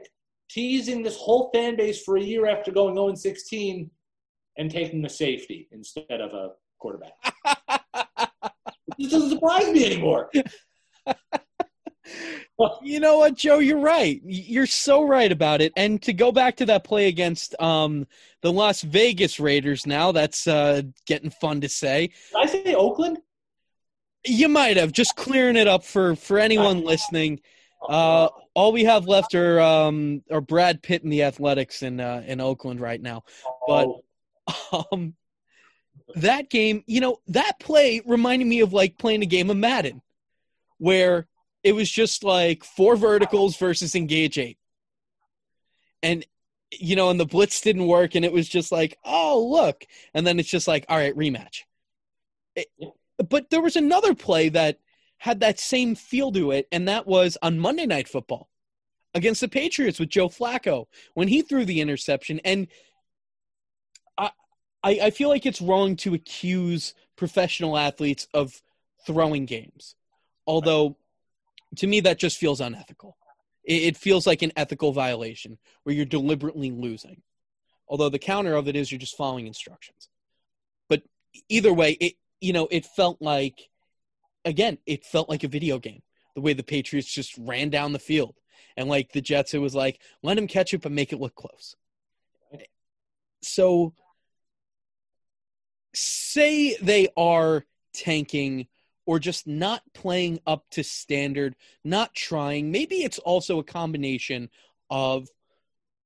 teasing 0.49 1.03
this 1.03 1.17
whole 1.17 1.51
fan 1.53 1.75
base 1.75 2.03
for 2.03 2.17
a 2.17 2.23
year 2.23 2.47
after 2.47 2.71
going 2.71 2.95
0 2.95 3.15
16, 3.15 3.89
and 4.57 4.71
taking 4.71 5.01
the 5.01 5.09
safety 5.09 5.67
instead 5.71 6.21
of 6.21 6.33
a 6.33 6.51
quarterback. 6.79 7.13
this 8.97 9.11
doesn't 9.11 9.29
surprise 9.29 9.71
me 9.71 9.85
anymore. 9.85 10.29
you 12.81 12.99
know 12.99 13.17
what, 13.19 13.35
Joe? 13.35 13.59
You're 13.59 13.79
right. 13.79 14.21
You're 14.23 14.65
so 14.65 15.03
right 15.03 15.31
about 15.31 15.61
it. 15.61 15.73
And 15.75 16.01
to 16.03 16.13
go 16.13 16.31
back 16.31 16.57
to 16.57 16.65
that 16.67 16.83
play 16.83 17.07
against 17.07 17.59
um, 17.61 18.07
the 18.41 18.51
Las 18.51 18.81
Vegas 18.81 19.39
Raiders, 19.39 19.85
now 19.85 20.11
that's 20.11 20.47
uh, 20.47 20.83
getting 21.05 21.29
fun 21.29 21.61
to 21.61 21.69
say. 21.69 22.11
Did 22.31 22.37
I 22.37 22.45
say 22.45 22.75
Oakland? 22.75 23.19
You 24.25 24.49
might 24.49 24.77
have 24.77 24.91
just 24.91 25.15
clearing 25.15 25.55
it 25.55 25.67
up 25.67 25.83
for 25.83 26.15
for 26.15 26.39
anyone 26.39 26.83
listening. 26.83 27.41
Uh, 27.87 28.29
all 28.55 28.71
we 28.71 28.83
have 28.85 29.07
left 29.07 29.35
are 29.35 29.59
um, 29.59 30.23
are 30.31 30.41
Brad 30.41 30.81
Pitt 30.81 31.03
and 31.03 31.13
the 31.13 31.23
Athletics 31.23 31.83
in 31.83 31.99
uh, 31.99 32.23
in 32.25 32.41
Oakland 32.41 32.79
right 32.79 33.01
now. 33.01 33.23
But 33.67 33.87
oh. 33.87 34.01
Um, 34.91 35.15
that 36.15 36.49
game, 36.49 36.83
you 36.85 37.01
know, 37.01 37.17
that 37.27 37.59
play 37.59 38.01
reminded 38.05 38.45
me 38.45 38.59
of 38.59 38.73
like 38.73 38.97
playing 38.97 39.21
a 39.21 39.27
game 39.27 39.49
of 39.49 39.57
Madden, 39.57 40.01
where 40.77 41.27
it 41.63 41.73
was 41.73 41.89
just 41.89 42.23
like 42.23 42.63
four 42.63 42.95
verticals 42.95 43.57
versus 43.57 43.95
engage 43.95 44.37
eight, 44.37 44.57
and 46.03 46.25
you 46.71 46.95
know, 46.95 47.09
and 47.09 47.19
the 47.19 47.25
blitz 47.25 47.61
didn't 47.61 47.87
work, 47.87 48.15
and 48.15 48.25
it 48.25 48.33
was 48.33 48.49
just 48.49 48.71
like, 48.71 48.97
oh 49.03 49.47
look, 49.49 49.85
and 50.13 50.27
then 50.27 50.39
it's 50.39 50.49
just 50.49 50.67
like, 50.67 50.85
all 50.89 50.97
right, 50.97 51.15
rematch. 51.15 51.61
It, 52.55 52.67
but 53.17 53.49
there 53.49 53.61
was 53.61 53.75
another 53.75 54.13
play 54.13 54.49
that 54.49 54.79
had 55.17 55.39
that 55.39 55.59
same 55.59 55.95
feel 55.95 56.31
to 56.33 56.51
it, 56.51 56.67
and 56.71 56.87
that 56.87 57.07
was 57.07 57.37
on 57.41 57.59
Monday 57.59 57.85
Night 57.85 58.07
Football 58.07 58.49
against 59.13 59.41
the 59.41 59.47
Patriots 59.47 59.99
with 59.99 60.09
Joe 60.09 60.27
Flacco 60.27 60.85
when 61.13 61.27
he 61.27 61.41
threw 61.41 61.65
the 61.65 61.81
interception. 61.81 62.41
And 62.43 62.67
I, 64.85 64.99
I 65.05 65.09
feel 65.09 65.29
like 65.29 65.47
it's 65.47 65.61
wrong 65.61 65.95
to 65.97 66.13
accuse 66.13 66.93
professional 67.17 67.75
athletes 67.75 68.27
of 68.35 68.61
throwing 69.07 69.45
games. 69.45 69.95
Although, 70.45 70.95
to 71.77 71.87
me, 71.87 72.01
that 72.01 72.19
just 72.19 72.37
feels 72.37 72.61
unethical. 72.61 73.17
It, 73.63 73.81
it 73.81 73.97
feels 73.97 74.27
like 74.27 74.43
an 74.43 74.51
ethical 74.55 74.91
violation 74.93 75.57
where 75.83 75.95
you're 75.95 76.05
deliberately 76.05 76.69
losing. 76.69 77.23
Although 77.87 78.09
the 78.09 78.19
counter 78.19 78.55
of 78.55 78.67
it 78.67 78.75
is 78.75 78.91
you're 78.91 78.99
just 78.99 79.17
following 79.17 79.47
instructions. 79.47 80.07
But 80.87 81.01
either 81.49 81.73
way, 81.73 81.93
it 81.93 82.13
you 82.39 82.53
know, 82.53 82.67
it 82.69 82.85
felt 82.85 83.19
like 83.19 83.69
again, 84.45 84.77
it 84.85 85.03
felt 85.03 85.29
like 85.29 85.43
a 85.43 85.47
video 85.47 85.79
game. 85.79 86.03
The 86.35 86.41
way 86.41 86.53
the 86.53 86.63
Patriots 86.63 87.11
just 87.11 87.35
ran 87.39 87.71
down 87.71 87.93
the 87.93 87.99
field. 87.99 88.35
And 88.77 88.87
like 88.87 89.13
the 89.13 89.21
Jets, 89.21 89.55
it 89.55 89.59
was 89.59 89.73
like, 89.73 89.99
let 90.21 90.35
them 90.35 90.47
catch 90.47 90.75
it 90.75 90.81
but 90.81 90.91
make 90.91 91.11
it 91.11 91.19
look 91.19 91.33
close. 91.33 91.75
So 93.41 93.93
say 95.95 96.75
they 96.77 97.07
are 97.17 97.65
tanking 97.93 98.67
or 99.05 99.19
just 99.19 99.45
not 99.47 99.81
playing 99.93 100.39
up 100.47 100.65
to 100.71 100.83
standard, 100.83 101.55
not 101.83 102.13
trying. 102.13 102.71
Maybe 102.71 102.97
it's 102.97 103.19
also 103.19 103.59
a 103.59 103.63
combination 103.63 104.49
of 104.89 105.27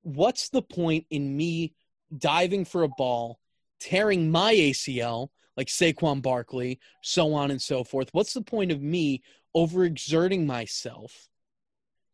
what's 0.03 0.49
the 0.49 0.61
point 0.61 1.05
in 1.09 1.35
me 1.35 1.73
diving 2.15 2.65
for 2.65 2.83
a 2.83 2.89
ball, 2.89 3.39
tearing 3.79 4.31
my 4.31 4.53
ACL, 4.53 5.29
like 5.55 5.67
Saquon 5.67 6.21
Barkley, 6.21 6.79
so 7.01 7.33
on 7.33 7.51
and 7.51 7.61
so 7.61 7.83
forth? 7.83 8.09
What's 8.11 8.33
the 8.33 8.41
point 8.41 8.71
of 8.71 8.81
me 8.81 9.21
overexerting 9.55 10.45
myself 10.45 11.27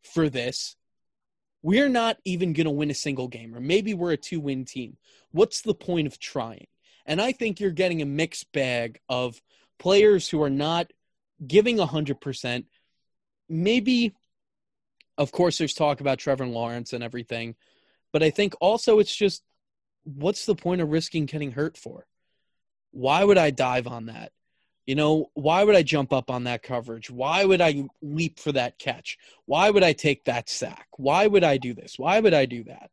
for 0.04 0.30
this? 0.30 0.76
We're 1.62 1.90
not 1.90 2.18
even 2.26 2.54
going 2.54 2.66
to 2.66 2.72
win 2.72 2.92
a 2.92 2.96
single 2.96 3.28
game, 3.28 3.56
or 3.56 3.60
maybe 3.60 3.96
we're 3.96 4.12
a 4.12 4.18
two 4.18 4.40
win 4.40 4.66
team. 4.66 4.98
What's 5.32 5.62
the 5.62 5.74
point 5.74 6.06
of 6.06 6.20
trying? 6.20 6.68
And 7.06 7.22
I 7.22 7.32
think 7.32 7.60
you're 7.60 7.72
getting 7.72 8.02
a 8.02 8.06
mixed 8.06 8.52
bag 8.52 9.00
of 9.08 9.42
players 9.80 10.28
who 10.30 10.42
are 10.42 10.50
not 10.50 10.92
giving 11.46 11.78
100%. 11.78 12.66
Maybe, 13.48 14.14
of 15.18 15.32
course, 15.32 15.58
there's 15.58 15.74
talk 15.74 16.02
about 16.02 16.20
Trevor 16.20 16.48
Lawrence 16.48 16.94
and 16.94 17.04
everything, 17.04 17.56
but 18.12 18.24
I 18.24 18.30
think 18.30 18.56
also 18.60 19.00
it's 19.00 19.16
just 19.16 19.44
what's 20.04 20.46
the 20.46 20.56
point 20.56 20.82
of 20.82 20.90
risking 20.90 21.26
getting 21.26 21.52
hurt 21.52 21.78
for? 21.78 22.06
Why 22.92 23.24
would 23.24 23.38
I 23.38 23.52
dive 23.52 23.88
on 23.88 24.06
that? 24.06 24.32
You 24.86 24.96
know, 24.96 25.32
why 25.34 25.64
would 25.64 25.76
I 25.76 25.82
jump 25.82 26.14
up 26.14 26.30
on 26.30 26.44
that 26.44 26.62
coverage? 26.62 27.10
Why 27.10 27.44
would 27.44 27.60
I 27.60 27.86
leap 28.02 28.40
for 28.40 28.52
that 28.52 28.78
catch? 28.78 29.18
Why 29.46 29.70
would 29.70 29.84
I 29.84 29.94
take 29.94 30.26
that 30.26 30.48
sack? 30.48 30.88
Why 30.98 31.26
would 31.26 31.44
I 31.44 31.58
do 31.58 31.74
this? 31.74 31.98
Why 31.98 32.20
would 32.20 32.36
I 32.36 32.46
do 32.46 32.64
that? 32.66 32.92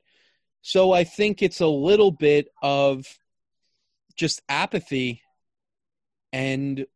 So 0.63 0.93
I 0.93 1.05
think 1.05 1.43
it's 1.43 1.61
a 1.61 1.67
little 1.67 2.11
bit 2.11 2.49
of 2.63 3.07
just 4.13 4.43
apathy 4.49 5.23
and 6.33 6.87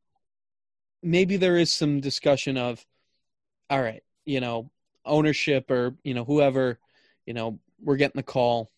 maybe 1.02 1.36
there 1.36 1.56
is 1.56 1.72
some 1.72 2.00
discussion 2.00 2.56
of 2.56 2.84
all 3.70 3.80
right 3.80 4.02
you 4.24 4.40
know 4.40 4.70
ownership 5.04 5.70
or 5.70 5.94
you 6.02 6.14
know 6.14 6.24
whoever 6.24 6.78
you 7.26 7.34
know 7.34 7.58
we're 7.80 7.96
getting 7.96 8.18
the 8.18 8.22
call. 8.22 8.70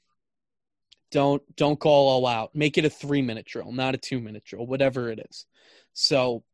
Don't 1.11 1.43
don't 1.57 1.80
call 1.80 2.09
all 2.09 2.26
out. 2.26 2.55
Make 2.55 2.76
it 2.76 2.84
a 2.84 2.91
three 2.91 3.22
minute 3.22 3.47
drill 3.47 3.72
not 3.72 3.95
a 3.95 3.99
two 3.99 4.20
minute 4.20 4.45
drill 4.45 4.66
whatever 4.66 5.11
it 5.11 5.26
is. 5.30 5.47
So 5.95 6.45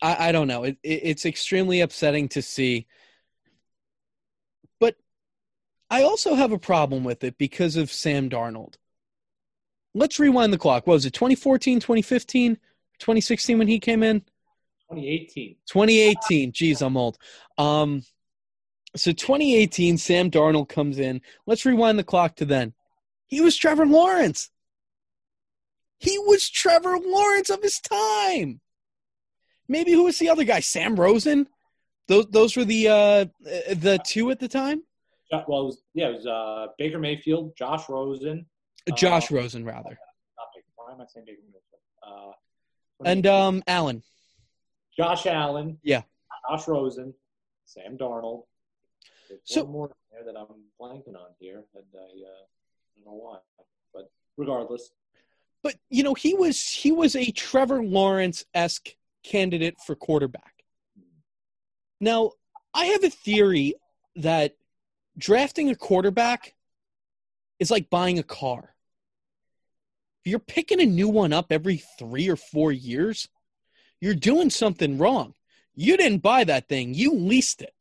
i 0.00 0.28
i 0.28 0.32
don't 0.32 0.48
know. 0.48 0.64
It, 0.64 0.76
it 0.82 1.00
it's 1.04 1.26
extremely 1.26 1.80
upsetting 1.80 2.28
to 2.30 2.42
see. 2.42 2.86
But 4.78 4.96
i 5.90 6.02
also 6.02 6.34
have 6.34 6.52
a 6.52 6.58
problem 6.58 7.04
with 7.04 7.24
it 7.24 7.38
because 7.38 7.76
of 7.76 7.90
sam 7.90 8.28
darnold 8.28 8.74
let's 9.94 10.18
rewind 10.18 10.52
the 10.52 10.58
clock. 10.58 10.86
What 10.86 10.94
was 10.94 11.06
it, 11.06 11.12
2014, 11.12 11.80
2015, 11.80 12.56
2016 12.98 13.58
when 13.58 13.68
he 13.68 13.78
came 13.78 14.02
in? 14.02 14.20
2018. 14.90 15.56
2018. 15.66 16.52
Geez, 16.52 16.82
I'm 16.82 16.96
old. 16.96 17.18
Um, 17.58 18.02
so 18.94 19.12
2018, 19.12 19.98
Sam 19.98 20.30
Darnold 20.30 20.68
comes 20.68 20.98
in. 20.98 21.22
Let's 21.46 21.64
rewind 21.64 21.98
the 21.98 22.04
clock 22.04 22.36
to 22.36 22.44
then. 22.44 22.74
He 23.26 23.40
was 23.40 23.56
Trevor 23.56 23.86
Lawrence. 23.86 24.50
He 25.98 26.18
was 26.18 26.50
Trevor 26.50 26.98
Lawrence 26.98 27.48
of 27.48 27.62
his 27.62 27.80
time. 27.80 28.60
Maybe 29.68 29.92
who 29.92 30.04
was 30.04 30.18
the 30.18 30.28
other 30.28 30.44
guy? 30.44 30.60
Sam 30.60 30.96
Rosen. 30.96 31.48
Those 32.08 32.26
those 32.26 32.56
were 32.56 32.64
the 32.64 32.88
uh, 32.88 33.24
the 33.74 34.00
two 34.04 34.30
at 34.30 34.40
the 34.40 34.48
time. 34.48 34.82
Well, 35.30 35.62
it 35.62 35.64
was, 35.64 35.82
yeah, 35.94 36.08
it 36.08 36.16
was 36.16 36.26
uh, 36.26 36.66
Baker 36.76 36.98
Mayfield, 36.98 37.56
Josh 37.56 37.88
Rosen, 37.88 38.44
Josh 38.96 39.30
uh, 39.30 39.36
Rosen, 39.36 39.64
rather. 39.64 39.98
Why 40.76 40.92
am 40.92 41.00
I 41.00 41.04
saying 41.06 41.26
Baker 41.26 41.40
Uh, 42.02 42.32
and 43.04 43.26
um, 43.26 43.62
Allen. 43.66 44.02
Josh 44.96 45.26
Allen. 45.26 45.78
Yeah. 45.82 46.02
Josh 46.50 46.68
Rosen. 46.68 47.14
Sam 47.64 47.96
Darnold. 47.96 48.44
There's 49.28 49.40
so 49.44 49.66
more 49.66 49.90
there 50.10 50.24
that 50.24 50.38
I'm 50.38 50.46
blanking 50.80 51.14
on 51.16 51.30
here, 51.38 51.62
and 51.74 51.84
I, 51.94 51.98
uh, 51.98 52.44
don't 52.96 53.06
know 53.06 53.12
why, 53.12 53.38
but 53.94 54.10
regardless. 54.36 54.90
But 55.62 55.76
you 55.88 56.02
know, 56.02 56.14
he 56.14 56.34
was 56.34 56.68
he 56.68 56.92
was 56.92 57.16
a 57.16 57.30
Trevor 57.30 57.82
Lawrence 57.82 58.44
esque 58.52 58.90
candidate 59.22 59.76
for 59.80 59.94
quarterback. 59.94 60.64
Now, 62.00 62.32
I 62.74 62.86
have 62.86 63.04
a 63.04 63.10
theory 63.10 63.74
that 64.16 64.56
drafting 65.16 65.70
a 65.70 65.76
quarterback 65.76 66.54
is 67.58 67.70
like 67.70 67.88
buying 67.90 68.18
a 68.18 68.24
car. 68.24 68.71
You're 70.24 70.38
picking 70.38 70.80
a 70.80 70.86
new 70.86 71.08
one 71.08 71.32
up 71.32 71.46
every 71.50 71.82
three 71.98 72.28
or 72.28 72.36
four 72.36 72.72
years, 72.72 73.28
you're 74.00 74.14
doing 74.14 74.50
something 74.50 74.98
wrong. 74.98 75.34
You 75.74 75.96
didn't 75.96 76.18
buy 76.22 76.44
that 76.44 76.68
thing, 76.68 76.94
you 76.94 77.14
leased 77.14 77.62
it. 77.62 77.74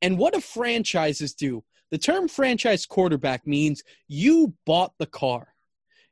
And 0.00 0.18
what 0.18 0.34
do 0.34 0.40
franchises 0.40 1.34
do? 1.34 1.64
The 1.90 1.98
term 1.98 2.28
franchise 2.28 2.86
quarterback 2.86 3.46
means 3.46 3.82
you 4.06 4.54
bought 4.66 4.92
the 4.98 5.06
car. 5.06 5.54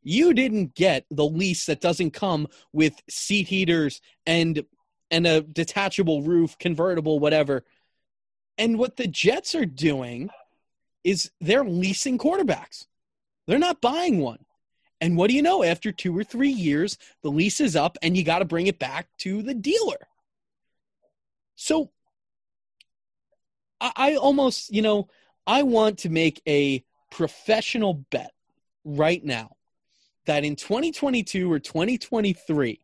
You 0.03 0.33
didn't 0.33 0.75
get 0.75 1.05
the 1.11 1.27
lease 1.27 1.67
that 1.67 1.81
doesn't 1.81 2.13
come 2.13 2.49
with 2.73 2.95
seat 3.09 3.49
heaters 3.49 4.01
and 4.25 4.65
and 5.11 5.27
a 5.27 5.41
detachable 5.41 6.23
roof, 6.23 6.59
convertible, 6.59 7.21
whatever. 7.21 7.65
And 8.59 8.79
what 8.79 8.97
the 8.97 9.07
Jets 9.07 9.55
are 9.55 9.67
doing 9.67 10.31
is 11.05 11.31
they're 11.41 11.65
leasing 11.65 12.19
quarterbacks. 12.19 12.87
They're 13.47 13.59
not 13.59 13.81
buying 13.81 14.19
one. 14.19 14.46
And 15.01 15.17
what 15.17 15.29
do 15.29 15.37
you 15.37 15.43
know? 15.43 15.63
After 15.63 15.93
two 15.93 16.17
or 16.17 16.25
three 16.25 16.51
years, 16.51 16.97
the 17.23 17.31
lease 17.31 17.61
is 17.61 17.77
up 17.77 17.99
and 18.03 18.17
you 18.17 18.25
got 18.25 18.39
to 18.39 18.45
bring 18.45 18.67
it 18.67 18.79
back 18.79 19.09
to 19.19 19.43
the 19.43 19.55
dealer. 19.55 20.09
So 21.55 21.91
I, 23.81 23.93
I 23.97 24.17
almost, 24.17 24.73
you 24.73 24.83
know, 24.83 25.09
I 25.47 25.63
want 25.63 25.99
to 25.99 26.09
make 26.09 26.41
a 26.47 26.85
professional 27.11 27.95
bet 28.11 28.33
right 28.85 29.23
now 29.25 29.57
that 30.25 30.45
in 30.45 30.57
2022 30.57 31.51
or 31.51 31.59
2023, 31.59 32.81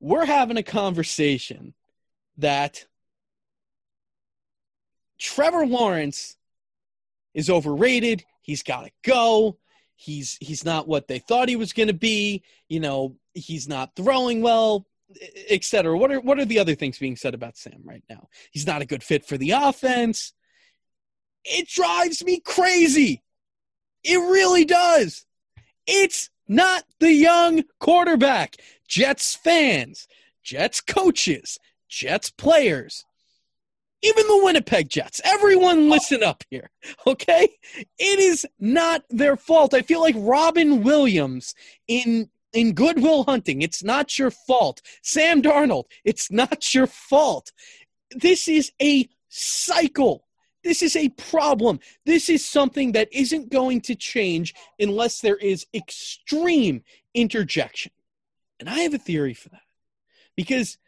we're 0.00 0.24
having 0.24 0.56
a 0.56 0.62
conversation 0.62 1.74
that 2.38 2.86
Trevor 5.18 5.66
Lawrence 5.66 6.36
is 7.34 7.50
overrated. 7.50 8.24
He's 8.40 8.62
got 8.62 8.84
to 8.84 8.90
go 9.02 9.58
he's 9.98 10.38
he's 10.40 10.64
not 10.64 10.88
what 10.88 11.08
they 11.08 11.18
thought 11.18 11.48
he 11.48 11.56
was 11.56 11.72
going 11.72 11.88
to 11.88 11.92
be. 11.92 12.42
You 12.68 12.80
know, 12.80 13.16
he's 13.34 13.68
not 13.68 13.94
throwing 13.96 14.40
well, 14.40 14.86
etc. 15.50 15.96
What 15.98 16.12
are 16.12 16.20
what 16.20 16.38
are 16.38 16.44
the 16.44 16.60
other 16.60 16.74
things 16.74 16.98
being 16.98 17.16
said 17.16 17.34
about 17.34 17.56
Sam 17.56 17.82
right 17.84 18.04
now? 18.08 18.28
He's 18.52 18.66
not 18.66 18.80
a 18.80 18.86
good 18.86 19.02
fit 19.02 19.26
for 19.26 19.36
the 19.36 19.50
offense. 19.50 20.32
It 21.44 21.68
drives 21.68 22.24
me 22.24 22.40
crazy. 22.40 23.22
It 24.04 24.16
really 24.16 24.64
does. 24.64 25.26
It's 25.86 26.30
not 26.46 26.84
the 27.00 27.12
young 27.12 27.64
quarterback. 27.80 28.56
Jets 28.86 29.34
fans, 29.34 30.06
Jets 30.42 30.80
coaches, 30.80 31.58
Jets 31.88 32.30
players 32.30 33.04
even 34.02 34.26
the 34.26 34.40
Winnipeg 34.44 34.88
Jets. 34.88 35.20
Everyone 35.24 35.90
listen 35.90 36.22
up 36.22 36.44
here, 36.50 36.70
okay? 37.06 37.48
It 37.98 38.18
is 38.18 38.46
not 38.58 39.04
their 39.10 39.36
fault. 39.36 39.74
I 39.74 39.82
feel 39.82 40.00
like 40.00 40.14
Robin 40.18 40.82
Williams 40.82 41.54
in 41.86 42.30
in 42.54 42.72
Good 42.72 43.02
Will 43.02 43.24
Hunting. 43.24 43.60
It's 43.60 43.84
not 43.84 44.18
your 44.18 44.30
fault. 44.30 44.80
Sam 45.02 45.42
Darnold, 45.42 45.84
it's 46.04 46.30
not 46.30 46.74
your 46.74 46.86
fault. 46.86 47.52
This 48.10 48.48
is 48.48 48.72
a 48.80 49.08
cycle. 49.28 50.24
This 50.64 50.82
is 50.82 50.96
a 50.96 51.10
problem. 51.10 51.78
This 52.04 52.28
is 52.28 52.44
something 52.44 52.92
that 52.92 53.08
isn't 53.12 53.50
going 53.50 53.82
to 53.82 53.94
change 53.94 54.54
unless 54.78 55.20
there 55.20 55.36
is 55.36 55.66
extreme 55.74 56.82
interjection. 57.14 57.92
And 58.58 58.68
I 58.68 58.80
have 58.80 58.94
a 58.94 58.98
theory 58.98 59.34
for 59.34 59.50
that. 59.50 59.62
Because 60.36 60.78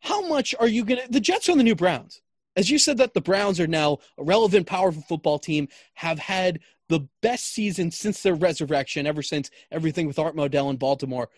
how 0.00 0.26
much 0.26 0.54
are 0.58 0.66
you 0.66 0.84
going 0.84 1.00
to 1.02 1.12
the 1.12 1.20
Jets 1.20 1.48
are 1.48 1.52
on 1.52 1.58
the 1.58 1.64
new 1.64 1.74
Browns 1.74 2.22
as 2.58 2.68
you 2.68 2.76
said 2.76 2.98
that 2.98 3.14
the 3.14 3.20
Browns 3.20 3.60
are 3.60 3.68
now 3.68 3.98
a 4.18 4.24
relevant, 4.24 4.66
powerful 4.66 5.00
football 5.02 5.38
team, 5.38 5.68
have 5.94 6.18
had 6.18 6.58
the 6.88 7.06
best 7.22 7.54
season 7.54 7.92
since 7.92 8.20
their 8.20 8.34
resurrection, 8.34 9.06
ever 9.06 9.22
since 9.22 9.48
everything 9.70 10.08
with 10.08 10.18
Art 10.18 10.34
Modell 10.34 10.68
in 10.68 10.76
Baltimore. 10.76 11.28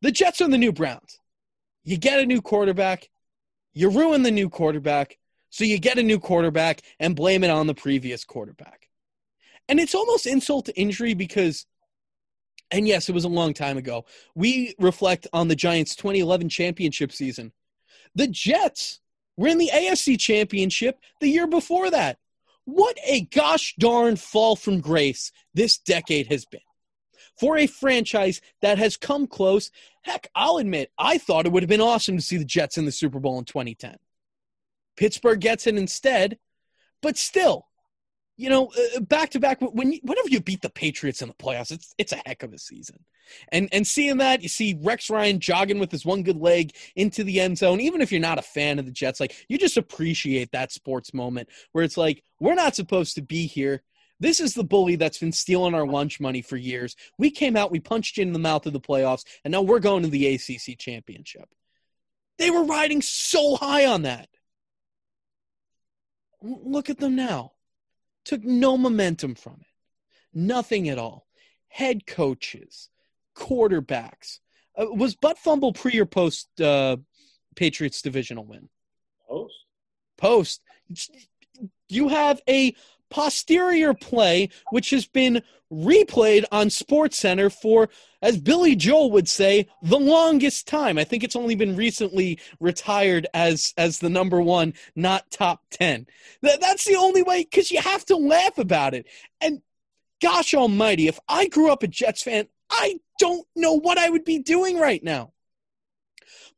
The 0.00 0.12
Jets 0.12 0.40
are 0.40 0.48
the 0.48 0.56
new 0.56 0.72
Browns. 0.72 1.18
You 1.82 1.96
get 1.96 2.20
a 2.20 2.26
new 2.26 2.40
quarterback, 2.40 3.10
you 3.72 3.90
ruin 3.90 4.22
the 4.22 4.30
new 4.30 4.48
quarterback, 4.48 5.18
so 5.48 5.64
you 5.64 5.76
get 5.76 5.98
a 5.98 6.04
new 6.04 6.20
quarterback 6.20 6.82
and 7.00 7.16
blame 7.16 7.42
it 7.42 7.50
on 7.50 7.66
the 7.66 7.74
previous 7.74 8.24
quarterback. 8.24 8.90
And 9.68 9.80
it's 9.80 9.96
almost 9.96 10.24
insult 10.24 10.66
to 10.66 10.80
injury 10.80 11.14
because, 11.14 11.66
and 12.70 12.86
yes, 12.86 13.08
it 13.08 13.14
was 13.14 13.24
a 13.24 13.28
long 13.28 13.54
time 13.54 13.76
ago. 13.76 14.04
We 14.36 14.76
reflect 14.78 15.26
on 15.32 15.48
the 15.48 15.56
Giants' 15.56 15.96
2011 15.96 16.48
championship 16.48 17.10
season. 17.10 17.50
The 18.14 18.28
Jets 18.28 19.00
were 19.40 19.48
in 19.48 19.56
the 19.56 19.70
AFC 19.72 20.20
championship 20.20 21.00
the 21.18 21.28
year 21.28 21.46
before 21.46 21.90
that. 21.90 22.18
What 22.66 22.98
a 23.06 23.22
gosh 23.22 23.74
darn 23.78 24.16
fall 24.16 24.54
from 24.54 24.82
grace 24.82 25.32
this 25.54 25.78
decade 25.78 26.26
has 26.26 26.44
been 26.44 26.60
for 27.38 27.56
a 27.56 27.66
franchise 27.66 28.42
that 28.60 28.76
has 28.76 28.98
come 28.98 29.26
close. 29.26 29.70
Heck, 30.02 30.28
I'll 30.34 30.58
admit, 30.58 30.92
I 30.98 31.16
thought 31.16 31.46
it 31.46 31.52
would 31.52 31.62
have 31.62 31.70
been 31.70 31.80
awesome 31.80 32.18
to 32.18 32.22
see 32.22 32.36
the 32.36 32.44
Jets 32.44 32.76
in 32.76 32.84
the 32.84 32.92
Super 32.92 33.18
Bowl 33.18 33.38
in 33.38 33.46
2010. 33.46 33.96
Pittsburgh 34.98 35.40
gets 35.40 35.66
it 35.66 35.74
instead, 35.74 36.38
but 37.00 37.16
still, 37.16 37.66
you 38.40 38.48
know, 38.48 38.72
uh, 38.96 39.00
back 39.00 39.28
to 39.30 39.38
back. 39.38 39.60
When 39.60 39.92
you, 39.92 40.00
whenever 40.02 40.30
you 40.30 40.40
beat 40.40 40.62
the 40.62 40.70
Patriots 40.70 41.20
in 41.20 41.28
the 41.28 41.34
playoffs, 41.34 41.70
it's 41.70 41.94
it's 41.98 42.12
a 42.12 42.22
heck 42.24 42.42
of 42.42 42.54
a 42.54 42.58
season. 42.58 43.04
And 43.52 43.68
and 43.70 43.86
seeing 43.86 44.16
that, 44.16 44.42
you 44.42 44.48
see 44.48 44.78
Rex 44.80 45.10
Ryan 45.10 45.40
jogging 45.40 45.78
with 45.78 45.92
his 45.92 46.06
one 46.06 46.22
good 46.22 46.38
leg 46.38 46.74
into 46.96 47.22
the 47.22 47.38
end 47.38 47.58
zone. 47.58 47.80
Even 47.80 48.00
if 48.00 48.10
you're 48.10 48.20
not 48.20 48.38
a 48.38 48.42
fan 48.42 48.78
of 48.78 48.86
the 48.86 48.92
Jets, 48.92 49.20
like 49.20 49.44
you 49.48 49.58
just 49.58 49.76
appreciate 49.76 50.52
that 50.52 50.72
sports 50.72 51.12
moment 51.12 51.50
where 51.72 51.84
it's 51.84 51.98
like 51.98 52.24
we're 52.40 52.54
not 52.54 52.74
supposed 52.74 53.14
to 53.16 53.22
be 53.22 53.46
here. 53.46 53.82
This 54.20 54.40
is 54.40 54.54
the 54.54 54.64
bully 54.64 54.96
that's 54.96 55.18
been 55.18 55.32
stealing 55.32 55.74
our 55.74 55.86
lunch 55.86 56.18
money 56.18 56.40
for 56.40 56.56
years. 56.56 56.96
We 57.18 57.30
came 57.30 57.58
out, 57.58 57.70
we 57.70 57.80
punched 57.80 58.16
you 58.16 58.22
in 58.22 58.32
the 58.32 58.38
mouth 58.38 58.64
of 58.64 58.72
the 58.72 58.80
playoffs, 58.80 59.24
and 59.44 59.52
now 59.52 59.62
we're 59.62 59.80
going 59.80 60.02
to 60.02 60.08
the 60.08 60.34
ACC 60.34 60.78
championship. 60.78 61.48
They 62.38 62.50
were 62.50 62.64
riding 62.64 63.02
so 63.02 63.56
high 63.56 63.84
on 63.84 64.02
that. 64.02 64.28
Look 66.42 66.88
at 66.88 66.98
them 66.98 67.16
now. 67.16 67.52
Took 68.30 68.44
no 68.44 68.78
momentum 68.78 69.34
from 69.34 69.54
it. 69.60 69.66
Nothing 70.32 70.88
at 70.88 70.98
all. 70.98 71.26
Head 71.66 72.06
coaches, 72.06 72.88
quarterbacks. 73.36 74.38
Uh, 74.80 74.86
was 74.92 75.16
butt 75.16 75.36
fumble 75.36 75.72
pre 75.72 75.98
or 75.98 76.06
post 76.06 76.48
uh, 76.60 76.98
Patriots 77.56 78.00
divisional 78.00 78.44
win? 78.44 78.68
Post. 79.28 79.54
Post. 80.16 80.60
You 81.88 82.06
have 82.06 82.40
a 82.48 82.76
posterior 83.10 83.94
play, 83.94 84.48
which 84.70 84.90
has 84.90 85.06
been 85.06 85.42
replayed 85.72 86.44
on 86.50 86.68
Sports 86.70 87.18
Center 87.18 87.48
for, 87.48 87.88
as 88.22 88.36
Billy 88.36 88.74
Joel 88.74 89.10
would 89.12 89.28
say, 89.28 89.68
the 89.82 89.98
longest 89.98 90.66
time. 90.66 90.98
I 90.98 91.04
think 91.04 91.22
it's 91.22 91.36
only 91.36 91.54
been 91.54 91.76
recently 91.76 92.38
retired 92.58 93.26
as 93.34 93.72
as 93.76 93.98
the 93.98 94.10
number 94.10 94.40
one, 94.40 94.74
not 94.96 95.30
top 95.30 95.62
ten. 95.70 96.06
That, 96.42 96.60
that's 96.60 96.84
the 96.84 96.96
only 96.96 97.22
way 97.22 97.44
because 97.44 97.70
you 97.70 97.80
have 97.80 98.04
to 98.06 98.16
laugh 98.16 98.58
about 98.58 98.94
it. 98.94 99.06
And 99.40 99.62
gosh 100.20 100.54
Almighty, 100.54 101.08
if 101.08 101.18
I 101.28 101.46
grew 101.46 101.70
up 101.70 101.82
a 101.82 101.88
Jets 101.88 102.22
fan, 102.22 102.48
I 102.70 102.98
don't 103.18 103.46
know 103.54 103.74
what 103.74 103.98
I 103.98 104.10
would 104.10 104.24
be 104.24 104.38
doing 104.38 104.78
right 104.78 105.02
now. 105.02 105.32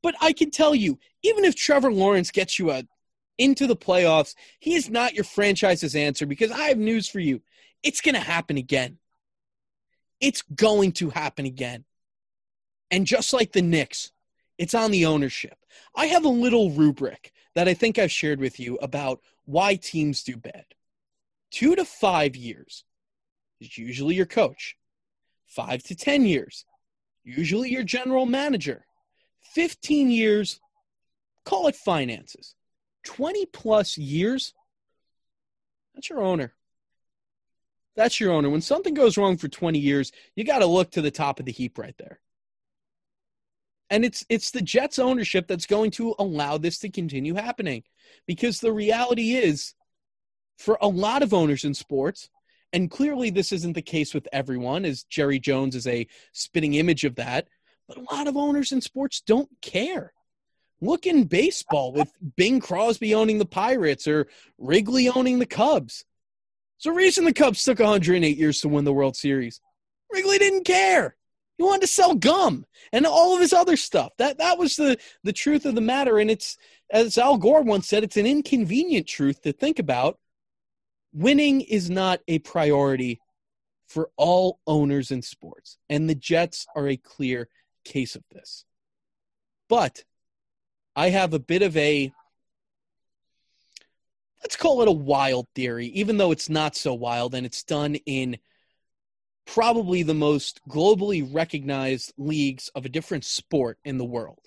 But 0.03 0.15
I 0.21 0.33
can 0.33 0.51
tell 0.51 0.75
you, 0.75 0.99
even 1.23 1.45
if 1.45 1.55
Trevor 1.55 1.93
Lawrence 1.93 2.31
gets 2.31 2.59
you 2.59 2.71
a 2.71 2.85
into 3.43 3.67
the 3.67 3.77
playoffs, 3.77 4.35
he 4.61 4.75
is 4.75 4.89
not 4.89 5.15
your 5.15 5.25
franchise's 5.25 5.97
answer 5.97 6.27
because 6.27 6.51
I 6.51 6.69
have 6.69 6.79
news 6.79 7.09
for 7.09 7.19
you. 7.19 7.43
It's 7.83 8.01
going 8.01 8.15
to 8.15 8.21
happen 8.21 8.57
again. 8.57 8.99
It's 10.21 10.43
going 10.43 10.93
to 10.93 11.11
happen 11.11 11.47
again. 11.47 11.85
And 12.91 13.07
just 13.07 13.33
like 13.33 13.53
the 13.53 13.63
Knicks, 13.63 14.13
it's 14.59 14.75
on 14.75 14.93
the 14.93 15.07
ownership. 15.07 15.57
I 15.97 16.07
have 16.07 16.25
a 16.25 16.29
little 16.29 16.71
rubric 16.71 17.33
that 17.55 17.67
I 17.67 17.75
think 17.75 17.99
I've 17.99 18.13
shared 18.13 18.39
with 18.39 18.61
you 18.61 18.77
about 18.77 19.21
why 19.45 19.75
teams 19.75 20.23
do 20.23 20.37
bad. 20.37 20.67
Two 21.51 21.75
to 21.75 21.85
five 21.85 22.37
years 22.37 22.85
is 23.61 23.77
usually 23.77 24.15
your 24.15 24.27
coach. 24.27 24.77
Five 25.47 25.83
to 25.85 25.95
10 25.95 26.25
years, 26.25 26.65
usually 27.25 27.71
your 27.71 27.83
general 27.83 28.25
manager. 28.25 28.87
15 29.55 30.11
years, 30.11 30.61
call 31.45 31.67
it 31.67 31.77
finances. 31.77 32.55
20 33.05 33.47
plus 33.47 33.99
years, 33.99 34.55
that's 35.95 36.09
your 36.09 36.23
owner. 36.23 36.53
That's 37.95 38.19
your 38.21 38.33
owner. 38.33 38.49
When 38.49 38.63
something 38.63 38.95
goes 38.95 39.19
wrong 39.19 39.37
for 39.37 39.49
20 39.49 39.79
years, 39.79 40.13
you 40.35 40.45
got 40.45 40.61
to 40.61 40.67
look 40.67 40.93
to 40.93 41.03
the 41.03 41.11
top 41.11 41.39
of 41.39 41.47
the 41.47 41.53
heap 41.53 41.79
right 41.79 41.95
there. 41.99 42.21
And 43.91 44.07
it's 44.07 44.25
it's 44.31 44.51
the 44.51 44.63
Jets 44.63 44.99
ownership 44.99 45.47
that's 45.47 45.67
going 45.67 45.91
to 45.93 46.15
allow 46.19 46.57
this 46.57 46.79
to 46.79 46.89
continue 46.89 47.35
happening. 47.35 47.83
Because 48.27 48.61
the 48.61 48.73
reality 48.73 49.35
is 49.35 49.75
for 50.57 50.79
a 50.81 50.89
lot 50.89 51.23
of 51.23 51.35
owners 51.35 51.65
in 51.65 51.75
sports, 51.75 52.31
and 52.73 52.91
clearly 52.91 53.29
this 53.29 53.53
isn't 53.53 53.75
the 53.75 53.83
case 53.83 54.15
with 54.15 54.29
everyone 54.33 54.87
as 54.87 55.05
Jerry 55.05 55.39
Jones 55.39 55.77
is 55.77 55.87
a 55.87 56.07
spitting 56.33 56.75
image 56.75 57.05
of 57.05 57.17
that, 57.17 57.49
but 57.87 57.99
a 57.99 58.15
lot 58.15 58.29
of 58.29 58.37
owners 58.37 58.73
in 58.73 58.81
sports 58.81 59.21
don't 59.21 59.51
care. 59.61 60.15
Look 60.83 61.07
in 61.07 61.25
baseball 61.25 61.93
with 61.93 62.13
Bing 62.37 62.59
Crosby 62.59 63.15
owning 63.15 63.39
the 63.39 63.47
Pirates 63.47 64.09
or 64.09 64.27
Wrigley 64.59 65.09
owning 65.09 65.39
the 65.39 65.47
Cubs. 65.47 66.05
It's 66.77 66.85
the 66.85 66.93
reason 66.93 67.25
the 67.25 67.33
Cubs 67.33 67.65
took 67.65 67.79
108 67.79 68.37
years 68.37 68.61
to 68.61 68.69
win 68.69 68.85
the 68.85 68.93
World 68.93 69.17
Series. 69.17 69.61
Wrigley 70.13 70.39
didn't 70.39 70.65
care. 70.65 71.15
He 71.57 71.63
wanted 71.63 71.83
to 71.83 71.87
sell 71.87 72.17
gum 72.17 72.67
and 72.93 73.07
all 73.07 73.33
of 73.33 73.41
his 73.41 73.53
other 73.53 73.77
stuff. 73.77 74.11
That 74.19 74.39
that 74.39 74.59
was 74.59 74.75
the 74.75 74.99
the 75.23 75.33
truth 75.33 75.67
of 75.67 75.77
the 75.77 75.81
matter. 75.81 76.19
And 76.19 76.29
it's 76.29 76.59
as 76.91 77.17
Al 77.17 77.39
Gore 77.39 77.63
once 77.63 77.87
said, 77.87 78.03
it's 78.03 78.17
an 78.17 78.27
inconvenient 78.27 79.07
truth 79.07 79.41
to 79.43 79.53
think 79.53 79.79
about. 79.79 80.19
Winning 81.15 81.61
is 81.61 81.91
not 81.91 82.21
a 82.27 82.41
priority 82.41 83.21
for 83.87 84.11
all 84.17 84.59
owners 84.67 85.13
in 85.13 85.23
sports, 85.23 85.79
and 85.89 86.11
the 86.11 86.17
Jets 86.17 86.67
are 86.75 86.89
a 86.89 86.97
clear 86.97 87.49
case 87.85 88.17
of 88.17 88.25
this. 88.33 88.65
But 89.69 90.03
I 90.95 91.11
have 91.11 91.33
a 91.33 91.39
bit 91.39 91.63
of 91.63 91.77
a 91.77 92.13
let's 94.43 94.57
call 94.57 94.83
it 94.83 94.89
a 94.89 94.93
wild 94.93 95.47
theory, 95.55 95.87
even 95.87 96.17
though 96.17 96.33
it's 96.33 96.49
not 96.49 96.77
so 96.77 96.93
wild 96.95 97.35
and 97.35 97.47
it's 97.47 97.63
done 97.63 97.95
in 98.07 98.39
probably 99.47 100.03
the 100.03 100.15
most 100.15 100.61
globally 100.69 101.27
recognized 101.33 102.13
leagues 102.17 102.69
of 102.75 102.85
a 102.85 102.89
different 102.89 103.25
sport 103.25 103.79
in 103.85 103.99
the 103.99 104.05
world. 104.05 104.41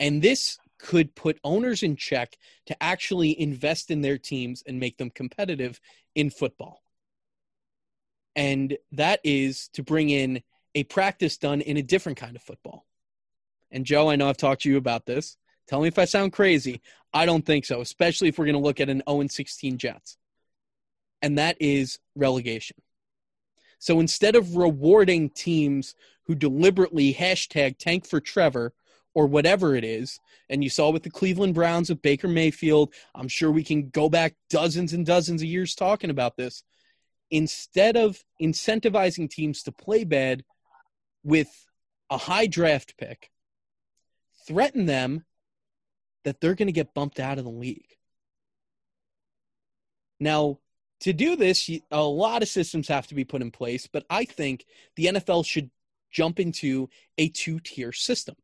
And 0.00 0.22
this 0.22 0.58
could 0.78 1.14
put 1.14 1.38
owners 1.44 1.82
in 1.82 1.96
check 1.96 2.36
to 2.66 2.82
actually 2.82 3.38
invest 3.40 3.90
in 3.90 4.00
their 4.00 4.18
teams 4.18 4.62
and 4.66 4.80
make 4.80 4.98
them 4.98 5.10
competitive 5.10 5.80
in 6.14 6.30
football. 6.30 6.82
And 8.36 8.76
that 8.92 9.20
is 9.22 9.68
to 9.74 9.82
bring 9.82 10.10
in 10.10 10.42
a 10.74 10.84
practice 10.84 11.38
done 11.38 11.60
in 11.60 11.76
a 11.76 11.82
different 11.82 12.18
kind 12.18 12.34
of 12.34 12.42
football. 12.42 12.84
And 13.74 13.84
Joe, 13.84 14.08
I 14.08 14.14
know 14.14 14.28
I've 14.28 14.36
talked 14.36 14.62
to 14.62 14.70
you 14.70 14.76
about 14.76 15.04
this. 15.04 15.36
Tell 15.66 15.82
me 15.82 15.88
if 15.88 15.98
I 15.98 16.04
sound 16.04 16.32
crazy. 16.32 16.80
I 17.12 17.26
don't 17.26 17.44
think 17.44 17.64
so, 17.64 17.80
especially 17.80 18.28
if 18.28 18.38
we're 18.38 18.44
going 18.44 18.54
to 18.54 18.60
look 18.60 18.80
at 18.80 18.88
an 18.88 19.02
0 19.08 19.26
16 19.26 19.78
Jets. 19.78 20.16
And 21.20 21.38
that 21.38 21.56
is 21.58 21.98
relegation. 22.14 22.76
So 23.80 23.98
instead 23.98 24.36
of 24.36 24.56
rewarding 24.56 25.28
teams 25.28 25.96
who 26.26 26.36
deliberately 26.36 27.12
hashtag 27.12 27.76
tank 27.76 28.06
for 28.06 28.20
Trevor 28.20 28.72
or 29.12 29.26
whatever 29.26 29.74
it 29.74 29.84
is, 29.84 30.20
and 30.48 30.62
you 30.62 30.70
saw 30.70 30.90
with 30.90 31.02
the 31.02 31.10
Cleveland 31.10 31.54
Browns 31.54 31.88
with 31.88 32.00
Baker 32.00 32.28
Mayfield, 32.28 32.94
I'm 33.12 33.28
sure 33.28 33.50
we 33.50 33.64
can 33.64 33.88
go 33.88 34.08
back 34.08 34.36
dozens 34.50 34.92
and 34.92 35.04
dozens 35.04 35.42
of 35.42 35.48
years 35.48 35.74
talking 35.74 36.10
about 36.10 36.36
this. 36.36 36.62
Instead 37.30 37.96
of 37.96 38.22
incentivizing 38.40 39.28
teams 39.28 39.64
to 39.64 39.72
play 39.72 40.04
bad 40.04 40.44
with 41.24 41.48
a 42.08 42.18
high 42.18 42.46
draft 42.46 42.96
pick, 42.96 43.32
threaten 44.46 44.86
them 44.86 45.24
that 46.24 46.40
they're 46.40 46.54
going 46.54 46.68
to 46.68 46.72
get 46.72 46.94
bumped 46.94 47.20
out 47.20 47.38
of 47.38 47.44
the 47.44 47.50
league. 47.50 47.96
Now, 50.20 50.58
to 51.00 51.12
do 51.12 51.36
this, 51.36 51.68
a 51.90 52.02
lot 52.02 52.42
of 52.42 52.48
systems 52.48 52.88
have 52.88 53.06
to 53.08 53.14
be 53.14 53.24
put 53.24 53.42
in 53.42 53.50
place, 53.50 53.86
but 53.86 54.04
I 54.08 54.24
think 54.24 54.64
the 54.96 55.06
NFL 55.06 55.44
should 55.44 55.70
jump 56.10 56.40
into 56.40 56.88
a 57.18 57.28
two 57.28 57.60
tier 57.60 57.92
system 57.92 58.36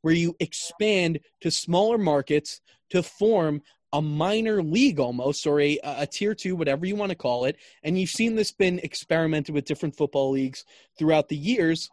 where 0.00 0.14
you 0.14 0.36
expand 0.40 1.20
to 1.40 1.50
smaller 1.50 1.98
markets 1.98 2.60
to 2.90 3.02
form 3.02 3.62
a 3.92 4.00
minor 4.00 4.62
league 4.62 4.98
almost 4.98 5.46
or 5.46 5.60
a, 5.60 5.78
a 5.82 6.06
tier 6.06 6.34
two 6.34 6.56
whatever 6.56 6.86
you 6.86 6.96
want 6.96 7.10
to 7.10 7.16
call 7.16 7.44
it 7.44 7.56
and 7.82 7.98
you've 7.98 8.08
seen 8.08 8.34
this 8.34 8.52
been 8.52 8.78
experimented 8.78 9.54
with 9.54 9.66
different 9.66 9.94
football 9.94 10.30
leagues 10.30 10.64
throughout 10.98 11.28
the 11.28 11.36
years 11.36 11.90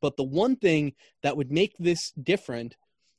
but 0.00 0.16
the 0.16 0.24
one 0.24 0.56
thing 0.56 0.92
that 1.22 1.36
would 1.36 1.50
make 1.50 1.74
this 1.78 2.12
different 2.12 2.76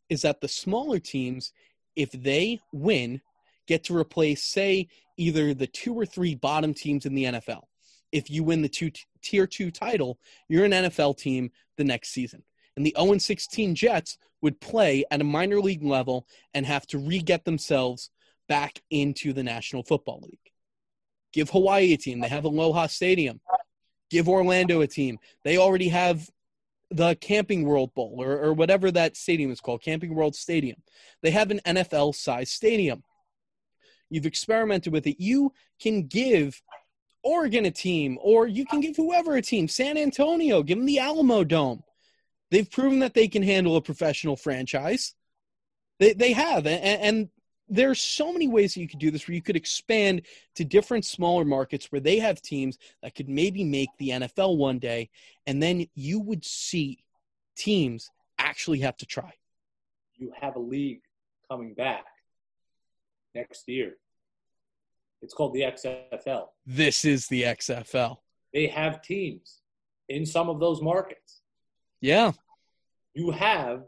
is 0.09 0.22
that 0.22 0.41
the 0.41 0.47
smaller 0.47 0.99
teams, 0.99 1.51
if 1.95 2.11
they 2.11 2.59
win, 2.72 3.22
get 3.68 3.84
to 3.86 3.97
replace, 3.97 4.43
say, 4.43 4.88
either 5.18 5.53
the 5.53 5.68
two 5.68 5.93
or 5.93 6.05
three 6.05 6.36
bottom 6.36 6.74
teams 6.74 7.05
in 7.05 7.15
the 7.15 7.26
NFL. 7.26 7.63
If 8.11 8.30
you 8.30 8.43
win 8.43 8.61
the 8.61 8.70
two 8.70 8.91
tier 9.22 9.47
two 9.47 9.72
title, 9.72 10.18
you're 10.47 10.65
an 10.65 10.72
NFL 10.72 11.18
team 11.18 11.51
the 11.76 11.84
next 11.84 12.09
season. 12.09 12.43
And 12.76 12.86
the 12.86 12.95
0 12.97 13.18
16 13.18 13.76
Jets 13.76 14.18
would 14.41 14.61
play 14.61 15.03
at 15.11 15.20
a 15.20 15.26
minor 15.26 15.59
league 15.59 15.84
level 15.84 16.26
and 16.53 16.65
have 16.65 16.88
to 16.88 16.99
re 16.99 17.20
get 17.20 17.43
themselves 17.43 18.09
back 18.47 18.82
into 18.89 19.34
the 19.34 19.43
National 19.43 19.84
Football 19.84 20.22
League. 20.24 20.39
Give 21.34 21.49
Hawaii 21.49 21.93
a 21.93 21.97
team. 21.97 22.22
They 22.22 22.30
have 22.30 22.45
Aloha 22.45 22.88
Stadium. 22.88 23.41
Give 24.09 24.30
Orlando 24.30 24.82
a 24.82 24.88
team. 24.88 25.18
They 25.43 25.57
already 25.57 25.89
have 25.89 26.30
the 26.89 27.15
Camping 27.15 27.65
World 27.65 27.93
Bowl 27.93 28.15
or, 28.17 28.39
or 28.39 28.53
whatever 28.53 28.91
that 28.91 29.17
stadium 29.17 29.51
is 29.51 29.59
called, 29.59 29.81
Camping 29.81 30.15
World 30.15 30.35
Stadium. 30.35 30.81
They 31.21 31.31
have 31.31 31.51
an 31.51 31.61
NFL 31.65 32.15
sized 32.15 32.51
stadium. 32.51 33.03
You've 34.09 34.25
experimented 34.25 34.93
with 34.93 35.05
it. 35.07 35.19
You 35.19 35.53
can 35.81 36.07
give 36.07 36.61
Oregon 37.23 37.65
a 37.65 37.71
team, 37.71 38.17
or 38.21 38.47
you 38.47 38.65
can 38.65 38.79
give 38.79 38.95
whoever 38.95 39.35
a 39.35 39.41
team. 39.41 39.67
San 39.67 39.97
Antonio, 39.97 40.63
give 40.63 40.77
them 40.77 40.85
the 40.85 40.97
Alamodome. 40.97 41.81
They've 42.51 42.69
proven 42.69 42.99
that 42.99 43.13
they 43.13 43.27
can 43.27 43.43
handle 43.43 43.75
a 43.75 43.81
professional 43.81 44.38
franchise. 44.38 45.13
They 45.99 46.13
they 46.13 46.31
have, 46.31 46.65
and, 46.67 47.01
and 47.01 47.29
there's 47.70 48.01
so 48.01 48.32
many 48.32 48.47
ways 48.47 48.74
that 48.74 48.82
you 48.82 48.88
could 48.88 48.99
do 48.99 49.11
this 49.11 49.28
where 49.28 49.36
you 49.36 49.41
could 49.41 49.55
expand 49.55 50.22
to 50.55 50.63
different 50.63 51.05
smaller 51.05 51.43
markets 51.43 51.91
where 51.91 52.01
they 52.01 52.20
have 52.20 52.41
teams 52.41 52.78
that 53.01 53.15
could 53.15 53.28
maybe 53.28 53.63
make 53.63 53.89
the 53.97 54.09
NFL 54.09 54.57
one 54.57 54.80
day, 54.80 55.09
and 55.45 55.61
then 55.61 55.88
you 55.93 56.20
would 56.20 56.45
see 56.45 57.03
teams 57.55 58.09
actually 58.38 58.80
have 58.80 58.95
to 58.97 59.05
try. 59.05 59.34
You 60.15 60.32
have 60.39 60.55
a 60.55 60.59
league 60.59 61.01
coming 61.49 61.74
back 61.74 62.05
next 63.36 63.68
year. 63.68 63.95
It's 65.22 65.34
called 65.34 65.53
the 65.53 65.61
XFL. 65.61 66.47
This 66.65 67.05
is 67.05 67.28
the 67.28 67.43
XFL. 67.43 68.18
They 68.53 68.68
have 68.68 69.01
teams 69.01 69.61
in 70.09 70.26
some 70.26 70.49
of 70.49 70.59
those 70.59 70.82
markets. 70.82 71.41
Yeah. 72.01 72.32
You 73.13 73.32
have 73.32 73.84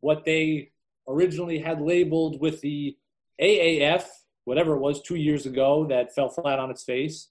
what 0.00 0.24
they 0.24 0.70
originally 1.08 1.58
had 1.58 1.80
labeled 1.80 2.40
with 2.40 2.60
the 2.60 2.96
AAF, 3.40 4.04
whatever 4.44 4.74
it 4.74 4.80
was, 4.80 5.02
two 5.02 5.16
years 5.16 5.46
ago, 5.46 5.86
that 5.86 6.14
fell 6.14 6.28
flat 6.28 6.58
on 6.58 6.70
its 6.70 6.84
face. 6.84 7.28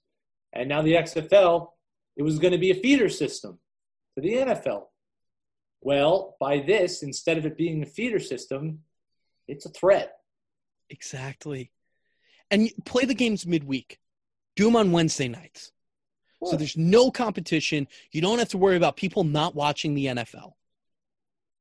And 0.52 0.68
now 0.68 0.82
the 0.82 0.94
XFL, 0.94 1.68
it 2.16 2.22
was 2.22 2.38
going 2.38 2.52
to 2.52 2.58
be 2.58 2.70
a 2.70 2.74
feeder 2.74 3.08
system 3.08 3.58
to 4.14 4.22
the 4.22 4.34
NFL. 4.34 4.84
Well, 5.80 6.36
by 6.40 6.60
this, 6.60 7.02
instead 7.02 7.36
of 7.38 7.46
it 7.46 7.56
being 7.56 7.82
a 7.82 7.86
feeder 7.86 8.20
system, 8.20 8.80
it's 9.48 9.66
a 9.66 9.70
threat. 9.70 10.16
Exactly. 10.90 11.72
And 12.50 12.70
play 12.84 13.04
the 13.04 13.14
games 13.14 13.46
midweek. 13.46 13.98
Do 14.56 14.64
them 14.64 14.76
on 14.76 14.92
Wednesday 14.92 15.28
nights. 15.28 15.72
So 16.44 16.56
there's 16.56 16.76
no 16.76 17.10
competition. 17.10 17.88
You 18.12 18.20
don't 18.20 18.38
have 18.38 18.50
to 18.50 18.58
worry 18.58 18.76
about 18.76 18.96
people 18.96 19.24
not 19.24 19.54
watching 19.54 19.94
the 19.94 20.06
NFL. 20.06 20.52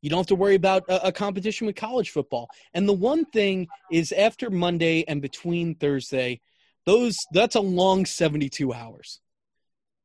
You 0.04 0.10
don't 0.10 0.20
have 0.20 0.28
to 0.28 0.36
worry 0.36 0.56
about 0.56 0.84
a, 0.90 1.08
a, 1.08 1.12
competition 1.14 1.66
with 1.66 1.78
college 1.78 2.12
football. 2.12 2.50
And 2.74 2.88
the 2.88 2.94
one 2.94 3.24
thing 3.24 3.70
is 3.90 4.12
after 4.12 4.50
Monday 4.50 5.06
and 5.08 5.22
between 5.22 5.76
Thursday, 5.76 6.42
those 6.86 7.18
that's 7.32 7.56
a 7.56 7.62
long 7.62 8.06
72 8.06 8.74
hours. 8.74 9.22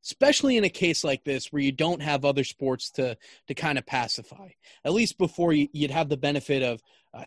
Especially 0.05 0.57
in 0.57 0.63
a 0.63 0.71
case 0.71 1.03
like 1.03 1.25
this 1.25 1.53
where 1.53 1.61
you 1.61 1.73
don't 1.73 2.01
have 2.01 2.25
other 2.25 2.45
sports 2.45 2.93
to 2.93 3.19
to 3.49 3.55
kind 3.55 3.77
of 3.77 3.87
pacify. 3.87 4.51
At 4.85 4.93
least 4.93 5.19
before 5.19 5.53
you, 5.53 5.69
would 5.75 5.91
have 5.91 6.09
the 6.09 6.17
benefit 6.17 6.63
of 6.63 6.81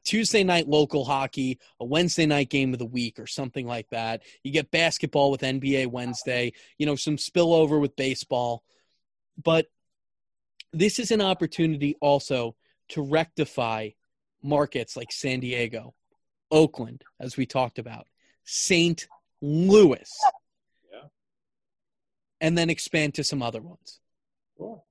Tuesday 0.05 0.45
night 0.45 0.69
local 0.69 1.03
hockey, 1.03 1.59
a 1.82 1.86
Wednesday 1.86 2.26
night 2.26 2.49
game 2.49 2.72
of 2.72 2.80
the 2.80 2.86
week, 2.86 3.19
or 3.19 3.28
something 3.28 3.67
like 3.67 3.89
that. 3.89 4.24
You 4.43 4.51
get 4.53 4.72
basketball 4.72 5.30
with 5.30 5.41
NBA 5.41 5.88
Wednesday, 5.88 6.53
you 6.78 6.86
know, 6.86 6.95
some 6.95 7.17
spillover 7.17 7.82
with 7.82 7.97
baseball. 7.97 8.63
But 9.43 9.67
this 10.74 10.99
is 10.99 11.11
an 11.11 11.22
opportunity 11.22 11.95
also 12.01 12.55
to 12.89 13.01
rectify 13.01 13.89
markets 14.43 14.97
like 14.97 15.11
San 15.11 15.39
Diego, 15.39 15.93
Oakland, 16.49 17.03
as 17.19 17.38
we 17.38 17.45
talked 17.45 17.80
about, 17.80 18.07
St. 18.45 19.07
Louis, 19.41 20.09
yeah. 20.91 21.07
and 22.39 22.57
then 22.57 22.69
expand 22.69 23.15
to 23.15 23.24
some 23.24 23.41
other 23.41 23.61
ones. 23.61 23.99
Sure. 24.57 24.84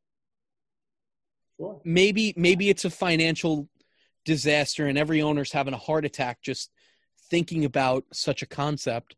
Sure. 1.56 1.80
Maybe 1.84 2.32
maybe 2.36 2.70
it's 2.70 2.86
a 2.86 2.90
financial 2.90 3.68
disaster 4.24 4.86
and 4.86 4.96
every 4.96 5.20
owner's 5.20 5.52
having 5.52 5.74
a 5.74 5.78
heart 5.78 6.04
attack 6.04 6.40
just 6.42 6.70
thinking 7.28 7.64
about 7.64 8.04
such 8.12 8.42
a 8.42 8.46
concept. 8.46 9.14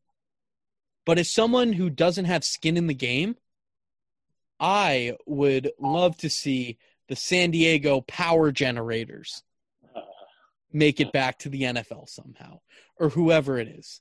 But 1.06 1.18
as 1.18 1.30
someone 1.30 1.72
who 1.72 1.88
doesn't 1.88 2.26
have 2.26 2.44
skin 2.44 2.76
in 2.76 2.86
the 2.86 2.94
game, 2.94 3.36
I 4.62 5.16
would 5.26 5.72
love 5.80 6.16
to 6.18 6.30
see 6.30 6.78
the 7.08 7.16
San 7.16 7.50
Diego 7.50 8.00
power 8.02 8.52
generators 8.52 9.42
make 10.72 11.00
it 11.00 11.12
back 11.12 11.40
to 11.40 11.48
the 11.48 11.62
NFL 11.62 12.08
somehow, 12.08 12.60
or 12.96 13.08
whoever 13.08 13.58
it 13.58 13.66
is, 13.66 14.00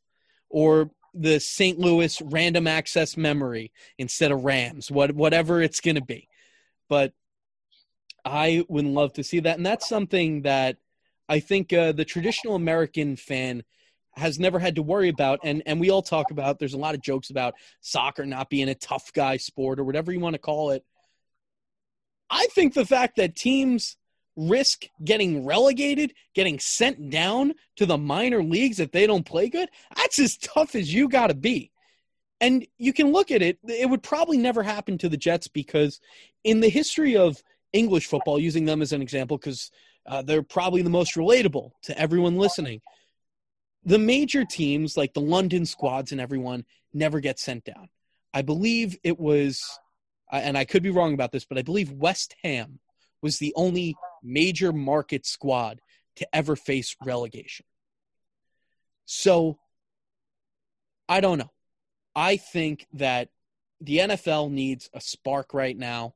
or 0.50 0.92
the 1.16 1.40
St. 1.40 1.80
Louis 1.80 2.22
random 2.22 2.68
access 2.68 3.18
memory 3.18 3.72
instead 3.98 4.32
of 4.32 4.46
Rams, 4.46 4.92
what, 4.92 5.14
whatever 5.14 5.62
it's 5.62 5.82
going 5.82 5.96
to 5.96 6.06
be. 6.06 6.30
But 6.88 7.14
I 8.24 8.64
would 8.70 8.86
love 8.86 9.14
to 9.14 9.24
see 9.24 9.40
that. 9.40 9.58
And 9.58 9.66
that's 9.66 9.90
something 9.90 10.44
that 10.44 10.78
I 11.28 11.40
think 11.40 11.74
uh, 11.74 11.92
the 11.92 12.06
traditional 12.06 12.56
American 12.56 13.16
fan 13.16 13.64
has 14.14 14.40
never 14.40 14.60
had 14.60 14.76
to 14.76 14.82
worry 14.82 15.10
about. 15.10 15.40
And, 15.44 15.64
and 15.66 15.80
we 15.80 15.90
all 15.90 16.02
talk 16.02 16.32
about, 16.32 16.60
there's 16.60 16.74
a 16.74 16.80
lot 16.80 16.96
of 16.96 17.02
jokes 17.02 17.30
about 17.30 17.54
soccer 17.80 18.26
not 18.26 18.50
being 18.50 18.70
a 18.70 18.76
tough 18.76 19.12
guy 19.14 19.38
sport 19.38 19.80
or 19.80 19.84
whatever 19.84 20.12
you 20.12 20.20
want 20.20 20.34
to 20.34 20.40
call 20.40 20.72
it. 20.72 20.84
I 22.30 22.48
think 22.52 22.74
the 22.74 22.86
fact 22.86 23.18
that 23.18 23.36
teams 23.36 23.98
risk 24.36 24.86
getting 25.04 25.46
relegated, 25.46 26.14
getting 26.34 26.60
sent 26.60 27.10
down 27.10 27.54
to 27.76 27.86
the 27.86 27.98
minor 27.98 28.44
leagues 28.44 28.80
if 28.80 28.92
they 28.92 29.06
don't 29.06 29.26
play 29.26 29.50
good, 29.50 29.70
that's 29.96 30.20
as 30.20 30.38
tough 30.38 30.76
as 30.76 30.94
you 30.94 31.10
got 31.10 31.28
to 31.28 31.34
be. 31.34 31.72
And 32.40 32.66
you 32.78 32.94
can 32.94 33.12
look 33.12 33.30
at 33.30 33.42
it, 33.42 33.60
it 33.68 33.90
would 33.90 34.02
probably 34.02 34.38
never 34.38 34.64
happen 34.64 34.98
to 35.00 35.10
the 35.10 35.18
Jets 35.18 35.48
because 35.48 36.00
in 36.44 36.60
the 36.60 36.70
history 36.70 37.16
of 37.16 37.44
English 37.74 38.08
football, 38.08 38.40
using 38.40 38.66
them 38.66 38.82
as 38.82 38.94
an 38.94 39.02
example, 39.02 39.38
because 39.38 39.70
uh, 40.06 40.22
they're 40.22 40.42
probably 40.42 40.82
the 40.82 40.90
most 40.90 41.16
relatable 41.16 41.72
to 41.84 41.98
everyone 42.00 42.38
listening. 42.38 42.82
The 43.84 44.00
major 44.00 44.46
teams 44.46 44.96
like 44.96 45.14
the 45.14 45.22
London 45.22 45.66
squads 45.66 46.12
and 46.12 46.22
everyone 46.22 46.66
never 46.94 47.20
get 47.20 47.40
sent 47.40 47.64
down. 47.64 47.90
I 48.34 48.42
believe 48.42 48.98
it 49.04 49.20
was 49.20 49.62
uh, 50.32 50.38
and 50.38 50.58
I 50.58 50.66
could 50.66 50.82
be 50.82 50.90
wrong 50.90 51.14
about 51.14 51.32
this, 51.32 51.46
but 51.46 51.58
I 51.58 51.62
believe 51.62 51.92
West 51.92 52.36
Ham 52.44 52.80
was 53.22 53.38
the 53.38 53.54
only 53.56 53.96
major 54.24 54.72
market 54.72 55.26
squad 55.26 55.80
to 56.16 56.36
ever 56.36 56.56
face 56.56 56.96
relegation. 57.04 57.66
So 59.06 59.60
I 61.10 61.20
don't 61.20 61.38
know. 61.38 61.52
I 62.16 62.38
think 62.38 62.88
that 62.94 63.30
the 63.82 63.98
NFL 63.98 64.52
needs 64.52 64.90
a 64.94 65.02
spark 65.02 65.54
right 65.54 65.78
now 65.78 66.14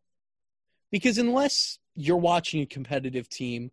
because 0.91 1.17
unless 1.17 1.79
you're 1.95 2.17
watching 2.17 2.61
a 2.61 2.65
competitive 2.65 3.27
team 3.27 3.71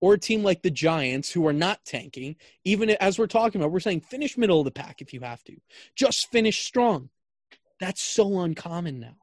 or 0.00 0.14
a 0.14 0.18
team 0.18 0.42
like 0.42 0.62
the 0.62 0.70
Giants 0.70 1.30
who 1.30 1.46
are 1.46 1.52
not 1.52 1.84
tanking, 1.84 2.36
even 2.64 2.90
as 2.90 3.18
we're 3.18 3.26
talking 3.26 3.60
about, 3.60 3.72
we're 3.72 3.80
saying 3.80 4.00
finish 4.00 4.36
middle 4.36 4.60
of 4.60 4.64
the 4.64 4.70
pack 4.70 5.00
if 5.00 5.12
you 5.12 5.20
have 5.20 5.42
to, 5.44 5.56
just 5.94 6.30
finish 6.30 6.66
strong. 6.66 7.08
That's 7.80 8.02
so 8.02 8.40
uncommon 8.40 9.00
now. 9.00 9.16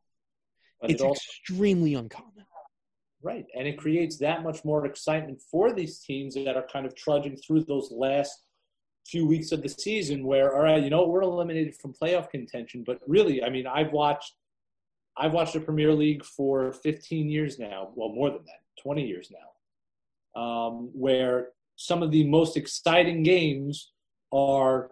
But 0.82 0.91
it's 0.91 1.01
it 1.01 1.05
also, 1.05 1.19
extremely 1.19 1.93
uncommon. 1.93 2.45
Right. 3.21 3.45
And 3.55 3.67
it 3.67 3.78
creates 3.78 4.17
that 4.17 4.43
much 4.43 4.65
more 4.65 4.86
excitement 4.86 5.41
for 5.49 5.71
these 5.71 5.99
teams 5.99 6.36
that 6.36 6.57
are 6.57 6.67
kind 6.71 6.86
of 6.86 6.93
trudging 6.93 7.38
through 7.38 7.63
those 7.63 7.89
last 7.89 8.43
few 9.07 9.26
weeks 9.26 9.53
of 9.53 9.63
the 9.63 9.69
season 9.69 10.26
where, 10.26 10.53
all 10.55 10.63
right, 10.63 10.84
you 10.84 10.89
know, 10.89 11.07
we're 11.07 11.21
eliminated 11.21 11.76
from 11.76 11.93
playoff 11.93 12.30
contention. 12.30 12.84
But 12.86 12.99
really, 13.07 13.41
I 13.41 13.49
mean, 13.49 13.65
I've 13.65 13.93
watched 13.93 14.34
I've 15.15 15.34
watched 15.34 15.53
the 15.53 15.59
Premier 15.59 15.93
League 15.93 16.26
for 16.26 16.74
15 16.74 17.30
years 17.30 17.59
now. 17.59 17.89
Well, 17.95 18.09
more 18.09 18.30
than 18.32 18.43
that, 18.45 18.82
20 18.82 19.05
years 19.05 19.30
now. 19.32 19.38
Um, 20.36 20.89
where 20.93 21.49
some 21.75 22.01
of 22.01 22.11
the 22.11 22.27
most 22.27 22.57
exciting 22.57 23.23
games 23.23 23.91
are 24.31 24.89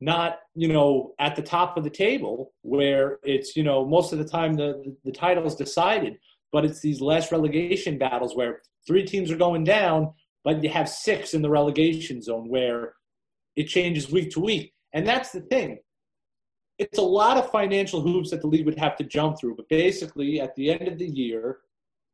not 0.00 0.40
you 0.54 0.68
know 0.68 1.14
at 1.20 1.36
the 1.36 1.42
top 1.42 1.76
of 1.76 1.84
the 1.84 1.90
table 1.90 2.52
where 2.62 3.18
it's 3.22 3.54
you 3.56 3.62
know 3.62 3.86
most 3.86 4.12
of 4.12 4.18
the 4.18 4.24
time 4.24 4.54
the 4.54 4.96
the 5.04 5.12
title 5.12 5.46
is 5.46 5.54
decided 5.54 6.18
but 6.52 6.64
it's 6.64 6.80
these 6.80 7.00
last 7.00 7.30
relegation 7.30 7.96
battles 7.96 8.34
where 8.34 8.60
three 8.86 9.04
teams 9.04 9.30
are 9.30 9.36
going 9.36 9.62
down 9.62 10.12
but 10.44 10.62
you 10.62 10.68
have 10.68 10.88
six 10.88 11.34
in 11.34 11.42
the 11.42 11.50
relegation 11.50 12.20
zone 12.22 12.48
where 12.48 12.94
it 13.56 13.64
changes 13.64 14.10
week 14.10 14.30
to 14.32 14.40
week. 14.40 14.72
And 14.92 15.06
that's 15.06 15.30
the 15.30 15.40
thing. 15.40 15.78
It's 16.78 16.98
a 16.98 17.02
lot 17.02 17.38
of 17.38 17.50
financial 17.50 18.00
hoops 18.00 18.30
that 18.30 18.40
the 18.40 18.46
league 18.46 18.66
would 18.66 18.78
have 18.78 18.96
to 18.96 19.04
jump 19.04 19.38
through 19.38 19.56
but 19.56 19.68
basically 19.68 20.40
at 20.40 20.54
the 20.56 20.70
end 20.70 20.88
of 20.88 20.98
the 20.98 21.06
year 21.06 21.58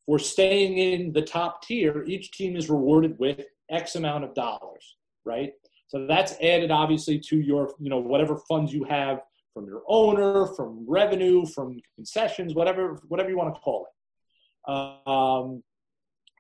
for 0.07 0.19
staying 0.19 0.79
in 0.79 1.13
the 1.13 1.23
top 1.23 1.63
tier 1.63 2.05
each 2.07 2.33
team 2.33 2.57
is 2.57 2.71
rewarded 2.71 3.19
with 3.19 3.45
x 3.71 3.95
amount 3.97 4.25
of 4.25 4.35
dollars 4.35 4.97
right 5.25 5.53
so 5.91 6.07
that's 6.07 6.35
added 6.41 6.71
obviously 6.71 7.19
to 7.19 7.41
your, 7.41 7.75
you 7.81 7.91
know, 7.91 7.99
whatever 7.99 8.37
funds 8.49 8.73
you 8.73 8.85
have 8.85 9.23
from 9.53 9.67
your 9.67 9.83
owner, 9.89 10.47
from 10.55 10.85
revenue, 10.87 11.45
from 11.45 11.81
concessions, 11.97 12.55
whatever, 12.55 13.01
whatever 13.09 13.29
you 13.29 13.37
want 13.37 13.53
to 13.53 13.61
call 13.61 13.89
it. 13.89 14.71
Um, 14.71 15.65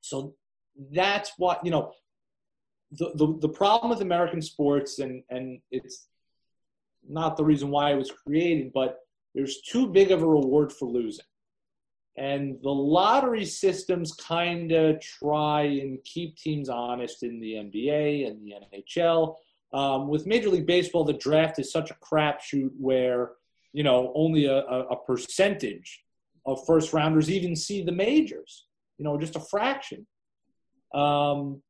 so 0.02 0.34
that's 0.92 1.32
what 1.36 1.64
you 1.64 1.72
know. 1.72 1.92
The, 2.92 3.10
the 3.14 3.38
the 3.40 3.48
problem 3.48 3.90
with 3.90 4.02
American 4.02 4.40
sports, 4.40 5.00
and 5.00 5.22
and 5.30 5.60
it's 5.70 6.06
not 7.08 7.36
the 7.36 7.44
reason 7.44 7.70
why 7.70 7.92
it 7.92 7.96
was 7.96 8.10
created, 8.10 8.72
but 8.72 8.98
there's 9.34 9.60
too 9.62 9.88
big 9.88 10.12
of 10.12 10.22
a 10.22 10.26
reward 10.26 10.72
for 10.72 10.86
losing. 10.86 11.24
And 12.16 12.58
the 12.62 12.70
lottery 12.70 13.44
systems 13.44 14.12
kind 14.12 14.72
of 14.72 15.00
try 15.00 15.62
and 15.62 16.02
keep 16.04 16.36
teams 16.36 16.68
honest 16.68 17.22
in 17.22 17.40
the 17.40 17.54
NBA 17.54 18.28
and 18.28 18.44
the 18.44 18.54
NHL. 18.72 19.36
Um, 19.72 20.08
with 20.08 20.26
Major 20.26 20.50
League 20.50 20.66
Baseball, 20.66 21.04
the 21.04 21.12
draft 21.12 21.58
is 21.58 21.72
such 21.72 21.90
a 21.90 21.94
crapshoot 21.94 22.70
where 22.78 23.32
you 23.72 23.84
know 23.84 24.12
only 24.16 24.46
a, 24.46 24.58
a 24.58 24.96
percentage 24.96 26.02
of 26.44 26.66
first 26.66 26.92
rounders 26.92 27.30
even 27.30 27.54
see 27.54 27.82
the 27.82 27.92
majors. 27.92 28.66
You 28.98 29.04
know, 29.04 29.16
just 29.16 29.36
a 29.36 29.40
fraction. 29.40 30.06
Um, 30.92 31.62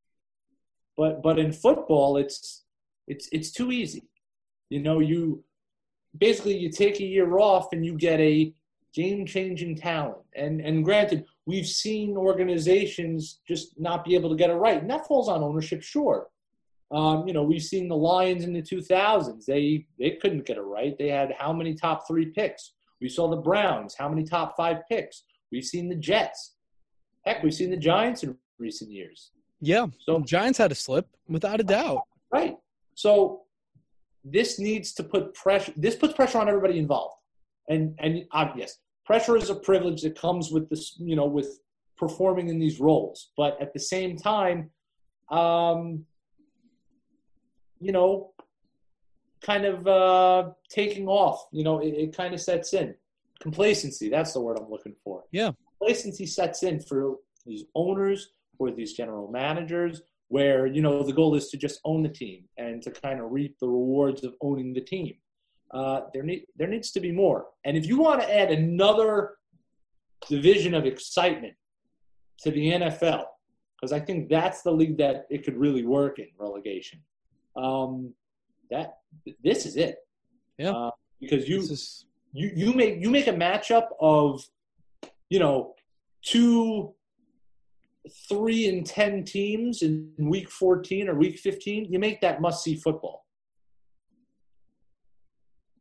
but 0.96 1.22
but 1.22 1.38
in 1.38 1.52
football, 1.52 2.16
it's 2.16 2.64
it's 3.06 3.28
it's 3.32 3.50
too 3.50 3.70
easy. 3.70 4.08
You 4.70 4.80
know, 4.80 5.00
you 5.00 5.44
basically 6.16 6.56
you 6.56 6.70
take 6.70 7.00
a 7.00 7.04
year 7.04 7.38
off 7.38 7.72
and 7.72 7.84
you 7.84 7.96
get 7.96 8.20
a 8.20 8.54
game 8.94 9.26
changing 9.26 9.76
talent. 9.76 10.18
And 10.34 10.60
and 10.60 10.84
granted, 10.84 11.24
we've 11.46 11.66
seen 11.66 12.16
organizations 12.16 13.40
just 13.46 13.78
not 13.78 14.04
be 14.04 14.14
able 14.14 14.30
to 14.30 14.36
get 14.36 14.50
it 14.50 14.54
right, 14.54 14.80
and 14.80 14.90
that 14.90 15.06
falls 15.06 15.28
on 15.28 15.42
ownership, 15.42 15.82
sure. 15.82 16.28
Um, 16.92 17.26
you 17.28 17.32
know, 17.32 17.44
we've 17.44 17.62
seen 17.62 17.88
the 17.88 17.96
Lions 17.96 18.42
in 18.42 18.52
the 18.52 18.62
2000s. 18.62 19.44
They 19.44 19.86
they 19.98 20.12
couldn't 20.22 20.46
get 20.46 20.56
it 20.56 20.62
right. 20.62 20.96
They 20.98 21.08
had 21.08 21.34
how 21.38 21.52
many 21.52 21.74
top 21.74 22.06
three 22.06 22.26
picks? 22.26 22.72
We 23.00 23.08
saw 23.08 23.28
the 23.28 23.36
Browns. 23.36 23.94
How 23.96 24.08
many 24.08 24.24
top 24.24 24.56
five 24.56 24.78
picks? 24.90 25.22
We've 25.52 25.64
seen 25.64 25.88
the 25.88 25.94
Jets. 25.94 26.56
Heck, 27.24 27.42
we've 27.42 27.54
seen 27.54 27.70
the 27.70 27.76
Giants 27.76 28.22
in 28.22 28.36
recent 28.58 28.90
years. 28.90 29.30
Yeah. 29.60 29.86
So 30.00 30.20
Giants 30.20 30.58
had 30.58 30.72
a 30.72 30.74
slip, 30.74 31.06
without 31.28 31.60
a 31.60 31.64
doubt. 31.64 32.02
Right. 32.32 32.56
So 32.94 33.42
this 34.24 34.58
needs 34.58 34.92
to 34.94 35.04
put 35.04 35.34
pressure. 35.34 35.72
This 35.76 35.96
puts 35.96 36.14
pressure 36.14 36.38
on 36.38 36.48
everybody 36.48 36.78
involved. 36.78 37.16
And 37.70 37.94
and 37.98 38.24
yes, 38.56 38.76
pressure 39.06 39.36
is 39.36 39.48
a 39.48 39.54
privilege 39.54 40.02
that 40.02 40.20
comes 40.20 40.50
with 40.50 40.68
this. 40.68 40.96
You 40.98 41.16
know, 41.16 41.26
with 41.26 41.60
performing 41.96 42.48
in 42.48 42.58
these 42.58 42.80
roles. 42.80 43.30
But 43.36 43.60
at 43.60 43.72
the 43.72 43.78
same 43.78 44.16
time, 44.16 44.70
um, 45.30 46.04
you 47.78 47.92
know, 47.92 48.32
kind 49.40 49.64
of 49.64 49.86
uh, 49.86 50.50
taking 50.68 51.06
off. 51.06 51.46
You 51.52 51.64
know, 51.64 51.78
it, 51.78 51.94
it 51.94 52.16
kind 52.16 52.34
of 52.34 52.40
sets 52.40 52.74
in. 52.74 52.94
Complacency. 53.40 54.10
That's 54.10 54.32
the 54.32 54.40
word 54.40 54.58
I'm 54.58 54.70
looking 54.70 54.94
for. 55.04 55.24
Yeah. 55.30 55.52
Complacency 55.78 56.26
sets 56.26 56.62
in 56.62 56.80
for 56.80 57.16
these 57.46 57.64
owners, 57.74 58.32
for 58.58 58.70
these 58.70 58.92
general 58.92 59.30
managers, 59.30 60.02
where 60.28 60.66
you 60.66 60.82
know 60.82 61.02
the 61.02 61.12
goal 61.12 61.34
is 61.34 61.48
to 61.50 61.56
just 61.56 61.80
own 61.84 62.02
the 62.02 62.08
team 62.08 62.44
and 62.58 62.82
to 62.82 62.90
kind 62.90 63.20
of 63.20 63.30
reap 63.30 63.58
the 63.58 63.68
rewards 63.68 64.24
of 64.24 64.34
owning 64.42 64.74
the 64.74 64.80
team. 64.80 65.14
Uh, 65.72 66.02
there 66.12 66.22
need 66.22 66.46
there 66.56 66.66
needs 66.66 66.90
to 66.92 67.00
be 67.00 67.12
more. 67.12 67.46
And 67.64 67.76
if 67.76 67.86
you 67.86 67.98
want 67.98 68.20
to 68.20 68.34
add 68.34 68.50
another 68.50 69.36
division 70.28 70.74
of 70.74 70.84
excitement 70.84 71.54
to 72.40 72.50
the 72.50 72.72
NFL, 72.72 73.24
because 73.76 73.92
I 73.92 74.00
think 74.00 74.28
that's 74.28 74.62
the 74.62 74.72
league 74.72 74.98
that 74.98 75.26
it 75.30 75.44
could 75.44 75.56
really 75.56 75.84
work 75.84 76.18
in 76.18 76.26
relegation. 76.38 77.00
Um, 77.56 78.14
that 78.70 78.98
this 79.42 79.66
is 79.66 79.76
it. 79.76 79.96
Yeah. 80.58 80.70
Uh, 80.70 80.90
because 81.20 81.48
you 81.48 81.58
is... 81.58 82.06
you 82.32 82.50
you 82.54 82.72
make 82.72 83.00
you 83.00 83.10
make 83.10 83.28
a 83.28 83.32
matchup 83.32 83.88
of 84.00 84.44
you 85.28 85.38
know 85.38 85.74
two 86.22 86.94
three 88.28 88.68
and 88.68 88.84
ten 88.84 89.24
teams 89.24 89.82
in 89.82 90.10
week 90.18 90.50
14 90.50 91.08
or 91.08 91.14
week 91.14 91.38
15 91.38 91.92
you 91.92 91.98
make 91.98 92.18
that 92.22 92.40
must 92.40 92.64
see 92.64 92.74
football 92.74 93.26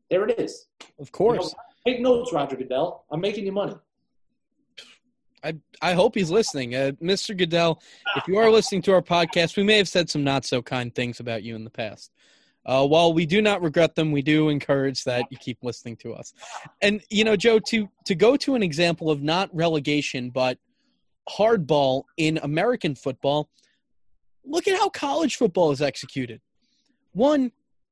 there 0.09 0.27
it 0.27 0.39
is 0.39 0.67
of 0.99 1.11
course 1.11 1.55
you 1.87 1.91
know, 1.91 1.93
take 1.93 2.01
notes 2.01 2.33
roger 2.33 2.55
goodell 2.55 3.05
i'm 3.11 3.21
making 3.21 3.45
you 3.45 3.51
money 3.51 3.75
I, 5.41 5.55
I 5.81 5.93
hope 5.93 6.15
he's 6.15 6.29
listening. 6.29 6.75
Uh, 6.75 6.91
Mr. 7.01 7.37
Goodell, 7.37 7.81
if 8.17 8.27
you 8.27 8.37
are 8.37 8.51
listening 8.51 8.81
to 8.81 8.93
our 8.93 9.01
podcast, 9.01 9.55
we 9.55 9.63
may 9.63 9.77
have 9.77 9.87
said 9.87 10.09
some 10.09 10.21
not 10.21 10.43
so 10.43 10.61
kind 10.61 10.93
things 10.93 11.21
about 11.21 11.43
you 11.43 11.55
in 11.55 11.63
the 11.63 11.69
past. 11.69 12.11
Uh, 12.65 12.85
while 12.85 13.13
we 13.13 13.25
do 13.25 13.41
not 13.41 13.61
regret 13.61 13.95
them, 13.95 14.11
we 14.11 14.21
do 14.21 14.49
encourage 14.49 15.03
that 15.03 15.25
you 15.31 15.37
keep 15.37 15.57
listening 15.63 15.95
to 15.95 16.13
us. 16.13 16.33
And 16.81 17.01
you 17.09 17.23
know, 17.23 17.35
Joe, 17.35 17.59
to 17.59 17.89
to 18.05 18.15
go 18.15 18.35
to 18.37 18.55
an 18.55 18.63
example 18.63 19.09
of 19.09 19.21
not 19.21 19.49
relegation 19.55 20.29
but 20.29 20.57
hardball 21.29 22.03
in 22.17 22.37
American 22.43 22.95
football, 22.95 23.49
look 24.43 24.67
at 24.67 24.77
how 24.77 24.89
college 24.89 25.37
football 25.37 25.71
is 25.71 25.81
executed. 25.81 26.41
One, 27.13 27.51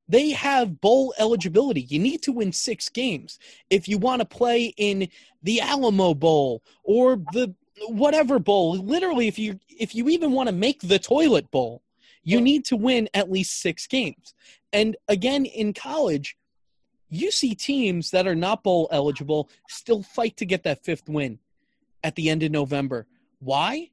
they 0.09 0.31
have 0.31 0.79
bowl 0.81 1.13
eligibility. 1.19 1.81
You 1.81 1.99
need 1.99 2.21
to 2.23 2.31
win 2.31 2.51
six 2.51 2.89
games 2.89 3.39
if 3.69 3.87
you 3.87 3.97
want 3.97 4.21
to 4.21 4.25
play 4.25 4.73
in 4.77 5.09
the 5.43 5.61
Alamo 5.61 6.13
Bowl 6.13 6.63
or 6.83 7.17
the 7.33 7.53
whatever 7.87 8.39
bowl. 8.39 8.77
Literally, 8.77 9.27
if 9.27 9.37
you 9.37 9.59
if 9.67 9.93
you 9.93 10.09
even 10.09 10.31
want 10.31 10.47
to 10.47 10.55
make 10.55 10.81
the 10.81 10.99
toilet 10.99 11.49
bowl, 11.51 11.81
you 12.23 12.41
need 12.41 12.65
to 12.65 12.75
win 12.75 13.09
at 13.13 13.31
least 13.31 13.61
six 13.61 13.87
games. 13.87 14.33
And 14.73 14.95
again, 15.07 15.45
in 15.45 15.73
college, 15.73 16.37
you 17.09 17.31
see 17.31 17.55
teams 17.55 18.11
that 18.11 18.27
are 18.27 18.35
not 18.35 18.63
bowl 18.63 18.87
eligible 18.91 19.49
still 19.69 20.03
fight 20.03 20.37
to 20.37 20.45
get 20.45 20.63
that 20.63 20.83
fifth 20.83 21.07
win 21.07 21.39
at 22.03 22.15
the 22.15 22.29
end 22.29 22.43
of 22.43 22.51
November. 22.51 23.07
Why? 23.39 23.89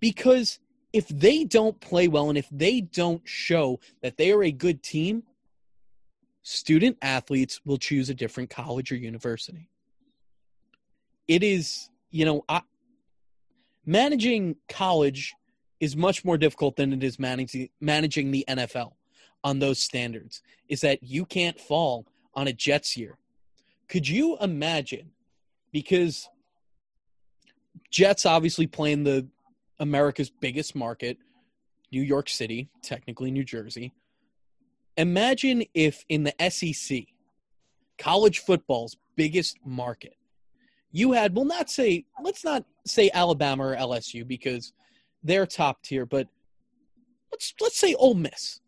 Because 0.00 0.58
if 0.92 1.08
they 1.08 1.44
don't 1.44 1.78
play 1.80 2.08
well 2.08 2.28
and 2.28 2.38
if 2.38 2.48
they 2.50 2.80
don't 2.80 3.20
show 3.24 3.80
that 4.02 4.16
they 4.16 4.32
are 4.32 4.42
a 4.42 4.52
good 4.52 4.82
team, 4.82 5.22
student 6.48 6.96
athletes 7.02 7.60
will 7.64 7.76
choose 7.76 8.08
a 8.08 8.14
different 8.14 8.48
college 8.48 8.92
or 8.92 8.94
university. 8.94 9.68
It 11.26 11.42
is, 11.42 11.90
you 12.12 12.24
know, 12.24 12.44
I, 12.48 12.60
managing 13.84 14.54
college 14.68 15.34
is 15.80 15.96
much 15.96 16.24
more 16.24 16.38
difficult 16.38 16.76
than 16.76 16.92
it 16.92 17.02
is 17.02 17.18
managing 17.18 17.68
managing 17.80 18.30
the 18.30 18.44
NFL 18.46 18.92
on 19.42 19.58
those 19.58 19.80
standards. 19.80 20.40
Is 20.68 20.82
that 20.82 21.02
you 21.02 21.24
can't 21.24 21.58
fall 21.58 22.06
on 22.32 22.46
a 22.46 22.52
Jets 22.52 22.96
year. 22.96 23.18
Could 23.88 24.06
you 24.06 24.38
imagine 24.40 25.10
because 25.72 26.28
Jets 27.90 28.24
obviously 28.24 28.68
playing 28.68 29.02
the 29.02 29.26
America's 29.80 30.30
biggest 30.30 30.76
market, 30.76 31.18
New 31.90 32.02
York 32.02 32.28
City, 32.28 32.68
technically 32.82 33.32
New 33.32 33.44
Jersey. 33.44 33.92
Imagine 34.96 35.64
if 35.74 36.04
in 36.08 36.24
the 36.24 36.34
SEC, 36.50 37.04
college 37.98 38.40
football's 38.40 38.96
biggest 39.16 39.58
market, 39.64 40.16
you 40.90 41.12
had, 41.12 41.34
well, 41.34 41.44
not 41.44 41.68
say, 41.68 42.06
let's 42.22 42.44
not 42.44 42.64
say 42.86 43.10
Alabama 43.12 43.66
or 43.66 43.76
LSU 43.76 44.26
because 44.26 44.72
they're 45.22 45.46
top 45.46 45.82
tier, 45.82 46.06
but 46.06 46.28
let's 47.30 47.52
let's 47.60 47.78
say 47.78 47.94
Ole 47.94 48.14
Miss. 48.14 48.60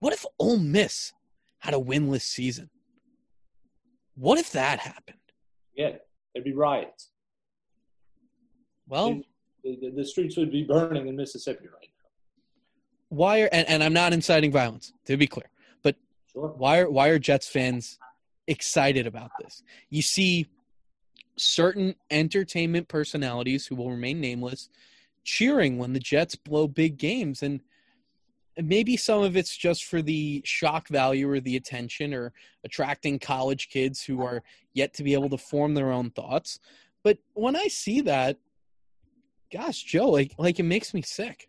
What 0.00 0.12
if 0.12 0.26
Ole 0.38 0.58
Miss 0.58 1.12
had 1.60 1.72
a 1.72 1.78
winless 1.78 2.22
season? 2.22 2.68
What 4.16 4.38
if 4.38 4.52
that 4.52 4.80
happened? 4.80 5.18
Yeah, 5.74 5.92
it'd 6.34 6.44
be 6.44 6.52
riots. 6.52 7.10
Well, 8.86 9.22
the, 9.62 9.78
the, 9.80 9.92
the 9.96 10.04
streets 10.04 10.36
would 10.36 10.52
be 10.52 10.62
burning 10.62 11.08
in 11.08 11.16
Mississippi 11.16 11.64
right 11.64 11.88
now. 11.88 13.16
Why 13.16 13.42
are 13.42 13.48
and, 13.52 13.66
and 13.68 13.82
I'm 13.82 13.94
not 13.94 14.12
inciting 14.12 14.52
violence 14.52 14.92
to 15.06 15.16
be 15.16 15.26
clear. 15.26 15.48
Sure. 16.34 16.48
Why 16.56 16.80
are 16.80 16.90
why 16.90 17.08
are 17.08 17.18
Jets 17.18 17.48
fans 17.48 17.98
excited 18.46 19.06
about 19.06 19.30
this? 19.40 19.62
You 19.88 20.02
see 20.02 20.48
certain 21.36 21.94
entertainment 22.10 22.88
personalities 22.88 23.66
who 23.66 23.76
will 23.76 23.90
remain 23.90 24.20
nameless 24.20 24.68
cheering 25.24 25.78
when 25.78 25.92
the 25.92 26.00
Jets 26.00 26.36
blow 26.36 26.68
big 26.68 26.96
games 26.98 27.42
and 27.42 27.60
maybe 28.62 28.96
some 28.96 29.22
of 29.22 29.36
it's 29.36 29.56
just 29.56 29.84
for 29.84 30.02
the 30.02 30.42
shock 30.44 30.88
value 30.88 31.28
or 31.28 31.40
the 31.40 31.56
attention 31.56 32.14
or 32.14 32.32
attracting 32.62 33.18
college 33.18 33.68
kids 33.68 34.02
who 34.02 34.22
are 34.22 34.42
yet 34.74 34.92
to 34.94 35.02
be 35.02 35.14
able 35.14 35.30
to 35.30 35.38
form 35.38 35.74
their 35.74 35.90
own 35.90 36.10
thoughts. 36.10 36.60
But 37.02 37.18
when 37.32 37.56
I 37.56 37.66
see 37.66 38.00
that, 38.02 38.38
gosh, 39.52 39.82
Joe, 39.82 40.10
like 40.10 40.32
like 40.38 40.58
it 40.58 40.64
makes 40.64 40.94
me 40.94 41.02
sick. 41.02 41.48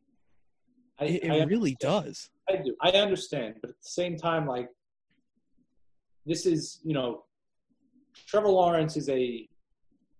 I, 0.99 1.05
it, 1.05 1.23
it 1.23 1.31
I 1.31 1.43
really 1.43 1.75
does. 1.79 2.29
I 2.49 2.57
do. 2.57 2.75
I 2.81 2.91
understand, 2.91 3.55
but 3.61 3.71
at 3.71 3.81
the 3.81 3.89
same 3.89 4.17
time, 4.17 4.45
like 4.45 4.69
this 6.25 6.45
is, 6.45 6.79
you 6.83 6.93
know, 6.93 7.23
Trevor 8.27 8.49
Lawrence 8.49 8.97
is 8.97 9.09
a 9.09 9.47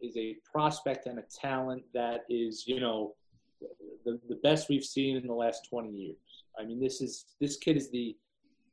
is 0.02 0.18
a 0.18 0.38
prospect 0.52 1.06
and 1.08 1.20
a 1.20 1.24
talent 1.24 1.84
that 1.94 2.26
is, 2.30 2.66
you 2.68 2.80
know, 2.80 3.14
the, 4.04 4.20
the 4.28 4.36
best 4.44 4.70
we've 4.70 4.84
seen 4.84 5.16
in 5.16 5.26
the 5.26 5.34
last 5.34 5.68
20 5.70 5.90
years. 5.90 6.18
I 6.60 6.66
mean, 6.66 6.80
this 6.80 7.02
is 7.02 7.26
this 7.40 7.58
kid 7.58 7.78
is 7.78 7.90
the 7.92 8.16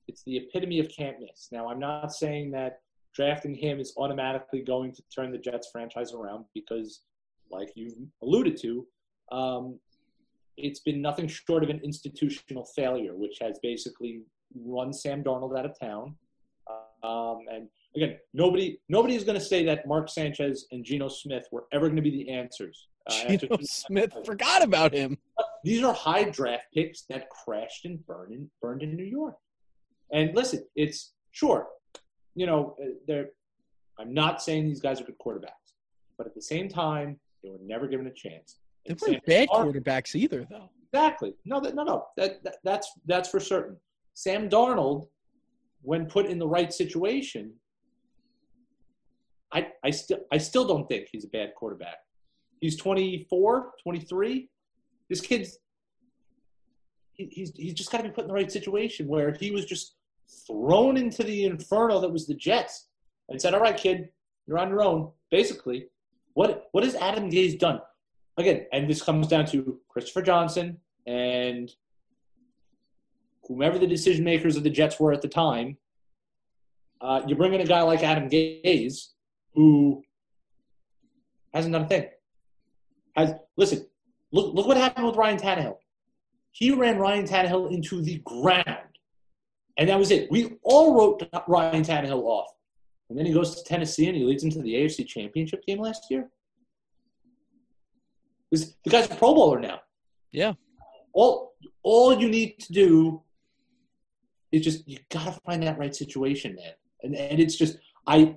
it's 0.09 0.23
the 0.25 0.37
epitome 0.37 0.81
of 0.81 0.89
can't 0.89 1.21
miss. 1.21 1.49
Now, 1.53 1.69
I'm 1.69 1.79
not 1.79 2.13
saying 2.13 2.51
that 2.53 2.81
drafting 3.15 3.55
him 3.55 3.79
is 3.79 3.95
automatically 3.97 4.61
going 4.61 4.93
to 4.93 5.03
turn 5.15 5.31
the 5.31 5.39
Jets 5.39 5.69
franchise 5.71 6.13
around 6.13 6.45
because, 6.55 7.03
like 7.51 7.71
you 7.75 7.95
alluded 8.23 8.57
to, 8.63 8.87
um, 9.31 9.79
it's 10.57 10.81
been 10.81 11.01
nothing 11.01 11.29
short 11.29 11.65
of 11.65 11.71
an 11.71 11.81
institutional 11.83 12.65
failure, 12.77 13.15
which 13.15 13.39
has 13.41 13.59
basically 13.63 14.23
run 14.55 14.93
Sam 14.93 15.25
Darnold 15.25 15.59
out 15.59 15.67
of 15.67 15.79
town. 15.79 16.17
Um, 17.03 17.41
and 17.51 17.69
again, 17.97 18.17
nobody 18.33 18.79
nobody 18.89 19.17
is 19.17 19.25
going 19.25 19.39
to 19.39 19.45
say 19.45 19.65
that 19.65 19.87
Mark 19.87 20.09
Sanchez 20.09 20.67
and 20.71 20.85
Geno 20.85 21.09
Smith 21.09 21.47
were 21.51 21.65
ever 21.73 21.87
going 21.87 21.97
to 21.97 22.03
be 22.03 22.11
the 22.11 22.31
answers. 22.31 22.89
Uh, 23.09 23.37
Geno 23.37 23.59
Smith 23.63 24.13
forgot 24.25 24.63
about 24.63 24.93
him. 24.93 25.19
These 25.65 25.83
are 25.83 25.93
high 25.93 26.25
draft 26.25 26.67
picks 26.73 27.03
that 27.09 27.29
crashed 27.31 27.85
and 27.85 28.05
burned 28.07 28.33
in, 28.33 28.51
burned 28.61 28.83
in 28.83 28.97
New 28.97 29.05
York. 29.05 29.37
And 30.13 30.35
listen, 30.35 30.65
it's 30.77 31.13
sure, 31.33 31.67
you 32.35 32.47
know, 32.47 32.77
uh, 32.81 32.91
they're. 33.07 33.31
I'm 33.99 34.15
not 34.15 34.43
saying 34.43 34.67
these 34.67 34.81
guys 34.81 35.01
are 35.01 35.05
good 35.05 35.19
quarterbacks, 35.25 35.75
but 36.17 36.27
at 36.27 36.35
the 36.35 36.43
same 36.43 36.69
time, 36.69 37.19
they 37.43 37.51
were 37.51 37.61
never 37.63 37.87
given 37.87 38.07
a 38.07 38.13
chance. 38.13 38.59
They 38.87 38.95
weren't 39.01 39.25
bad 39.27 39.49
quarterbacks 39.49 40.15
either, 40.15 40.47
though. 40.51 40.69
Exactly. 40.93 41.35
No, 41.45 41.61
that, 41.61 41.75
no, 41.75 41.85
no. 41.85 42.07
That, 42.17 42.43
that, 42.45 42.57
that's 42.65 42.91
that's 43.07 43.29
for 43.29 43.41
certain. 43.41 43.77
Sam 44.15 44.49
Darnold, 44.49 45.09
when 45.83 46.07
put 46.07 46.27
in 46.27 46.39
the 46.39 46.47
right 46.47 46.73
situation, 46.73 47.53
I, 49.53 49.69
I 49.85 49.91
still 49.91 50.19
I 50.31 50.39
still 50.39 50.67
don't 50.67 50.87
think 50.89 51.09
he's 51.11 51.25
a 51.25 51.29
bad 51.29 51.55
quarterback. 51.57 51.97
He's 52.61 52.77
24, 52.77 53.73
23. 53.83 54.49
This 55.09 55.21
kid's 55.21 55.59
he, 57.15 57.27
he's 57.27 57.53
he's 57.57 57.75
just 57.75 57.91
got 57.91 57.99
to 57.99 58.05
be 58.05 58.11
put 58.11 58.23
in 58.23 58.29
the 58.29 58.35
right 58.35 58.51
situation 58.51 59.07
where 59.07 59.33
he 59.33 59.51
was 59.51 59.65
just 59.65 59.97
thrown 60.47 60.97
into 60.97 61.23
the 61.23 61.45
inferno 61.45 62.01
that 62.01 62.11
was 62.11 62.27
the 62.27 62.35
Jets 62.35 62.89
and 63.29 63.41
said, 63.41 63.55
"All 63.55 63.61
right, 63.61 63.77
kid, 63.77 64.09
you're 64.47 64.59
on 64.59 64.69
your 64.69 64.83
own." 64.83 65.11
Basically, 65.31 65.87
what 66.35 66.69
what 66.73 66.85
has 66.85 66.95
Adam 66.95 67.31
Gase 67.31 67.59
done? 67.59 67.81
Again, 68.37 68.67
and 68.73 68.89
this 68.89 69.03
comes 69.03 69.29
down 69.29 69.47
to 69.47 69.81
Christopher 69.89 70.23
Johnson 70.23 70.79
and 71.07 71.71
whomever 73.47 73.79
the 73.79 73.87
decision 73.87 74.25
makers 74.25 74.57
of 74.57 74.63
the 74.63 74.71
Jets 74.71 74.99
were 74.99 75.13
at 75.13 75.23
the 75.23 75.29
time. 75.29 75.77
Uh, 77.01 77.23
you 77.27 77.35
bring 77.35 77.53
in 77.53 77.61
a 77.61 77.67
guy 77.67 77.83
like 77.83 78.03
Adam 78.03 78.31
Gase, 78.31 79.09
who 79.55 80.03
hasn't 81.53 81.73
done 81.73 81.83
a 81.83 81.89
thing. 81.89 82.09
Has 83.17 83.35
listen, 83.57 83.87
look 84.31 84.55
look 84.55 84.67
what 84.67 84.77
happened 84.77 85.07
with 85.07 85.17
Ryan 85.17 85.39
Tannehill. 85.39 85.77
He 86.53 86.71
ran 86.71 86.99
Ryan 86.99 87.27
Tannehill 87.27 87.73
into 87.73 88.01
the 88.01 88.23
ground, 88.25 88.99
and 89.77 89.89
that 89.89 89.99
was 89.99 90.11
it. 90.11 90.31
We 90.31 90.57
all 90.63 90.95
wrote 90.95 91.29
Ryan 91.49 91.83
Tannehill 91.83 92.23
off, 92.23 92.49
and 93.11 93.19
then 93.19 93.27
he 93.27 93.33
goes 93.33 93.57
to 93.57 93.65
Tennessee 93.65 94.07
and 94.07 94.17
he 94.17 94.25
leads 94.25 94.43
them 94.43 94.53
to 94.53 94.63
the 94.63 94.75
AFC 94.75 95.07
Championship 95.07 95.67
game 95.67 95.81
last 95.81 96.05
year. 96.09 96.31
This, 98.53 98.75
the 98.85 98.91
guy's 98.91 99.11
a 99.11 99.15
Pro 99.15 99.35
Bowler 99.35 99.59
now. 99.59 99.81
Yeah. 100.31 100.53
All 101.13 101.55
all 101.83 102.17
you 102.17 102.29
need 102.29 102.59
to 102.61 102.73
do 102.73 103.23
is 104.53 104.63
just 104.63 104.87
you 104.87 104.99
gotta 105.11 105.33
find 105.45 105.63
that 105.65 105.79
right 105.79 105.97
situation, 105.97 106.55
man. 106.55 106.75
And 107.03 107.17
and 107.17 107.41
it's 107.41 107.57
just 107.57 107.79
I 108.07 108.37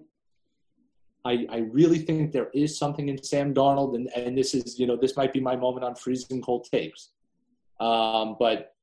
I, 1.26 1.46
I 1.50 1.58
really 1.58 2.00
think 2.00 2.32
there 2.32 2.50
is 2.54 2.78
something 2.78 3.10
in 3.10 3.22
Sam 3.22 3.54
Darnold, 3.54 3.96
and, 3.96 4.10
and 4.16 4.38
this 4.38 4.54
is, 4.54 4.80
you 4.80 4.86
know, 4.86 4.96
this 4.96 5.18
might 5.18 5.34
be 5.34 5.40
my 5.40 5.56
moment 5.56 5.84
on 5.84 5.96
freezing 5.96 6.40
cold 6.40 6.68
takes. 6.72 7.10
Um, 7.80 8.36
but 8.40 8.76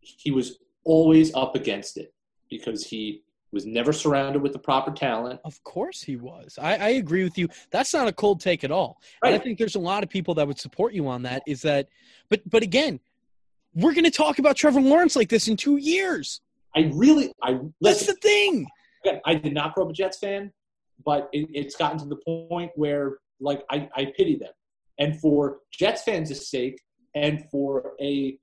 he 0.00 0.32
was 0.32 0.58
always 0.84 1.32
up 1.34 1.54
against 1.54 1.96
it 1.96 2.12
because 2.50 2.84
he 2.84 3.22
was 3.56 3.66
never 3.66 3.92
surrounded 3.92 4.40
with 4.40 4.52
the 4.52 4.58
proper 4.58 4.92
talent. 4.92 5.40
Of 5.44 5.62
course 5.64 6.02
he 6.02 6.16
was. 6.16 6.58
I, 6.60 6.76
I 6.76 6.88
agree 6.90 7.24
with 7.24 7.36
you. 7.36 7.48
That's 7.70 7.92
not 7.92 8.06
a 8.06 8.12
cold 8.12 8.40
take 8.40 8.62
at 8.62 8.70
all. 8.70 9.00
Right. 9.22 9.34
I 9.34 9.38
think 9.38 9.58
there's 9.58 9.74
a 9.74 9.80
lot 9.80 10.04
of 10.04 10.08
people 10.08 10.34
that 10.34 10.46
would 10.46 10.60
support 10.60 10.92
you 10.92 11.08
on 11.08 11.22
that. 11.22 11.42
Is 11.46 11.62
that, 11.62 11.88
but 12.28 12.40
but 12.48 12.62
again, 12.62 13.00
we're 13.74 13.94
going 13.94 14.04
to 14.04 14.10
talk 14.10 14.38
about 14.38 14.56
Trevor 14.56 14.80
Lawrence 14.80 15.16
like 15.16 15.28
this 15.28 15.48
in 15.48 15.56
two 15.56 15.76
years. 15.76 16.40
I 16.76 16.90
really, 16.94 17.32
I 17.42 17.52
listen, 17.52 17.74
that's 17.80 18.06
the 18.06 18.14
thing. 18.14 18.66
I 19.24 19.34
did 19.34 19.54
not 19.54 19.74
grow 19.74 19.84
up 19.84 19.90
a 19.90 19.92
Jets 19.92 20.18
fan 20.18 20.52
but 21.04 21.28
it, 21.32 21.48
it's 21.52 21.76
gotten 21.76 21.98
to 21.98 22.06
the 22.06 22.16
point 22.16 22.72
where 22.74 23.18
like 23.40 23.62
I, 23.70 23.88
I 23.94 24.12
pity 24.16 24.36
them. 24.36 24.52
And 24.98 25.18
for 25.20 25.58
Jets 25.70 26.02
fans' 26.02 26.48
sake, 26.48 26.80
and 27.14 27.44
for 27.50 27.92
a 28.00 28.38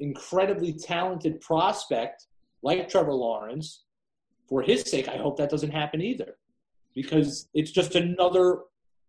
incredibly 0.00 0.72
talented 0.72 1.40
prospect 1.40 2.26
like 2.62 2.88
Trevor 2.88 3.14
Lawrence, 3.14 3.84
for 4.52 4.60
his 4.60 4.82
sake, 4.82 5.08
I 5.08 5.16
hope 5.16 5.38
that 5.38 5.48
doesn't 5.48 5.70
happen 5.70 6.02
either, 6.02 6.36
because 6.94 7.48
it's 7.54 7.70
just 7.70 7.94
another 7.94 8.58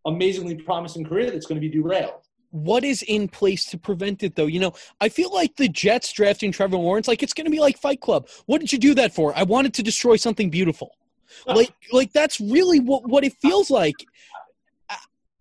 amazingly 0.06 0.56
promising 0.56 1.04
career 1.04 1.32
that's 1.32 1.46
going 1.46 1.62
to 1.62 1.68
be 1.68 1.70
derailed. 1.70 2.22
What 2.52 2.86
is 2.86 3.04
in 3.04 3.28
place 3.28 3.66
to 3.66 3.78
prevent 3.78 4.24
it, 4.24 4.38
though? 4.38 4.46
You 4.46 4.62
know, 4.62 4.74
I 5.02 5.10
feel 5.10 5.34
like 5.34 5.58
the 5.58 5.68
Jets 5.68 6.14
drafting 6.14 6.54
Trevor 6.54 6.78
Lawrence, 6.78 7.10
like 7.10 7.22
it's 7.24 7.34
going 7.34 7.44
to 7.44 7.52
be 7.52 7.60
like 7.60 7.78
Fight 7.78 8.00
Club. 8.00 8.30
What 8.46 8.62
did 8.62 8.72
you 8.72 8.80
do 8.80 8.94
that 8.94 9.14
for? 9.14 9.38
I 9.38 9.44
wanted 9.44 9.74
to 9.74 9.84
destroy 9.84 10.16
something 10.16 10.50
beautiful 10.50 10.92
like 11.48 11.74
like 11.92 12.14
that's 12.14 12.40
really 12.40 12.80
what 12.80 13.10
what 13.10 13.24
it 13.24 13.34
feels 13.42 13.70
like. 13.70 13.96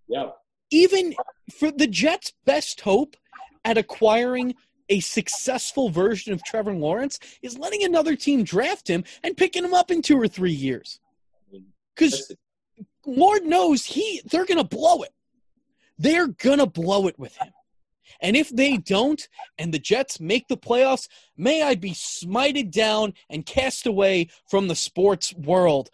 Yeah. 0.09 0.31
Even 0.71 1.15
for 1.59 1.71
the 1.71 1.87
Jets' 1.87 2.33
best 2.45 2.81
hope 2.81 3.15
at 3.65 3.79
acquiring 3.79 4.55
a 4.89 5.01
successful 5.01 5.91
version 5.91 6.33
of 6.33 6.43
Trevor 6.45 6.75
Lawrence 6.75 7.19
is 7.43 7.59
letting 7.59 7.85
another 7.85 8.17
team 8.17 8.45
draft 8.45 8.89
him 8.89 9.05
and 9.23 9.37
picking 9.37 9.65
him 9.65 9.75
up 9.75 9.91
in 9.91 10.03
two 10.03 10.21
or 10.21 10.29
three 10.29 10.53
years. 10.53 11.01
Because 11.95 12.35
Lord 13.07 13.45
knows 13.45 13.85
he 13.85 14.23
they're 14.31 14.47
gonna 14.47 14.65
blow 14.65 15.03
it. 15.03 15.13
They're 15.99 16.29
gonna 16.29 16.67
blow 16.67 17.07
it 17.09 17.19
with 17.19 17.37
him. 17.37 17.53
And 18.21 18.37
if 18.37 18.51
they 18.51 18.77
don't, 18.77 19.27
and 19.59 19.73
the 19.73 19.79
Jets 19.79 20.21
make 20.21 20.49
the 20.49 20.57
playoffs, 20.57 21.09
may 21.37 21.63
I 21.63 21.75
be 21.75 21.93
smited 21.93 22.71
down 22.71 23.15
and 23.31 23.47
cast 23.47 23.87
away 23.87 24.29
from 24.49 24.69
the 24.69 24.77
sports 24.77 25.33
world. 25.35 25.91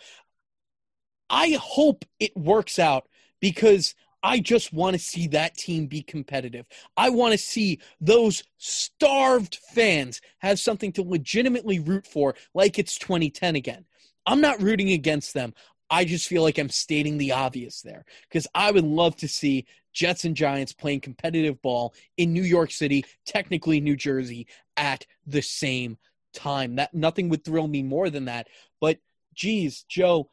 I 1.30 1.58
hope 1.60 2.04
it 2.18 2.36
works 2.36 2.78
out 2.78 3.08
because 3.40 3.94
I 4.22 4.40
just 4.40 4.72
want 4.72 4.94
to 4.94 5.02
see 5.02 5.28
that 5.28 5.56
team 5.56 5.86
be 5.86 6.02
competitive. 6.02 6.66
I 6.96 7.10
want 7.10 7.32
to 7.32 7.38
see 7.38 7.80
those 8.00 8.42
starved 8.56 9.58
fans 9.72 10.20
have 10.38 10.58
something 10.58 10.92
to 10.92 11.02
legitimately 11.02 11.78
root 11.78 12.06
for, 12.06 12.34
like 12.54 12.78
it's 12.78 12.98
2010 12.98 13.56
again. 13.56 13.84
I'm 14.26 14.40
not 14.40 14.60
rooting 14.60 14.90
against 14.90 15.34
them. 15.34 15.54
I 15.90 16.04
just 16.04 16.28
feel 16.28 16.42
like 16.42 16.58
I'm 16.58 16.68
stating 16.68 17.16
the 17.16 17.32
obvious 17.32 17.80
there 17.80 18.04
because 18.28 18.46
I 18.54 18.70
would 18.70 18.84
love 18.84 19.16
to 19.16 19.28
see 19.28 19.66
Jets 19.94 20.24
and 20.24 20.36
Giants 20.36 20.72
playing 20.72 21.00
competitive 21.00 21.60
ball 21.62 21.94
in 22.16 22.32
New 22.32 22.42
York 22.42 22.70
City, 22.70 23.04
technically 23.24 23.80
New 23.80 23.96
Jersey, 23.96 24.46
at 24.76 25.06
the 25.26 25.40
same 25.40 25.96
time. 26.34 26.76
That 26.76 26.92
nothing 26.92 27.28
would 27.30 27.44
thrill 27.44 27.68
me 27.68 27.82
more 27.82 28.10
than 28.10 28.26
that. 28.26 28.48
But 28.80 28.98
geez, 29.34 29.84
Joe, 29.88 30.28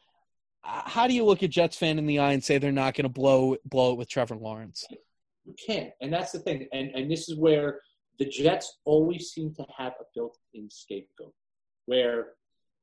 how 0.66 1.06
do 1.06 1.14
you 1.14 1.24
look 1.24 1.42
at 1.42 1.50
Jets 1.50 1.76
fan 1.76 1.98
in 1.98 2.06
the 2.06 2.18
eye 2.18 2.32
and 2.32 2.42
say 2.42 2.58
they're 2.58 2.72
not 2.72 2.94
going 2.94 3.04
to 3.04 3.08
blow 3.08 3.56
blow 3.64 3.92
it 3.92 3.98
with 3.98 4.08
Trevor 4.08 4.36
Lawrence? 4.36 4.84
You 5.44 5.54
can't, 5.64 5.90
and 6.00 6.12
that's 6.12 6.32
the 6.32 6.40
thing. 6.40 6.66
And 6.72 6.90
and 6.94 7.10
this 7.10 7.28
is 7.28 7.38
where 7.38 7.80
the 8.18 8.26
Jets 8.26 8.78
always 8.84 9.30
seem 9.30 9.54
to 9.54 9.66
have 9.76 9.92
a 10.00 10.04
built-in 10.14 10.68
scapegoat, 10.70 11.34
where 11.84 12.28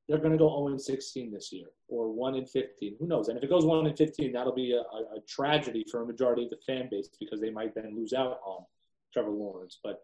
they're 0.07 0.19
going 0.19 0.31
to 0.31 0.37
go 0.37 0.67
0 0.67 0.77
16 0.77 1.31
this 1.31 1.51
year 1.51 1.67
or 1.87 2.11
1 2.11 2.35
in 2.35 2.45
15. 2.45 2.95
Who 2.99 3.07
knows? 3.07 3.29
And 3.29 3.37
if 3.37 3.43
it 3.43 3.49
goes 3.49 3.65
1 3.65 3.87
in 3.87 3.95
15, 3.95 4.33
that'll 4.33 4.53
be 4.53 4.73
a, 4.73 4.81
a, 4.81 5.21
tragedy 5.27 5.85
for 5.89 6.01
a 6.01 6.05
majority 6.05 6.43
of 6.43 6.49
the 6.49 6.57
fan 6.67 6.89
base 6.91 7.09
because 7.19 7.39
they 7.39 7.49
might 7.49 7.73
then 7.73 7.95
lose 7.95 8.13
out 8.13 8.39
on 8.45 8.65
Trevor 9.13 9.31
Lawrence. 9.31 9.79
But 9.81 10.01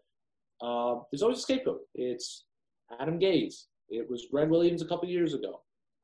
uh, 0.62 1.00
there's 1.10 1.22
always 1.22 1.38
a 1.38 1.42
scapegoat. 1.42 1.82
It's 1.94 2.44
Adam 2.98 3.18
Gase. 3.20 3.64
It 3.90 4.08
was 4.08 4.26
Gregg 4.30 4.48
Williams 4.48 4.82
a 4.82 4.86
couple 4.86 5.08
years 5.08 5.34
ago. 5.34 5.60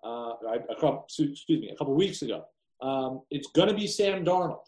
Uh, 0.07 0.35
a 0.71 0.75
couple, 0.77 1.05
excuse 1.05 1.61
me, 1.61 1.71
a 1.71 1.77
couple 1.77 1.95
weeks 1.95 2.23
ago. 2.23 2.45
Um, 2.81 3.23
it's 3.29 3.49
going 3.49 3.69
to 3.69 3.75
be 3.75 3.89
Sam 3.89 4.25
Darnold. 4.25 4.67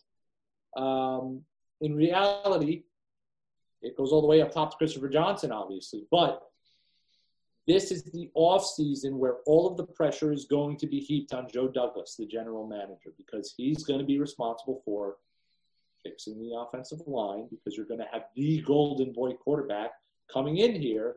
Um, 0.77 1.43
in 1.81 1.95
reality, 1.95 2.83
it 3.81 3.97
goes 3.97 4.11
all 4.11 4.21
the 4.21 4.27
way 4.27 4.43
up 4.43 4.51
top 4.51 4.73
to 4.73 4.77
Christopher 4.77 5.09
Johnson, 5.09 5.53
obviously. 5.53 6.07
But 6.11 6.43
this 7.69 7.93
is 7.93 8.03
the 8.03 8.31
off 8.35 8.67
season 8.67 9.19
where 9.19 9.37
all 9.47 9.69
of 9.69 9.77
the 9.77 9.85
pressure 9.85 10.33
is 10.33 10.47
going 10.47 10.77
to 10.79 10.89
be 10.89 10.99
heaped 10.99 11.33
on 11.33 11.47
Joe 11.53 11.69
Douglas, 11.69 12.17
the 12.19 12.27
general 12.27 12.67
manager, 12.67 13.13
because 13.17 13.55
he's 13.57 13.85
going 13.85 14.01
to 14.01 14.07
be 14.07 14.19
responsible 14.19 14.83
for 14.85 15.19
fixing 16.03 16.41
the 16.41 16.57
offensive 16.57 17.01
line 17.07 17.47
because 17.51 17.77
you're 17.77 17.87
going 17.87 18.01
to 18.01 18.09
have 18.13 18.23
the 18.35 18.61
golden 18.63 19.13
boy 19.13 19.35
quarterback 19.35 19.91
coming 20.33 20.57
in 20.57 20.75
here, 20.81 21.15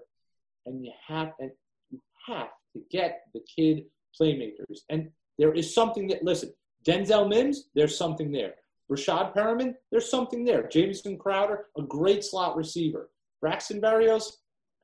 and 0.67 0.85
you 0.85 0.91
have 1.07 1.33
and 1.39 1.51
you 1.89 1.99
have 2.27 2.49
to 2.73 2.83
get 2.91 3.21
the 3.33 3.41
kid 3.55 3.85
playmakers. 4.19 4.79
And 4.89 5.09
there 5.37 5.53
is 5.53 5.73
something 5.73 6.07
that 6.07 6.23
listen, 6.23 6.53
Denzel 6.85 7.29
Mims, 7.29 7.65
there's 7.75 7.97
something 7.97 8.31
there. 8.31 8.55
Rashad 8.91 9.33
Perriman, 9.33 9.75
there's 9.89 10.09
something 10.09 10.43
there. 10.43 10.67
Jamison 10.67 11.17
Crowder, 11.17 11.67
a 11.77 11.81
great 11.81 12.23
slot 12.23 12.57
receiver. 12.57 13.09
Braxton 13.39 13.81
Berrios, 13.81 14.33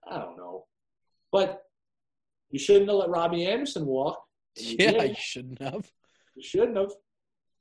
I 0.09 0.19
don't 0.19 0.37
know. 0.37 0.65
But 1.31 1.63
you 2.49 2.59
shouldn't 2.59 2.87
have 2.89 2.97
let 2.97 3.09
Robbie 3.09 3.45
Anderson 3.45 3.85
walk. 3.85 4.23
You 4.55 4.77
yeah, 4.79 4.91
did. 4.91 5.09
you 5.09 5.15
shouldn't 5.19 5.61
have. 5.61 5.91
You 6.35 6.43
shouldn't 6.43 6.77
have. 6.77 6.91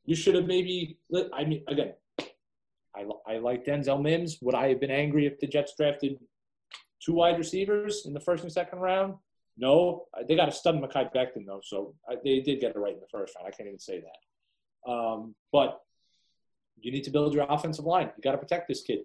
You 0.04 0.14
should 0.14 0.36
have 0.36 0.46
maybe. 0.46 0.98
I 1.34 1.44
mean, 1.44 1.64
again, 1.66 1.94
I, 2.94 3.04
I 3.26 3.38
like 3.38 3.64
Denzel 3.64 4.00
Mims. 4.00 4.38
Would 4.40 4.54
I 4.54 4.68
have 4.68 4.80
been 4.80 4.90
angry 4.90 5.26
if 5.26 5.38
the 5.40 5.46
Jets 5.46 5.74
drafted 5.76 6.18
two 7.04 7.14
wide 7.14 7.38
receivers 7.38 8.06
in 8.06 8.14
the 8.14 8.20
first 8.20 8.44
and 8.44 8.52
second 8.52 8.78
round? 8.78 9.14
No, 9.58 10.04
they 10.28 10.36
got 10.36 10.48
a 10.48 10.52
stud 10.52 10.76
Mekhi 10.76 11.12
Becton 11.14 11.46
though, 11.46 11.60
so 11.62 11.94
I, 12.08 12.16
they 12.22 12.40
did 12.40 12.60
get 12.60 12.72
it 12.72 12.78
right 12.78 12.92
in 12.92 13.00
the 13.00 13.06
first 13.10 13.34
round. 13.36 13.48
I 13.48 13.50
can't 13.50 13.68
even 13.68 13.78
say 13.78 14.02
that. 14.02 14.90
Um, 14.90 15.34
but 15.50 15.80
you 16.80 16.92
need 16.92 17.04
to 17.04 17.10
build 17.10 17.34
your 17.34 17.46
offensive 17.48 17.84
line. 17.84 18.10
You 18.16 18.22
got 18.22 18.32
to 18.32 18.38
protect 18.38 18.68
this 18.68 18.82
kid. 18.82 19.00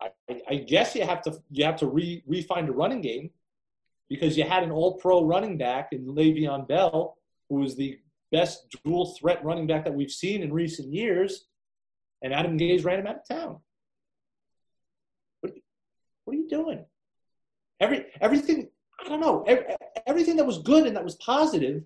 I, 0.00 0.40
I, 0.48 0.54
guess 0.56 0.94
you 0.94 1.04
have 1.04 1.22
to 1.22 1.38
you 1.50 1.64
have 1.64 1.76
to 1.76 1.86
re, 1.86 2.22
refine 2.26 2.66
the 2.66 2.72
running 2.72 3.00
game 3.00 3.30
because 4.08 4.36
you 4.36 4.44
had 4.44 4.62
an 4.62 4.72
All-Pro 4.72 5.24
running 5.24 5.58
back 5.58 5.92
in 5.92 6.06
Le'Veon 6.06 6.66
Bell, 6.66 7.16
who 7.48 7.56
was 7.56 7.76
the 7.76 7.98
best 8.32 8.66
dual 8.84 9.14
threat 9.14 9.44
running 9.44 9.66
back 9.66 9.84
that 9.84 9.94
we've 9.94 10.10
seen 10.10 10.42
in 10.42 10.52
recent 10.52 10.92
years, 10.92 11.46
and 12.22 12.32
Adam 12.32 12.58
Gase 12.58 12.84
ran 12.84 12.98
him 12.98 13.06
out 13.06 13.16
of 13.16 13.28
town. 13.28 13.58
What, 15.40 15.52
what 16.24 16.34
are 16.34 16.38
you 16.38 16.48
doing? 16.48 16.84
Every 17.78 18.06
everything 18.20 18.68
I 19.04 19.08
don't 19.08 19.20
know. 19.20 19.44
Everything 20.06 20.36
that 20.36 20.46
was 20.46 20.58
good 20.58 20.86
and 20.86 20.96
that 20.96 21.04
was 21.04 21.16
positive, 21.16 21.82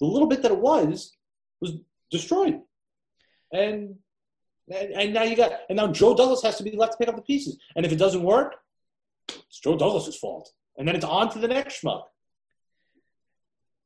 the 0.00 0.06
little 0.06 0.28
bit 0.28 0.42
that 0.42 0.52
it 0.52 0.58
was, 0.58 1.16
was 1.60 1.72
destroyed. 2.10 2.60
And 3.52 3.96
and, 4.70 4.92
and 4.92 5.14
now 5.14 5.22
you 5.22 5.34
got 5.34 5.52
and 5.68 5.76
now 5.76 5.86
Joe 5.86 6.14
Douglas 6.14 6.42
has 6.42 6.56
to 6.58 6.62
be 6.62 6.76
left 6.76 6.92
to 6.92 6.98
pick 6.98 7.08
up 7.08 7.16
the 7.16 7.22
pieces. 7.22 7.58
And 7.74 7.86
if 7.86 7.92
it 7.92 7.96
doesn't 7.96 8.22
work, 8.22 8.56
it's 9.28 9.60
Joe 9.60 9.76
Douglas's 9.76 10.16
fault. 10.16 10.52
And 10.76 10.86
then 10.86 10.94
it's 10.94 11.04
on 11.04 11.30
to 11.32 11.38
the 11.38 11.48
next 11.48 11.82
schmuck. 11.82 12.04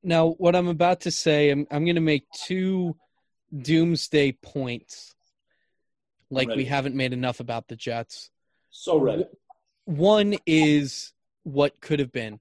Now, 0.03 0.31
what 0.31 0.57
I'm 0.57 0.67
about 0.67 1.03
to 1.03 1.11
say, 1.13 1.51
I'm, 1.51 1.67
I'm 1.71 1.85
going 1.85 1.95
to 1.95 2.01
make 2.01 2.25
two 2.35 2.97
doomsday 3.57 4.33
points. 4.33 5.15
Like 6.29 6.49
we 6.49 6.65
haven't 6.65 6.95
made 6.95 7.13
enough 7.13 7.41
about 7.41 7.69
the 7.69 7.77
Jets. 7.77 8.31
So 8.71 8.99
ready. 8.99 9.27
One 9.85 10.35
is 10.47 11.13
what 11.45 11.81
could 11.81 11.99
have 11.99 12.11
been, 12.11 12.41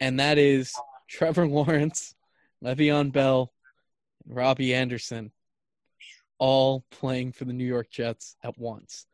and 0.00 0.20
that 0.20 0.38
is 0.38 0.74
Trevor 1.08 1.46
Lawrence, 1.46 2.14
Le'Veon 2.64 3.12
Bell, 3.12 3.52
and 4.24 4.36
Robbie 4.36 4.74
Anderson 4.74 5.32
all 6.38 6.84
playing 6.90 7.32
for 7.32 7.44
the 7.44 7.52
New 7.52 7.66
York 7.66 7.90
Jets 7.90 8.36
at 8.42 8.58
once. 8.58 9.06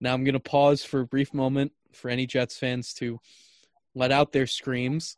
Now 0.00 0.14
I'm 0.14 0.24
going 0.24 0.34
to 0.34 0.40
pause 0.40 0.82
for 0.82 1.00
a 1.00 1.06
brief 1.06 1.34
moment 1.34 1.72
for 1.92 2.08
any 2.08 2.26
Jets 2.26 2.56
fans 2.56 2.94
to 2.94 3.20
let 3.94 4.12
out 4.12 4.32
their 4.32 4.46
screams. 4.46 5.16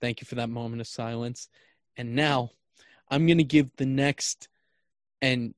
Thank 0.00 0.20
you 0.20 0.26
for 0.26 0.36
that 0.36 0.48
moment 0.48 0.80
of 0.80 0.86
silence. 0.86 1.48
And 1.96 2.16
now 2.16 2.50
I'm 3.08 3.26
going 3.26 3.38
to 3.38 3.44
give 3.44 3.70
the 3.76 3.86
next 3.86 4.48
and 5.20 5.54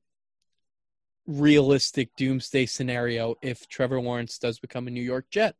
realistic 1.25 2.15
doomsday 2.17 2.65
scenario 2.65 3.35
if 3.41 3.67
Trevor 3.69 4.01
Lawrence 4.01 4.37
does 4.37 4.59
become 4.59 4.87
a 4.87 4.91
New 4.91 5.01
York 5.01 5.29
Jet. 5.29 5.55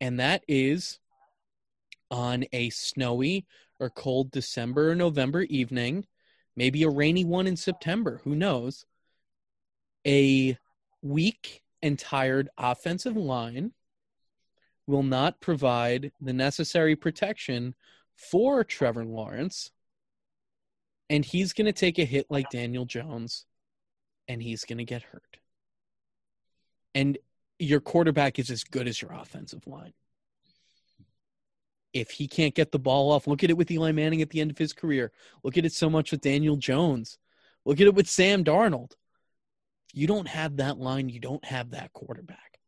And 0.00 0.18
that 0.18 0.44
is 0.48 0.98
on 2.10 2.44
a 2.52 2.70
snowy 2.70 3.46
or 3.78 3.90
cold 3.90 4.30
December 4.30 4.90
or 4.90 4.94
November 4.94 5.42
evening, 5.42 6.06
maybe 6.56 6.82
a 6.82 6.90
rainy 6.90 7.24
one 7.24 7.46
in 7.46 7.56
September, 7.56 8.20
who 8.24 8.34
knows? 8.34 8.84
A 10.06 10.56
weak 11.02 11.62
and 11.82 11.98
tired 11.98 12.48
offensive 12.58 13.16
line 13.16 13.72
will 14.86 15.02
not 15.02 15.40
provide 15.40 16.12
the 16.20 16.32
necessary 16.32 16.96
protection 16.96 17.74
for 18.16 18.64
Trevor 18.64 19.04
Lawrence. 19.04 19.70
And 21.08 21.24
he's 21.24 21.52
going 21.52 21.66
to 21.66 21.72
take 21.72 21.98
a 21.98 22.04
hit 22.04 22.26
like 22.28 22.50
Daniel 22.50 22.84
Jones 22.84 23.46
and 24.28 24.42
he's 24.42 24.64
going 24.64 24.78
to 24.78 24.84
get 24.84 25.02
hurt. 25.02 25.38
And 26.94 27.18
your 27.60 27.80
quarterback 27.80 28.38
is 28.38 28.50
as 28.50 28.64
good 28.64 28.88
as 28.88 29.00
your 29.00 29.12
offensive 29.12 29.66
line. 29.66 29.92
If 31.92 32.10
he 32.12 32.28
can't 32.28 32.54
get 32.54 32.72
the 32.72 32.78
ball 32.78 33.12
off, 33.12 33.26
look 33.26 33.44
at 33.44 33.50
it 33.50 33.56
with 33.56 33.70
Eli 33.70 33.92
Manning 33.92 34.22
at 34.22 34.30
the 34.30 34.40
end 34.40 34.50
of 34.50 34.58
his 34.58 34.72
career. 34.72 35.12
Look 35.42 35.58
at 35.58 35.64
it 35.64 35.72
so 35.72 35.90
much 35.90 36.10
with 36.10 36.20
Daniel 36.20 36.56
Jones. 36.56 37.18
Look 37.64 37.80
at 37.80 37.86
it 37.86 37.94
with 37.94 38.08
Sam 38.08 38.44
Darnold. 38.44 38.92
You 39.92 40.06
don't 40.06 40.28
have 40.28 40.56
that 40.56 40.78
line, 40.78 41.08
you 41.08 41.20
don't 41.20 41.44
have 41.44 41.70
that 41.70 41.92
quarterback. 41.92 42.60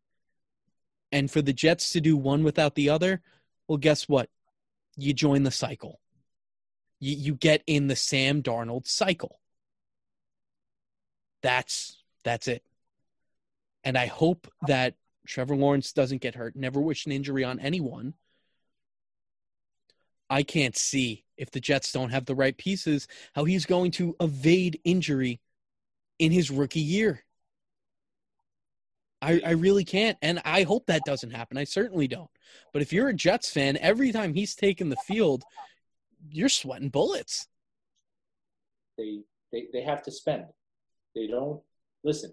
And 1.12 1.30
for 1.30 1.40
the 1.40 1.52
Jets 1.52 1.90
to 1.92 2.00
do 2.00 2.16
one 2.16 2.42
without 2.42 2.74
the 2.74 2.88
other, 2.90 3.22
well, 3.68 3.78
guess 3.78 4.08
what? 4.08 4.28
You 4.96 5.12
join 5.12 5.44
the 5.44 5.50
cycle. 5.50 6.00
You, 6.98 7.16
you 7.16 7.34
get 7.34 7.62
in 7.66 7.86
the 7.86 7.96
Sam 7.96 8.42
Darnold 8.42 8.86
cycle. 8.86 9.38
That's 11.42 12.02
that's 12.24 12.48
it. 12.48 12.62
And 13.84 13.98
I 13.98 14.06
hope 14.06 14.48
that 14.66 14.94
Trevor 15.26 15.56
Lawrence 15.56 15.92
doesn't 15.92 16.20
get 16.20 16.34
hurt. 16.34 16.56
Never 16.56 16.80
wish 16.80 17.06
an 17.06 17.12
injury 17.12 17.44
on 17.44 17.60
anyone. 17.60 18.14
I 20.30 20.42
can't 20.42 20.76
see 20.76 21.24
if 21.36 21.50
the 21.50 21.60
Jets 21.60 21.92
don't 21.92 22.10
have 22.10 22.24
the 22.24 22.34
right 22.34 22.56
pieces 22.56 23.06
how 23.34 23.44
he's 23.44 23.66
going 23.66 23.90
to 23.92 24.16
evade 24.20 24.80
injury 24.84 25.40
in 26.18 26.32
his 26.32 26.50
rookie 26.50 26.80
year. 26.80 27.22
I, 29.20 29.40
I 29.44 29.50
really 29.52 29.84
can't. 29.84 30.18
And 30.22 30.40
I 30.44 30.64
hope 30.64 30.86
that 30.86 31.04
doesn't 31.04 31.30
happen. 31.30 31.56
I 31.56 31.64
certainly 31.64 32.08
don't. 32.08 32.30
But 32.72 32.82
if 32.82 32.92
you're 32.92 33.08
a 33.08 33.14
Jets 33.14 33.50
fan, 33.50 33.76
every 33.76 34.10
time 34.10 34.34
he's 34.34 34.54
taken 34.54 34.88
the 34.88 34.96
field, 34.96 35.44
you're 36.30 36.48
sweating 36.48 36.88
bullets. 36.88 37.46
They 38.98 39.20
they, 39.52 39.66
they 39.72 39.82
have 39.82 40.02
to 40.04 40.10
spend. 40.10 40.46
They 41.14 41.26
don't 41.26 41.60
listen. 42.02 42.32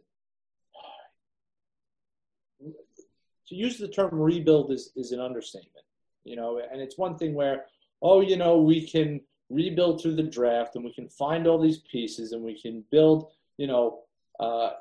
To 3.49 3.55
use 3.55 3.77
the 3.77 3.87
term 3.87 4.09
rebuild 4.13 4.71
is, 4.71 4.91
is 4.95 5.11
an 5.11 5.19
understatement. 5.19 5.85
You 6.23 6.35
know, 6.35 6.61
and 6.71 6.81
it's 6.81 6.97
one 6.97 7.17
thing 7.17 7.33
where, 7.33 7.65
oh, 8.01 8.21
you 8.21 8.37
know, 8.37 8.59
we 8.61 8.87
can 8.87 9.21
rebuild 9.49 10.01
through 10.01 10.15
the 10.15 10.23
draft 10.23 10.75
and 10.75 10.85
we 10.85 10.93
can 10.93 11.09
find 11.09 11.47
all 11.47 11.59
these 11.59 11.79
pieces 11.79 12.33
and 12.33 12.43
we 12.43 12.59
can 12.59 12.83
build, 12.91 13.31
you 13.57 13.67
know, 13.67 14.01
uh, 14.39 14.71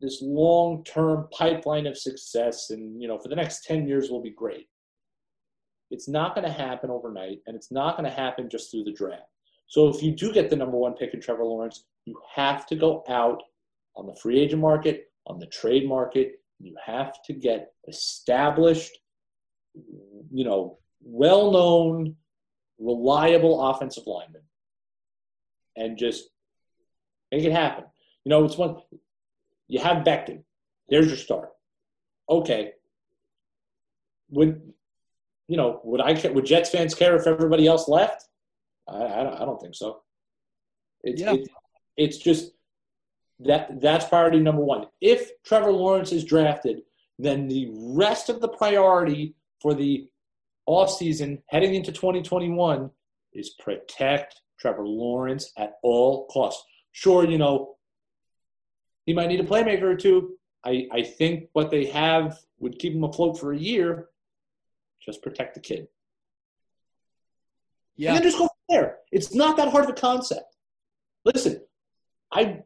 this 0.00 0.22
long-term 0.22 1.28
pipeline 1.32 1.86
of 1.86 1.98
success 1.98 2.70
and 2.70 3.00
you 3.00 3.08
know 3.08 3.18
for 3.18 3.28
the 3.28 3.36
next 3.36 3.64
10 3.64 3.86
years 3.86 4.10
will 4.10 4.22
be 4.22 4.30
great 4.30 4.68
it's 5.90 6.08
not 6.08 6.34
going 6.34 6.46
to 6.46 6.52
happen 6.52 6.90
overnight 6.90 7.40
and 7.46 7.56
it's 7.56 7.72
not 7.72 7.96
going 7.96 8.08
to 8.08 8.16
happen 8.16 8.48
just 8.48 8.70
through 8.70 8.84
the 8.84 8.92
draft 8.92 9.30
so 9.66 9.88
if 9.88 10.02
you 10.02 10.12
do 10.12 10.32
get 10.32 10.50
the 10.50 10.56
number 10.56 10.76
one 10.76 10.94
pick 10.94 11.14
in 11.14 11.20
trevor 11.20 11.44
lawrence 11.44 11.84
you 12.04 12.18
have 12.34 12.66
to 12.66 12.76
go 12.76 13.04
out 13.08 13.42
on 13.96 14.06
the 14.06 14.14
free 14.14 14.38
agent 14.38 14.60
market 14.60 15.10
on 15.26 15.38
the 15.38 15.46
trade 15.46 15.86
market 15.88 16.40
you 16.60 16.74
have 16.84 17.12
to 17.24 17.32
get 17.32 17.72
established 17.86 18.98
you 20.32 20.44
know 20.44 20.78
well-known 21.02 22.16
reliable 22.78 23.68
offensive 23.70 24.06
linemen 24.06 24.42
and 25.76 25.96
just 25.96 26.24
make 27.30 27.44
it 27.44 27.52
happen 27.52 27.84
you 28.24 28.30
know 28.30 28.44
it's 28.44 28.58
one 28.58 28.76
you 29.68 29.78
have 29.80 30.04
Becton. 30.04 30.42
There's 30.88 31.06
your 31.06 31.16
start. 31.16 31.50
Okay. 32.28 32.72
Would 34.30 34.60
you 35.46 35.56
know? 35.56 35.80
Would 35.84 36.00
I? 36.00 36.28
Would 36.28 36.46
Jets 36.46 36.70
fans 36.70 36.94
care 36.94 37.16
if 37.16 37.26
everybody 37.26 37.66
else 37.66 37.86
left? 37.88 38.26
I, 38.88 39.04
I, 39.04 39.22
don't, 39.22 39.34
I 39.34 39.44
don't 39.44 39.60
think 39.60 39.74
so. 39.74 40.00
It's, 41.02 41.20
yeah. 41.20 41.34
It, 41.34 41.48
it's 41.96 42.18
just 42.18 42.52
that 43.40 43.80
that's 43.80 44.06
priority 44.06 44.40
number 44.40 44.62
one. 44.62 44.86
If 45.00 45.30
Trevor 45.44 45.72
Lawrence 45.72 46.12
is 46.12 46.24
drafted, 46.24 46.82
then 47.18 47.48
the 47.48 47.70
rest 47.72 48.28
of 48.28 48.40
the 48.40 48.48
priority 48.48 49.34
for 49.60 49.74
the 49.74 50.08
offseason 50.68 51.42
heading 51.48 51.74
into 51.74 51.92
2021 51.92 52.90
is 53.32 53.50
protect 53.60 54.40
Trevor 54.58 54.86
Lawrence 54.86 55.52
at 55.56 55.74
all 55.82 56.26
costs. 56.26 56.64
Sure, 56.92 57.24
you 57.24 57.38
know, 57.38 57.76
he 59.06 59.14
might 59.14 59.28
need 59.28 59.40
a 59.40 59.44
playmaker 59.44 59.82
or 59.82 59.96
two. 59.96 60.36
I, 60.64 60.88
I 60.92 61.02
think 61.02 61.48
what 61.52 61.70
they 61.70 61.86
have 61.86 62.38
would 62.58 62.78
keep 62.78 62.92
him 62.92 63.04
afloat 63.04 63.38
for 63.38 63.52
a 63.52 63.58
year. 63.58 64.08
Just 65.00 65.22
protect 65.22 65.54
the 65.54 65.60
kid. 65.60 65.88
Yeah. 67.96 68.10
And 68.10 68.18
then 68.18 68.24
just 68.24 68.38
go 68.38 68.48
from 68.48 68.56
there. 68.68 68.96
It's 69.10 69.34
not 69.34 69.56
that 69.56 69.70
hard 69.70 69.84
of 69.84 69.90
a 69.90 69.94
concept. 69.94 70.56
Listen, 71.24 71.62
I, 72.32 72.62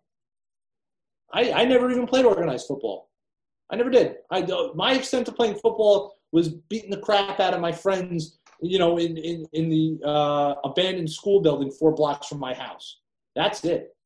I, 1.33 1.53
I 1.53 1.65
never 1.65 1.91
even 1.91 2.07
played 2.07 2.25
organized 2.25 2.67
football. 2.67 3.11
I 3.71 3.77
never 3.77 3.91
did. 3.91 4.17
I 4.31 4.47
my 4.75 4.93
extent 4.93 5.29
of 5.29 5.37
playing 5.37 5.55
football 5.55 6.17
was 6.31 6.49
beating 6.49 6.91
the 6.91 6.99
crap 6.99 7.41
out 7.41 7.55
of 7.55 7.61
my 7.61 7.73
friends, 7.73 8.39
you 8.61 8.79
know, 8.79 8.99
in 8.99 9.17
in 9.17 9.47
in 9.53 9.71
the 9.71 10.01
uh, 10.05 10.55
abandoned 10.65 11.11
school 11.11 11.41
building 11.41 11.71
four 11.71 11.93
blocks 11.95 12.27
from 12.27 12.39
my 12.39 12.55
house. 12.55 12.99
That's 13.35 13.65
it. 13.65 13.97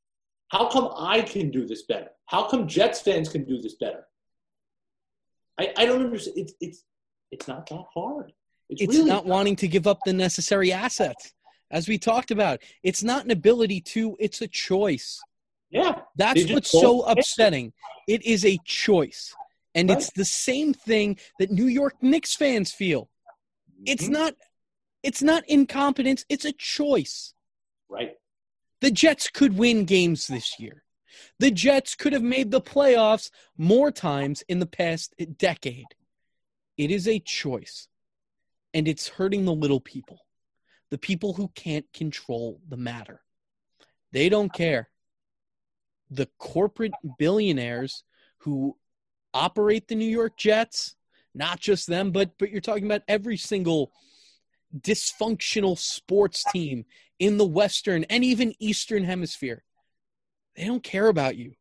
How 0.49 0.69
come 0.69 0.93
I 0.97 1.23
can 1.23 1.51
do 1.51 1.67
this 1.67 1.83
better? 1.83 2.11
How 2.27 2.49
come 2.49 2.69
Jets 2.69 3.01
fans 3.01 3.29
can 3.29 3.45
do 3.45 3.61
this 3.61 3.75
better? 3.75 4.07
I, 5.59 5.73
I 5.77 5.87
don't 5.87 6.05
understand. 6.05 6.39
It's 6.39 6.55
it's 6.61 6.85
it's 7.33 7.49
not 7.49 7.69
that 7.69 7.85
hard. 7.93 8.33
It's, 8.69 8.83
it's 8.83 8.95
really 8.95 9.09
not, 9.09 9.27
not 9.27 9.27
wanting 9.27 9.57
to 9.57 9.69
give 9.69 9.87
up 9.87 9.99
the 10.05 10.13
necessary 10.13 10.73
assets, 10.73 11.33
as 11.71 11.89
we 11.89 11.99
talked 11.99 12.31
about. 12.31 12.61
It's 12.83 13.03
not 13.03 13.25
an 13.25 13.33
ability 13.33 13.81
to. 13.81 14.17
It's 14.21 14.43
a 14.43 14.49
choice. 14.49 15.21
Yeah, 15.71 16.01
that's 16.17 16.51
what's 16.51 16.71
so 16.71 17.03
upsetting. 17.03 17.73
It 18.07 18.25
is 18.25 18.45
a 18.45 18.59
choice, 18.65 19.35
And 19.75 19.89
right. 19.89 19.99
it's 19.99 20.13
the 20.13 20.25
same 20.25 20.73
thing 20.73 21.19
that 21.39 21.51
New 21.51 21.67
York 21.67 21.95
Knicks 22.03 22.35
fans 22.35 22.73
feel. 22.73 23.03
It's 23.05 23.05
the 23.05 23.05
same 23.05 23.05
thing 23.05 23.09
that 23.09 23.11
New 23.11 23.27
York 23.27 23.63
Knicks 23.73 23.75
fans 23.75 23.75
feel. 23.75 23.75
Mm-hmm. 23.75 23.85
It's 23.87 24.09
not 24.09 24.35
it's 25.03 25.23
not 25.23 25.45
incompetence, 25.49 26.25
it's 26.29 26.45
a 26.45 26.53
choice. 26.53 27.33
Right. 27.89 28.15
The 28.81 28.91
Jets 28.91 29.29
could 29.29 29.57
win 29.57 29.85
games 29.85 30.27
this 30.27 30.59
year. 30.59 30.83
The 31.39 31.51
Jets 31.51 31.95
could 31.95 32.13
have 32.13 32.23
made 32.23 32.51
the 32.51 32.61
playoffs 32.61 33.31
more 33.57 33.91
times 33.91 34.43
in 34.49 34.59
the 34.59 34.67
past 34.67 35.15
decade. 35.39 35.87
It 36.77 36.91
is 36.91 37.07
a 37.09 37.21
choice, 37.21 37.89
and 38.75 38.87
it's 38.87 39.09
hurting 39.09 39.45
the 39.45 39.55
little 39.55 39.81
people, 39.81 40.19
the 40.91 40.99
people 40.99 41.35
who 41.35 41.49
can't 41.55 41.87
control 41.93 42.61
the 42.69 42.77
matter. 42.77 43.23
They 44.13 44.29
don't 44.29 44.53
care. 44.53 44.89
The 46.11 46.29
corporate 46.39 46.93
billionaires 47.19 48.05
who 48.39 48.77
operate 49.35 49.89
the 49.89 49.95
New 49.95 50.09
York 50.09 50.37
Jets, 50.37 50.95
not 51.35 51.61
just 51.61 51.87
them, 51.87 52.11
but 52.11 52.39
but 52.39 52.51
you're 52.51 52.61
talking 52.61 52.87
about 52.87 53.03
every 53.09 53.37
single 53.37 53.93
dysfunctional 54.77 55.79
sports 55.79 56.45
team 56.53 56.85
in 57.19 57.39
the 57.39 57.47
Western 57.47 58.05
and 58.05 58.25
even 58.25 58.55
Eastern 58.59 59.05
Hemisphere. 59.05 59.63
They 60.55 60.65
don't 60.65 60.83
care 60.83 61.09
about 61.09 61.37
you. 61.37 61.55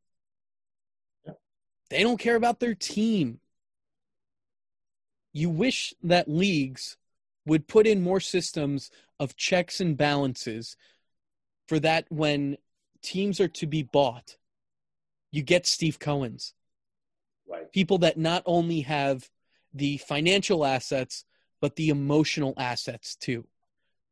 They 1.90 2.02
don't 2.02 2.20
care 2.20 2.36
about 2.36 2.60
their 2.60 2.76
team. 2.76 3.40
You 5.34 5.50
wish 5.50 5.94
that 6.04 6.30
leagues 6.30 6.98
would 7.46 7.68
put 7.68 7.86
in 7.86 8.02
more 8.02 8.20
systems 8.20 8.90
of 9.20 9.36
checks 9.36 9.80
and 9.80 9.98
balances 9.98 10.76
for 11.68 11.80
that 11.80 12.06
when 12.10 12.58
teams 13.06 13.40
are 13.40 13.48
to 13.48 13.68
be 13.68 13.84
bought. 13.84 14.38
You 15.32 15.44
get 15.44 15.65
Steve 15.65 15.99
Cohen's. 15.99 16.53
Right. 17.48 17.72
People 17.72 17.99
that 17.99 18.18
not 18.18 18.44
only 18.45 18.82
have 18.82 19.30
the 19.73 19.98
financial 19.98 20.65
assets, 20.65 21.26
but 21.61 21.76
the 21.76 21.90
emotional 21.90 22.53
assets 22.57 23.15
too 23.15 23.45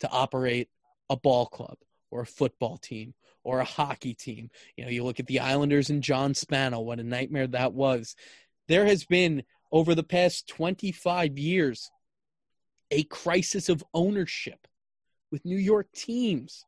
to 0.02 0.10
operate 0.10 0.70
a 1.10 1.18
ball 1.18 1.46
club 1.46 1.78
or 2.12 2.22
a 2.22 2.28
football 2.28 2.78
team 2.78 3.14
or 3.44 3.60
a 3.60 3.66
hockey 3.66 4.14
team. 4.14 4.50
You 4.78 4.86
know, 4.86 4.92
you 4.92 5.04
look 5.04 5.20
at 5.20 5.28
the 5.28 5.40
Islanders 5.40 5.90
and 5.90 6.04
John 6.04 6.34
Spano, 6.34 6.80
what 6.80 7.00
a 7.00 7.04
nightmare 7.04 7.48
that 7.48 7.74
was. 7.74 8.16
There 8.68 8.86
has 8.86 9.06
been 9.06 9.44
over 9.72 9.96
the 9.96 10.04
past 10.04 10.48
25 10.48 11.38
years 11.38 11.90
a 12.92 13.04
crisis 13.04 13.70
of 13.70 13.84
ownership 13.94 14.68
with 15.32 15.46
New 15.46 15.58
York 15.58 15.88
teams. 15.94 16.66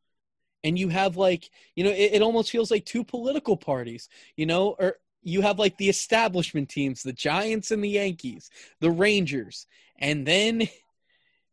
And 0.66 0.80
you 0.80 0.90
have 0.90 1.16
like, 1.16 1.52
you 1.76 1.84
know, 1.84 1.92
it, 1.92 2.16
it 2.16 2.22
almost 2.24 2.50
feels 2.50 2.72
like 2.72 2.86
two 2.86 3.04
political 3.04 3.56
parties, 3.56 4.10
you 4.36 4.48
know, 4.48 4.76
or 4.80 4.98
you 5.22 5.42
have 5.42 5.60
like 5.60 5.78
the 5.78 5.90
establishment 5.90 6.70
teams, 6.70 7.04
the 7.04 7.14
Giants 7.14 7.70
and 7.70 7.84
the 7.84 7.90
Yankees, 7.90 8.50
the 8.80 8.90
Rangers, 8.90 9.68
and 9.98 10.26
then 10.26 10.68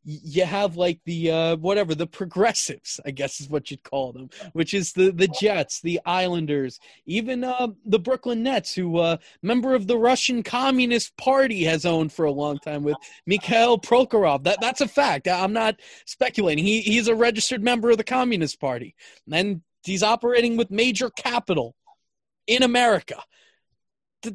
you 0.05 0.45
have 0.45 0.77
like 0.77 1.01
the 1.05 1.31
uh, 1.31 1.57
whatever 1.57 1.95
the 1.95 2.07
progressives 2.07 3.01
i 3.07 3.11
guess 3.11 3.41
is 3.41 3.49
what 3.49 3.70
you'd 3.70 3.83
call 3.83 4.12
them 4.12 4.29
which 4.53 4.74
is 4.74 4.93
the 4.93 5.12
the 5.12 5.29
jets 5.29 5.81
the 5.81 6.01
islanders 6.05 6.81
even 7.07 7.45
uh, 7.45 7.69
the 7.87 7.99
brooklyn 7.99 8.43
nets 8.43 8.74
who 8.74 8.99
uh 8.99 9.16
member 9.43 9.74
of 9.74 9.87
the 9.87 9.97
russian 9.97 10.43
communist 10.43 11.16
party 11.16 11.65
has 11.65 11.87
owned 11.87 12.12
for 12.12 12.24
a 12.24 12.33
long 12.33 12.59
time 12.59 12.83
with 12.83 12.97
mikhail 13.27 13.79
prokhorov. 13.79 14.45
That 14.45 14.61
that's 14.61 14.81
a 14.81 14.89
fact. 14.89 15.29
I'm 15.29 15.53
not 15.53 15.81
speculating. 16.07 16.65
He 16.65 16.81
he's 16.81 17.09
a 17.09 17.15
registered 17.15 17.62
member 17.62 17.91
of 17.91 17.99
the 17.99 18.05
communist 18.05 18.61
party 18.61 18.95
and 19.31 19.62
he's 19.85 20.03
operating 20.03 20.57
with 20.57 20.70
major 20.70 21.11
capital 21.11 21.74
in 22.47 22.62
america. 22.62 23.23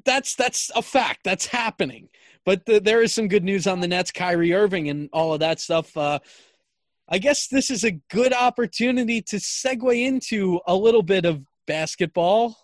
That's 0.06 0.36
that's 0.36 0.70
a 0.76 0.82
fact. 0.82 1.22
That's 1.24 1.46
happening 1.46 2.10
but 2.48 2.66
the, 2.66 2.80
there 2.80 3.02
is 3.02 3.14
some 3.14 3.28
good 3.28 3.44
news 3.44 3.68
on 3.68 3.82
the 3.82 3.90
Nets, 3.90 4.10
Kyrie 4.10 4.54
Irving, 4.54 4.88
and 4.88 5.10
all 5.12 5.34
of 5.34 5.42
that 5.42 5.60
stuff. 5.60 5.98
Uh, 5.98 6.20
I 7.10 7.18
guess 7.18 7.50
this 7.50 7.70
is 7.70 7.84
a 7.84 8.00
good 8.10 8.32
opportunity 8.32 9.22
to 9.24 9.36
segue 9.36 10.02
into 10.02 10.62
a 10.66 10.74
little 10.74 11.04
bit 11.04 11.26
of 11.26 11.44
basketball. 11.68 12.58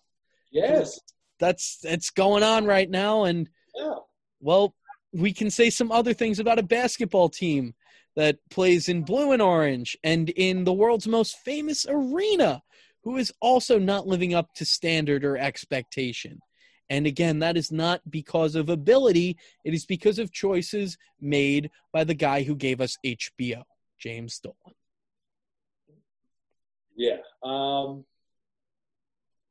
Yes, 0.54 0.98
that's 1.38 1.80
it's 1.84 2.12
going 2.12 2.44
on 2.44 2.64
right 2.64 2.90
now, 2.90 3.26
and 3.26 3.50
yeah. 3.76 3.96
well, 4.40 4.74
we 5.12 5.34
can 5.34 5.50
say 5.50 5.70
some 5.70 5.92
other 5.92 6.14
things 6.14 6.40
about 6.40 6.60
a 6.60 6.64
basketball 6.64 7.28
team 7.28 7.74
that 8.16 8.38
plays 8.50 8.88
in 8.88 9.04
blue 9.04 9.34
and 9.34 9.42
orange 9.42 9.98
and 10.02 10.30
in 10.30 10.64
the 10.64 10.72
world's 10.72 11.08
most 11.08 11.40
famous 11.40 11.86
arena, 11.90 12.64
who 13.04 13.18
is 13.18 13.34
also 13.42 13.80
not 13.80 14.08
living 14.08 14.34
up 14.34 14.54
to 14.56 14.64
standard 14.64 15.26
or 15.26 15.38
expectation. 15.38 16.40
And 16.90 17.08
again, 17.08 17.40
that 17.40 17.58
is 17.58 17.72
not 17.72 18.02
because 18.10 18.56
of 18.56 18.70
ability, 18.70 19.38
it 19.64 19.74
is 19.74 19.86
because 19.86 20.20
of 20.20 20.32
choices 20.32 20.98
made 21.20 21.72
by 21.92 22.04
the 22.04 22.14
guy 22.14 22.44
who 22.44 22.56
gave 22.56 22.82
us 22.82 22.98
HBO, 23.06 23.64
James 24.00 24.40
Dolan. 24.40 24.76
Yeah. 26.96 27.18
Um, 27.42 28.06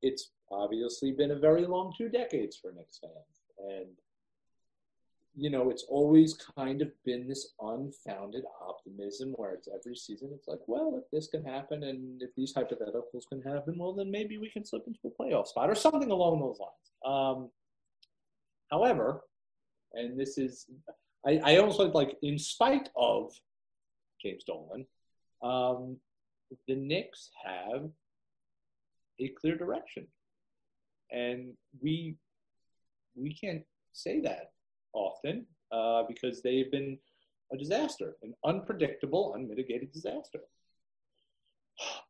it's 0.02 0.30
obviously 0.50 1.12
been 1.12 1.30
a 1.30 1.38
very 1.38 1.66
long 1.66 1.92
two 1.96 2.08
decades 2.08 2.56
for 2.56 2.72
Knicks 2.72 2.98
fans. 2.98 3.42
And 3.58 3.96
you 5.34 5.50
know, 5.50 5.70
it's 5.70 5.84
always 5.88 6.34
kind 6.34 6.82
of 6.82 6.90
been 7.04 7.26
this 7.26 7.54
unfounded 7.60 8.44
optimism 8.60 9.30
where 9.36 9.52
it's 9.52 9.68
every 9.68 9.96
season, 9.96 10.30
it's 10.34 10.48
like, 10.48 10.60
well, 10.66 11.00
if 11.02 11.10
this 11.10 11.28
can 11.28 11.44
happen 11.44 11.84
and 11.84 12.22
if 12.22 12.34
these 12.36 12.52
hypotheticals 12.52 13.26
can 13.28 13.40
happen, 13.40 13.78
well, 13.78 13.94
then 13.94 14.10
maybe 14.10 14.36
we 14.36 14.50
can 14.50 14.64
slip 14.64 14.84
into 14.86 14.98
a 15.06 15.22
playoff 15.22 15.46
spot 15.46 15.70
or 15.70 15.74
something 15.74 16.10
along 16.10 16.40
those 16.40 16.58
lines. 16.60 16.92
Um, 17.04 17.50
however, 18.70 19.22
and 19.94 20.18
this 20.18 20.36
is, 20.36 20.66
I, 21.26 21.40
I 21.44 21.56
also 21.58 21.90
like, 21.92 22.18
in 22.22 22.38
spite 22.38 22.90
of 22.96 23.32
James 24.20 24.44
Dolan, 24.44 24.86
um, 25.42 25.96
the 26.68 26.74
Knicks 26.74 27.30
have 27.44 27.88
a 29.18 29.28
clear 29.28 29.56
direction. 29.56 30.06
And 31.10 31.52
we 31.80 32.16
we 33.14 33.34
can't 33.34 33.62
say 33.92 34.20
that 34.20 34.52
often 34.92 35.46
uh, 35.70 36.02
because 36.08 36.42
they've 36.42 36.70
been 36.70 36.98
a 37.52 37.56
disaster, 37.56 38.16
an 38.22 38.34
unpredictable, 38.44 39.34
unmitigated 39.34 39.92
disaster. 39.92 40.40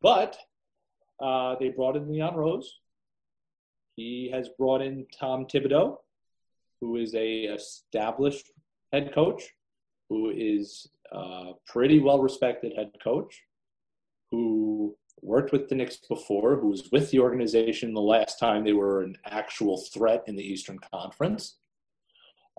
But 0.00 0.36
uh, 1.20 1.56
they 1.59 1.70
brought 1.70 1.96
in 1.96 2.10
Leon 2.10 2.34
Rose. 2.34 2.78
He 3.96 4.30
has 4.32 4.48
brought 4.59 4.82
in 4.82 5.06
Tom 5.18 5.46
Thibodeau, 5.46 5.98
who 6.80 6.96
is 6.96 7.14
a 7.14 7.44
established 7.44 8.50
head 8.92 9.14
coach, 9.14 9.42
who 10.09 10.30
is 10.30 10.88
a 11.12 11.52
pretty 11.66 12.00
well 12.00 12.20
respected 12.20 12.72
head 12.76 12.92
coach, 13.02 13.42
who 14.30 14.96
worked 15.20 15.52
with 15.52 15.68
the 15.68 15.74
Knicks 15.74 15.98
before, 16.09 16.56
who 16.56 16.68
was 16.68 16.90
with 16.90 17.10
the 17.10 17.20
organization 17.20 17.94
the 17.94 18.00
last 18.00 18.38
time 18.38 18.64
they 18.64 18.72
were 18.72 19.02
an 19.02 19.16
actual 19.24 19.76
threat 19.78 20.24
in 20.26 20.34
the 20.34 20.42
Eastern 20.42 20.78
Conference. 20.92 21.59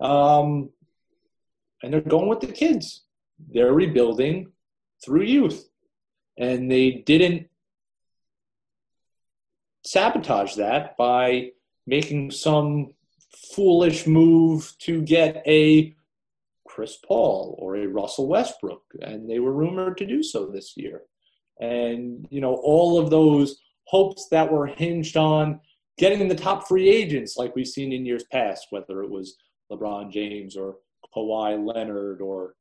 Um, 0.00 0.70
and 1.82 1.92
they're 1.92 2.00
going 2.00 2.28
with 2.28 2.40
the 2.40 2.48
kids. 2.48 3.02
They're 3.52 3.72
rebuilding 3.72 4.52
through 5.04 5.22
youth. 5.22 5.68
And 6.38 6.70
they 6.70 7.02
didn't 7.06 7.48
sabotage 9.84 10.54
that 10.54 10.96
by 10.96 11.50
making 11.86 12.30
some 12.30 12.94
foolish 13.54 14.06
move 14.06 14.74
to 14.80 15.02
get 15.02 15.42
a 15.46 15.94
Chris 16.66 16.96
Paul 17.06 17.56
or 17.58 17.76
a 17.76 17.86
Russell 17.86 18.28
Westbrook. 18.28 18.82
And 19.00 19.28
they 19.28 19.38
were 19.38 19.52
rumored 19.52 19.98
to 19.98 20.06
do 20.06 20.22
so 20.22 20.46
this 20.46 20.76
year. 20.76 21.02
And, 21.60 22.26
you 22.30 22.40
know, 22.40 22.54
all 22.54 22.98
of 22.98 23.10
those 23.10 23.60
hopes 23.84 24.28
that 24.30 24.50
were 24.50 24.66
hinged 24.66 25.16
on 25.16 25.60
getting 25.98 26.26
the 26.26 26.34
top 26.34 26.66
free 26.66 26.88
agents 26.88 27.36
like 27.36 27.54
we've 27.54 27.68
seen 27.68 27.92
in 27.92 28.06
years 28.06 28.24
past, 28.32 28.68
whether 28.70 29.02
it 29.02 29.10
was 29.10 29.36
LeBron 29.76 30.10
James 30.10 30.56
or 30.56 30.76
Kawhi 31.14 31.64
Leonard 31.64 32.20
or 32.20 32.54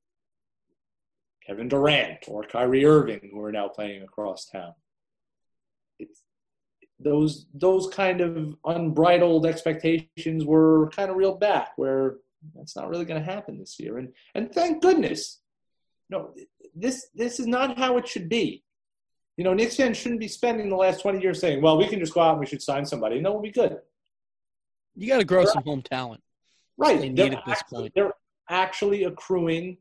Kevin 1.45 1.67
Durant 1.67 2.19
or 2.27 2.43
Kyrie 2.43 2.85
Irving, 2.85 3.29
who 3.31 3.41
are 3.41 3.51
now 3.51 3.67
playing 3.67 4.03
across 4.03 4.45
town. 4.45 4.73
It's 5.99 6.21
those 6.99 7.47
those 7.53 7.89
kind 7.89 8.21
of 8.21 8.55
unbridled 8.65 9.45
expectations 9.45 10.45
were 10.45 10.89
kind 10.89 11.09
of 11.09 11.17
reeled 11.17 11.39
back, 11.39 11.73
where 11.75 12.17
that's 12.55 12.75
not 12.75 12.89
really 12.89 13.05
going 13.05 13.23
to 13.23 13.31
happen 13.31 13.59
this 13.59 13.79
year. 13.79 13.97
And 13.97 14.13
and 14.35 14.51
thank 14.51 14.81
goodness, 14.81 15.39
no, 16.09 16.33
this 16.75 17.07
this 17.13 17.39
is 17.39 17.47
not 17.47 17.77
how 17.77 17.97
it 17.97 18.07
should 18.07 18.29
be. 18.29 18.63
You 19.37 19.43
know, 19.43 19.53
Knicks 19.53 19.75
fans 19.75 19.97
shouldn't 19.97 20.21
be 20.21 20.27
spending 20.27 20.69
the 20.69 20.75
last 20.75 21.01
twenty 21.01 21.21
years 21.21 21.41
saying, 21.41 21.61
"Well, 21.61 21.77
we 21.77 21.87
can 21.87 21.99
just 21.99 22.13
go 22.13 22.21
out 22.21 22.31
and 22.31 22.39
we 22.39 22.45
should 22.45 22.61
sign 22.61 22.85
somebody," 22.85 23.17
and 23.17 23.25
that 23.25 23.33
will 23.33 23.41
be 23.41 23.51
good. 23.51 23.79
You 24.95 25.07
got 25.07 25.17
to 25.17 25.25
grow 25.25 25.45
some 25.45 25.63
home 25.63 25.81
talent. 25.81 26.21
Right. 26.77 26.99
They 26.99 27.09
need 27.09 27.33
at 27.33 27.45
this 27.45 27.59
actually, 27.61 27.81
point. 27.81 27.93
They're 27.95 28.13
actually 28.49 29.03
accruing 29.03 29.77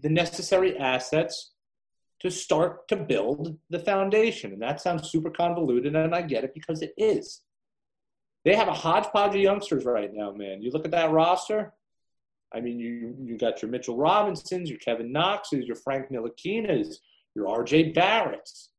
the 0.00 0.10
necessary 0.10 0.76
assets 0.78 1.52
to 2.20 2.30
start 2.30 2.88
to 2.88 2.96
build 2.96 3.58
the 3.70 3.78
foundation. 3.78 4.52
And 4.52 4.62
that 4.62 4.80
sounds 4.80 5.10
super 5.10 5.30
convoluted, 5.30 5.94
and 5.94 6.14
I 6.14 6.22
get 6.22 6.44
it 6.44 6.54
because 6.54 6.82
it 6.82 6.92
is. 6.96 7.42
they 8.44 8.54
have 8.54 8.68
a 8.68 8.72
hodgepodge 8.72 9.34
of 9.34 9.40
youngsters 9.40 9.84
right 9.84 10.10
now, 10.12 10.30
man. 10.32 10.62
You 10.62 10.70
look 10.70 10.84
at 10.84 10.92
that 10.92 11.10
roster. 11.10 11.72
I 12.54 12.60
mean, 12.60 12.78
you 12.78 13.16
you 13.20 13.36
got 13.36 13.60
your 13.60 13.70
Mitchell 13.70 13.96
Robinsons, 13.96 14.70
your 14.70 14.78
Kevin 14.78 15.12
Knoxes, 15.12 15.66
your 15.66 15.76
Frank 15.76 16.10
Ntilikina's, 16.10 17.00
your 17.34 17.48
R.J. 17.48 17.92
Barrett's. 17.92 18.70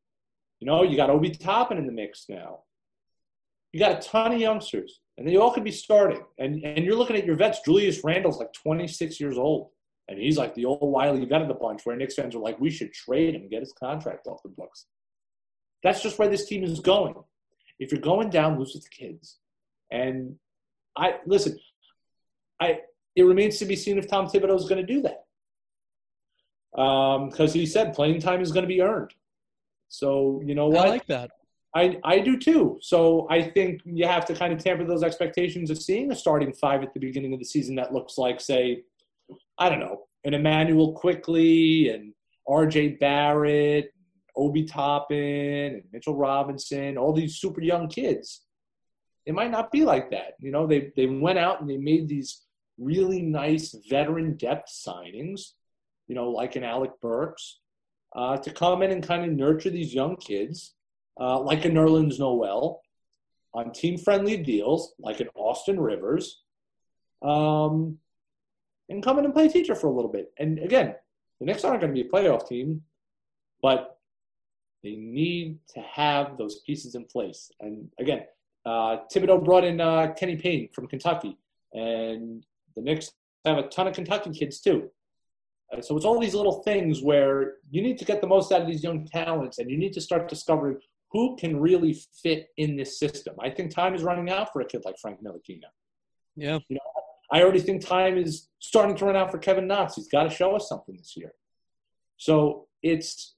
You 0.60 0.68
know, 0.68 0.84
you 0.84 0.96
got 0.96 1.10
Obi 1.10 1.30
Toppin 1.32 1.78
in 1.78 1.86
the 1.86 1.92
mix 1.92 2.26
now. 2.30 2.60
You 3.74 3.80
got 3.80 4.04
a 4.04 4.08
ton 4.08 4.32
of 4.32 4.40
youngsters, 4.40 5.02
and 5.18 5.28
they 5.28 5.38
all 5.38 5.52
could 5.52 5.64
be 5.64 5.72
starting. 5.72 6.24
And 6.38 6.64
and 6.64 6.86
you're 6.86 6.96
looking 6.96 7.16
at 7.16 7.26
your 7.26 7.36
vets. 7.36 7.60
Julius 7.66 8.04
Randle's 8.04 8.38
like 8.38 8.54
26 8.54 9.20
years 9.20 9.38
old, 9.38 9.70
and 10.08 10.20
he's 10.20 10.38
like 10.38 10.54
the 10.56 10.66
old 10.66 10.92
wily 10.92 11.26
vet 11.26 11.42
of 11.42 11.48
the 11.48 11.54
bunch. 11.54 11.86
Where 11.86 11.96
Knicks 11.96 12.16
fans 12.16 12.36
are 12.36 12.40
like, 12.40 12.60
we 12.60 12.70
should 12.70 12.94
trade 12.94 13.36
him, 13.36 13.50
get 13.50 13.62
his 13.62 13.74
contract 13.74 14.28
off 14.28 14.44
the 14.44 14.50
books. 14.50 14.86
That's 15.84 16.02
just 16.02 16.20
where 16.20 16.30
this 16.30 16.46
team 16.46 16.64
is 16.64 16.80
going. 16.80 17.16
If 17.80 17.92
you're 17.92 18.02
going 18.02 18.30
down, 18.30 18.58
lose 18.58 18.74
with 18.74 18.84
the 18.84 18.90
kids. 18.90 19.38
And 19.92 20.36
I 20.96 21.16
listen, 21.26 21.60
I 22.60 22.80
it 23.16 23.24
remains 23.24 23.58
to 23.60 23.66
be 23.66 23.76
seen 23.76 23.98
if 23.98 24.08
Tom 24.08 24.28
Thibodeau 24.28 24.56
is 24.56 24.70
going 24.70 24.86
to 24.86 24.94
do 24.94 25.02
that. 25.02 25.24
Because 26.72 27.56
um, 27.56 27.60
he 27.60 27.66
said 27.66 27.96
playing 27.96 28.22
time 28.22 28.42
is 28.42 28.52
going 28.52 28.64
to 28.64 28.68
be 28.68 28.82
earned. 28.82 29.14
So 29.90 30.42
you 30.46 30.54
know 30.54 30.68
what? 30.68 30.86
I 30.86 30.90
like 30.90 31.08
that. 31.08 31.32
I, 31.78 31.98
I 32.04 32.20
do 32.20 32.38
too. 32.38 32.80
So 32.82 33.28
I 33.30 33.42
think 33.42 33.82
you 33.86 34.08
have 34.08 34.26
to 34.26 34.34
kind 34.34 34.52
of 34.54 34.64
tamper 34.64 34.86
those 34.86 35.04
expectations 35.04 35.70
of 35.70 35.82
seeing 35.82 36.12
a 36.12 36.16
starting 36.16 36.54
five 36.54 36.84
at 36.84 36.94
the 36.94 37.00
beginning 37.00 37.34
of 37.34 37.40
the 37.40 37.46
season 37.46 37.76
that 37.76 37.94
looks 37.94 38.18
like, 38.18 38.42
say, 38.42 38.84
I 39.58 39.70
don't 39.70 39.80
know, 39.80 40.08
an 40.24 40.34
Immanuel 40.34 40.94
Quickley 40.94 41.90
and 41.90 42.14
R.J. 42.48 42.98
Barrett, 43.00 43.94
Obi 44.36 44.66
Toppin, 44.66 45.76
and 45.76 45.84
Mitchell 45.92 46.16
Robinson, 46.16 46.98
all 46.98 47.14
these 47.14 47.38
super 47.38 47.62
young 47.62 47.88
kids 47.88 48.42
it 49.28 49.36
might 49.36 49.52
not 49.52 49.72
be 49.74 49.84
like 49.84 50.10
that. 50.12 50.36
You 50.40 50.52
know, 50.52 50.66
they, 50.66 50.94
they 50.96 51.06
went 51.06 51.38
out 51.38 51.60
and 51.60 51.70
they 51.70 51.76
made 51.76 52.08
these 52.08 52.44
really 52.80 53.22
nice 53.22 53.76
veteran 53.90 54.38
depth 54.38 54.70
signings, 54.70 55.52
you 56.08 56.16
know, 56.16 56.30
like 56.30 56.56
an 56.56 56.64
Alec 56.64 56.92
Burks, 57.02 57.60
uh, 58.16 58.38
to 58.38 58.52
come 58.52 58.82
in 58.82 58.92
and 58.92 59.06
kind 59.06 59.26
of 59.26 59.38
nurture 59.38 59.70
these 59.70 59.94
young 59.94 60.16
kids, 60.16 60.76
uh, 61.20 61.40
like 61.40 61.66
a 61.66 61.70
Nerlens 61.70 62.20
Noel, 62.20 62.82
on 63.54 63.72
team 63.72 63.98
friendly 63.98 64.38
deals, 64.38 64.94
like 65.00 65.20
an 65.20 65.30
Austin 65.36 65.80
Rivers, 65.80 66.44
um, 67.22 67.98
and 68.90 69.04
come 69.04 69.20
in 69.20 69.26
and 69.26 69.34
play 69.34 69.48
teacher 69.48 69.76
for 69.76 69.88
a 69.88 69.92
little 69.92 70.12
bit. 70.12 70.32
And 70.38 70.60
again, 70.60 70.96
the 71.40 71.46
Knicks 71.46 71.64
aren't 71.64 71.82
going 71.82 71.94
to 71.94 72.02
be 72.02 72.08
a 72.08 72.12
playoff 72.12 72.48
team, 72.48 72.84
but 73.62 74.00
they 74.84 74.96
need 74.96 75.60
to 75.74 75.82
have 75.82 76.38
those 76.38 76.62
pieces 76.62 76.96
in 76.96 77.06
place. 77.06 77.52
And 77.60 77.90
again, 78.00 78.26
uh, 78.66 78.98
Thibodeau 79.14 79.44
brought 79.44 79.64
in 79.64 79.82
uh, 79.82 80.14
Kenny 80.14 80.36
Payne 80.36 80.70
from 80.74 80.88
Kentucky, 80.88 81.38
and 81.74 82.46
the 82.76 82.82
Knicks 82.82 83.12
have 83.46 83.58
a 83.58 83.64
ton 83.64 83.88
of 83.88 83.96
Kentucky 83.96 84.32
kids 84.32 84.60
too. 84.60 84.90
Uh, 85.74 85.82
so 85.82 85.96
it's 85.98 86.06
all 86.06 86.20
these 86.20 86.36
little 86.36 86.62
things 86.64 87.02
where 87.02 87.56
you 87.70 87.82
need 87.82 87.98
to 87.98 88.06
get 88.06 88.22
the 88.22 88.28
most 88.28 88.52
out 88.52 88.62
of 88.62 88.68
these 88.68 88.84
young 88.84 89.06
talents, 89.06 89.58
and 89.58 89.70
you 89.70 89.78
need 89.78 89.94
to 89.94 90.02
start 90.02 90.30
discovering 90.30 90.78
who 91.18 91.36
can 91.36 91.60
really 91.60 91.98
fit 92.22 92.50
in 92.58 92.76
this 92.76 93.00
system. 93.00 93.36
I 93.42 93.50
think 93.50 93.74
time 93.74 93.96
is 93.96 94.04
running 94.04 94.30
out 94.30 94.54
for 94.54 94.62
a 94.62 94.66
kid 94.66 94.84
like 94.86 95.00
Frank 95.02 95.20
Ntilikina. 95.20 95.64
Yeah, 96.36 96.60
you 96.70 96.76
know, 96.76 96.82
I 97.32 97.42
already 97.42 97.60
think 97.60 97.84
time 97.84 98.20
is 98.20 98.50
starting 98.60 98.96
to 98.98 99.06
run 99.06 99.16
out 99.16 99.32
for 99.32 99.40
Kevin 99.40 99.66
Knox. 99.66 99.96
He's 99.96 100.08
got 100.08 100.26
to 100.26 100.30
show 100.30 100.56
us 100.56 100.70
something 100.70 100.96
this 100.96 101.18
year. 101.18 101.32
So 102.18 102.68
it's 102.84 103.34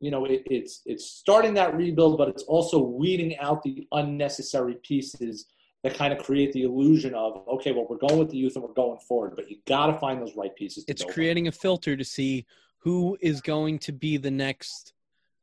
you 0.00 0.10
know, 0.10 0.24
it, 0.24 0.44
it's 0.46 0.80
it's 0.86 1.04
starting 1.04 1.52
that 1.54 1.76
rebuild, 1.76 2.16
but 2.16 2.28
it's 2.28 2.44
also 2.44 2.78
weeding 2.78 3.36
out 3.36 3.62
the 3.62 3.86
unnecessary 3.92 4.76
pieces 4.82 5.44
that 5.82 5.94
kind 5.94 6.14
of 6.14 6.24
create 6.24 6.54
the 6.54 6.62
illusion 6.62 7.12
of 7.12 7.46
okay, 7.48 7.72
well, 7.72 7.86
we're 7.90 7.98
going 7.98 8.18
with 8.18 8.30
the 8.30 8.38
youth 8.38 8.54
and 8.54 8.64
we're 8.64 8.72
going 8.72 8.98
forward, 9.00 9.34
but 9.36 9.50
you 9.50 9.58
got 9.66 9.88
to 9.88 9.98
find 9.98 10.22
those 10.22 10.34
right 10.36 10.56
pieces. 10.56 10.86
it's 10.88 11.04
creating 11.04 11.48
a 11.48 11.52
filter 11.52 11.98
to 11.98 12.04
see 12.04 12.46
who 12.78 13.18
is 13.20 13.42
going 13.42 13.78
to 13.80 13.92
be 13.92 14.16
the 14.16 14.30
next 14.30 14.93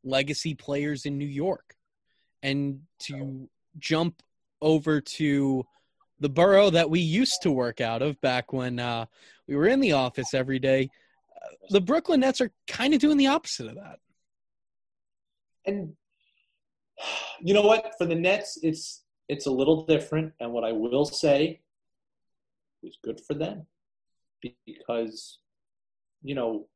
legacy 0.03 0.53
players 0.53 1.06
in 1.06 1.18
New 1.18 1.26
York, 1.26 1.76
and 2.44 2.82
to 2.99 3.49
jump 3.80 4.22
over 4.61 5.02
to 5.02 5.65
the 6.19 6.30
borough 6.30 6.69
that 6.69 6.90
we 6.90 6.99
used 6.99 7.41
to 7.41 7.52
work 7.52 7.82
out 7.82 8.02
of 8.02 8.19
back 8.22 8.53
when 8.53 8.80
uh, 8.80 9.06
we 9.48 9.56
were 9.56 9.68
in 9.68 9.80
the 9.80 9.94
office 9.94 10.34
every 10.34 10.60
day. 10.60 10.90
The 11.69 11.82
Brooklyn 11.82 12.19
Nets 12.19 12.41
are 12.41 12.52
kind 12.68 12.94
of 12.94 12.99
doing 12.99 13.18
the 13.18 13.28
opposite 13.28 13.68
of 13.68 13.76
that 13.76 13.99
and 15.65 15.94
you 17.41 17.53
know 17.53 17.61
what? 17.61 17.94
For 17.98 18.06
the 18.06 18.15
Nets, 18.15 18.60
it's 18.61 19.03
it's 19.28 19.45
a 19.45 19.52
little 19.52 19.86
different. 19.86 20.34
And 20.40 20.52
what 20.52 20.64
I 20.64 20.72
will 20.72 21.06
say 21.06 21.61
is 22.84 22.98
good 23.03 23.19
for 23.22 23.34
them 23.34 23.65
because 24.65 25.40
you 26.23 26.36
know 26.36 26.68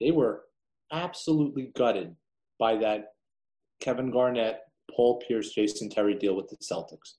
they 0.00 0.10
were 0.10 0.44
absolutely 0.92 1.72
gutted 1.74 2.14
by 2.58 2.76
that 2.76 3.14
Kevin 3.80 4.10
Garnett, 4.10 4.60
Paul 4.94 5.20
Pierce, 5.26 5.52
Jason 5.52 5.90
Terry 5.90 6.14
deal 6.14 6.34
with 6.34 6.48
the 6.48 6.56
Celtics. 6.56 7.14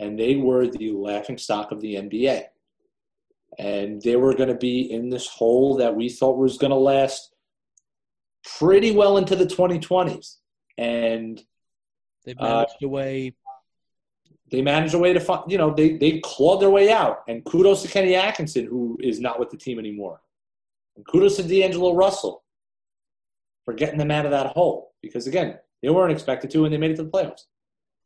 And 0.00 0.18
they 0.18 0.36
were 0.36 0.66
the 0.66 0.90
laughing 0.92 1.38
stock 1.38 1.70
of 1.70 1.80
the 1.80 1.94
NBA. 1.94 2.44
And 3.58 4.02
they 4.02 4.16
were 4.16 4.34
going 4.34 4.48
to 4.48 4.56
be 4.56 4.90
in 4.90 5.08
this 5.08 5.28
hole 5.28 5.76
that 5.76 5.94
we 5.94 6.08
thought 6.08 6.36
was 6.36 6.58
going 6.58 6.72
to 6.72 6.76
last 6.76 7.32
pretty 8.58 8.90
well 8.90 9.16
into 9.16 9.36
the 9.36 9.46
2020s 9.46 10.36
and 10.76 11.42
they 12.24 12.34
managed 12.34 12.72
uh, 12.82 12.86
a 12.86 12.88
way. 12.88 13.34
They 14.50 14.62
managed 14.62 14.94
a 14.94 14.98
way 14.98 15.12
to 15.12 15.20
find, 15.20 15.50
you 15.50 15.58
know, 15.58 15.72
they 15.74 15.96
they 15.96 16.20
clawed 16.20 16.60
their 16.60 16.70
way 16.70 16.90
out. 16.90 17.22
And 17.28 17.44
kudos 17.44 17.82
to 17.82 17.88
Kenny 17.88 18.14
Atkinson, 18.14 18.66
who 18.66 18.96
is 19.00 19.20
not 19.20 19.38
with 19.38 19.50
the 19.50 19.56
team 19.56 19.78
anymore. 19.78 20.20
And 20.96 21.06
kudos 21.06 21.36
to 21.36 21.42
D'Angelo 21.42 21.94
Russell 21.94 22.43
for 23.64 23.74
getting 23.74 23.98
them 23.98 24.10
out 24.10 24.24
of 24.24 24.30
that 24.30 24.48
hole 24.48 24.92
because 25.02 25.26
again, 25.26 25.58
they 25.82 25.90
weren't 25.90 26.12
expected 26.12 26.50
to, 26.50 26.64
and 26.64 26.72
they 26.72 26.78
made 26.78 26.92
it 26.92 26.96
to 26.96 27.04
the 27.04 27.10
playoffs. 27.10 27.42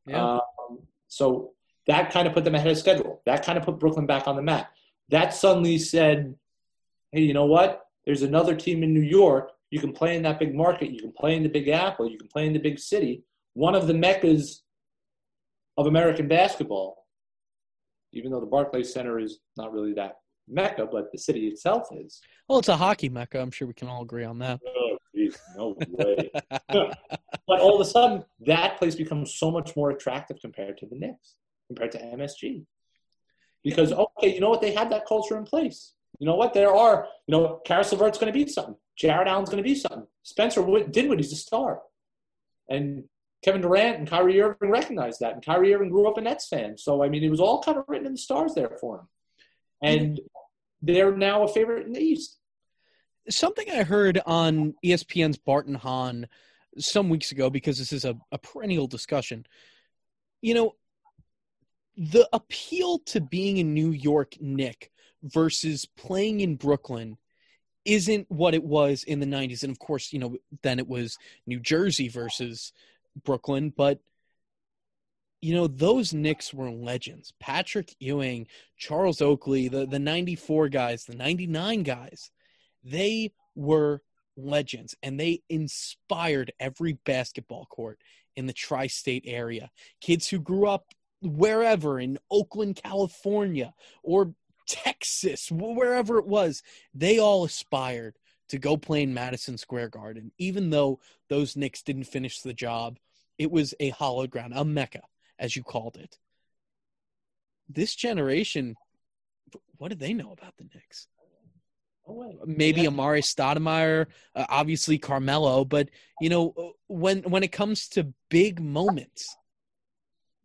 Yeah. 0.06 0.35
Um, 0.35 0.80
so 1.06 1.52
that 1.86 2.12
kind 2.12 2.26
of 2.26 2.35
put 2.35 2.44
them 2.44 2.55
ahead 2.55 2.70
of 2.70 2.78
schedule. 2.78 3.22
That 3.24 3.44
kind 3.44 3.56
of 3.56 3.64
put 3.64 3.78
Brooklyn 3.78 4.06
back 4.06 4.26
on 4.26 4.36
the 4.36 4.43
map. 4.43 4.70
That 5.10 5.32
suddenly 5.32 5.78
said, 5.78 6.35
hey, 7.12 7.22
you 7.22 7.35
know 7.35 7.47
what? 7.47 7.86
There's 8.05 8.22
another 8.22 8.56
team 8.56 8.82
in 8.82 8.93
New 8.93 9.02
York 9.02 9.52
you 9.70 9.80
can 9.80 9.93
play 9.93 10.16
in 10.16 10.22
that 10.22 10.39
big 10.39 10.55
market. 10.55 10.90
You 10.90 11.01
can 11.01 11.12
play 11.12 11.36
in 11.36 11.43
the 11.43 11.48
Big 11.48 11.68
Apple. 11.68 12.09
You 12.09 12.18
can 12.18 12.28
play 12.28 12.47
in 12.47 12.52
the 12.52 12.59
big 12.59 12.78
city. 12.78 13.22
One 13.55 13.74
of 13.74 13.86
the 13.86 13.94
meccas 13.94 14.62
of 15.76 15.86
American 15.86 16.26
basketball, 16.26 17.06
even 18.12 18.30
though 18.30 18.40
the 18.40 18.47
Barclays 18.47 18.93
Center 18.93 19.18
is 19.18 19.40
not 19.56 19.72
really 19.72 19.93
that 19.94 20.16
mecca, 20.48 20.86
but 20.90 21.12
the 21.12 21.18
city 21.18 21.48
itself 21.48 21.89
is. 21.93 22.20
Well, 22.48 22.59
it's 22.59 22.68
a 22.68 22.76
hockey 22.76 23.10
mecca. 23.10 23.40
I'm 23.40 23.51
sure 23.51 23.68
we 23.68 23.74
can 23.74 23.89
all 23.89 24.02
agree 24.02 24.24
on 24.24 24.39
that. 24.39 24.60
Geez, 25.30 25.38
no 25.56 25.76
way. 25.90 26.30
but 26.68 27.60
all 27.60 27.74
of 27.74 27.80
a 27.80 27.84
sudden, 27.84 28.24
that 28.40 28.78
place 28.78 28.94
becomes 28.94 29.34
so 29.34 29.50
much 29.50 29.76
more 29.76 29.90
attractive 29.90 30.40
compared 30.40 30.78
to 30.78 30.86
the 30.86 30.96
Knicks, 30.96 31.34
compared 31.66 31.92
to 31.92 31.98
MSG. 31.98 32.64
Because, 33.64 33.92
okay, 33.92 34.34
you 34.34 34.40
know 34.40 34.50
what? 34.50 34.60
They 34.60 34.72
had 34.72 34.90
that 34.90 35.06
culture 35.06 35.36
in 35.36 35.44
place. 35.44 35.92
You 36.18 36.26
know 36.26 36.36
what? 36.36 36.55
There 36.55 36.74
are, 36.74 37.06
you 37.26 37.32
know, 37.32 37.60
Caris 37.64 37.92
LeVert's 37.92 38.18
going 38.18 38.32
to 38.32 38.38
be 38.38 38.50
something. 38.50 38.76
Jarrett 38.96 39.28
Allen's 39.28 39.50
going 39.50 39.62
to 39.62 39.68
be 39.68 39.74
something. 39.74 40.06
Spencer 40.22 40.62
Dinwiddie's 40.90 41.32
a 41.32 41.36
star. 41.36 41.80
And 42.68 43.05
Kevin 43.44 43.60
Durant 43.60 43.98
and 43.98 44.09
Kyrie 44.09 44.40
Irving 44.40 44.70
recognized 44.70 45.20
that. 45.20 45.34
And 45.34 45.44
Kyrie 45.44 45.74
Irving 45.74 45.90
grew 45.90 46.09
up 46.09 46.18
a 46.18 46.20
Nets 46.20 46.48
fan. 46.48 46.76
So, 46.76 47.02
I 47.02 47.09
mean, 47.09 47.22
it 47.22 47.30
was 47.30 47.40
all 47.40 47.62
kind 47.62 47.78
of 47.78 47.84
written 47.86 48.06
in 48.06 48.12
the 48.12 48.18
stars 48.18 48.55
there 48.55 48.76
for 48.80 48.98
him. 48.98 49.09
And 49.80 50.20
they're 50.82 51.16
now 51.16 51.44
a 51.44 51.48
favorite 51.48 51.86
in 51.86 51.92
the 51.92 52.00
East. 52.00 52.38
Something 53.30 53.70
I 53.70 53.82
heard 53.82 54.20
on 54.26 54.74
ESPN's 54.84 55.38
Barton 55.38 55.74
Hahn 55.74 56.26
some 56.78 57.09
weeks 57.09 57.32
ago, 57.32 57.50
because 57.50 57.78
this 57.78 57.92
is 57.92 58.05
a, 58.05 58.16
a 58.32 58.38
perennial 58.38 58.86
discussion. 58.86 59.46
You 60.40 60.55
know, 60.55 60.74
the 61.96 62.28
appeal 62.32 63.00
to 63.06 63.20
being 63.20 63.59
a 63.59 63.64
New 63.64 63.90
York 63.90 64.40
Nick 64.40 64.90
versus 65.22 65.84
playing 65.84 66.40
in 66.40 66.56
Brooklyn 66.56 67.18
isn't 67.84 68.30
what 68.30 68.55
it 68.55 68.62
was 68.62 69.02
in 69.05 69.18
the 69.18 69.26
90s 69.26 69.62
and 69.62 69.72
of 69.72 69.78
course 69.78 70.12
you 70.12 70.18
know 70.18 70.36
then 70.62 70.78
it 70.78 70.86
was 70.86 71.16
new 71.46 71.59
jersey 71.59 72.09
versus 72.09 72.72
brooklyn 73.24 73.72
but 73.74 73.98
you 75.40 75.55
know 75.55 75.68
those 75.68 76.12
Knicks 76.12 76.52
were 76.52 76.70
legends. 76.70 77.32
Patrick 77.40 77.94
ewing 77.98 78.46
charles 78.76 79.22
oakley 79.22 79.68
the, 79.68 79.86
the 79.86 79.98
94 79.98 80.68
guys 80.68 81.05
the 81.05 81.14
99 81.14 81.82
guys 81.82 82.30
they 82.90 83.32
were 83.55 84.02
legends 84.36 84.94
and 85.02 85.19
they 85.19 85.43
inspired 85.48 86.52
every 86.60 86.93
basketball 87.05 87.66
court 87.66 87.98
in 88.36 88.47
the 88.47 88.52
tri-state 88.52 89.24
area 89.27 89.70
kids 90.01 90.28
who 90.28 90.39
grew 90.39 90.69
up 90.69 90.94
wherever 91.23 91.98
in 91.98 92.19
oakland 92.31 92.77
california 92.77 93.74
or 94.02 94.32
Texas, 94.69 95.51
wherever 95.51 96.19
it 96.19 96.27
was, 96.27 96.62
they 96.94 97.19
all 97.19 97.44
aspired 97.44 98.19
to 98.51 98.59
go 98.59 98.77
play 98.77 99.02
in 99.02 99.15
Madison 99.15 99.59
Square 99.59 99.89
Garden. 99.89 100.31
Even 100.39 100.70
though 100.70 101.01
those 101.28 101.56
Knicks 101.56 101.82
didn't 101.82 102.05
finish 102.05 102.40
the 102.40 102.52
job, 102.52 102.98
it 103.39 103.51
was 103.51 103.74
a 103.81 103.90
hallowed 103.90 104.31
ground, 104.31 104.52
a 104.55 104.65
mecca. 104.65 105.02
as 105.39 105.56
you 105.56 105.62
called 105.62 105.97
it. 105.97 106.19
This 107.69 107.94
generation, 107.94 108.77
what 109.77 109.89
do 109.89 109.94
they 109.94 110.12
know 110.12 110.32
about 110.32 110.56
the 110.56 110.65
Knicks? 110.74 111.06
Maybe 112.47 112.82
yeah. 112.82 112.90
Amar'e 112.90 113.22
Stoudemire, 113.22 114.06
uh, 114.35 114.47
obviously 114.48 114.98
Carmelo, 114.98 115.64
but 115.64 115.89
you 116.20 116.28
know 116.28 116.72
when 116.86 117.22
when 117.22 117.43
it 117.43 117.52
comes 117.52 117.89
to 117.90 118.12
big 118.30 118.60
moments, 118.60 119.36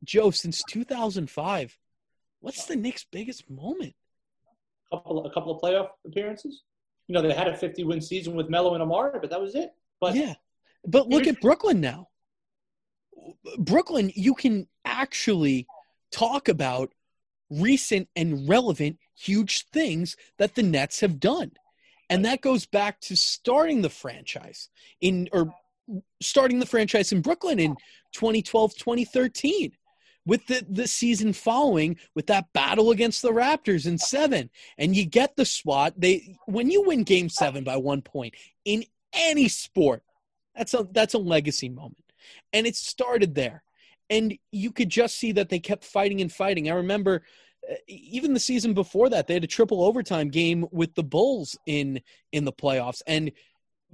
Joe, 0.04 0.32
since 0.32 0.64
2005, 0.70 1.78
what's 2.40 2.66
the 2.66 2.76
Knicks' 2.76 3.06
biggest 3.10 3.50
moment? 3.50 3.96
A 4.92 4.98
couple, 4.98 5.26
a 5.26 5.34
couple 5.34 5.56
of 5.56 5.62
playoff 5.62 5.90
appearances. 6.06 6.64
You 7.08 7.16
know, 7.16 7.22
they 7.22 7.34
had 7.34 7.48
a 7.48 7.58
50 7.58 7.84
win 7.84 8.02
season 8.02 8.36
with 8.36 8.50
Melo 8.50 8.76
and 8.76 8.84
Amar'e, 8.84 9.20
but 9.20 9.30
that 9.30 9.42
was 9.42 9.56
it. 9.56 9.72
But 10.00 10.16
yeah, 10.16 10.34
but 10.86 11.08
look 11.08 11.28
at 11.28 11.42
Brooklyn 11.42 11.82
now. 11.82 12.10
Brooklyn, 13.58 14.12
you 14.16 14.36
can 14.36 14.68
actually 14.84 15.68
talk 16.12 16.50
about 16.50 16.92
recent 17.62 18.08
and 18.16 18.48
relevant 18.48 18.98
huge 19.16 19.66
things 19.72 20.16
that 20.38 20.56
the 20.56 20.64
Nets 20.64 21.00
have 21.00 21.20
done. 21.20 21.52
And 22.10 22.26
that 22.26 22.42
goes 22.42 22.66
back 22.66 23.00
to 23.02 23.16
starting 23.16 23.82
the 23.82 23.90
franchise 23.90 24.70
in 25.02 25.30
or 25.32 25.54
starting 26.22 26.60
the 26.60 26.66
franchise 26.66 27.12
in 27.12 27.22
Brooklyn 27.22 27.60
in 27.60 27.76
2012, 28.14 28.76
2013 28.76 29.72
with 30.26 30.46
the, 30.48 30.66
the 30.70 30.88
season 30.88 31.34
following 31.34 31.98
with 32.16 32.28
that 32.28 32.46
battle 32.54 32.92
against 32.92 33.22
the 33.22 33.32
Raptors 33.32 33.86
in 33.86 33.98
seven. 33.98 34.50
And 34.78 34.96
you 34.96 35.06
get 35.06 35.36
the 35.36 35.46
swat. 35.46 35.94
They 35.98 36.38
when 36.46 36.70
you 36.70 36.84
win 36.84 37.04
game 37.04 37.30
seven 37.30 37.64
by 37.64 37.78
one 37.78 38.02
point 38.02 38.36
in 38.66 38.84
any 39.14 39.48
sport, 39.48 40.04
that's 40.56 40.74
a 40.74 40.88
that's 40.92 41.14
a 41.14 41.20
legacy 41.20 41.70
moment. 41.70 41.98
And 42.52 42.68
it 42.68 42.76
started 42.76 43.36
there. 43.36 43.64
And 44.10 44.38
you 44.52 44.72
could 44.72 44.90
just 44.90 45.18
see 45.18 45.32
that 45.34 45.50
they 45.50 45.60
kept 45.60 45.84
fighting 45.84 46.22
and 46.22 46.32
fighting. 46.32 46.70
I 46.70 46.76
remember 46.76 47.24
uh, 47.70 47.76
even 47.88 48.34
the 48.34 48.40
season 48.40 48.74
before 48.74 49.10
that, 49.10 49.28
they 49.28 49.34
had 49.34 49.44
a 49.44 49.48
triple 49.48 49.84
overtime 49.84 50.30
game 50.30 50.66
with 50.72 50.94
the 50.96 51.04
Bulls 51.04 51.58
in 51.66 52.02
in 52.32 52.46
the 52.46 52.54
playoffs. 52.54 53.02
And 53.08 53.32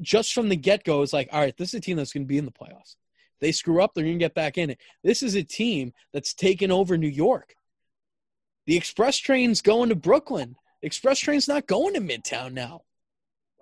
just 0.02 0.34
from 0.34 0.50
the 0.50 0.56
get 0.56 0.84
go, 0.84 1.02
it's 1.02 1.14
like, 1.14 1.30
all 1.32 1.40
right, 1.40 1.56
this 1.58 1.70
is 1.70 1.76
a 1.76 1.82
team 1.82 1.98
that's 1.98 2.14
going 2.14 2.24
to 2.24 2.28
be 2.28 2.38
in 2.38 2.46
the 2.46 2.52
playoffs. 2.52 2.96
They 3.42 3.52
screw 3.52 3.82
up, 3.82 3.94
they're 3.94 4.04
going 4.04 4.20
to 4.20 4.24
get 4.24 4.34
back 4.34 4.58
in 4.58 4.70
it. 4.70 4.80
This 5.04 5.24
is 5.24 5.36
a 5.36 5.44
team 5.44 5.94
that's 6.12 6.34
taken 6.34 6.72
over 6.72 6.98
New 6.98 7.08
York. 7.08 7.56
The 8.66 8.76
express 8.76 9.18
train's 9.18 9.62
going 9.62 9.90
to 9.90 9.96
Brooklyn. 9.96 10.56
express 10.82 11.20
train's 11.20 11.48
not 11.48 11.68
going 11.68 11.94
to 11.94 12.02
Midtown 12.02 12.54
now. 12.54 12.82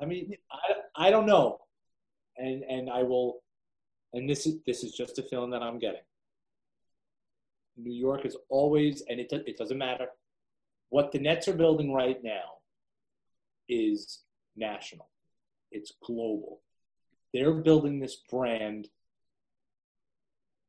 I 0.01 0.05
mean, 0.05 0.35
I, 0.51 1.07
I 1.07 1.11
don't 1.11 1.25
know, 1.25 1.59
and 2.37 2.63
and 2.63 2.89
I 2.89 3.03
will, 3.03 3.41
and 4.13 4.29
this 4.29 4.45
is 4.45 4.57
this 4.65 4.83
is 4.83 4.93
just 4.93 5.17
a 5.17 5.23
feeling 5.23 5.51
that 5.51 5.63
I'm 5.63 5.79
getting. 5.79 6.01
New 7.77 7.93
York 7.93 8.25
is 8.25 8.35
always, 8.49 9.03
and 9.09 9.19
it 9.19 9.31
it 9.31 9.57
doesn't 9.57 9.77
matter 9.77 10.07
what 10.89 11.11
the 11.11 11.19
Nets 11.19 11.47
are 11.47 11.53
building 11.53 11.93
right 11.93 12.21
now 12.23 12.59
is 13.67 14.19
national. 14.55 15.09
It's 15.71 15.93
global. 16.03 16.61
They're 17.33 17.53
building 17.53 17.99
this 17.99 18.15
brand 18.15 18.87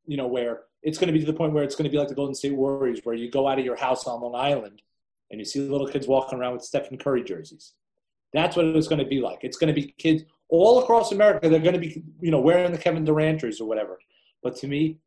you 0.08 0.16
know, 0.16 0.26
where 0.26 0.62
it's 0.82 0.98
going 0.98 1.06
to 1.08 1.12
be 1.12 1.20
to 1.20 1.30
the 1.30 1.36
point 1.36 1.52
where 1.52 1.62
it's 1.62 1.76
going 1.76 1.84
to 1.84 1.90
be 1.90 1.98
like 1.98 2.08
the 2.08 2.14
Golden 2.14 2.34
State 2.34 2.54
Warriors, 2.54 3.00
where 3.04 3.14
you 3.14 3.30
go 3.30 3.46
out 3.46 3.58
of 3.58 3.64
your 3.64 3.76
house 3.76 4.06
on 4.06 4.20
Long 4.22 4.34
Island 4.34 4.80
and 5.30 5.38
you 5.38 5.44
see 5.44 5.60
little 5.60 5.86
kids 5.86 6.08
walking 6.08 6.38
around 6.38 6.54
with 6.54 6.62
Stephen 6.64 6.96
Curry 6.96 7.22
jerseys. 7.22 7.74
That's 8.32 8.56
what 8.56 8.64
it's 8.64 8.88
going 8.88 9.02
to 9.02 9.08
be 9.08 9.20
like. 9.20 9.40
It's 9.42 9.58
going 9.58 9.72
to 9.72 9.78
be 9.78 9.94
kids 9.98 10.22
all 10.48 10.82
across 10.82 11.12
America. 11.12 11.48
They're 11.48 11.60
going 11.60 11.74
to 11.74 11.80
be, 11.80 12.02
you 12.20 12.30
know, 12.30 12.40
wearing 12.40 12.72
the 12.72 12.78
Kevin 12.78 13.04
Durant 13.04 13.40
jerseys 13.40 13.60
or 13.60 13.68
whatever. 13.68 13.98
But 14.42 14.56
to 14.56 14.66
me, 14.66 14.98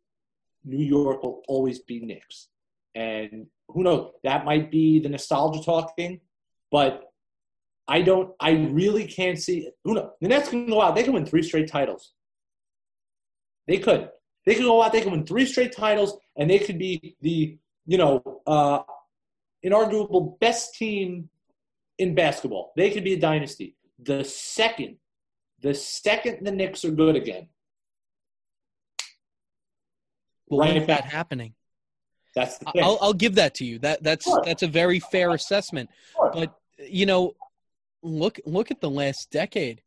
New 0.63 0.83
York 0.83 1.23
will 1.23 1.41
always 1.47 1.79
be 1.79 1.99
Knicks. 1.99 2.47
And 2.95 3.47
who 3.69 3.83
knows? 3.83 4.11
That 4.23 4.45
might 4.45 4.69
be 4.69 4.99
the 4.99 5.09
nostalgia 5.09 5.63
talking, 5.63 6.19
but 6.71 7.11
I 7.87 8.01
don't. 8.01 8.33
I 8.39 8.51
really 8.51 9.05
can't 9.05 9.39
see. 9.39 9.69
Who 9.83 9.95
knows? 9.95 10.11
The 10.19 10.27
Nets 10.27 10.49
can 10.49 10.67
go 10.67 10.81
out. 10.81 10.95
They 10.95 11.03
can 11.03 11.13
win 11.13 11.25
three 11.25 11.43
straight 11.43 11.69
titles. 11.69 12.13
They 13.67 13.77
could. 13.77 14.09
They 14.45 14.55
could 14.55 14.65
go 14.65 14.81
out, 14.81 14.91
they 14.91 15.01
can 15.01 15.11
win 15.11 15.25
three 15.25 15.45
straight 15.45 15.75
titles, 15.75 16.17
and 16.35 16.49
they 16.49 16.59
could 16.59 16.79
be 16.79 17.15
the, 17.21 17.57
you 17.85 17.97
know, 17.97 18.41
uh, 18.47 18.79
inarguable 19.63 20.39
best 20.39 20.75
team 20.75 21.29
in 21.99 22.15
basketball. 22.15 22.73
They 22.75 22.89
could 22.89 23.03
be 23.03 23.13
a 23.13 23.19
dynasty. 23.19 23.75
The 23.99 24.23
second, 24.23 24.97
the 25.61 25.75
second 25.75 26.45
the 26.45 26.51
Knicks 26.51 26.83
are 26.83 26.91
good 26.91 27.15
again. 27.15 27.49
Well, 30.51 30.59
right 30.59 30.73
when 30.73 30.81
is 30.81 30.87
that 30.87 31.05
happening? 31.05 31.53
That's 32.35 32.57
the 32.57 32.65
thing. 32.65 32.83
I'll, 32.83 32.97
I'll 33.01 33.13
give 33.13 33.35
that 33.35 33.55
to 33.55 33.65
you. 33.65 33.79
That 33.79 34.03
that's 34.03 34.25
sure. 34.25 34.41
that's 34.45 34.63
a 34.63 34.67
very 34.67 34.99
fair 34.99 35.31
assessment. 35.31 35.89
Sure. 36.13 36.31
But 36.33 36.53
you 36.77 37.05
know, 37.05 37.35
look 38.03 38.39
look 38.45 38.69
at 38.69 38.81
the 38.81 38.89
last 38.89 39.31
decade. 39.31 39.81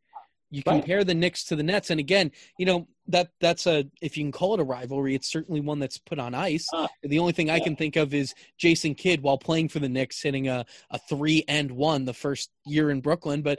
You 0.51 0.63
compare 0.63 1.03
the 1.05 1.15
Knicks 1.15 1.45
to 1.47 1.57
the 1.57 1.63
Nets, 1.63 1.91
and 1.91 1.99
again, 1.99 2.31
you 2.59 2.67
know 2.67 2.87
that 3.09 3.31
that's 3.41 3.67
a 3.67 3.87
if 4.01 4.17
you 4.17 4.25
can 4.25 4.33
call 4.33 4.55
it 4.55 4.61
a 4.61 4.65
rivalry, 4.65 5.15
it's 5.15 5.31
certainly 5.31 5.61
one 5.61 5.79
that's 5.79 5.99
put 5.99 6.19
on 6.19 6.35
ice. 6.35 6.67
Uh, 6.73 6.87
the 7.03 7.19
only 7.19 7.33
thing 7.33 7.49
yeah. 7.49 7.55
I 7.55 7.61
can 7.61 7.77
think 7.77 7.97
of 7.97 8.15
is 8.15 8.35
Jason 8.57 8.95
Kidd 8.95 9.23
while 9.23 9.39
playing 9.39 9.69
for 9.69 9.81
the 9.81 9.89
Knicks 9.89 10.23
hitting 10.23 10.49
a 10.49 10.65
a 10.91 10.99
three 10.99 11.45
and 11.49 11.71
one 11.73 12.05
the 12.05 12.15
first 12.15 12.51
year 12.65 12.91
in 12.91 13.01
Brooklyn. 13.01 13.43
But 13.43 13.59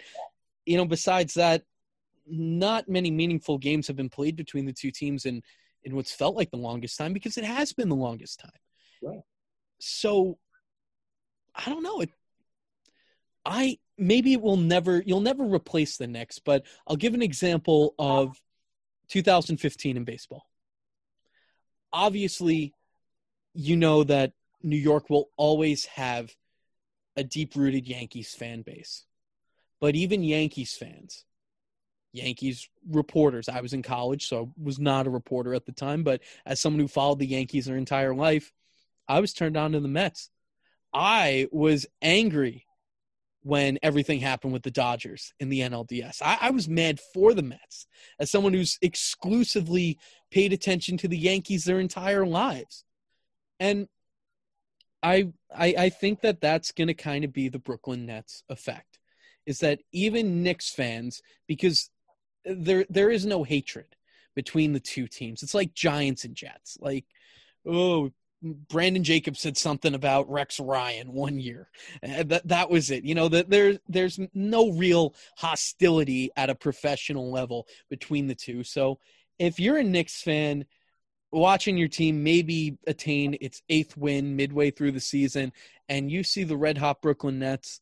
you 0.66 0.78
know, 0.78 0.86
besides 0.86 1.36
that, 1.36 1.64
not 2.28 2.90
many 2.90 3.12
meaningful 3.12 3.58
games 3.58 3.88
have 3.88 3.96
been 3.96 4.10
played 4.10 4.36
between 4.36 4.66
the 4.66 4.74
two 4.74 4.92
teams 4.92 5.26
in 5.26 5.44
in 5.86 5.96
what's 5.96 6.12
felt 6.12 6.36
like 6.36 6.52
the 6.52 6.58
longest 6.58 6.98
time 6.98 7.14
because 7.14 7.38
it 7.38 7.46
has 7.46 7.72
been 7.72 7.90
the 7.90 7.96
longest 7.96 8.40
time. 8.40 8.52
Right. 9.02 9.22
So 9.80 10.38
I 11.56 11.70
don't 11.70 11.84
know. 11.84 12.02
It 12.02 12.10
I 13.46 13.78
maybe 13.98 14.34
it 14.34 14.42
will 14.42 14.58
never 14.58 15.02
you'll 15.06 15.22
never 15.22 15.46
replace 15.46 15.98
the 15.98 16.08
Knicks, 16.08 16.40
but 16.40 16.66
I'll 16.88 16.96
give 16.96 17.14
an 17.14 17.22
example 17.22 17.94
of 18.00 18.42
2015 19.10 19.96
in 19.96 20.04
baseball. 20.04 20.48
Obviously, 21.94 22.74
you 23.54 23.78
know 23.78 24.04
that 24.04 24.34
New 24.64 24.76
York 24.76 25.10
will 25.10 25.30
always 25.38 25.86
have 25.86 26.36
a 27.16 27.24
deep-rooted 27.24 27.88
Yankees 27.88 28.34
fan 28.34 28.64
base. 28.64 29.06
But 29.80 29.96
even 29.96 30.24
Yankees 30.24 30.74
fans, 30.74 31.24
Yankees 32.16 32.70
reporters, 32.90 33.50
I 33.50 33.62
was 33.62 33.74
in 33.74 33.84
college, 33.84 34.28
so 34.28 34.46
I 34.46 34.62
was 34.64 34.80
not 34.80 35.08
a 35.08 35.12
reporter 35.12 35.54
at 35.54 35.66
the 35.66 35.72
time, 35.72 36.04
but 36.04 36.22
as 36.46 36.62
someone 36.62 36.80
who 36.80 36.88
followed 36.88 37.20
the 37.20 37.28
Yankees 37.28 37.66
their 37.66 37.78
entire 37.78 38.16
life, 38.16 38.54
I 39.08 39.20
was 39.20 39.34
turned 39.34 39.58
on 39.58 39.74
to 39.74 39.80
the 39.80 39.88
Mets. 39.88 40.30
I 40.94 41.48
was 41.52 41.86
angry 42.02 42.66
when 43.44 43.78
everything 43.84 44.20
happened 44.20 44.54
with 44.54 44.64
the 44.64 44.72
Dodgers 44.72 45.34
in 45.40 45.50
the 45.50 45.60
NLDS. 45.60 46.22
I, 46.24 46.38
I, 46.42 46.50
was 46.50 46.68
mad 46.68 47.00
for 47.14 47.36
the 47.36 47.44
Mets 47.44 47.86
as 48.20 48.32
someone 48.32 48.54
who's 48.54 48.80
exclusively 48.82 50.00
paid 50.32 50.52
attention 50.52 50.98
to 50.98 51.08
the 51.08 51.18
Yankees 51.18 51.64
their 51.64 51.80
entire 51.80 52.26
lives. 52.26 52.84
And 53.60 53.88
I, 55.04 55.32
I, 55.56 55.76
I 55.78 55.90
think 55.90 56.22
that 56.22 56.42
that's 56.42 56.72
going 56.72 56.88
to 56.88 56.96
kind 56.96 57.24
of 57.24 57.32
be 57.32 57.50
the 57.50 57.60
Brooklyn 57.60 58.08
Nets 58.08 58.44
effect 58.50 58.96
is 59.46 59.60
that 59.60 59.82
even 59.92 60.44
Knicks 60.44 60.72
fans, 60.72 61.22
because 61.48 61.90
there 62.46 62.86
there 62.90 63.12
is 63.12 63.26
no 63.26 63.44
hatred 63.44 63.96
between 64.36 64.74
the 64.74 64.80
two 64.80 65.08
teams. 65.08 65.44
It's 65.44 65.54
like 65.54 65.74
Giants 65.74 66.26
and 66.26 66.36
Jets. 66.36 66.78
Like, 66.80 67.06
oh, 67.66 68.12
Brandon 68.42 69.04
Jacobs 69.04 69.40
said 69.40 69.58
something 69.58 69.96
about 69.96 70.30
Rex 70.30 70.60
Ryan 70.60 71.14
one 71.14 71.40
year. 71.40 71.70
Uh, 72.04 72.24
that 72.24 72.48
that 72.48 72.70
was 72.70 72.92
it. 72.92 73.04
You 73.04 73.16
know 73.16 73.28
that 73.30 73.50
there 73.50 73.80
there's 73.88 74.20
no 74.34 74.72
real 74.72 75.16
hostility 75.38 76.30
at 76.36 76.50
a 76.50 76.56
professional 76.56 77.32
level 77.32 77.68
between 77.90 78.28
the 78.28 78.36
two. 78.36 78.64
So 78.64 79.00
if 79.40 79.60
you're 79.60 79.78
a 79.78 79.84
Knicks 79.84 80.22
fan 80.22 80.66
watching 81.32 81.78
your 81.78 81.88
team 81.88 82.24
maybe 82.24 82.78
attain 82.88 83.38
its 83.42 83.62
eighth 83.70 83.98
win 83.98 84.36
midway 84.36 84.72
through 84.72 84.92
the 84.92 85.00
season 85.00 85.52
and 85.90 86.10
you 86.10 86.24
see 86.24 86.44
the 86.44 86.56
red 86.56 86.78
hot 86.78 87.02
Brooklyn 87.02 87.40
Nets 87.40 87.82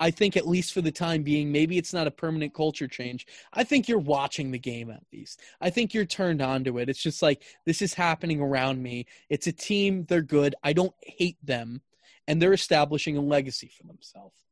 I 0.00 0.10
think 0.10 0.36
at 0.36 0.48
least 0.48 0.72
for 0.72 0.80
the 0.80 0.90
time 0.90 1.22
being, 1.22 1.52
maybe 1.52 1.76
it's 1.76 1.92
not 1.92 2.06
a 2.06 2.10
permanent 2.10 2.54
culture 2.54 2.88
change. 2.88 3.26
I 3.52 3.62
think 3.64 3.86
you're 3.86 3.98
watching 3.98 4.50
the 4.50 4.58
game 4.58 4.90
at 4.90 5.02
least. 5.12 5.40
I 5.60 5.68
think 5.68 5.92
you're 5.92 6.06
turned 6.06 6.40
on 6.40 6.64
to 6.64 6.78
it. 6.78 6.88
It's 6.88 7.02
just 7.02 7.20
like 7.20 7.42
this 7.66 7.82
is 7.82 7.92
happening 7.92 8.40
around 8.40 8.82
me. 8.82 9.06
It's 9.28 9.46
a 9.46 9.52
team, 9.52 10.06
they're 10.08 10.22
good. 10.22 10.54
I 10.64 10.72
don't 10.72 10.94
hate 11.02 11.36
them, 11.44 11.82
and 12.26 12.40
they're 12.40 12.54
establishing 12.54 13.18
a 13.18 13.20
legacy 13.20 13.70
for 13.76 13.86
themselves. 13.86 14.42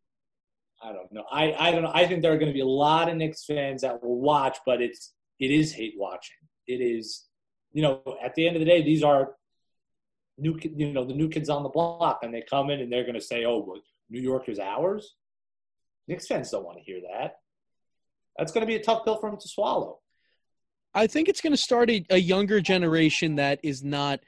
I 0.83 0.93
don't 0.93 1.11
know. 1.11 1.25
I, 1.33 1.55
I 1.59 1.73
don't 1.73 1.83
know. 1.83 1.93
I 1.93 2.07
think 2.07 2.23
there 2.23 2.33
are 2.33 2.39
going 2.39 2.49
to 2.49 2.53
be 2.53 2.61
a 2.61 2.67
lot 2.67 3.09
of 3.09 3.17
Knicks 3.17 3.45
fans 3.45 3.83
that 3.83 4.03
will 4.03 4.21
watch, 4.21 4.59
but 4.67 4.83
it's 4.83 5.15
it 5.41 5.51
is 5.51 5.73
hate 5.73 5.95
watching. 5.97 6.37
It 6.67 6.81
is, 6.83 7.25
you 7.73 7.83
know, 7.83 8.03
at 8.23 8.35
the 8.35 8.47
end 8.47 8.55
of 8.57 8.61
the 8.61 8.67
day, 8.67 8.83
these 8.83 9.03
are 9.03 9.35
new, 10.37 10.59
you 10.63 10.93
know, 10.93 11.05
the 11.05 11.15
new 11.15 11.29
kids 11.29 11.49
on 11.49 11.63
the 11.63 11.69
block, 11.71 12.21
and 12.23 12.35
they 12.35 12.43
come 12.43 12.69
in 12.69 12.81
and 12.81 12.93
they're 12.93 13.05
going 13.05 13.15
to 13.15 13.21
say, 13.21 13.47
"Oh, 13.47 13.65
well, 13.67 13.81
New 14.11 14.21
York 14.21 14.49
is 14.51 14.59
ours." 14.59 15.15
Knicks 16.09 16.27
fans 16.27 16.51
don't 16.51 16.65
want 16.65 16.79
to 16.79 16.85
hear 16.85 17.01
that. 17.13 17.37
That's 18.37 18.51
going 18.51 18.63
to 18.63 18.67
be 18.67 18.77
a 18.77 18.83
tough 18.83 19.05
pill 19.05 19.19
for 19.19 19.29
him 19.29 19.37
to 19.39 19.49
swallow. 19.49 20.01
I 20.95 21.07
think 21.07 21.29
it's 21.29 21.41
going 21.41 21.53
to 21.53 21.57
start 21.57 21.91
a, 21.91 22.05
a 22.11 22.19
younger 22.19 22.61
generation 22.61 23.37
that 23.37 23.61
is 23.63 23.85
not 23.85 24.21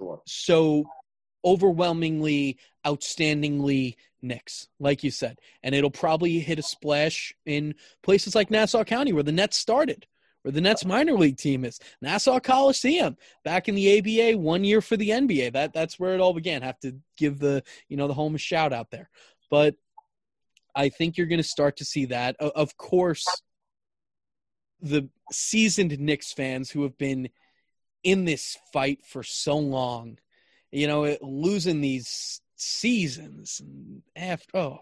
Sure. 0.00 0.22
So 0.26 0.84
overwhelmingly, 1.44 2.58
outstandingly 2.86 3.96
Knicks, 4.22 4.68
like 4.78 5.04
you 5.04 5.10
said. 5.10 5.38
And 5.62 5.74
it'll 5.74 5.90
probably 5.90 6.38
hit 6.38 6.58
a 6.58 6.62
splash 6.62 7.34
in 7.44 7.74
places 8.02 8.34
like 8.34 8.50
Nassau 8.50 8.84
County 8.84 9.12
where 9.12 9.22
the 9.22 9.32
Nets 9.32 9.56
started, 9.56 10.06
where 10.42 10.52
the 10.52 10.60
Nets 10.60 10.84
minor 10.84 11.14
league 11.14 11.36
team 11.36 11.64
is. 11.64 11.78
Nassau 12.00 12.40
Coliseum, 12.40 13.16
back 13.44 13.68
in 13.68 13.74
the 13.74 13.98
ABA, 13.98 14.38
one 14.38 14.64
year 14.64 14.80
for 14.80 14.96
the 14.96 15.10
NBA. 15.10 15.52
That 15.52 15.72
that's 15.72 15.98
where 15.98 16.14
it 16.14 16.20
all 16.20 16.34
began. 16.34 16.62
Have 16.62 16.80
to 16.80 16.96
give 17.16 17.38
the 17.38 17.62
you 17.88 17.96
know 17.96 18.08
the 18.08 18.14
home 18.14 18.34
a 18.34 18.38
shout 18.38 18.72
out 18.72 18.90
there. 18.90 19.10
But 19.50 19.74
I 20.74 20.88
think 20.88 21.16
you're 21.16 21.26
going 21.26 21.42
to 21.42 21.44
start 21.44 21.76
to 21.78 21.84
see 21.84 22.06
that. 22.06 22.36
Of 22.36 22.76
course, 22.76 23.26
the 24.80 25.08
seasoned 25.30 25.98
Knicks 25.98 26.32
fans 26.32 26.70
who 26.70 26.82
have 26.82 26.96
been 26.98 27.28
in 28.02 28.24
this 28.24 28.56
fight 28.72 29.04
for 29.04 29.22
so 29.22 29.56
long, 29.56 30.18
you 30.70 30.86
know, 30.86 31.16
losing 31.20 31.80
these 31.80 32.40
seasons 32.56 33.60
and 33.60 34.02
after 34.14 34.56
oh, 34.56 34.80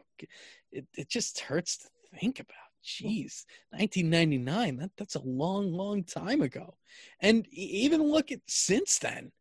it 0.72 0.86
it 0.96 1.08
just 1.08 1.40
hurts 1.40 1.78
to 1.78 1.88
think 2.18 2.40
about. 2.40 2.54
Jeez, 2.84 3.44
1999. 3.70 4.76
That 4.76 4.90
that's 4.96 5.16
a 5.16 5.22
long, 5.22 5.72
long 5.72 6.04
time 6.04 6.40
ago. 6.40 6.76
And 7.20 7.46
even 7.48 8.02
look 8.02 8.32
at 8.32 8.40
since 8.46 8.98
then. 8.98 9.32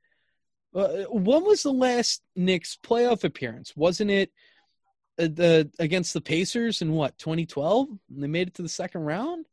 Uh, 0.76 1.06
when 1.10 1.44
was 1.46 1.64
the 1.64 1.72
last 1.72 2.22
Knicks 2.36 2.78
playoff 2.84 3.24
appearance? 3.24 3.76
Wasn't 3.76 4.12
it 4.12 4.32
Uh, 5.20 5.28
the 5.34 5.72
against 5.80 6.14
the 6.14 6.22
Pacers 6.22 6.82
in 6.82 6.92
what 6.92 7.18
2012? 7.18 7.88
They 8.10 8.28
made 8.28 8.50
it 8.50 8.54
to 8.56 8.62
the 8.62 8.70
second 8.70 9.02
round, 9.02 9.48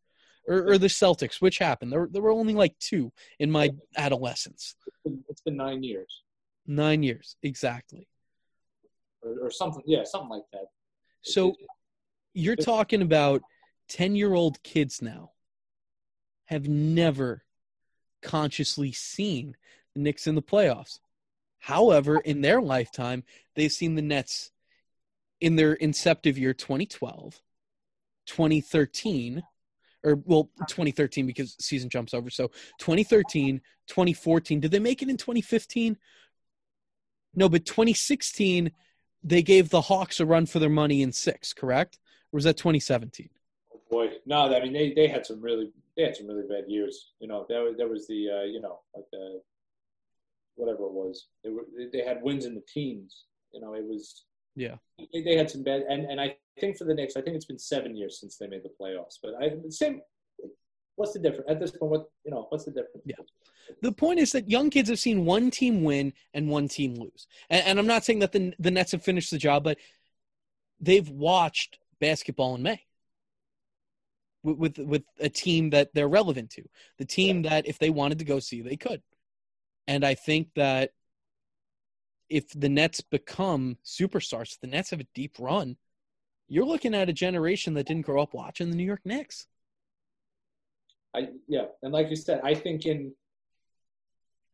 or, 0.46 0.72
or 0.72 0.78
the 0.78 0.88
Celtics? 0.88 1.40
Which 1.40 1.58
happened? 1.58 1.92
There 1.92 2.08
there 2.10 2.22
were 2.22 2.30
only 2.30 2.54
like 2.54 2.78
two 2.78 3.12
in 3.38 3.50
my 3.50 3.70
adolescence. 3.96 4.74
It's 4.86 4.96
been, 5.04 5.24
it's 5.28 5.40
been 5.40 5.56
nine 5.56 5.82
years. 5.82 6.22
Nine 6.66 7.02
years 7.02 7.36
exactly, 7.42 8.08
or, 9.22 9.46
or 9.46 9.50
something. 9.50 9.82
Yeah, 9.86 10.04
something 10.04 10.30
like 10.30 10.44
that. 10.52 10.66
So 11.22 11.54
you're 12.32 12.56
talking 12.56 13.02
about 13.02 13.42
ten 13.88 14.16
year 14.16 14.34
old 14.34 14.62
kids 14.62 15.00
now 15.00 15.30
have 16.46 16.68
never 16.68 17.42
consciously 18.22 18.92
seen 18.92 19.56
the 19.94 20.00
Knicks 20.00 20.26
in 20.26 20.34
the 20.34 20.42
playoffs. 20.42 20.98
However, 21.58 22.18
in 22.18 22.42
their 22.42 22.60
lifetime, 22.60 23.24
they've 23.54 23.72
seen 23.72 23.94
the 23.94 24.02
Nets 24.02 24.50
in 25.44 25.56
their 25.56 25.74
inceptive 25.74 26.38
year 26.38 26.54
2012, 26.54 27.38
2013, 28.26 29.42
or 30.02 30.14
well, 30.24 30.48
2013 30.68 31.26
because 31.26 31.54
season 31.60 31.90
jumps 31.90 32.14
over. 32.14 32.30
So 32.30 32.48
2013, 32.78 33.60
2014. 33.86 34.60
Did 34.60 34.70
they 34.70 34.78
make 34.78 35.02
it 35.02 35.10
in 35.10 35.18
2015? 35.18 35.98
No, 37.34 37.50
but 37.50 37.66
2016, 37.66 38.72
they 39.22 39.42
gave 39.42 39.68
the 39.68 39.82
Hawks 39.82 40.18
a 40.18 40.24
run 40.24 40.46
for 40.46 40.60
their 40.60 40.70
money 40.70 41.02
in 41.02 41.12
six, 41.12 41.52
correct? 41.52 41.98
Or 42.32 42.38
was 42.38 42.44
that 42.44 42.56
2017? 42.56 43.28
Oh 43.74 43.80
boy, 43.90 44.12
no, 44.24 44.54
I 44.54 44.62
mean 44.62 44.72
they, 44.72 44.94
they 44.94 45.08
had 45.08 45.26
some 45.26 45.42
really 45.42 45.70
they 45.94 46.04
had 46.04 46.16
some 46.16 46.26
really 46.26 46.48
bad 46.48 46.64
years. 46.68 47.12
You 47.20 47.28
know, 47.28 47.44
that 47.50 47.60
was 47.60 47.76
that 47.76 47.90
was 47.90 48.06
the 48.06 48.30
uh, 48.30 48.44
you 48.44 48.62
know 48.62 48.80
like 48.96 49.04
the 49.12 49.42
whatever 50.54 50.84
it 50.84 50.92
was. 50.92 51.26
They 51.42 51.50
were 51.50 51.66
they 51.92 52.02
had 52.02 52.22
wins 52.22 52.46
in 52.46 52.54
the 52.54 52.64
teens. 52.66 53.24
You 53.52 53.60
know, 53.60 53.74
it 53.74 53.84
was 53.84 54.24
yeah. 54.56 54.76
They, 55.12 55.22
they 55.22 55.36
had 55.36 55.50
some 55.50 55.62
bad, 55.62 55.82
and, 55.82 56.04
and 56.04 56.20
I 56.20 56.36
think 56.60 56.76
for 56.76 56.84
the 56.84 56.94
Knicks, 56.94 57.16
I 57.16 57.20
think 57.20 57.36
it's 57.36 57.44
been 57.44 57.58
seven 57.58 57.96
years 57.96 58.20
since 58.20 58.36
they 58.36 58.46
made 58.46 58.62
the 58.62 58.70
playoffs. 58.80 59.18
But 59.22 59.34
I 59.40 59.50
the 59.62 59.72
same. 59.72 60.00
What's 60.96 61.12
the 61.12 61.18
difference 61.18 61.46
at 61.48 61.58
this 61.58 61.72
point? 61.72 61.90
What 61.90 62.10
you 62.24 62.30
know? 62.30 62.46
What's 62.50 62.64
the 62.64 62.70
difference? 62.70 63.02
Yeah. 63.04 63.16
The 63.82 63.92
point 63.92 64.20
is 64.20 64.32
that 64.32 64.48
young 64.48 64.70
kids 64.70 64.88
have 64.90 64.98
seen 64.98 65.24
one 65.24 65.50
team 65.50 65.82
win 65.82 66.12
and 66.34 66.48
one 66.48 66.68
team 66.68 66.94
lose, 66.94 67.26
and, 67.50 67.64
and 67.66 67.78
I'm 67.78 67.86
not 67.86 68.04
saying 68.04 68.20
that 68.20 68.32
the 68.32 68.54
the 68.58 68.70
Nets 68.70 68.92
have 68.92 69.02
finished 69.02 69.30
the 69.30 69.38
job, 69.38 69.64
but 69.64 69.78
they've 70.80 71.08
watched 71.08 71.78
basketball 72.00 72.54
in 72.54 72.62
May 72.62 72.80
with 74.44 74.78
with, 74.78 75.02
a 75.18 75.28
team 75.28 75.70
that 75.70 75.92
they're 75.94 76.08
relevant 76.08 76.50
to, 76.50 76.62
the 76.98 77.04
team 77.04 77.42
that 77.42 77.66
if 77.66 77.78
they 77.78 77.90
wanted 77.90 78.18
to 78.18 78.24
go 78.24 78.38
see, 78.38 78.60
they 78.60 78.76
could. 78.76 79.02
And 79.86 80.04
I 80.04 80.14
think 80.14 80.48
that 80.54 80.92
if 82.28 82.48
the 82.48 82.68
Nets 82.68 83.00
become 83.00 83.78
superstars, 83.84 84.58
the 84.60 84.66
Nets 84.66 84.90
have 84.90 85.00
a 85.00 85.06
deep 85.14 85.36
run, 85.38 85.76
you're 86.48 86.64
looking 86.64 86.94
at 86.94 87.08
a 87.08 87.12
generation 87.12 87.74
that 87.74 87.86
didn't 87.86 88.06
grow 88.06 88.22
up 88.22 88.34
watching 88.34 88.70
the 88.70 88.76
New 88.76 88.84
York 88.84 89.00
Knicks. 89.04 89.46
I 91.14 91.28
yeah, 91.46 91.66
and 91.82 91.92
like 91.92 92.10
you 92.10 92.16
said, 92.16 92.40
I 92.42 92.54
think 92.54 92.86
in 92.86 93.12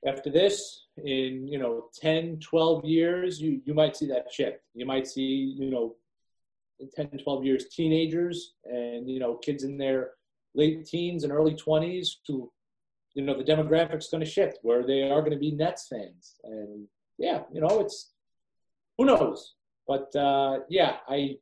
after 0.07 0.31
this, 0.31 0.87
in 0.99 1.47
you 1.47 1.59
know 1.59 1.87
10, 2.01 2.39
12 2.41 2.85
years, 2.85 3.41
you 3.41 3.61
you 3.65 3.75
might 3.75 3.97
see 3.97 4.07
that 4.07 4.33
shift. 4.33 4.61
You 4.75 4.87
might 4.87 5.07
see 5.07 5.55
you 5.59 5.71
know 5.71 5.97
in 6.79 6.91
10, 6.91 7.19
12 7.23 7.45
years, 7.45 7.69
teenagers 7.69 8.55
and 8.65 9.09
you 9.09 9.21
know 9.21 9.35
kids 9.37 9.65
in 9.65 9.79
their 9.79 10.13
late 10.55 10.85
teens 10.87 11.25
and 11.25 11.33
early 11.33 11.55
20s 11.55 12.17
who 12.27 12.51
you 13.15 13.23
know 13.23 13.37
the 13.37 13.45
demographics 13.45 14.11
going 14.11 14.25
to 14.25 14.31
shift 14.31 14.59
where 14.63 14.85
they 14.85 15.03
are 15.11 15.21
going 15.21 15.33
to 15.33 15.39
be 15.39 15.53
Nets 15.53 15.87
fans 15.89 16.37
and 16.45 16.87
yeah, 17.21 17.43
you 17.53 17.61
know, 17.61 17.81
it's 17.81 18.11
who 18.99 19.05
knows. 19.05 19.55
But 19.87 20.15
uh, 20.17 20.61
yeah, 20.69 20.97
I 21.09 21.37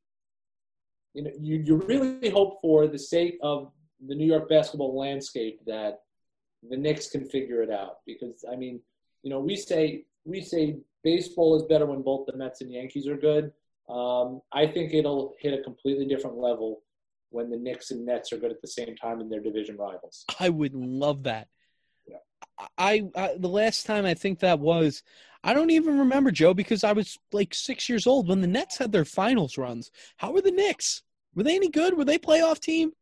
you 1.15 1.23
know 1.23 1.31
you, 1.41 1.57
you 1.65 1.77
really 1.77 2.31
hope 2.31 2.59
for 2.61 2.89
the 2.89 2.99
sake 2.99 3.39
of 3.43 3.73
the 4.07 4.15
New 4.15 4.27
York 4.27 4.49
basketball 4.49 4.99
landscape 4.99 5.61
that 5.67 6.01
the 6.69 6.77
Knicks 6.77 7.09
can 7.09 7.29
figure 7.29 7.63
it 7.63 7.71
out 7.71 7.99
because 8.07 8.45
I 8.51 8.57
mean, 8.57 8.81
you 9.23 9.31
know, 9.31 9.39
we 9.39 9.57
say 9.57 10.05
we 10.25 10.43
say 10.43 10.79
baseball 11.05 11.57
is 11.57 11.63
better 11.63 11.87
when 11.87 12.03
both 12.03 12.27
the 12.27 12.37
Mets 12.37 12.61
and 12.61 12.73
Yankees 12.73 13.07
are 13.07 13.17
good. 13.17 13.53
Um, 13.89 14.43
I 14.53 14.67
think 14.67 14.93
it'll 14.93 15.35
hit 15.39 15.59
a 15.59 15.63
completely 15.63 16.07
different 16.07 16.37
level 16.37 16.83
when 17.31 17.51
the 17.51 17.57
Knicks 17.57 17.93
and 17.93 18.05
Nets 18.05 18.33
are 18.33 18.39
good 18.39 18.51
at 18.51 18.61
the 18.61 18.69
same 18.69 18.97
time 18.97 19.21
in 19.21 19.29
their 19.29 19.41
division 19.41 19.77
rivals. 19.77 20.25
I 20.41 20.49
would 20.49 20.75
love 20.75 21.23
that. 21.23 21.49
Yeah. 22.07 22.17
I, 22.77 23.09
I 23.15 23.37
the 23.39 23.49
last 23.49 23.87
time 23.87 24.05
I 24.05 24.15
think 24.15 24.41
that 24.41 24.59
was 24.59 25.03
I 25.45 25.55
don't 25.55 25.71
even 25.71 25.99
remember, 25.99 26.31
Joe, 26.31 26.55
because 26.55 26.85
I 26.85 26.93
was 26.93 27.19
like 27.33 27.55
six 27.55 27.89
years 27.89 28.07
old 28.07 28.29
when 28.29 28.41
the 28.41 28.47
Nets 28.47 28.79
had 28.79 28.93
their 28.93 29.05
finals 29.05 29.57
runs. 29.57 29.91
How 30.17 30.33
were 30.33 30.43
the 30.43 30.51
Knicks? 30.51 31.03
Were 31.35 31.45
they 31.45 31.57
any 31.57 31.69
good? 31.69 31.97
Were 31.97 32.05
they 32.05 32.19
playoff 32.19 32.61
team? 32.61 32.93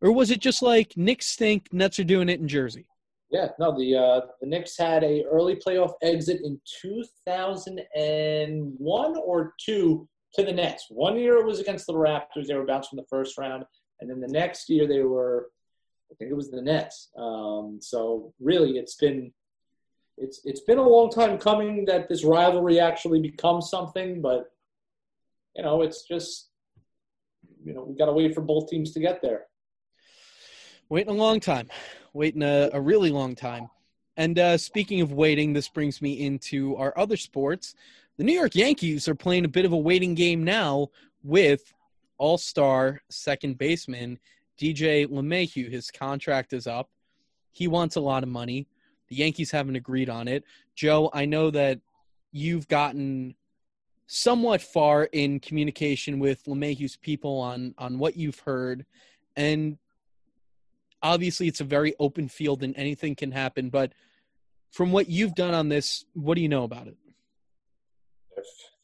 Or 0.00 0.12
was 0.12 0.30
it 0.30 0.40
just 0.40 0.62
like 0.62 0.96
Knicks 0.96 1.26
stink, 1.26 1.72
Nets 1.72 1.98
are 1.98 2.04
doing 2.04 2.28
it 2.28 2.40
in 2.40 2.48
Jersey? 2.48 2.86
Yeah, 3.30 3.48
no, 3.58 3.76
the 3.76 3.96
uh, 3.96 4.20
the 4.40 4.46
Knicks 4.46 4.78
had 4.78 5.02
a 5.02 5.24
early 5.24 5.56
playoff 5.56 5.94
exit 6.02 6.42
in 6.44 6.60
2001 6.82 9.16
or 9.16 9.54
two 9.58 10.08
to 10.34 10.44
the 10.44 10.52
Nets. 10.52 10.86
One 10.88 11.18
year 11.18 11.38
it 11.38 11.46
was 11.46 11.58
against 11.58 11.86
the 11.86 11.94
Raptors; 11.94 12.46
they 12.46 12.54
were 12.54 12.66
bounced 12.66 12.90
from 12.90 12.98
the 12.98 13.06
first 13.08 13.38
round, 13.38 13.64
and 14.00 14.10
then 14.10 14.20
the 14.20 14.28
next 14.28 14.68
year 14.68 14.86
they 14.86 15.02
were, 15.02 15.48
I 16.12 16.14
think 16.16 16.30
it 16.30 16.36
was 16.36 16.50
the 16.50 16.62
Nets. 16.62 17.08
Um, 17.16 17.78
so 17.80 18.34
really, 18.38 18.78
it's 18.78 18.96
been 18.96 19.32
it's 20.16 20.40
it's 20.44 20.60
been 20.60 20.78
a 20.78 20.88
long 20.88 21.10
time 21.10 21.38
coming 21.38 21.84
that 21.86 22.08
this 22.08 22.24
rivalry 22.24 22.78
actually 22.78 23.20
becomes 23.20 23.70
something, 23.70 24.20
but 24.20 24.52
you 25.56 25.62
know, 25.62 25.82
it's 25.82 26.02
just 26.02 26.50
you 27.64 27.74
know 27.74 27.84
we 27.84 27.96
got 27.96 28.06
to 28.06 28.12
wait 28.12 28.34
for 28.34 28.40
both 28.40 28.68
teams 28.68 28.92
to 28.92 29.00
get 29.00 29.20
there. 29.22 29.46
Waiting 30.88 31.14
a 31.14 31.16
long 31.16 31.40
time, 31.40 31.68
waiting 32.12 32.42
a, 32.42 32.70
a 32.72 32.80
really 32.80 33.10
long 33.10 33.34
time. 33.34 33.70
And 34.16 34.38
uh, 34.38 34.56
speaking 34.58 35.00
of 35.00 35.12
waiting, 35.12 35.52
this 35.52 35.68
brings 35.68 36.00
me 36.00 36.24
into 36.24 36.76
our 36.76 36.96
other 36.96 37.16
sports. 37.16 37.74
The 38.16 38.24
New 38.24 38.32
York 38.34 38.54
Yankees 38.54 39.08
are 39.08 39.14
playing 39.14 39.44
a 39.44 39.48
bit 39.48 39.64
of 39.64 39.72
a 39.72 39.76
waiting 39.76 40.14
game 40.14 40.44
now 40.44 40.90
with 41.24 41.74
All 42.18 42.38
Star 42.38 43.02
second 43.10 43.58
baseman 43.58 44.20
DJ 44.56 45.06
LeMahieu. 45.06 45.70
His 45.70 45.90
contract 45.90 46.52
is 46.52 46.68
up. 46.68 46.90
He 47.50 47.66
wants 47.66 47.96
a 47.96 48.00
lot 48.00 48.22
of 48.22 48.28
money. 48.28 48.68
The 49.14 49.20
Yankees 49.20 49.52
haven't 49.52 49.76
agreed 49.76 50.10
on 50.10 50.26
it. 50.26 50.42
Joe, 50.74 51.08
I 51.12 51.24
know 51.24 51.48
that 51.52 51.78
you've 52.32 52.66
gotten 52.66 53.36
somewhat 54.08 54.60
far 54.60 55.04
in 55.04 55.38
communication 55.38 56.18
with 56.18 56.42
LeMahieu's 56.46 56.96
people 56.96 57.38
on 57.38 57.76
on 57.78 58.00
what 58.00 58.16
you've 58.16 58.40
heard, 58.40 58.84
and 59.36 59.78
obviously 61.00 61.46
it's 61.46 61.60
a 61.60 61.64
very 61.64 61.94
open 62.00 62.26
field 62.26 62.64
and 62.64 62.76
anything 62.76 63.14
can 63.14 63.30
happen. 63.30 63.70
But 63.70 63.92
from 64.72 64.90
what 64.90 65.08
you've 65.08 65.36
done 65.36 65.54
on 65.54 65.68
this, 65.68 66.04
what 66.14 66.34
do 66.34 66.40
you 66.40 66.48
know 66.48 66.64
about 66.64 66.88
it? 66.88 66.96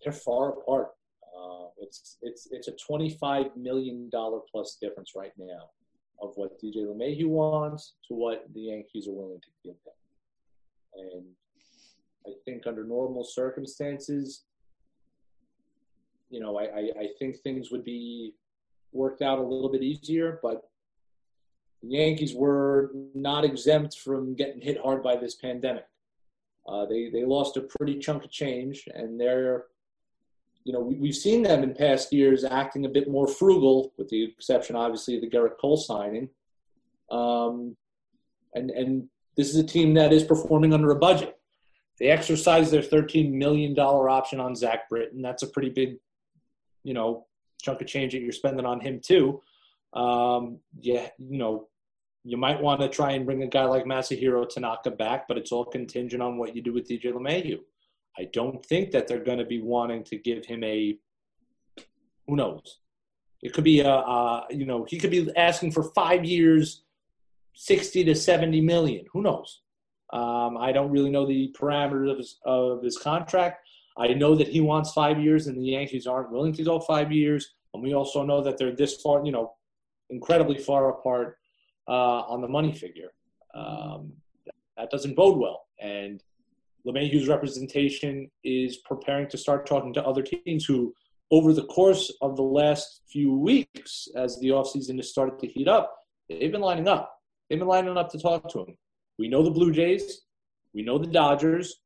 They're, 0.04 0.12
far 0.12 0.50
apart. 0.50 0.90
Uh, 1.24 1.66
it's 1.80 2.18
it's 2.22 2.46
it's 2.52 2.68
a 2.68 2.72
twenty 2.86 3.10
five 3.10 3.46
million 3.56 4.08
dollar 4.10 4.38
plus 4.48 4.78
difference 4.80 5.14
right 5.16 5.32
now 5.36 5.70
of 6.22 6.34
what 6.36 6.60
DJ 6.62 6.86
LeMahieu 6.86 7.26
wants 7.26 7.94
to 8.06 8.14
what 8.14 8.44
the 8.54 8.60
Yankees 8.60 9.08
are 9.08 9.12
willing 9.12 9.40
to 9.40 9.48
give 9.64 9.72
him. 9.72 9.92
And 10.94 11.24
I 12.26 12.30
think 12.44 12.66
under 12.66 12.84
normal 12.84 13.24
circumstances, 13.24 14.44
you 16.30 16.40
know, 16.40 16.58
I, 16.58 16.64
I, 16.64 16.90
I 17.00 17.08
think 17.18 17.38
things 17.38 17.70
would 17.70 17.84
be 17.84 18.34
worked 18.92 19.22
out 19.22 19.38
a 19.38 19.42
little 19.42 19.70
bit 19.70 19.82
easier, 19.82 20.38
but 20.42 20.70
the 21.82 21.88
Yankees 21.88 22.34
were 22.34 22.92
not 23.14 23.44
exempt 23.44 23.98
from 23.98 24.34
getting 24.34 24.60
hit 24.60 24.80
hard 24.80 25.02
by 25.02 25.16
this 25.16 25.34
pandemic. 25.34 25.86
Uh, 26.68 26.84
they 26.86 27.08
they 27.08 27.24
lost 27.24 27.56
a 27.56 27.62
pretty 27.62 27.98
chunk 27.98 28.24
of 28.24 28.30
change, 28.30 28.86
and 28.94 29.18
they're, 29.18 29.64
you 30.64 30.72
know, 30.72 30.80
we, 30.80 30.96
we've 30.96 31.16
seen 31.16 31.42
them 31.42 31.62
in 31.62 31.74
past 31.74 32.12
years 32.12 32.44
acting 32.44 32.84
a 32.84 32.88
bit 32.88 33.08
more 33.08 33.26
frugal, 33.26 33.92
with 33.96 34.08
the 34.10 34.22
exception, 34.22 34.76
obviously, 34.76 35.16
of 35.16 35.22
the 35.22 35.30
Gerrit 35.30 35.56
Cole 35.58 35.78
signing. 35.78 36.28
Um, 37.10 37.76
and 38.54 38.70
and 38.70 39.08
this 39.40 39.48
is 39.48 39.56
a 39.56 39.64
team 39.64 39.94
that 39.94 40.12
is 40.12 40.22
performing 40.22 40.74
under 40.74 40.90
a 40.90 40.96
budget. 40.96 41.38
They 41.98 42.08
exercised 42.08 42.70
their 42.70 42.82
$13 42.82 43.32
million 43.32 43.78
option 43.78 44.38
on 44.38 44.54
Zach 44.54 44.86
Britton. 44.90 45.22
That's 45.22 45.42
a 45.42 45.46
pretty 45.46 45.70
big, 45.70 45.96
you 46.84 46.92
know, 46.92 47.26
chunk 47.62 47.80
of 47.80 47.86
change 47.86 48.12
that 48.12 48.20
you're 48.20 48.32
spending 48.32 48.66
on 48.66 48.80
him 48.80 49.00
too. 49.02 49.40
Um, 49.94 50.58
yeah, 50.78 51.08
you 51.18 51.38
know, 51.38 51.68
you 52.22 52.36
might 52.36 52.60
want 52.60 52.82
to 52.82 52.88
try 52.90 53.12
and 53.12 53.24
bring 53.24 53.42
a 53.42 53.46
guy 53.46 53.64
like 53.64 53.86
Masahiro 53.86 54.46
Tanaka 54.46 54.90
back, 54.90 55.26
but 55.26 55.38
it's 55.38 55.52
all 55.52 55.64
contingent 55.64 56.22
on 56.22 56.36
what 56.36 56.54
you 56.54 56.60
do 56.60 56.74
with 56.74 56.86
DJ 56.86 57.06
LeMahieu. 57.06 57.60
I 58.18 58.24
don't 58.34 58.64
think 58.66 58.90
that 58.90 59.08
they're 59.08 59.24
going 59.24 59.38
to 59.38 59.46
be 59.46 59.62
wanting 59.62 60.04
to 60.04 60.18
give 60.18 60.44
him 60.44 60.62
a. 60.64 60.98
Who 62.28 62.36
knows? 62.36 62.80
It 63.42 63.54
could 63.54 63.64
be 63.64 63.80
a, 63.80 63.88
a 63.88 64.46
you 64.50 64.66
know, 64.66 64.84
he 64.86 64.98
could 64.98 65.10
be 65.10 65.30
asking 65.34 65.72
for 65.72 65.84
five 65.94 66.26
years, 66.26 66.82
sixty 67.54 68.04
to 68.04 68.14
seventy 68.14 68.60
million. 68.60 69.04
Who 69.12 69.22
knows? 69.22 69.60
Um, 70.12 70.56
I 70.58 70.72
don't 70.72 70.90
really 70.90 71.10
know 71.10 71.26
the 71.26 71.54
parameters 71.58 72.10
of 72.10 72.18
his, 72.18 72.38
of 72.44 72.82
his 72.82 72.98
contract. 72.98 73.66
I 73.96 74.08
know 74.08 74.34
that 74.34 74.48
he 74.48 74.60
wants 74.60 74.92
five 74.92 75.20
years, 75.20 75.46
and 75.46 75.56
the 75.56 75.70
Yankees 75.70 76.06
aren't 76.06 76.32
willing 76.32 76.52
to 76.54 76.64
go 76.64 76.80
five 76.80 77.12
years. 77.12 77.54
And 77.74 77.82
we 77.82 77.94
also 77.94 78.24
know 78.24 78.42
that 78.42 78.58
they're 78.58 78.74
this 78.74 79.00
far, 79.00 79.24
you 79.24 79.30
know, 79.30 79.52
incredibly 80.08 80.58
far 80.58 80.90
apart 80.90 81.36
uh, 81.88 82.20
on 82.22 82.40
the 82.40 82.48
money 82.48 82.72
figure. 82.72 83.12
Um, 83.54 84.12
that 84.76 84.90
doesn't 84.90 85.14
bode 85.14 85.38
well. 85.38 85.66
And 85.80 86.22
LeMahieu's 86.86 87.28
representation 87.28 88.30
is 88.42 88.78
preparing 88.78 89.28
to 89.28 89.38
start 89.38 89.66
talking 89.66 89.92
to 89.94 90.04
other 90.04 90.22
teams 90.22 90.64
who, 90.64 90.92
over 91.30 91.52
the 91.52 91.66
course 91.66 92.12
of 92.22 92.34
the 92.34 92.42
last 92.42 93.02
few 93.06 93.32
weeks, 93.34 94.08
as 94.16 94.38
the 94.40 94.48
offseason 94.48 94.96
has 94.96 95.10
started 95.10 95.38
to 95.38 95.46
heat 95.46 95.68
up, 95.68 95.94
they've 96.28 96.50
been 96.50 96.60
lining 96.60 96.88
up. 96.88 97.19
They've 97.50 97.58
been 97.58 97.68
lining 97.68 97.96
up 97.96 98.10
to 98.12 98.18
talk 98.18 98.48
to 98.52 98.60
him. 98.60 98.76
We 99.18 99.28
know 99.28 99.42
the 99.42 99.50
Blue 99.50 99.72
Jays. 99.72 100.22
We 100.72 100.82
know 100.82 100.98
the 100.98 101.08
Dodgers. 101.08 101.80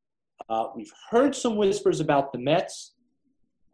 Uh, 0.47 0.67
we've 0.75 0.91
heard 1.09 1.35
some 1.35 1.55
whispers 1.55 1.99
about 1.99 2.31
the 2.31 2.37
Mets, 2.37 2.93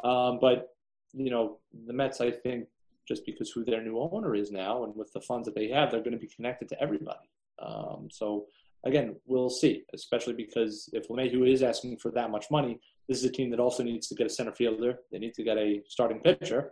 um, 0.04 0.40
but 0.40 0.70
you 1.14 1.30
know 1.30 1.60
the 1.86 1.94
Mets. 1.94 2.22
I 2.22 2.32
think 2.32 2.68
just 3.08 3.26
because 3.26 3.52
who 3.52 3.66
their 3.66 3.84
new 3.84 4.00
owner 4.00 4.36
is 4.36 4.52
now 4.52 4.86
and 4.86 4.96
with 4.96 5.12
the 5.12 5.20
funds 5.22 5.46
that 5.46 5.56
they 5.56 5.68
have, 5.68 5.92
they're 5.92 6.00
going 6.00 6.14
to 6.14 6.20
be 6.20 6.30
connected 6.34 6.70
to 6.70 6.82
everybody. 6.82 7.30
Um, 7.62 8.08
so 8.10 8.46
again, 8.86 9.18
we'll 9.26 9.50
see. 9.50 9.84
Especially 9.94 10.34
because 10.34 10.90
if 10.94 11.10
LeMahieu 11.10 11.52
is 11.52 11.62
asking 11.62 11.98
for 11.98 12.12
that 12.12 12.32
much 12.32 12.46
money, 12.50 12.80
this 13.10 13.18
is 13.18 13.26
a 13.26 13.32
team 13.32 13.50
that 13.52 13.60
also 13.60 13.84
needs 13.84 14.08
to 14.08 14.16
get 14.16 14.28
a 14.28 14.30
center 14.30 14.54
fielder. 14.54 15.00
They 15.12 15.20
need 15.20 15.34
to 15.34 15.44
get 15.44 15.58
a 15.58 15.82
starting 15.88 16.22
pitcher. 16.22 16.72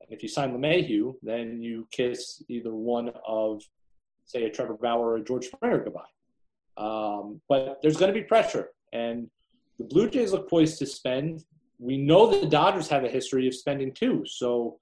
And 0.00 0.10
if 0.10 0.22
you 0.22 0.28
sign 0.28 0.56
LeMahieu, 0.56 1.14
then 1.22 1.60
you 1.60 1.86
kiss 1.90 2.42
either 2.48 2.74
one 2.74 3.10
of, 3.26 3.62
say, 4.26 4.44
a 4.44 4.50
Trevor 4.50 4.74
Bauer 4.74 5.12
or 5.12 5.16
a 5.16 5.24
George 5.24 5.46
Springer 5.46 5.82
goodbye. 5.82 6.02
Um, 6.76 7.40
but 7.48 7.78
there's 7.82 7.96
going 7.96 8.12
to 8.12 8.18
be 8.18 8.24
pressure, 8.24 8.68
and 8.92 9.28
the 9.78 9.84
Blue 9.84 10.10
Jays 10.10 10.32
look 10.32 10.48
poised 10.50 10.78
to 10.80 10.86
spend. 10.86 11.44
We 11.78 11.96
know 11.96 12.40
the 12.40 12.46
Dodgers 12.46 12.88
have 12.88 13.04
a 13.04 13.08
history 13.08 13.46
of 13.46 13.54
spending 13.54 13.92
too, 13.92 14.24
so 14.26 14.78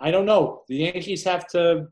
I 0.00 0.10
don't 0.10 0.26
know. 0.26 0.62
The 0.68 0.76
Yankees 0.76 1.24
have 1.24 1.46
to 1.48 1.88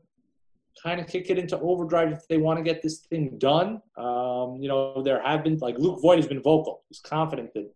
kind 0.81 0.99
of 0.99 1.07
kick 1.07 1.29
it 1.29 1.37
into 1.37 1.59
overdrive 1.59 2.11
if 2.11 2.27
they 2.27 2.37
want 2.37 2.57
to 2.57 2.63
get 2.63 2.81
this 2.81 2.99
thing 2.99 3.37
done. 3.37 3.81
Um, 3.97 4.57
you 4.59 4.67
know, 4.67 5.01
there 5.03 5.21
have 5.21 5.43
been 5.43 5.57
like 5.57 5.77
Luke 5.77 5.99
Voit 6.01 6.17
has 6.17 6.27
been 6.27 6.41
vocal. 6.41 6.83
He's 6.89 6.99
confident 6.99 7.53
that 7.53 7.69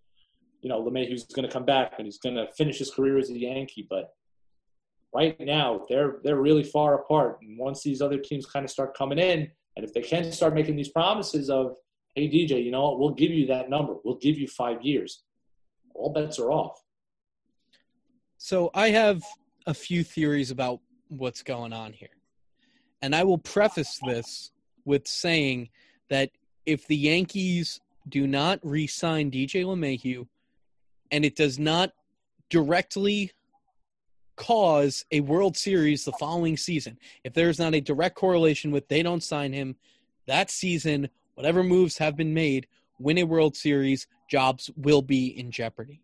you 0.61 0.69
know 0.69 0.83
LeMahieu's 0.83 1.25
going 1.25 1.47
to 1.47 1.51
come 1.51 1.65
back 1.65 1.93
and 1.97 2.05
he's 2.05 2.19
going 2.19 2.35
to 2.35 2.47
finish 2.53 2.79
his 2.79 2.91
career 2.91 3.17
as 3.17 3.29
a 3.29 3.37
Yankee, 3.37 3.87
but 3.89 4.13
right 5.13 5.39
now 5.39 5.85
they're 5.89 6.17
they're 6.23 6.41
really 6.41 6.63
far 6.63 6.95
apart. 6.95 7.39
And 7.41 7.57
once 7.57 7.83
these 7.83 8.01
other 8.01 8.17
teams 8.17 8.45
kind 8.45 8.63
of 8.63 8.71
start 8.71 8.95
coming 8.95 9.19
in, 9.19 9.49
and 9.75 9.85
if 9.85 9.93
they 9.93 10.01
can 10.01 10.31
start 10.31 10.53
making 10.53 10.75
these 10.75 10.89
promises 10.89 11.49
of, 11.49 11.75
hey, 12.15 12.27
DJ, 12.27 12.63
you 12.63 12.71
know 12.71 12.83
what, 12.83 12.99
we'll 12.99 13.13
give 13.13 13.31
you 13.31 13.47
that 13.47 13.69
number, 13.69 13.95
we'll 14.03 14.17
give 14.17 14.37
you 14.37 14.47
five 14.47 14.81
years, 14.81 15.23
all 15.93 16.11
bets 16.11 16.39
are 16.39 16.51
off. 16.51 16.81
So 18.37 18.71
I 18.73 18.89
have 18.89 19.23
a 19.65 19.73
few 19.73 20.03
theories 20.03 20.51
about 20.51 20.79
what's 21.07 21.43
going 21.43 21.73
on 21.73 21.93
here. 21.93 22.09
And 23.01 23.15
I 23.15 23.23
will 23.23 23.37
preface 23.37 23.99
this 24.05 24.51
with 24.85 25.07
saying 25.07 25.69
that 26.09 26.31
if 26.65 26.87
the 26.87 26.95
Yankees 26.95 27.79
do 28.09 28.27
not 28.27 28.59
re 28.63 28.87
sign 28.87 29.31
DJ 29.31 29.63
LeMahieu 29.63 30.27
and 31.11 31.23
it 31.23 31.35
does 31.35 31.57
not 31.59 31.93
directly 32.49 33.31
cause 34.35 35.05
a 35.11 35.21
World 35.21 35.55
Series 35.57 36.05
the 36.05 36.11
following 36.13 36.57
season. 36.57 36.97
If 37.23 37.33
there's 37.33 37.59
not 37.59 37.75
a 37.75 37.81
direct 37.81 38.15
correlation 38.15 38.71
with 38.71 38.87
they 38.87 39.03
don't 39.03 39.23
sign 39.23 39.53
him 39.53 39.75
that 40.27 40.49
season, 40.49 41.09
whatever 41.35 41.63
moves 41.63 41.97
have 41.97 42.15
been 42.15 42.33
made, 42.33 42.67
win 42.99 43.17
a 43.17 43.23
World 43.23 43.55
Series, 43.55 44.07
jobs 44.29 44.69
will 44.75 45.01
be 45.01 45.27
in 45.27 45.51
jeopardy. 45.51 46.01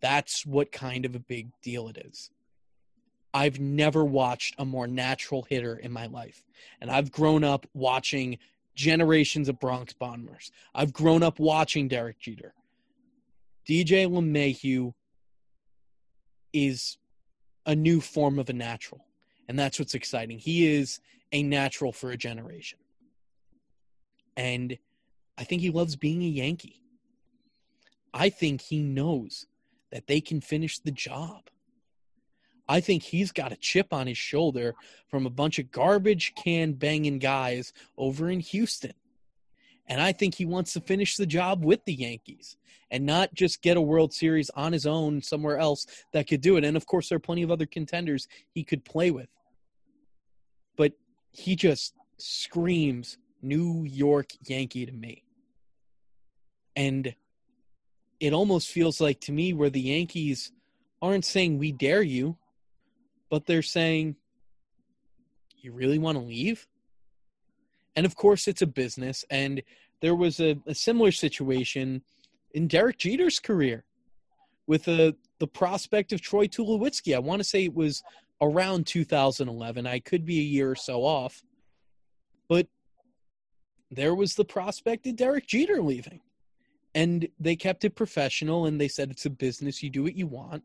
That's 0.00 0.44
what 0.46 0.72
kind 0.72 1.04
of 1.04 1.14
a 1.14 1.20
big 1.20 1.48
deal 1.62 1.88
it 1.88 1.98
is. 1.98 2.30
I've 3.34 3.60
never 3.60 4.04
watched 4.04 4.54
a 4.58 4.64
more 4.64 4.86
natural 4.86 5.42
hitter 5.42 5.76
in 5.76 5.92
my 5.92 6.06
life. 6.06 6.42
And 6.80 6.90
I've 6.90 7.12
grown 7.12 7.44
up 7.44 7.66
watching 7.74 8.38
generations 8.74 9.48
of 9.48 9.60
Bronx 9.60 9.92
Bombers. 9.92 10.50
I've 10.74 10.92
grown 10.92 11.22
up 11.22 11.38
watching 11.38 11.88
Derek 11.88 12.18
Jeter. 12.18 12.54
DJ 13.68 14.06
LeMahieu 14.06 14.92
is 16.52 16.96
a 17.66 17.74
new 17.74 18.00
form 18.00 18.38
of 18.38 18.48
a 18.48 18.54
natural. 18.54 19.04
And 19.48 19.58
that's 19.58 19.78
what's 19.78 19.94
exciting. 19.94 20.38
He 20.38 20.66
is 20.66 21.00
a 21.32 21.42
natural 21.42 21.92
for 21.92 22.10
a 22.10 22.16
generation. 22.16 22.78
And 24.36 24.78
I 25.36 25.44
think 25.44 25.60
he 25.60 25.70
loves 25.70 25.96
being 25.96 26.22
a 26.22 26.26
Yankee. 26.26 26.82
I 28.14 28.30
think 28.30 28.62
he 28.62 28.82
knows 28.82 29.46
that 29.90 30.06
they 30.06 30.20
can 30.20 30.40
finish 30.40 30.78
the 30.78 30.90
job. 30.90 31.42
I 32.68 32.80
think 32.80 33.02
he's 33.02 33.30
got 33.30 33.52
a 33.52 33.56
chip 33.56 33.92
on 33.92 34.06
his 34.06 34.18
shoulder 34.18 34.74
from 35.08 35.26
a 35.26 35.30
bunch 35.30 35.58
of 35.58 35.70
garbage 35.70 36.32
can 36.34 36.72
banging 36.72 37.18
guys 37.18 37.72
over 37.96 38.28
in 38.28 38.40
Houston. 38.40 38.94
And 39.88 40.00
I 40.00 40.12
think 40.12 40.34
he 40.34 40.44
wants 40.44 40.72
to 40.72 40.80
finish 40.80 41.16
the 41.16 41.26
job 41.26 41.64
with 41.64 41.84
the 41.84 41.94
Yankees 41.94 42.56
and 42.90 43.06
not 43.06 43.34
just 43.34 43.62
get 43.62 43.76
a 43.76 43.80
World 43.80 44.12
Series 44.12 44.50
on 44.50 44.72
his 44.72 44.86
own 44.86 45.22
somewhere 45.22 45.58
else 45.58 45.86
that 46.12 46.26
could 46.26 46.40
do 46.40 46.56
it. 46.56 46.64
And 46.64 46.76
of 46.76 46.86
course, 46.86 47.08
there 47.08 47.16
are 47.16 47.20
plenty 47.20 47.42
of 47.42 47.50
other 47.50 47.66
contenders 47.66 48.28
he 48.52 48.64
could 48.64 48.84
play 48.84 49.10
with. 49.10 49.28
But 50.76 50.92
he 51.30 51.56
just 51.56 51.94
screams 52.18 53.18
New 53.42 53.84
York 53.84 54.30
Yankee 54.46 54.86
to 54.86 54.92
me. 54.92 55.22
And 56.74 57.14
it 58.20 58.32
almost 58.32 58.68
feels 58.68 59.00
like 59.00 59.20
to 59.22 59.32
me 59.32 59.52
where 59.52 59.70
the 59.70 59.80
Yankees 59.80 60.52
aren't 61.00 61.24
saying 61.24 61.58
we 61.58 61.72
dare 61.72 62.02
you, 62.02 62.36
but 63.30 63.46
they're 63.46 63.62
saying, 63.62 64.16
you 65.58 65.72
really 65.72 65.98
want 65.98 66.18
to 66.18 66.24
leave? 66.24 66.66
And 67.96 68.06
of 68.06 68.14
course, 68.14 68.46
it's 68.46 68.62
a 68.62 68.66
business. 68.66 69.24
And 69.30 69.62
there 70.00 70.14
was 70.14 70.38
a, 70.38 70.56
a 70.66 70.74
similar 70.74 71.10
situation 71.10 72.02
in 72.52 72.68
Derek 72.68 72.98
Jeter's 72.98 73.40
career 73.40 73.84
with 74.66 74.84
the 74.84 75.14
prospect 75.52 76.12
of 76.12 76.20
Troy 76.20 76.46
Tulowitzki. 76.46 77.14
I 77.14 77.18
want 77.18 77.40
to 77.40 77.48
say 77.48 77.64
it 77.64 77.74
was 77.74 78.02
around 78.40 78.86
2011. 78.86 79.86
I 79.86 79.98
could 80.00 80.24
be 80.24 80.38
a 80.38 80.42
year 80.42 80.70
or 80.70 80.76
so 80.76 81.04
off. 81.04 81.42
But 82.48 82.68
there 83.90 84.14
was 84.14 84.34
the 84.34 84.44
prospect 84.44 85.06
of 85.06 85.16
Derek 85.16 85.46
Jeter 85.46 85.82
leaving. 85.82 86.20
And 86.94 87.28
they 87.38 87.56
kept 87.56 87.84
it 87.84 87.94
professional 87.94 88.66
and 88.66 88.80
they 88.80 88.88
said 88.88 89.10
it's 89.10 89.26
a 89.26 89.30
business, 89.30 89.82
you 89.82 89.90
do 89.90 90.02
what 90.02 90.16
you 90.16 90.26
want. 90.26 90.62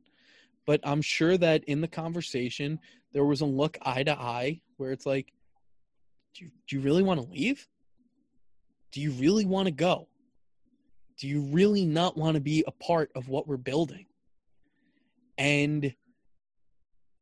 But 0.66 0.80
I'm 0.84 1.02
sure 1.02 1.38
that 1.38 1.64
in 1.66 1.82
the 1.82 1.88
conversation, 1.88 2.80
there 3.12 3.26
was 3.26 3.42
a 3.42 3.46
look 3.46 3.78
eye 3.82 4.04
to 4.04 4.18
eye 4.18 4.62
where 4.78 4.92
it's 4.92 5.06
like, 5.06 5.34
do 6.36 6.46
you, 6.46 6.52
do 6.68 6.76
you 6.76 6.82
really 6.82 7.04
want 7.04 7.22
to 7.22 7.32
leave? 7.32 7.68
Do 8.92 9.02
you 9.02 9.12
really 9.12 9.46
want 9.46 9.68
to 9.68 9.72
go? 9.72 10.08
Do 11.20 11.28
you 11.28 11.42
really 11.42 11.86
not 11.86 12.18
want 12.18 12.36
to 12.36 12.42
be 12.42 12.64
a 12.66 12.72
part 12.72 13.12
of 13.16 13.30
what 13.30 13.48
we're 13.48 13.58
building? 13.58 14.06
And 15.38 15.94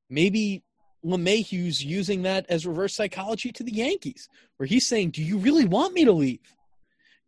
maybe 0.09 0.63
LeMahieu's 1.05 1.83
using 1.83 2.23
that 2.23 2.45
as 2.49 2.65
reverse 2.65 2.95
psychology 2.95 3.51
to 3.51 3.63
the 3.63 3.71
Yankees, 3.71 4.29
where 4.57 4.67
he's 4.67 4.87
saying, 4.87 5.11
Do 5.11 5.23
you 5.23 5.37
really 5.37 5.65
want 5.65 5.93
me 5.93 6.05
to 6.05 6.11
leave? 6.11 6.55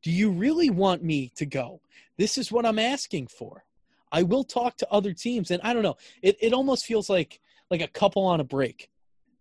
Do 0.02 0.12
you 0.12 0.32
really 0.32 0.70
want 0.70 1.04
me 1.04 1.32
to 1.36 1.46
go? 1.46 1.82
This 2.18 2.38
is 2.38 2.52
what 2.52 2.66
I'm 2.66 2.80
asking 2.80 3.28
for. 3.28 3.64
I 4.12 4.24
will 4.24 4.44
talk 4.44 4.78
to 4.78 4.92
other 4.92 5.14
teams, 5.14 5.52
and 5.52 5.62
I 5.64 5.74
don't 5.74 5.84
know. 5.84 5.98
It 6.22 6.38
it 6.42 6.54
almost 6.54 6.86
feels 6.86 7.10
like 7.10 7.40
like 7.70 7.82
a 7.82 7.88
couple 7.88 8.26
on 8.26 8.40
a 8.40 8.44
break. 8.44 8.90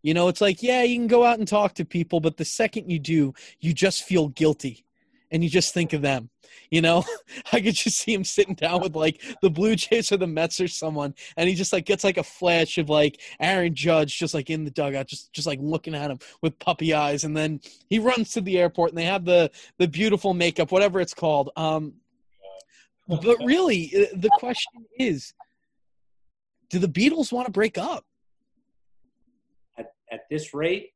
You 0.03 0.15
know, 0.15 0.29
it's 0.29 0.41
like, 0.41 0.63
yeah, 0.63 0.83
you 0.83 0.97
can 0.97 1.09
go 1.09 1.25
out 1.25 1.39
and 1.39 1.47
talk 1.47 1.75
to 1.75 1.85
people, 1.85 2.21
but 2.21 2.37
the 2.37 2.45
second 2.45 2.91
you 2.91 2.99
do, 2.99 3.35
you 3.61 3.73
just 3.75 4.03
feel 4.03 4.29
guilty. 4.29 4.85
and 5.31 5.45
you 5.45 5.51
just 5.51 5.73
think 5.73 5.93
of 5.93 6.03
them. 6.03 6.31
You 6.71 6.81
know, 6.81 7.05
I 7.53 7.61
could 7.61 7.75
just 7.75 7.99
see 7.99 8.13
him 8.13 8.25
sitting 8.25 8.55
down 8.55 8.81
with 8.81 8.97
like 8.97 9.23
the 9.43 9.51
Blue 9.51 9.77
Jays 9.77 10.11
or 10.13 10.17
the 10.17 10.27
Mets 10.27 10.61
or 10.61 10.69
someone, 10.69 11.15
and 11.37 11.49
he 11.49 11.55
just 11.55 11.73
like 11.73 11.85
gets 11.85 12.05
like 12.05 12.17
a 12.19 12.23
flash 12.23 12.79
of 12.79 12.89
like 12.89 13.21
Aaron 13.41 13.75
Judge 13.75 14.19
just 14.19 14.35
like 14.35 14.51
in 14.51 14.65
the 14.65 14.71
dugout, 14.71 15.07
just 15.07 15.33
just 15.33 15.47
like 15.47 15.59
looking 15.63 15.95
at 15.95 16.11
him 16.11 16.19
with 16.43 16.59
puppy 16.59 16.95
eyes, 16.95 17.25
and 17.25 17.37
then 17.37 17.61
he 17.89 17.99
runs 17.99 18.31
to 18.33 18.41
the 18.41 18.59
airport, 18.59 18.91
and 18.91 18.99
they 18.99 19.05
have 19.05 19.25
the 19.25 19.51
the 19.79 19.89
beautiful 19.89 20.35
makeup, 20.35 20.73
whatever 20.73 21.01
it's 21.01 21.15
called. 21.15 21.51
Um, 21.57 21.95
but 23.09 23.39
really, 23.45 23.91
uh, 23.97 24.17
the 24.17 24.31
question 24.39 24.87
is, 24.99 25.35
do 26.69 26.79
the 26.79 26.89
Beatles 26.89 27.33
want 27.33 27.47
to 27.47 27.53
break 27.53 27.79
up? 27.79 28.05
At, 30.13 30.29
this 30.31 30.55
rate, 30.55 30.91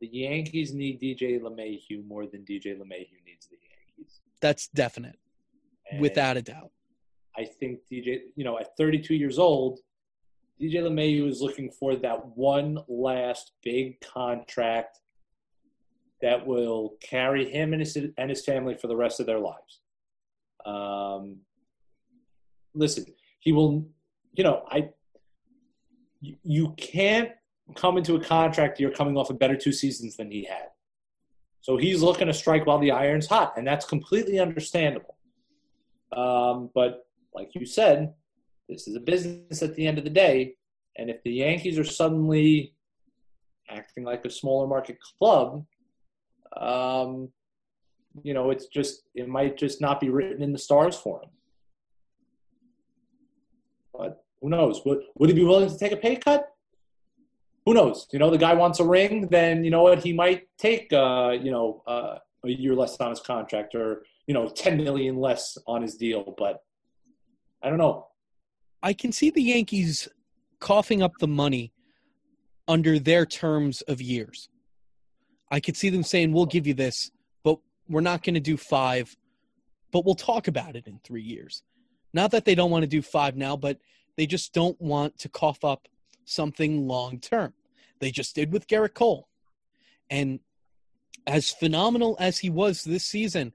the 0.00 0.08
Yankees 0.08 0.72
need 0.72 1.00
DJ 1.00 1.40
LeMahieu 1.40 2.06
more 2.06 2.26
than 2.26 2.42
DJ 2.42 2.78
LeMahieu 2.78 3.20
needs 3.26 3.46
the 3.48 3.56
Yankees. 3.56 4.20
That's 4.40 4.68
definite, 4.68 5.18
and 5.90 6.00
without 6.00 6.36
a 6.36 6.42
doubt. 6.42 6.70
I 7.36 7.44
think 7.44 7.80
DJ, 7.90 8.20
you 8.34 8.44
know, 8.44 8.58
at 8.58 8.76
32 8.76 9.14
years 9.14 9.38
old, 9.38 9.80
DJ 10.60 10.76
LeMahieu 10.76 11.28
is 11.28 11.40
looking 11.40 11.70
for 11.70 11.96
that 11.96 12.36
one 12.36 12.78
last 12.88 13.52
big 13.62 14.00
contract 14.00 14.98
that 16.20 16.46
will 16.46 16.96
carry 17.00 17.50
him 17.50 17.72
and 17.72 17.80
his, 17.80 17.96
and 17.96 18.30
his 18.30 18.44
family 18.44 18.74
for 18.74 18.86
the 18.86 18.96
rest 18.96 19.20
of 19.20 19.26
their 19.26 19.38
lives. 19.38 19.80
Um, 20.66 21.38
listen, 22.74 23.06
he 23.38 23.52
will, 23.52 23.86
you 24.34 24.44
know, 24.44 24.64
I, 24.68 24.90
you, 26.20 26.74
can't 26.76 27.30
come 27.74 27.96
into 27.96 28.16
a 28.16 28.20
contract 28.20 28.80
year 28.80 28.90
coming 28.90 29.16
off 29.16 29.30
a 29.30 29.34
better 29.34 29.56
two 29.56 29.72
seasons 29.72 30.16
than 30.16 30.30
he 30.30 30.44
had. 30.44 30.68
So 31.62 31.76
he's 31.76 32.02
looking 32.02 32.26
to 32.26 32.34
strike 32.34 32.66
while 32.66 32.78
the 32.78 32.90
iron's 32.90 33.26
hot, 33.26 33.54
and 33.56 33.66
that's 33.66 33.86
completely 33.86 34.38
understandable. 34.38 35.16
Um, 36.12 36.70
but 36.74 37.06
like 37.34 37.54
you 37.54 37.66
said, 37.66 38.14
this 38.68 38.88
is 38.88 38.96
a 38.96 39.00
business 39.00 39.62
at 39.62 39.74
the 39.74 39.86
end 39.86 39.98
of 39.98 40.04
the 40.04 40.10
day, 40.10 40.54
and 40.96 41.10
if 41.10 41.22
the 41.22 41.32
Yankees 41.32 41.78
are 41.78 41.84
suddenly 41.84 42.74
acting 43.68 44.04
like 44.04 44.24
a 44.24 44.30
smaller 44.30 44.66
market 44.66 44.98
club, 45.18 45.64
um, 46.56 47.28
you 48.22 48.34
know, 48.34 48.50
it's 48.50 48.66
just 48.66 49.02
it 49.14 49.28
might 49.28 49.56
just 49.56 49.80
not 49.80 50.00
be 50.00 50.08
written 50.08 50.42
in 50.42 50.52
the 50.52 50.58
stars 50.58 50.96
for 50.96 51.22
him. 51.22 51.30
But 53.92 54.24
who 54.40 54.48
knows? 54.48 54.82
Would 54.84 55.00
would 55.16 55.30
he 55.30 55.34
be 55.34 55.44
willing 55.44 55.68
to 55.68 55.78
take 55.78 55.92
a 55.92 55.96
pay 55.96 56.16
cut? 56.16 56.50
who 57.66 57.74
knows? 57.74 58.06
You 58.12 58.18
know, 58.18 58.30
the 58.30 58.38
guy 58.38 58.54
wants 58.54 58.80
a 58.80 58.84
ring, 58.84 59.28
then 59.28 59.64
you 59.64 59.70
know 59.70 59.82
what? 59.82 60.02
He 60.02 60.12
might 60.12 60.48
take, 60.58 60.92
uh, 60.92 61.36
you 61.40 61.50
know, 61.50 61.82
uh, 61.86 62.16
a 62.44 62.48
year 62.48 62.74
less 62.74 62.96
on 62.96 63.10
his 63.10 63.20
contract 63.20 63.74
or 63.74 64.02
you 64.26 64.34
know, 64.34 64.48
ten 64.48 64.76
million 64.76 65.16
less 65.16 65.58
on 65.66 65.82
his 65.82 65.96
deal. 65.96 66.34
But 66.38 66.62
I 67.62 67.68
don't 67.68 67.78
know. 67.78 68.06
I 68.82 68.92
can 68.92 69.12
see 69.12 69.30
the 69.30 69.42
Yankees 69.42 70.08
coughing 70.58 71.02
up 71.02 71.12
the 71.20 71.28
money 71.28 71.72
under 72.66 72.98
their 72.98 73.26
terms 73.26 73.82
of 73.82 74.00
years. 74.00 74.48
I 75.50 75.60
could 75.60 75.76
see 75.76 75.90
them 75.90 76.02
saying, 76.02 76.32
"We'll 76.32 76.46
give 76.46 76.66
you 76.66 76.74
this, 76.74 77.10
but 77.44 77.58
we're 77.88 78.00
not 78.00 78.22
going 78.22 78.34
to 78.34 78.40
do 78.40 78.56
five, 78.56 79.14
but 79.92 80.04
we'll 80.04 80.14
talk 80.14 80.48
about 80.48 80.76
it 80.76 80.86
in 80.86 81.00
three 81.04 81.22
years." 81.22 81.62
Not 82.12 82.30
that 82.32 82.44
they 82.44 82.54
don't 82.54 82.70
want 82.70 82.82
to 82.82 82.88
do 82.88 83.02
five 83.02 83.36
now, 83.36 83.56
but 83.56 83.78
they 84.16 84.26
just 84.26 84.52
don't 84.52 84.80
want 84.80 85.18
to 85.18 85.28
cough 85.28 85.64
up 85.64 85.88
something 86.24 86.86
long 86.86 87.18
term. 87.18 87.54
They 88.00 88.10
just 88.10 88.34
did 88.34 88.52
with 88.52 88.66
Gerrit 88.66 88.94
Cole. 88.94 89.28
And 90.08 90.40
as 91.26 91.50
phenomenal 91.50 92.16
as 92.18 92.38
he 92.38 92.50
was 92.50 92.82
this 92.82 93.04
season, 93.04 93.52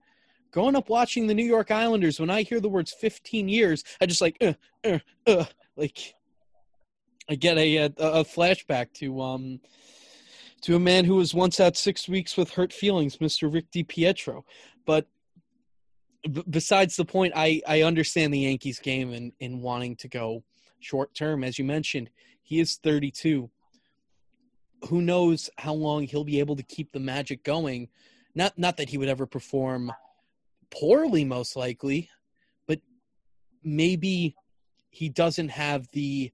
growing 0.52 0.76
up 0.76 0.90
watching 0.90 1.28
the 1.28 1.34
New 1.34 1.46
York 1.46 1.72
Islanders, 1.72 2.20
when 2.20 2.30
I 2.30 2.44
hear 2.44 2.60
the 2.60 2.70
words 2.70 2.94
15 2.94 3.50
years, 3.50 3.84
I 4.00 4.06
just 4.06 4.22
like, 4.22 4.38
uh, 4.42 4.54
uh, 4.84 5.00
uh, 5.28 5.46
like, 5.76 6.16
I 7.30 7.36
get 7.36 7.58
a, 7.58 7.78
a, 7.78 7.86
a 7.98 8.24
flashback 8.24 8.94
to 8.96 9.20
um 9.22 9.60
to 10.62 10.76
a 10.76 10.80
man 10.80 11.06
who 11.06 11.16
was 11.16 11.34
once 11.34 11.60
out 11.60 11.78
six 11.78 12.08
weeks 12.08 12.38
with 12.38 12.52
hurt 12.52 12.74
feelings, 12.74 13.18
Mr. 13.18 13.52
Rick 13.54 13.72
DiPietro. 13.72 14.44
But 14.86 15.08
besides 16.50 16.96
the 16.96 17.06
point, 17.06 17.34
I, 17.36 17.62
I 17.68 17.82
understand 17.84 18.34
the 18.34 18.40
Yankees 18.40 18.80
game 18.80 19.14
and 19.14 19.32
in 19.40 19.62
wanting 19.62 19.96
to 19.98 20.08
go 20.08 20.44
short 20.80 21.14
term, 21.14 21.44
as 21.44 21.58
you 21.58 21.66
mentioned. 21.66 22.10
He 22.44 22.60
is 22.60 22.78
32. 22.78 23.50
Who 24.90 25.02
knows 25.02 25.50
how 25.58 25.74
long 25.74 26.04
he'll 26.04 26.24
be 26.24 26.40
able 26.40 26.56
to 26.56 26.64
keep 26.64 26.92
the 26.92 27.00
magic 27.00 27.44
going? 27.44 27.90
Not 28.36 28.58
not 28.58 28.78
that 28.78 28.90
he 28.90 28.98
would 28.98 29.08
ever 29.08 29.26
perform 29.26 29.92
poorly, 30.70 31.24
most 31.24 31.56
likely, 31.56 32.10
but 32.68 32.80
maybe 33.64 34.36
he 34.90 35.10
doesn't 35.10 35.50
have 35.50 35.88
the 35.94 36.32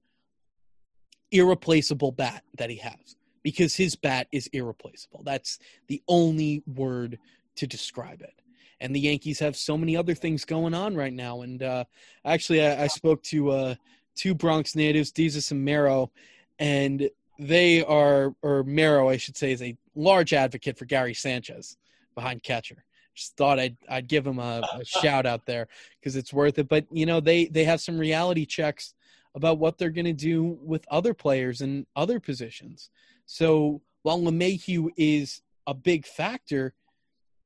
irreplaceable 1.30 2.12
bat 2.12 2.44
that 2.58 2.68
he 2.68 2.76
has 2.76 3.16
because 3.42 3.74
his 3.74 3.96
bat 3.96 4.26
is 4.32 4.48
irreplaceable. 4.48 5.22
That's 5.24 5.58
the 5.88 6.02
only 6.08 6.62
word 6.66 7.18
to 7.56 7.66
describe 7.66 8.20
it. 8.20 8.34
And 8.82 8.94
the 8.94 9.00
Yankees 9.00 9.38
have 9.38 9.56
so 9.56 9.78
many 9.78 9.96
other 9.96 10.14
things 10.14 10.44
going 10.44 10.74
on 10.74 10.94
right 10.94 11.12
now. 11.12 11.42
And 11.42 11.62
uh, 11.62 11.84
actually, 12.24 12.66
I, 12.66 12.84
I 12.84 12.86
spoke 12.88 13.22
to 13.24 13.50
uh, 13.50 13.74
two 14.14 14.34
Bronx 14.34 14.74
natives, 14.74 15.12
Desus 15.12 15.52
and 15.52 15.64
Mero, 15.64 16.10
and 16.58 17.08
they 17.38 17.82
are, 17.84 18.34
or 18.42 18.64
Mero, 18.64 19.08
I 19.08 19.16
should 19.16 19.36
say, 19.36 19.52
is 19.52 19.62
a 19.62 19.76
large 19.94 20.32
advocate 20.32 20.76
for 20.76 20.84
Gary 20.84 21.14
Sanchez 21.14 21.76
behind 22.14 22.42
catcher. 22.42 22.84
Just 23.14 23.36
thought 23.36 23.58
I'd 23.58 23.76
I'd 23.88 24.08
give 24.08 24.26
him 24.26 24.38
a, 24.38 24.62
a 24.74 24.84
shout 24.84 25.26
out 25.26 25.46
there 25.46 25.68
because 26.00 26.16
it's 26.16 26.32
worth 26.32 26.58
it. 26.58 26.68
But 26.68 26.86
you 26.90 27.06
know 27.06 27.20
they 27.20 27.46
they 27.46 27.64
have 27.64 27.80
some 27.80 27.98
reality 27.98 28.46
checks 28.46 28.94
about 29.34 29.58
what 29.58 29.78
they're 29.78 29.90
going 29.90 30.04
to 30.04 30.12
do 30.12 30.58
with 30.62 30.84
other 30.90 31.14
players 31.14 31.60
in 31.60 31.86
other 31.96 32.20
positions. 32.20 32.90
So 33.26 33.80
while 34.02 34.20
LeMahieu 34.20 34.90
is 34.96 35.42
a 35.66 35.74
big 35.74 36.06
factor, 36.06 36.74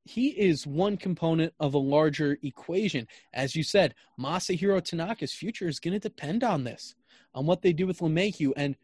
he 0.09 0.29
is 0.29 0.67
one 0.67 0.97
component 0.97 1.53
of 1.59 1.73
a 1.73 1.79
larger 1.79 2.37
equation. 2.43 3.07
As 3.33 3.55
you 3.55 3.63
said, 3.63 3.95
Masahiro 4.19 4.81
Tanaka's 4.81 5.33
future 5.33 5.67
is 5.67 5.79
going 5.79 5.93
to 5.93 5.99
depend 5.99 6.43
on 6.43 6.63
this, 6.63 6.95
on 7.33 7.45
what 7.45 7.61
they 7.61 7.73
do 7.73 7.87
with 7.87 7.99
LeMahieu. 7.99 8.53
And 8.55 8.75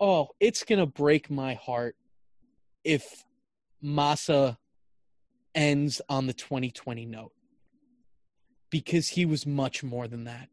oh, 0.00 0.28
it's 0.40 0.64
going 0.64 0.78
to 0.78 0.86
break 0.86 1.30
my 1.30 1.54
heart 1.54 1.96
if 2.84 3.24
Masa 3.82 4.56
ends 5.54 6.00
on 6.08 6.26
the 6.26 6.32
2020 6.32 7.06
note 7.06 7.32
because 8.70 9.08
he 9.08 9.26
was 9.26 9.46
much 9.46 9.82
more 9.82 10.08
than 10.08 10.24
that. 10.24 10.48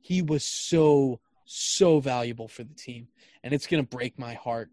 He 0.00 0.22
was 0.22 0.44
so, 0.44 1.20
so 1.44 2.00
valuable 2.00 2.48
for 2.48 2.64
the 2.64 2.74
team. 2.74 3.08
And 3.42 3.52
it's 3.52 3.66
going 3.66 3.82
to 3.82 3.88
break 3.88 4.18
my 4.18 4.34
heart 4.34 4.70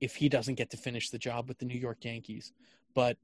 if 0.00 0.16
he 0.16 0.28
doesn't 0.28 0.54
get 0.54 0.70
to 0.70 0.76
finish 0.76 1.10
the 1.10 1.18
job 1.18 1.48
with 1.48 1.58
the 1.58 1.64
New 1.64 1.78
York 1.78 2.04
Yankees. 2.04 2.52
But 2.94 3.16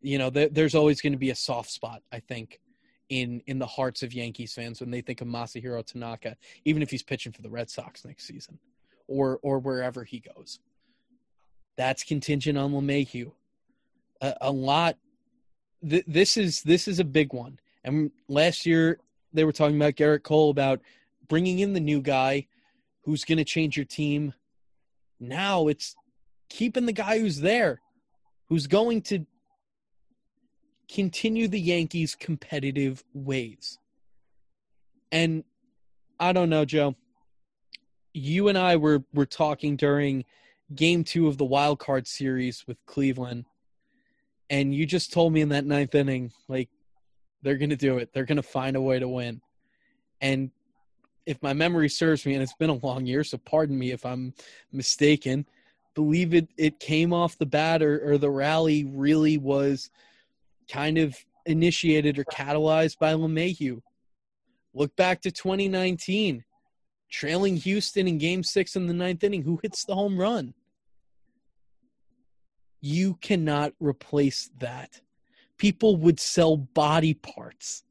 you 0.00 0.18
know, 0.18 0.30
th- 0.30 0.52
there's 0.52 0.74
always 0.74 1.00
going 1.00 1.12
to 1.12 1.18
be 1.18 1.30
a 1.30 1.34
soft 1.34 1.70
spot, 1.70 2.02
I 2.12 2.20
think, 2.20 2.60
in 3.08 3.42
in 3.46 3.58
the 3.58 3.66
hearts 3.66 4.02
of 4.02 4.12
Yankees 4.12 4.52
fans 4.52 4.80
when 4.80 4.90
they 4.90 5.00
think 5.00 5.20
of 5.20 5.28
Masahiro 5.28 5.84
Tanaka, 5.84 6.36
even 6.64 6.82
if 6.82 6.90
he's 6.90 7.02
pitching 7.02 7.32
for 7.32 7.42
the 7.42 7.50
Red 7.50 7.70
Sox 7.70 8.04
next 8.04 8.26
season, 8.26 8.58
or 9.06 9.38
or 9.42 9.58
wherever 9.58 10.04
he 10.04 10.20
goes. 10.20 10.60
That's 11.76 12.02
contingent 12.02 12.58
on 12.58 12.72
LeMahieu. 12.72 13.32
A, 14.20 14.34
a 14.42 14.52
lot. 14.52 14.96
Th- 15.88 16.04
this 16.06 16.36
is 16.36 16.62
this 16.62 16.88
is 16.88 16.98
a 16.98 17.04
big 17.04 17.32
one. 17.32 17.58
And 17.84 18.10
last 18.28 18.66
year 18.66 18.98
they 19.32 19.44
were 19.44 19.52
talking 19.52 19.76
about 19.76 19.94
Gerrit 19.94 20.22
Cole 20.22 20.50
about 20.50 20.80
bringing 21.28 21.60
in 21.60 21.72
the 21.72 21.80
new 21.80 22.00
guy 22.00 22.46
who's 23.02 23.24
going 23.24 23.38
to 23.38 23.44
change 23.44 23.76
your 23.76 23.86
team. 23.86 24.34
Now 25.20 25.68
it's 25.68 25.94
keeping 26.48 26.86
the 26.86 26.92
guy 26.92 27.18
who's 27.18 27.40
there, 27.40 27.80
who's 28.48 28.66
going 28.66 29.02
to 29.02 29.24
continue 30.88 31.48
the 31.48 31.60
Yankees' 31.60 32.14
competitive 32.14 33.04
ways. 33.12 33.78
And 35.12 35.44
I 36.18 36.32
don't 36.32 36.50
know, 36.50 36.64
Joe. 36.64 36.96
You 38.14 38.48
and 38.48 38.58
I 38.58 38.76
were 38.76 39.04
were 39.12 39.26
talking 39.26 39.76
during 39.76 40.24
game 40.74 41.04
two 41.04 41.28
of 41.28 41.38
the 41.38 41.44
wild 41.44 41.78
card 41.78 42.06
series 42.06 42.66
with 42.66 42.78
Cleveland, 42.86 43.44
and 44.50 44.74
you 44.74 44.86
just 44.86 45.12
told 45.12 45.32
me 45.32 45.40
in 45.40 45.50
that 45.50 45.66
ninth 45.66 45.94
inning, 45.94 46.32
like 46.48 46.68
they're 47.42 47.58
gonna 47.58 47.76
do 47.76 47.98
it. 47.98 48.10
They're 48.12 48.24
gonna 48.24 48.42
find 48.42 48.76
a 48.76 48.80
way 48.80 48.98
to 48.98 49.08
win. 49.08 49.40
And 50.20 50.50
if 51.26 51.40
my 51.42 51.52
memory 51.52 51.88
serves 51.88 52.26
me, 52.26 52.34
and 52.34 52.42
it's 52.42 52.54
been 52.54 52.70
a 52.70 52.86
long 52.86 53.06
year, 53.06 53.22
so 53.22 53.38
pardon 53.38 53.78
me 53.78 53.92
if 53.92 54.04
I'm 54.04 54.34
mistaken, 54.72 55.46
believe 55.94 56.34
it 56.34 56.48
it 56.56 56.80
came 56.80 57.12
off 57.12 57.38
the 57.38 57.46
bat 57.46 57.82
or, 57.82 58.12
or 58.12 58.18
the 58.18 58.30
rally 58.30 58.84
really 58.84 59.38
was– 59.38 59.90
kind 60.70 60.98
of 60.98 61.16
initiated 61.46 62.18
or 62.18 62.24
catalyzed 62.24 62.98
by 62.98 63.14
LeMahieu. 63.14 63.80
Look 64.74 64.94
back 64.96 65.22
to 65.22 65.30
2019, 65.30 66.44
trailing 67.10 67.56
Houston 67.56 68.06
in 68.06 68.18
game 68.18 68.42
six 68.42 68.76
in 68.76 68.86
the 68.86 68.92
ninth 68.92 69.24
inning. 69.24 69.42
Who 69.42 69.58
hits 69.62 69.84
the 69.84 69.94
home 69.94 70.18
run? 70.18 70.54
You 72.80 73.14
cannot 73.20 73.72
replace 73.80 74.50
that. 74.58 75.00
People 75.56 75.96
would 75.96 76.20
sell 76.20 76.56
body 76.56 77.14
parts 77.14 77.82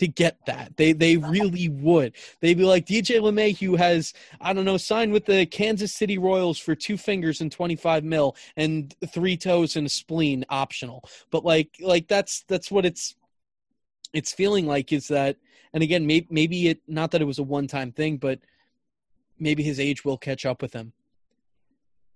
to 0.00 0.08
get 0.08 0.38
that. 0.46 0.78
They 0.78 0.94
they 0.94 1.18
really 1.18 1.68
would. 1.68 2.14
They'd 2.40 2.56
be 2.56 2.64
like 2.64 2.86
DJ 2.86 3.20
LeMahieu 3.20 3.76
has 3.76 4.14
I 4.40 4.54
don't 4.54 4.64
know 4.64 4.78
signed 4.78 5.12
with 5.12 5.26
the 5.26 5.44
Kansas 5.44 5.92
City 5.92 6.16
Royals 6.16 6.58
for 6.58 6.74
two 6.74 6.96
fingers 6.96 7.42
and 7.42 7.52
25 7.52 8.02
mil 8.02 8.34
and 8.56 8.94
three 9.08 9.36
toes 9.36 9.76
and 9.76 9.86
a 9.86 9.90
spleen 9.90 10.46
optional. 10.48 11.04
But 11.30 11.44
like 11.44 11.76
like 11.80 12.08
that's 12.08 12.44
that's 12.48 12.70
what 12.70 12.86
it's 12.86 13.14
it's 14.14 14.32
feeling 14.32 14.66
like 14.66 14.90
is 14.90 15.08
that 15.08 15.36
and 15.74 15.82
again 15.82 16.06
maybe 16.06 16.26
maybe 16.30 16.68
it 16.68 16.80
not 16.88 17.10
that 17.10 17.20
it 17.20 17.26
was 17.26 17.38
a 17.38 17.42
one 17.42 17.66
time 17.66 17.92
thing 17.92 18.16
but 18.16 18.38
maybe 19.38 19.62
his 19.62 19.78
age 19.78 20.02
will 20.02 20.16
catch 20.16 20.46
up 20.46 20.62
with 20.62 20.72
him. 20.72 20.94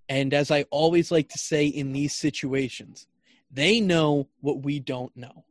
And 0.08 0.32
as 0.32 0.50
I 0.50 0.62
always 0.70 1.10
like 1.10 1.28
to 1.30 1.38
say 1.38 1.66
in 1.66 1.92
these 1.92 2.14
situations, 2.14 3.06
they 3.50 3.78
know 3.78 4.28
what 4.40 4.62
we 4.62 4.80
don't 4.80 5.14
know 5.14 5.44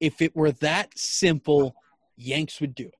if 0.00 0.22
it 0.22 0.34
were 0.34 0.52
that 0.52 0.96
simple, 0.98 1.74
Yanks 2.16 2.60
would 2.60 2.74
do 2.74 2.86
it. 2.86 2.94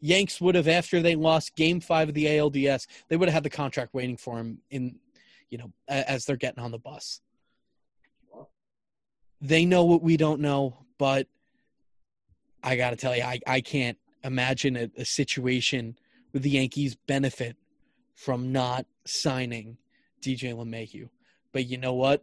Yanks 0.00 0.40
would 0.40 0.54
have, 0.54 0.68
after 0.68 1.00
they 1.00 1.16
lost 1.16 1.56
Game 1.56 1.80
Five 1.80 2.08
of 2.08 2.14
the 2.14 2.26
ALDS, 2.26 2.86
they 3.08 3.16
would 3.16 3.28
have 3.28 3.34
had 3.34 3.42
the 3.42 3.50
contract 3.50 3.94
waiting 3.94 4.16
for 4.16 4.38
him 4.38 4.58
in, 4.70 4.96
you 5.50 5.58
know, 5.58 5.72
as 5.88 6.24
they're 6.24 6.36
getting 6.36 6.62
on 6.62 6.70
the 6.70 6.78
bus. 6.78 7.20
They 9.40 9.64
know 9.64 9.84
what 9.84 10.02
we 10.02 10.16
don't 10.16 10.40
know, 10.40 10.78
but 10.98 11.28
I 12.62 12.76
got 12.76 12.90
to 12.90 12.96
tell 12.96 13.16
you, 13.16 13.22
I, 13.22 13.40
I 13.46 13.60
can't 13.60 13.98
imagine 14.24 14.76
a, 14.76 14.90
a 14.98 15.04
situation 15.04 15.98
where 16.30 16.40
the 16.40 16.50
Yankees 16.50 16.96
benefit 17.06 17.56
from 18.14 18.52
not 18.52 18.86
signing 19.04 19.78
DJ 20.20 20.54
LeMahieu. 20.54 21.08
But 21.52 21.66
you 21.66 21.78
know 21.78 21.94
what? 21.94 22.22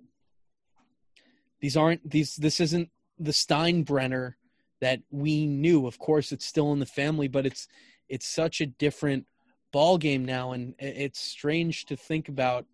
These 1.61 1.77
aren't 1.77 2.09
these. 2.09 2.35
This 2.35 2.59
isn't 2.59 2.89
the 3.23 3.31
Steinbrenner 3.31 4.33
that 4.81 5.01
we 5.11 5.45
knew. 5.45 5.87
Of 5.87 5.97
course, 5.97 6.31
it's 6.31 6.45
still 6.45 6.73
in 6.73 6.79
the 6.79 6.85
family, 6.85 7.27
but 7.27 7.45
it's 7.45 7.67
it's 8.09 8.27
such 8.27 8.61
a 8.61 8.65
different 8.65 9.25
ball 9.71 9.97
game 9.97 10.25
now, 10.25 10.51
and 10.51 10.75
it's 10.77 11.19
strange 11.19 11.85
to 11.85 11.95
think 11.95 12.29
about 12.29 12.65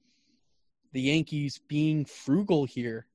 the 0.91 1.01
Yankees 1.01 1.59
being 1.67 2.05
frugal 2.05 2.65
here. 2.65 3.05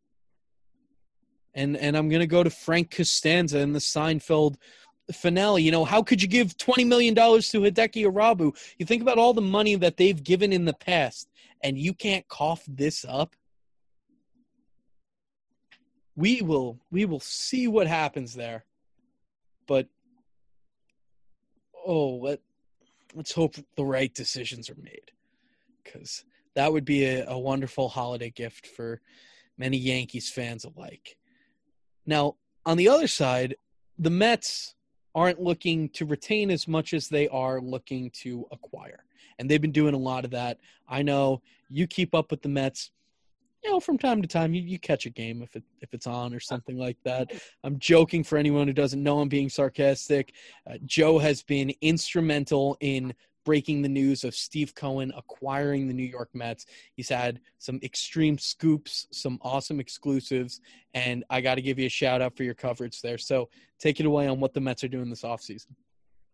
And 1.54 1.76
and 1.76 1.96
I'm 1.96 2.08
gonna 2.08 2.26
go 2.26 2.42
to 2.42 2.50
Frank 2.50 2.90
Costanza 2.90 3.58
in 3.58 3.72
the 3.72 3.80
Seinfeld 3.80 4.56
finale. 5.12 5.62
You 5.62 5.72
know, 5.72 5.84
how 5.84 6.02
could 6.02 6.22
you 6.22 6.28
give 6.28 6.56
twenty 6.56 6.84
million 6.84 7.14
dollars 7.14 7.50
to 7.50 7.60
Hideki 7.60 8.06
Irabu? 8.06 8.56
You 8.78 8.86
think 8.86 9.02
about 9.02 9.18
all 9.18 9.34
the 9.34 9.42
money 9.42 9.74
that 9.76 9.96
they've 9.96 10.22
given 10.22 10.52
in 10.52 10.64
the 10.64 10.72
past, 10.72 11.28
and 11.62 11.76
you 11.76 11.94
can't 11.94 12.26
cough 12.28 12.62
this 12.68 13.04
up 13.08 13.34
we 16.16 16.42
will 16.42 16.78
we 16.90 17.04
will 17.04 17.20
see 17.20 17.66
what 17.68 17.86
happens 17.86 18.34
there. 18.34 18.64
But 19.66 19.88
oh, 21.86 22.16
let 22.16 22.40
let's 23.14 23.32
hope 23.32 23.56
the 23.76 23.84
right 23.84 24.12
decisions 24.14 24.70
are 24.70 24.76
made 24.76 25.10
because 25.82 26.24
that 26.54 26.72
would 26.72 26.84
be 26.84 27.04
a, 27.04 27.26
a 27.28 27.38
wonderful 27.38 27.88
holiday 27.88 28.30
gift 28.30 28.66
for 28.66 29.00
many 29.58 29.76
Yankees 29.76 30.30
fans 30.30 30.64
alike. 30.64 31.16
Now, 32.06 32.36
on 32.66 32.76
the 32.76 32.88
other 32.88 33.06
side, 33.06 33.56
the 33.98 34.10
Mets 34.10 34.74
aren't 35.14 35.40
looking 35.40 35.88
to 35.90 36.06
retain 36.06 36.50
as 36.50 36.66
much 36.66 36.92
as 36.92 37.08
they 37.08 37.28
are 37.28 37.60
looking 37.60 38.10
to 38.10 38.46
acquire. 38.50 39.04
And 39.38 39.48
they've 39.48 39.60
been 39.60 39.72
doing 39.72 39.94
a 39.94 39.98
lot 39.98 40.24
of 40.24 40.32
that. 40.32 40.58
I 40.88 41.02
know 41.02 41.42
you 41.68 41.86
keep 41.86 42.14
up 42.14 42.30
with 42.30 42.42
the 42.42 42.48
Mets 42.48 42.90
you 43.64 43.70
know, 43.70 43.80
from 43.80 43.96
time 43.96 44.20
to 44.20 44.28
time, 44.28 44.52
you, 44.54 44.62
you 44.62 44.78
catch 44.78 45.06
a 45.06 45.10
game 45.10 45.42
if 45.42 45.56
it 45.56 45.64
if 45.80 45.94
it's 45.94 46.06
on 46.06 46.34
or 46.34 46.40
something 46.40 46.76
like 46.76 46.98
that. 47.04 47.32
I'm 47.64 47.78
joking 47.78 48.22
for 48.22 48.36
anyone 48.36 48.66
who 48.66 48.72
doesn't 48.72 49.02
know. 49.02 49.20
I'm 49.20 49.28
being 49.28 49.48
sarcastic. 49.48 50.34
Uh, 50.68 50.74
Joe 50.84 51.18
has 51.18 51.42
been 51.42 51.72
instrumental 51.80 52.76
in 52.80 53.14
breaking 53.44 53.82
the 53.82 53.88
news 53.88 54.24
of 54.24 54.34
Steve 54.34 54.74
Cohen 54.74 55.12
acquiring 55.16 55.86
the 55.86 55.94
New 55.94 56.04
York 56.04 56.30
Mets. 56.34 56.66
He's 56.94 57.08
had 57.08 57.40
some 57.58 57.78
extreme 57.82 58.38
scoops, 58.38 59.06
some 59.12 59.38
awesome 59.42 59.80
exclusives, 59.80 60.60
and 60.94 61.24
I 61.28 61.40
got 61.40 61.56
to 61.56 61.62
give 61.62 61.78
you 61.78 61.86
a 61.86 61.90
shout 61.90 62.22
out 62.22 62.36
for 62.36 62.42
your 62.42 62.54
coverage 62.54 63.00
there. 63.02 63.18
So 63.18 63.48
take 63.78 64.00
it 64.00 64.06
away 64.06 64.28
on 64.28 64.40
what 64.40 64.54
the 64.54 64.60
Mets 64.60 64.84
are 64.84 64.88
doing 64.88 65.10
this 65.10 65.22
offseason. 65.22 65.74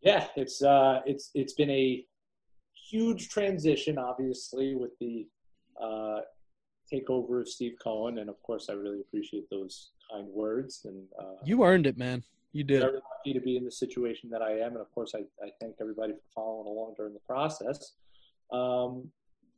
Yeah, 0.03 0.27
it's 0.35 0.63
uh, 0.63 1.01
it's 1.07 1.31
it's 1.35 1.53
been 1.53 1.71
a 1.71 2.05
huge 2.91 3.29
transition, 3.29 3.99
obviously, 3.99 4.75
with 4.75 4.99
the 4.99 5.29
uh, 5.81 6.21
takeover 6.93 7.41
of 7.41 7.49
Steve 7.49 7.77
Cohen, 7.83 8.19
and 8.19 8.29
of 8.29 8.43
course, 8.43 8.69
I 8.69 8.75
really 8.75 9.01
appreciate 9.01 9.49
those 9.51 9.91
kind 10.11 10.27
words. 10.29 10.83
And 10.85 11.05
uh, 11.19 11.37
you 11.45 11.65
earned 11.65 11.87
it, 11.87 11.97
man. 11.97 12.23
You 12.53 12.65
did. 12.65 12.81
Very 12.81 12.95
lucky 12.95 13.33
to 13.33 13.41
be 13.41 13.57
in 13.57 13.65
the 13.65 13.71
situation 13.71 14.29
that 14.31 14.43
I 14.43 14.53
am, 14.53 14.73
and 14.73 14.81
of 14.81 14.93
course, 14.93 15.15
I, 15.15 15.21
I 15.45 15.51
thank 15.61 15.77
everybody 15.81 16.13
for 16.15 16.21
following 16.35 16.67
along 16.67 16.95
during 16.97 17.13
the 17.13 17.21
process. 17.21 17.93
Um, 18.53 19.11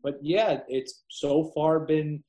but 0.03 0.19
yeah, 0.21 0.61
it's 0.69 1.05
so 1.09 1.45
far 1.55 1.81
been, 1.81 2.23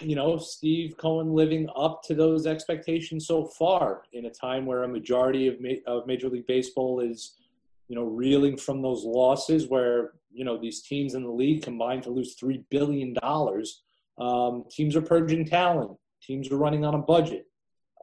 you 0.00 0.16
know, 0.16 0.36
Steve 0.36 0.96
Cohen 0.98 1.32
living 1.32 1.68
up 1.76 2.02
to 2.04 2.14
those 2.14 2.46
expectations 2.46 3.26
so 3.26 3.46
far 3.46 4.02
in 4.12 4.26
a 4.26 4.30
time 4.30 4.66
where 4.66 4.82
a 4.82 4.88
majority 4.88 5.46
of, 5.46 5.60
ma- 5.60 5.82
of 5.86 6.06
Major 6.06 6.28
League 6.28 6.46
Baseball 6.46 7.00
is, 7.00 7.36
you 7.88 7.96
know, 7.96 8.02
reeling 8.02 8.56
from 8.56 8.82
those 8.82 9.04
losses 9.04 9.68
where 9.68 10.12
you 10.30 10.44
know 10.44 10.58
these 10.58 10.82
teams 10.82 11.14
in 11.14 11.22
the 11.22 11.30
league 11.30 11.62
combined 11.62 12.02
to 12.04 12.10
lose 12.10 12.34
three 12.34 12.64
billion 12.70 13.14
dollars. 13.14 13.82
Um, 14.18 14.64
teams 14.70 14.96
are 14.96 15.02
purging 15.02 15.44
talent. 15.44 15.92
Teams 16.22 16.50
are 16.50 16.56
running 16.56 16.84
on 16.84 16.94
a 16.94 16.98
budget. 16.98 17.46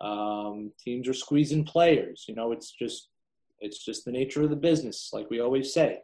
Um, 0.02 0.72
teams 0.80 1.08
are 1.08 1.14
squeezing 1.14 1.66
players. 1.66 2.26
You 2.28 2.36
know, 2.36 2.52
it's 2.52 2.72
just 2.72 3.10
it's 3.60 3.84
just 3.84 4.06
the 4.06 4.12
nature 4.12 4.44
of 4.44 4.50
the 4.50 4.56
business, 4.56 5.10
like 5.14 5.30
we 5.30 5.40
always 5.40 5.74
say. 5.74 6.00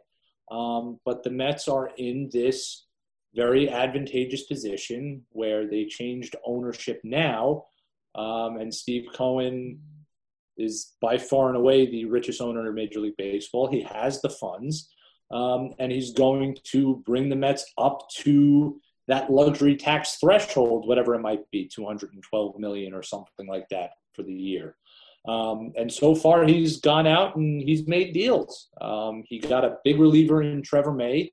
Um, 0.50 0.98
but 1.04 1.22
the 1.22 1.30
Mets 1.30 1.68
are 1.68 1.90
in 1.96 2.28
this 2.32 2.86
very 3.34 3.70
advantageous 3.70 4.42
position 4.44 5.22
where 5.30 5.66
they 5.66 5.86
changed 5.86 6.36
ownership 6.44 7.00
now, 7.04 7.64
um, 8.14 8.58
and 8.58 8.74
Steve 8.74 9.06
Cohen 9.14 9.80
is 10.58 10.92
by 11.00 11.16
far 11.16 11.48
and 11.48 11.56
away 11.56 11.86
the 11.86 12.04
richest 12.04 12.42
owner 12.42 12.68
in 12.68 12.74
Major 12.74 13.00
League 13.00 13.16
Baseball. 13.16 13.70
He 13.70 13.82
has 13.82 14.20
the 14.20 14.28
funds 14.28 14.91
um, 15.32 15.74
and 15.78 15.90
he's 15.90 16.12
going 16.12 16.56
to 16.64 17.02
bring 17.06 17.28
the 17.28 17.36
Mets 17.36 17.64
up 17.78 18.08
to 18.18 18.80
that 19.08 19.30
luxury 19.30 19.76
tax 19.76 20.16
threshold, 20.20 20.86
whatever 20.86 21.14
it 21.14 21.20
might 21.20 21.50
be, 21.50 21.68
212 21.68 22.58
million 22.58 22.94
or 22.94 23.02
something 23.02 23.46
like 23.48 23.68
that 23.70 23.90
for 24.14 24.22
the 24.22 24.32
year. 24.32 24.76
Um, 25.26 25.72
and 25.76 25.92
so 25.92 26.14
far, 26.14 26.44
he's 26.44 26.80
gone 26.80 27.06
out 27.06 27.36
and 27.36 27.62
he's 27.62 27.86
made 27.86 28.12
deals. 28.12 28.68
Um, 28.80 29.22
he 29.26 29.38
got 29.38 29.64
a 29.64 29.78
big 29.84 29.98
reliever 29.98 30.42
in 30.42 30.62
Trevor 30.62 30.92
May, 30.92 31.30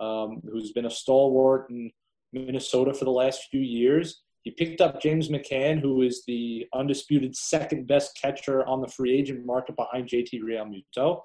um, 0.00 0.40
who's 0.50 0.72
been 0.72 0.86
a 0.86 0.90
stalwart 0.90 1.70
in 1.70 1.90
Minnesota 2.32 2.94
for 2.94 3.04
the 3.04 3.10
last 3.10 3.44
few 3.50 3.60
years. 3.60 4.22
He 4.42 4.50
picked 4.52 4.80
up 4.80 5.02
James 5.02 5.28
McCann, 5.28 5.80
who 5.80 6.02
is 6.02 6.24
the 6.26 6.66
undisputed 6.72 7.36
second 7.36 7.86
best 7.86 8.18
catcher 8.20 8.66
on 8.66 8.80
the 8.80 8.88
free 8.88 9.14
agent 9.14 9.44
market 9.44 9.76
behind 9.76 10.08
JT 10.08 10.40
Realmuto. 10.42 11.20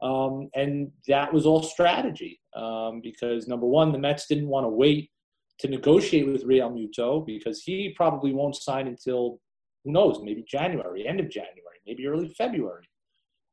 Um, 0.00 0.48
and 0.54 0.90
that 1.08 1.32
was 1.32 1.44
all 1.44 1.62
strategy 1.62 2.40
um, 2.54 3.00
because 3.02 3.48
number 3.48 3.66
one, 3.66 3.92
the 3.92 3.98
Mets 3.98 4.26
didn't 4.26 4.48
want 4.48 4.64
to 4.64 4.68
wait 4.68 5.10
to 5.58 5.68
negotiate 5.68 6.26
with 6.26 6.46
Realmuto 6.46 7.26
because 7.26 7.62
he 7.62 7.92
probably 7.96 8.32
won't 8.32 8.54
sign 8.56 8.86
until 8.86 9.40
who 9.84 9.92
knows, 9.92 10.20
maybe 10.22 10.44
January, 10.46 11.06
end 11.06 11.20
of 11.20 11.28
January, 11.28 11.78
maybe 11.86 12.06
early 12.06 12.28
February. 12.28 12.88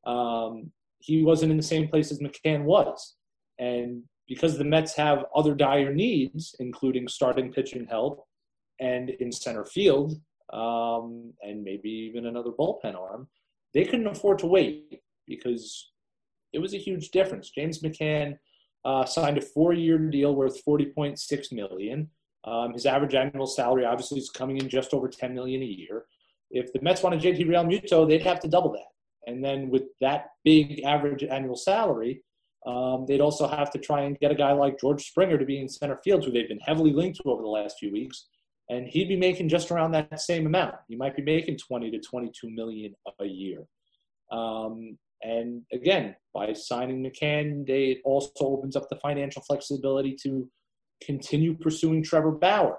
Um, 0.06 0.72
he 1.00 1.24
wasn't 1.24 1.52
in 1.52 1.58
the 1.58 1.64
same 1.64 1.88
place 1.88 2.12
as 2.12 2.20
McCann 2.20 2.64
was. 2.64 3.16
And 3.60 4.04
because 4.28 4.58
the 4.58 4.64
Mets 4.64 4.96
have 4.96 5.26
other 5.36 5.56
dire 5.56 5.94
needs, 5.94 6.56
including 6.60 7.08
starting 7.08 7.52
pitching 7.52 7.86
help 7.86 8.26
and 8.80 9.10
in 9.10 9.32
center 9.32 9.66
field, 9.66 10.20
um, 10.54 11.34
and 11.42 11.64
maybe 11.64 11.90
even 11.90 12.28
another 12.28 12.52
bullpen 12.52 12.96
arm, 12.96 13.28
they 13.74 13.84
couldn't 13.84 14.08
afford 14.08 14.40
to 14.40 14.48
wait 14.48 15.02
because 15.28 15.92
it 16.56 16.62
was 16.62 16.74
a 16.74 16.78
huge 16.78 17.10
difference. 17.10 17.50
James 17.50 17.82
McCann 17.82 18.38
uh, 18.86 19.06
signed 19.06 19.38
a 19.38 19.42
four-year 19.42 19.98
deal 19.98 20.34
worth 20.34 20.64
40.6 20.66 21.52
million. 21.52 22.10
Um, 22.46 22.74
his 22.74 22.86
average 22.86 23.16
annual 23.16 23.48
salary 23.48 23.86
obviously 23.86 24.20
is 24.20 24.30
coming 24.30 24.58
in 24.58 24.70
just 24.70 24.94
over 24.94 25.10
10 25.10 25.34
million 25.34 25.62
a 25.62 25.66
year. 25.66 26.06
If 26.52 26.72
the 26.72 26.82
Mets 26.82 27.04
wanted 27.04 27.22
JT 27.22 27.46
Realmuto, 27.48 28.08
they'd 28.08 28.22
have 28.22 28.40
to 28.42 28.48
double 28.48 28.72
that. 28.74 28.88
And 29.28 29.44
then 29.44 29.70
with 29.70 29.84
that 30.00 30.28
big 30.44 30.84
average 30.84 31.24
annual 31.24 31.56
salary, 31.56 32.24
um, 32.66 33.06
they'd 33.08 33.22
also 33.22 33.48
have 33.48 33.72
to 33.72 33.80
try 33.80 34.02
and 34.02 34.18
get 34.20 34.32
a 34.32 34.36
guy 34.36 34.52
like 34.52 34.80
George 34.80 35.04
Springer 35.04 35.38
to 35.38 35.46
be 35.46 35.60
in 35.60 35.68
center 35.68 36.00
field, 36.04 36.24
who 36.24 36.32
they've 36.32 36.48
been 36.48 36.60
heavily 36.60 36.94
linked 36.94 37.20
to 37.22 37.32
over 37.32 37.42
the 37.42 37.48
last 37.48 37.78
few 37.80 37.92
weeks. 37.92 38.28
And 38.70 38.88
he'd 38.88 39.08
be 39.08 39.18
making 39.18 39.50
just 39.50 39.72
around 39.72 39.92
that 39.92 40.20
same 40.20 40.46
amount. 40.46 40.76
He 40.88 40.96
might 40.96 41.16
be 41.16 41.22
making 41.22 41.58
20 41.58 41.92
to 41.92 42.00
22 42.00 42.50
million 42.50 42.96
a 43.20 43.26
year. 43.26 43.66
Um, 44.32 44.98
and 45.22 45.64
again, 45.72 46.16
by 46.34 46.54
signing 46.54 47.04
McCann, 47.04 47.66
they 47.66 48.02
also 48.04 48.32
opens 48.40 48.76
up 48.76 48.90
the 48.90 48.98
financial 48.98 49.42
flexibility 49.42 50.16
to 50.24 50.50
continue 51.04 51.56
pursuing 51.56 52.04
Trevor 52.04 52.32
Bauer. 52.32 52.78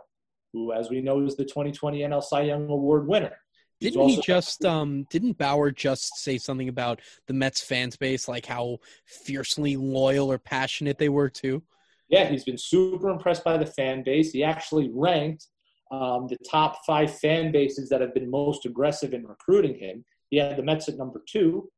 who, 0.52 0.72
as 0.72 0.90
we 0.90 1.00
know, 1.00 1.24
is 1.24 1.36
the 1.36 1.44
2020 1.44 2.00
NL 2.00 2.22
Cy 2.22 2.42
Young 2.42 2.68
Award 2.68 3.06
winner. 3.06 3.36
He's 3.80 3.92
didn't 3.92 4.08
he 4.08 4.20
just 4.22 4.64
um 4.64 5.06
didn't 5.10 5.36
Bauer 5.36 5.70
just 5.70 6.16
say 6.16 6.38
something 6.38 6.68
about 6.68 7.00
the 7.26 7.34
Mets 7.34 7.60
fans 7.60 7.96
base 7.96 8.26
like 8.26 8.46
how 8.46 8.78
fiercely 9.04 9.76
loyal 9.76 10.32
or 10.32 10.38
passionate 10.38 10.98
they 10.98 11.10
were 11.10 11.28
too? 11.28 11.62
Yeah, 12.08 12.26
he's 12.28 12.44
been 12.44 12.58
super 12.58 13.10
impressed 13.10 13.44
by 13.44 13.58
the 13.58 13.66
fan 13.66 14.02
base. 14.02 14.30
He 14.30 14.44
actually 14.44 14.90
ranked 14.94 15.46
um, 15.90 16.26
the 16.28 16.38
top 16.48 16.84
five 16.86 17.18
fan 17.18 17.52
bases 17.52 17.88
that 17.90 18.00
have 18.00 18.14
been 18.14 18.30
most 18.30 18.64
aggressive 18.64 19.12
in 19.12 19.26
recruiting 19.26 19.78
him. 19.78 20.04
He 20.30 20.38
had 20.38 20.56
the 20.56 20.62
Mets 20.62 20.88
at 20.88 20.96
number 20.96 21.22
two. 21.28 21.68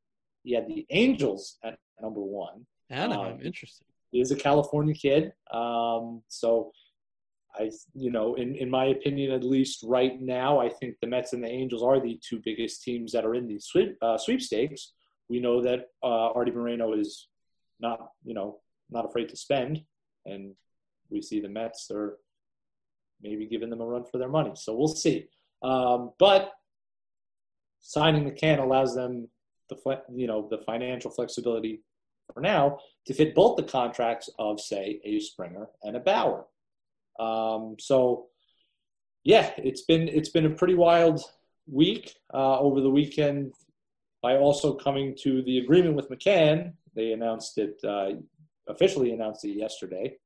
He 0.49 0.55
had 0.55 0.67
the 0.67 0.87
Angels 0.89 1.59
at 1.63 1.77
number 2.01 2.23
one. 2.23 2.65
Anaheim, 2.89 3.35
um, 3.35 3.41
interesting. 3.43 3.87
He 4.11 4.23
is 4.23 4.31
a 4.31 4.35
California 4.35 4.95
kid, 4.95 5.35
um, 5.53 6.23
so 6.29 6.73
I, 7.55 7.71
you 7.93 8.11
know, 8.11 8.35
in, 8.37 8.55
in 8.55 8.71
my 8.71 8.87
opinion, 8.87 9.33
at 9.33 9.45
least 9.45 9.85
right 9.87 10.19
now, 10.19 10.59
I 10.59 10.71
think 10.71 10.95
the 11.03 11.07
Mets 11.07 11.35
and 11.35 11.45
the 11.45 11.51
Angels 11.51 11.83
are 11.83 12.01
the 12.01 12.19
two 12.27 12.41
biggest 12.43 12.83
teams 12.83 13.13
that 13.13 13.27
are 13.27 13.35
in 13.35 13.47
the 13.47 13.59
sweep, 13.61 13.99
uh, 14.01 14.17
sweepstakes. 14.17 14.95
We 15.29 15.39
know 15.39 15.61
that 15.61 15.81
uh, 16.03 16.33
Arte 16.33 16.53
Moreno 16.53 16.95
is 16.95 17.29
not, 17.79 18.09
you 18.25 18.33
know, 18.33 18.61
not 18.89 19.05
afraid 19.05 19.29
to 19.29 19.37
spend, 19.37 19.83
and 20.25 20.55
we 21.11 21.21
see 21.21 21.41
the 21.41 21.51
Mets 21.51 21.91
are 21.91 22.17
maybe 23.21 23.45
giving 23.45 23.69
them 23.69 23.83
a 23.83 23.87
run 23.87 24.05
for 24.11 24.17
their 24.17 24.31
money. 24.31 24.53
So 24.55 24.75
we'll 24.75 24.89
see. 24.89 25.27
Um, 25.63 26.13
but 26.19 26.53
signing 27.81 28.25
McCann 28.25 28.63
allows 28.63 28.95
them 28.95 29.29
the 29.69 30.03
you 30.15 30.27
know 30.27 30.49
the 30.51 30.59
financial 30.59 31.11
flexibility 31.11 31.83
for 32.33 32.41
now 32.41 32.79
to 33.07 33.15
fit 33.15 33.35
both 33.35 33.57
the 33.57 33.63
contracts 33.63 34.29
of 34.39 34.61
say 34.61 35.01
a 35.05 35.21
Springer 35.21 35.69
and 35.83 35.97
a 35.97 36.01
Bauer. 36.01 36.47
Um, 37.19 37.77
so 37.79 38.27
yeah, 39.25 39.51
it's 39.59 39.83
been 39.83 40.09
it's 40.09 40.31
been 40.31 40.47
a 40.47 40.51
pretty 40.51 40.75
wild 40.75 41.21
week 41.67 42.15
uh, 42.33 42.59
over 42.59 42.81
the 42.81 42.91
weekend. 42.91 43.55
By 44.21 44.37
also 44.37 44.75
coming 44.75 45.17
to 45.23 45.43
the 45.43 45.59
agreement 45.59 45.95
with 45.95 46.11
McCann, 46.11 46.73
they 46.97 47.13
announced 47.13 47.57
it 47.59 47.79
uh, 47.85 48.11
officially 48.69 49.13
announced 49.13 49.45
it 49.45 49.57
yesterday. 49.57 50.17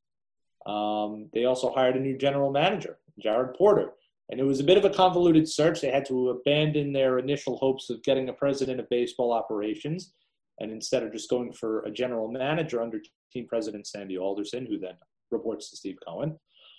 Um, 0.65 1.29
they 1.35 1.45
also 1.45 1.73
hired 1.73 1.97
a 1.97 2.01
new 2.01 2.17
general 2.17 2.51
manager, 2.51 2.99
Jared 3.19 3.55
Porter. 3.55 3.93
And 4.33 4.41
it 4.41 4.45
was 4.45 4.61
a 4.61 4.65
bit 4.65 4.79
of 4.79 4.87
a 4.87 4.91
convoluted 4.91 5.47
search. 5.47 5.83
They 5.83 5.91
had 5.91 6.07
to 6.07 6.31
abandon 6.31 6.91
their 6.91 7.19
initial 7.19 7.59
hopes 7.59 7.91
of 7.91 8.03
getting 8.03 8.31
a 8.31 8.33
president 8.33 8.81
of 8.81 8.89
baseball 8.89 9.31
operations. 9.31 10.15
And 10.59 10.73
instead 10.73 11.03
of 11.03 11.13
just 11.13 11.29
going 11.29 11.53
for 11.53 11.83
a 11.83 11.91
general 11.91 12.33
manager 12.33 12.81
under 12.81 12.99
team 13.31 13.47
president 13.47 13.87
Sandy 13.87 14.17
Alderson, 14.17 14.65
who 14.65 14.79
then 14.79 14.95
reports 15.31 15.69
to 15.69 15.77
Steve 15.77 15.99
Cohen. 16.07 16.39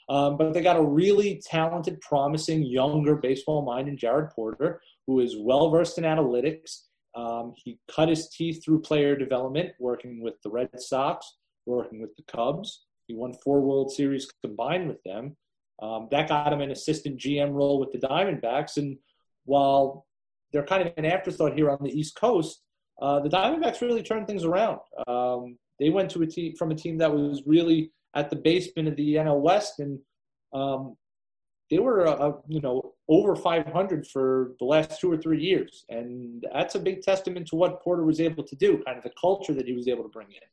Um, 0.09 0.35
but 0.35 0.51
they 0.51 0.61
got 0.61 0.77
a 0.77 0.83
really 0.83 1.43
talented, 1.45 2.01
promising, 2.01 2.63
younger 2.63 3.17
baseball 3.17 3.63
mind 3.63 3.87
in 3.87 3.97
Jared 3.97 4.31
Porter, 4.31 4.81
who 5.05 5.19
is 5.19 5.37
well 5.37 5.69
versed 5.69 5.99
in 5.99 6.05
analytics. 6.05 6.85
Um, 7.13 7.53
he 7.55 7.77
cut 7.87 8.09
his 8.09 8.29
teeth 8.29 8.65
through 8.65 8.81
player 8.81 9.15
development, 9.15 9.73
working 9.79 10.23
with 10.23 10.41
the 10.43 10.49
Red 10.49 10.69
Sox, 10.81 11.35
working 11.67 12.01
with 12.01 12.15
the 12.15 12.23
Cubs. 12.23 12.85
He 13.05 13.13
won 13.13 13.35
four 13.43 13.61
World 13.61 13.91
Series 13.91 14.27
combined 14.43 14.87
with 14.87 15.03
them. 15.03 15.37
Um, 15.83 16.07
that 16.11 16.29
got 16.29 16.53
him 16.53 16.61
an 16.61 16.71
assistant 16.71 17.19
GM 17.19 17.51
role 17.51 17.77
with 17.77 17.91
the 17.91 17.97
Diamondbacks. 17.97 18.77
And 18.77 18.97
while 19.43 20.05
they're 20.53 20.65
kind 20.65 20.87
of 20.87 20.93
an 20.95 21.03
afterthought 21.03 21.55
here 21.55 21.69
on 21.69 21.79
the 21.81 21.91
East 21.91 22.15
Coast, 22.15 22.61
uh, 23.01 23.19
the 23.19 23.29
Diamondbacks 23.29 23.81
really 23.81 24.01
turned 24.01 24.27
things 24.27 24.45
around. 24.45 24.79
Um, 25.07 25.57
they 25.79 25.89
went 25.89 26.09
to 26.11 26.21
a 26.21 26.27
team 26.27 26.55
from 26.55 26.71
a 26.71 26.75
team 26.75 26.97
that 26.99 27.13
was 27.13 27.43
really 27.45 27.91
at 28.15 28.29
the 28.29 28.35
basement 28.37 28.87
of 28.87 28.95
the 28.95 29.15
NL 29.15 29.41
West, 29.41 29.79
and 29.79 29.99
um, 30.53 30.95
they 31.69 31.79
were 31.79 32.07
uh, 32.07 32.33
you 32.47 32.61
know 32.61 32.93
over 33.09 33.35
500 33.35 34.07
for 34.07 34.53
the 34.59 34.65
last 34.65 35.01
two 35.01 35.11
or 35.11 35.17
three 35.17 35.41
years, 35.41 35.83
and 35.89 36.45
that's 36.53 36.75
a 36.75 36.79
big 36.79 37.01
testament 37.01 37.47
to 37.47 37.55
what 37.55 37.81
Porter 37.81 38.05
was 38.05 38.21
able 38.21 38.43
to 38.43 38.55
do, 38.55 38.81
kind 38.85 38.97
of 38.97 39.03
the 39.03 39.11
culture 39.19 39.53
that 39.53 39.65
he 39.65 39.73
was 39.73 39.87
able 39.87 40.03
to 40.03 40.09
bring 40.09 40.27
in. 40.27 40.47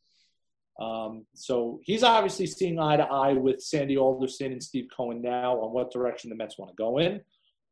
Um, 0.81 1.27
so 1.35 1.81
he's 1.83 2.03
obviously 2.03 2.47
seeing 2.47 2.79
eye 2.79 2.97
to 2.97 3.05
eye 3.05 3.35
with 3.35 3.61
Sandy 3.61 3.99
Alderson 3.99 4.53
and 4.53 4.63
Steve 4.63 4.89
Cohen 4.97 5.21
now 5.21 5.61
on 5.61 5.73
what 5.73 5.93
direction 5.93 6.31
the 6.31 6.37
Mets 6.37 6.59
want 6.59 6.71
to 6.71 6.77
go 6.77 6.99
in. 6.99 7.21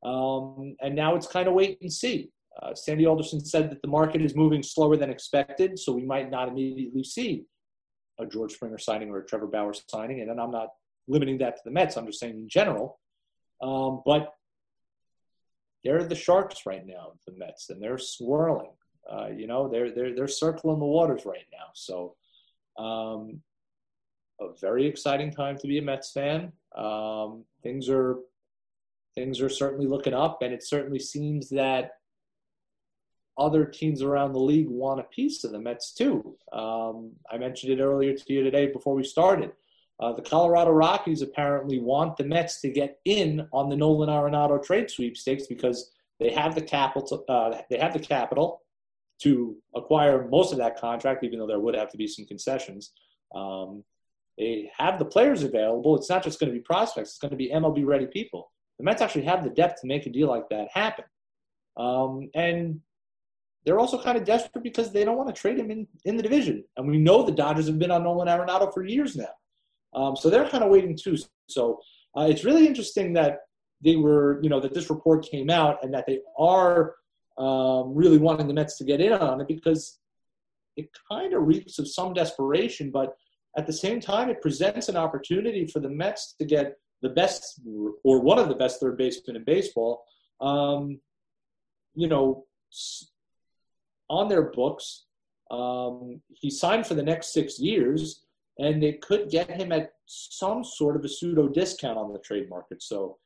Um, 0.04 0.76
and 0.82 0.94
now 0.94 1.16
it's 1.16 1.26
kind 1.26 1.48
of 1.48 1.54
wait 1.54 1.78
and 1.80 1.92
see. 1.92 2.30
Uh, 2.62 2.74
Sandy 2.74 3.06
Alderson 3.06 3.40
said 3.40 3.70
that 3.70 3.80
the 3.82 3.88
market 3.88 4.20
is 4.20 4.34
moving 4.34 4.62
slower 4.62 4.96
than 4.96 5.10
expected, 5.10 5.78
so 5.78 5.92
we 5.92 6.04
might 6.04 6.30
not 6.30 6.48
immediately 6.48 7.04
see 7.04 7.44
a 8.20 8.26
George 8.26 8.52
Springer 8.52 8.78
signing 8.78 9.10
or 9.10 9.18
a 9.18 9.26
Trevor 9.26 9.46
Bauer 9.46 9.72
signing. 9.88 10.20
And 10.20 10.40
I'm 10.40 10.50
not 10.50 10.68
limiting 11.06 11.38
that 11.38 11.56
to 11.56 11.62
the 11.64 11.70
Mets, 11.70 11.96
I'm 11.96 12.06
just 12.06 12.20
saying 12.20 12.34
in 12.34 12.48
general. 12.48 12.98
Um, 13.62 14.02
but 14.04 14.34
they're 15.82 16.04
the 16.04 16.14
sharks 16.14 16.66
right 16.66 16.84
now, 16.84 17.12
the 17.26 17.32
Mets, 17.32 17.70
and 17.70 17.80
they're 17.80 17.98
swirling. 17.98 18.72
Uh, 19.10 19.28
you 19.28 19.46
know, 19.46 19.68
they're, 19.68 19.90
they're, 19.94 20.14
they're 20.14 20.28
circling 20.28 20.80
the 20.80 20.84
waters 20.84 21.24
right 21.24 21.46
now. 21.52 21.68
So 21.74 22.16
um, 22.78 23.40
a 24.40 24.48
very 24.60 24.86
exciting 24.86 25.30
time 25.30 25.58
to 25.58 25.66
be 25.66 25.78
a 25.78 25.82
Mets 25.82 26.12
fan. 26.12 26.52
Um, 26.76 27.44
things 27.62 27.88
are 27.88 28.18
things 29.14 29.40
are 29.40 29.48
certainly 29.48 29.86
looking 29.86 30.14
up, 30.14 30.42
and 30.42 30.54
it 30.54 30.62
certainly 30.62 31.00
seems 31.00 31.48
that 31.50 31.92
other 33.36 33.64
teams 33.64 34.02
around 34.02 34.32
the 34.32 34.38
league 34.38 34.68
want 34.68 35.00
a 35.00 35.04
piece 35.04 35.44
of 35.44 35.52
the 35.52 35.58
Mets 35.58 35.92
too. 35.92 36.36
Um, 36.52 37.12
I 37.30 37.38
mentioned 37.38 37.72
it 37.72 37.82
earlier 37.82 38.14
to 38.14 38.32
you 38.32 38.42
today 38.42 38.66
before 38.66 38.94
we 38.94 39.04
started. 39.04 39.52
Uh, 40.00 40.12
the 40.12 40.22
Colorado 40.22 40.70
Rockies 40.70 41.22
apparently 41.22 41.80
want 41.80 42.16
the 42.16 42.24
Mets 42.24 42.60
to 42.60 42.70
get 42.70 43.00
in 43.04 43.48
on 43.52 43.68
the 43.68 43.76
Nolan 43.76 44.08
Arenado 44.08 44.64
trade 44.64 44.90
sweepstakes 44.90 45.46
because 45.46 45.90
they 46.20 46.30
have 46.30 46.54
the 46.54 46.62
capital. 46.62 47.24
Uh, 47.28 47.58
they 47.70 47.78
have 47.78 47.92
the 47.92 47.98
capital 47.98 48.62
to 49.22 49.56
acquire 49.74 50.28
most 50.28 50.52
of 50.52 50.58
that 50.58 50.78
contract, 50.78 51.24
even 51.24 51.38
though 51.38 51.46
there 51.46 51.60
would 51.60 51.74
have 51.74 51.90
to 51.90 51.96
be 51.96 52.06
some 52.06 52.24
concessions. 52.24 52.92
Um, 53.34 53.84
they 54.38 54.70
have 54.76 54.98
the 54.98 55.04
players 55.04 55.42
available. 55.42 55.96
It's 55.96 56.08
not 56.08 56.22
just 56.22 56.38
going 56.38 56.52
to 56.52 56.56
be 56.56 56.62
prospects, 56.62 57.10
it's 57.10 57.18
going 57.18 57.32
to 57.32 57.36
be 57.36 57.50
MLB 57.50 57.84
ready 57.84 58.06
people. 58.06 58.52
The 58.78 58.84
Mets 58.84 59.02
actually 59.02 59.24
have 59.24 59.42
the 59.42 59.50
depth 59.50 59.80
to 59.80 59.88
make 59.88 60.06
a 60.06 60.10
deal 60.10 60.28
like 60.28 60.48
that 60.50 60.68
happen. 60.72 61.04
Um, 61.76 62.30
and 62.34 62.80
they're 63.64 63.80
also 63.80 64.00
kind 64.00 64.16
of 64.16 64.24
desperate 64.24 64.62
because 64.62 64.92
they 64.92 65.04
don't 65.04 65.16
want 65.16 65.34
to 65.34 65.40
trade 65.40 65.58
him 65.58 65.70
in, 65.70 65.86
in 66.04 66.16
the 66.16 66.22
division. 66.22 66.64
And 66.76 66.88
we 66.88 66.98
know 66.98 67.22
the 67.22 67.32
Dodgers 67.32 67.66
have 67.66 67.78
been 67.78 67.90
on 67.90 68.04
Nolan 68.04 68.28
Arenado 68.28 68.72
for 68.72 68.84
years 68.84 69.16
now. 69.16 69.28
Um, 69.94 70.16
so 70.16 70.30
they're 70.30 70.48
kind 70.48 70.62
of 70.62 70.70
waiting 70.70 70.96
too. 70.96 71.16
So 71.48 71.80
uh, 72.16 72.26
it's 72.30 72.44
really 72.44 72.66
interesting 72.66 73.12
that 73.14 73.40
they 73.82 73.96
were, 73.96 74.40
you 74.42 74.48
know, 74.48 74.60
that 74.60 74.74
this 74.74 74.90
report 74.90 75.28
came 75.28 75.50
out 75.50 75.82
and 75.82 75.92
that 75.94 76.06
they 76.06 76.20
are 76.38 76.94
um, 77.38 77.94
really 77.94 78.18
wanting 78.18 78.48
the 78.48 78.54
Mets 78.54 78.76
to 78.78 78.84
get 78.84 79.00
in 79.00 79.12
on 79.12 79.40
it 79.40 79.48
because 79.48 79.98
it 80.76 80.88
kind 81.10 81.34
of 81.34 81.46
reeks 81.46 81.78
of 81.78 81.88
some 81.88 82.12
desperation, 82.12 82.90
but 82.90 83.16
at 83.56 83.66
the 83.66 83.72
same 83.72 84.00
time, 84.00 84.28
it 84.28 84.42
presents 84.42 84.88
an 84.88 84.96
opportunity 84.96 85.66
for 85.66 85.80
the 85.80 85.88
Mets 85.88 86.34
to 86.38 86.44
get 86.44 86.76
the 87.02 87.08
best 87.08 87.60
or 88.04 88.20
one 88.20 88.38
of 88.38 88.48
the 88.48 88.54
best 88.54 88.80
third 88.80 88.96
basemen 88.96 89.36
in 89.36 89.44
baseball. 89.44 90.04
Um, 90.40 91.00
you 91.94 92.08
know, 92.08 92.44
on 94.10 94.28
their 94.28 94.50
books, 94.50 95.06
um, 95.50 96.20
he 96.28 96.50
signed 96.50 96.86
for 96.86 96.94
the 96.94 97.02
next 97.02 97.32
six 97.32 97.58
years, 97.58 98.22
and 98.58 98.82
they 98.82 98.92
could 98.94 99.30
get 99.30 99.50
him 99.50 99.72
at 99.72 99.92
some 100.06 100.62
sort 100.62 100.96
of 100.96 101.04
a 101.04 101.08
pseudo 101.08 101.48
discount 101.48 101.98
on 101.98 102.12
the 102.12 102.18
trade 102.18 102.48
market. 102.48 102.82
So 102.82 103.18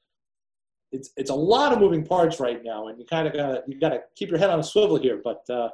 it's 0.92 1.10
it's 1.16 1.30
a 1.30 1.34
lot 1.34 1.72
of 1.72 1.80
moving 1.80 2.04
parts 2.04 2.38
right 2.38 2.62
now, 2.62 2.88
and 2.88 2.98
you 2.98 3.06
kind 3.06 3.26
of 3.26 3.32
got 3.32 3.68
you 3.68 3.80
got 3.80 3.88
to 3.90 4.00
keep 4.14 4.28
your 4.28 4.38
head 4.38 4.50
on 4.50 4.60
a 4.60 4.62
swivel 4.62 4.96
here. 4.96 5.20
But 5.24 5.42
uh, 5.50 5.70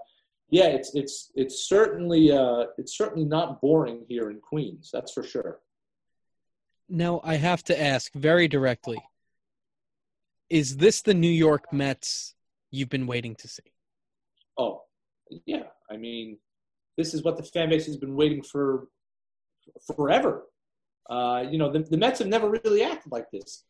yeah, 0.49 0.67
it's 0.67 0.95
it's 0.95 1.33
it's 1.35 1.69
certainly 1.69 2.33
uh, 2.33 2.67
it's 2.79 2.97
certainly 2.97 3.25
not 3.25 3.61
boring 3.61 4.05
here 4.09 4.31
in 4.31 4.41
Queens. 4.41 4.91
That's 4.93 5.13
for 5.13 5.23
sure. 5.23 5.59
Now 6.89 7.21
I 7.25 7.35
have 7.35 7.65
to 7.65 7.81
ask 7.81 8.13
very 8.15 8.49
directly: 8.49 8.99
Is 10.49 10.77
this 10.77 11.03
the 11.03 11.15
New 11.15 11.29
York 11.31 11.73
Mets 11.73 12.35
you've 12.71 12.89
been 12.89 13.07
waiting 13.07 13.35
to 13.37 13.49
see? 13.49 13.73
Oh, 14.57 14.83
yeah. 15.47 15.65
I 15.91 15.97
mean, 15.97 16.39
this 16.97 17.15
is 17.15 17.23
what 17.23 17.37
the 17.37 17.43
fan 17.43 17.71
base 17.71 17.87
has 17.87 17.97
been 17.97 18.17
waiting 18.17 18.43
for 18.43 18.89
forever. 19.97 20.47
Uh, 21.09 21.45
you 21.51 21.57
know, 21.59 21.71
the, 21.71 21.79
the 21.79 21.97
Mets 21.97 22.19
have 22.19 22.29
never 22.29 22.51
really 22.51 22.83
acted 22.83 23.11
like 23.11 23.31
this 23.31 23.65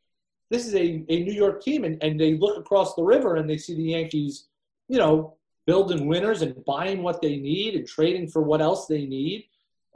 this 0.51 0.67
is 0.67 0.75
a, 0.75 1.05
a 1.09 1.25
New 1.25 1.33
York 1.33 1.63
team, 1.63 1.85
and, 1.85 2.03
and 2.03 2.19
they 2.19 2.35
look 2.35 2.59
across 2.59 2.95
the 2.95 3.03
river 3.03 3.37
and 3.37 3.49
they 3.49 3.59
see 3.59 3.75
the 3.75 3.83
Yankees, 3.83 4.49
you 4.89 4.99
know, 4.99 5.35
building 5.67 6.07
winners 6.07 6.41
and 6.41 6.65
buying 6.65 7.03
what 7.03 7.21
they 7.21 7.37
need 7.37 7.75
and 7.75 7.87
trading 7.87 8.27
for 8.27 8.43
what 8.43 8.63
else 8.63 8.87
they 8.87 9.05
need. 9.05 9.47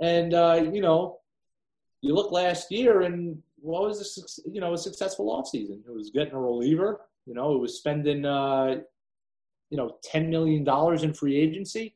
And, 0.00 0.34
uh, 0.34 0.68
you 0.72 0.82
know, 0.82 1.20
you 2.02 2.14
look 2.14 2.30
last 2.30 2.70
year 2.70 3.02
and 3.02 3.40
what 3.56 3.82
was 3.82 4.42
a, 4.46 4.50
you 4.50 4.60
know, 4.60 4.74
a 4.74 4.78
successful 4.78 5.30
offseason? 5.30 5.80
It 5.86 5.94
was 5.94 6.10
getting 6.10 6.34
a 6.34 6.40
reliever. 6.40 7.00
You 7.26 7.34
know, 7.34 7.54
it 7.54 7.58
was 7.58 7.78
spending, 7.78 8.26
uh, 8.26 8.80
you 9.70 9.76
know, 9.78 9.96
$10 10.12 10.28
million 10.28 10.68
in 11.02 11.14
free 11.14 11.36
agency. 11.36 11.94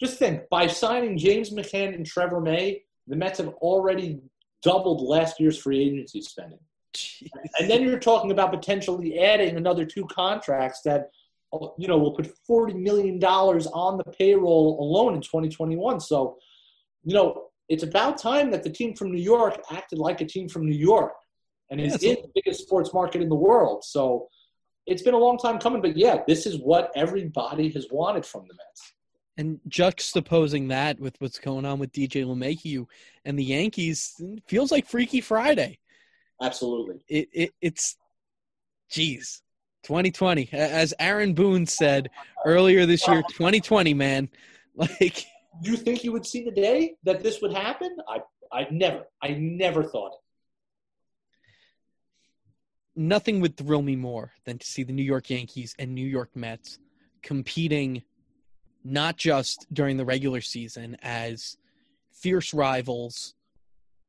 Just 0.00 0.18
think, 0.18 0.48
by 0.48 0.66
signing 0.66 1.18
James 1.18 1.50
McCann 1.50 1.94
and 1.94 2.06
Trevor 2.06 2.40
May, 2.40 2.84
the 3.06 3.16
Mets 3.16 3.38
have 3.38 3.48
already 3.48 4.20
doubled 4.62 5.02
last 5.02 5.38
year's 5.38 5.58
free 5.58 5.82
agency 5.82 6.22
spending. 6.22 6.58
Jeez. 6.94 7.28
And 7.58 7.70
then 7.70 7.82
you're 7.82 7.98
talking 7.98 8.30
about 8.30 8.52
potentially 8.52 9.18
adding 9.18 9.56
another 9.56 9.84
two 9.84 10.06
contracts 10.06 10.82
that, 10.82 11.10
you 11.78 11.88
know, 11.88 11.98
will 11.98 12.12
put 12.12 12.30
$40 12.48 12.74
million 12.74 13.22
on 13.22 13.98
the 13.98 14.04
payroll 14.04 14.78
alone 14.80 15.14
in 15.14 15.20
2021. 15.20 16.00
So, 16.00 16.38
you 17.04 17.14
know, 17.14 17.48
it's 17.68 17.82
about 17.82 18.18
time 18.18 18.50
that 18.50 18.62
the 18.62 18.70
team 18.70 18.94
from 18.94 19.12
New 19.12 19.20
York 19.20 19.62
acted 19.70 19.98
like 19.98 20.20
a 20.20 20.26
team 20.26 20.48
from 20.48 20.66
New 20.66 20.76
York 20.76 21.12
and 21.70 21.80
is 21.80 22.02
in 22.02 22.16
the 22.16 22.30
biggest 22.34 22.62
sports 22.62 22.92
market 22.92 23.22
in 23.22 23.28
the 23.28 23.34
world. 23.34 23.84
So 23.84 24.28
it's 24.86 25.02
been 25.02 25.14
a 25.14 25.18
long 25.18 25.38
time 25.38 25.58
coming, 25.58 25.80
but 25.80 25.96
yeah, 25.96 26.22
this 26.26 26.44
is 26.44 26.58
what 26.58 26.90
everybody 26.94 27.70
has 27.70 27.86
wanted 27.90 28.26
from 28.26 28.42
the 28.46 28.54
Mets. 28.54 28.92
And 29.38 29.60
juxtaposing 29.68 30.68
that 30.68 31.00
with 31.00 31.16
what's 31.18 31.38
going 31.38 31.64
on 31.64 31.78
with 31.78 31.92
DJ 31.92 32.26
LeMahieu 32.26 32.86
and 33.24 33.38
the 33.38 33.44
Yankees 33.44 34.20
feels 34.46 34.70
like 34.70 34.86
Freaky 34.86 35.22
Friday. 35.22 35.78
Absolutely. 36.42 36.96
It, 37.08 37.28
it 37.32 37.50
it's, 37.60 37.96
geez, 38.90 39.42
2020. 39.84 40.50
As 40.52 40.92
Aaron 40.98 41.34
Boone 41.34 41.66
said 41.66 42.10
earlier 42.44 42.84
this 42.84 43.06
year, 43.08 43.22
2020, 43.22 43.94
man. 43.94 44.28
Like, 44.74 45.26
you 45.62 45.76
think 45.76 46.02
you 46.02 46.12
would 46.12 46.24
see 46.24 46.44
the 46.44 46.50
day 46.50 46.94
that 47.04 47.22
this 47.22 47.42
would 47.42 47.52
happen? 47.52 47.94
I, 48.08 48.20
I 48.50 48.66
never, 48.70 49.02
I 49.22 49.32
never 49.38 49.82
thought 49.82 50.12
it. 50.14 50.18
nothing 52.96 53.40
would 53.40 53.56
thrill 53.56 53.82
me 53.82 53.96
more 53.96 54.32
than 54.44 54.58
to 54.58 54.66
see 54.66 54.82
the 54.82 54.92
New 54.92 55.02
York 55.02 55.30
Yankees 55.30 55.74
and 55.78 55.94
New 55.94 56.06
York 56.06 56.30
Mets 56.34 56.78
competing 57.22 58.02
not 58.84 59.16
just 59.16 59.66
during 59.72 59.96
the 59.96 60.04
regular 60.04 60.40
season 60.40 60.96
as 61.02 61.56
fierce 62.12 62.52
rivals, 62.52 63.34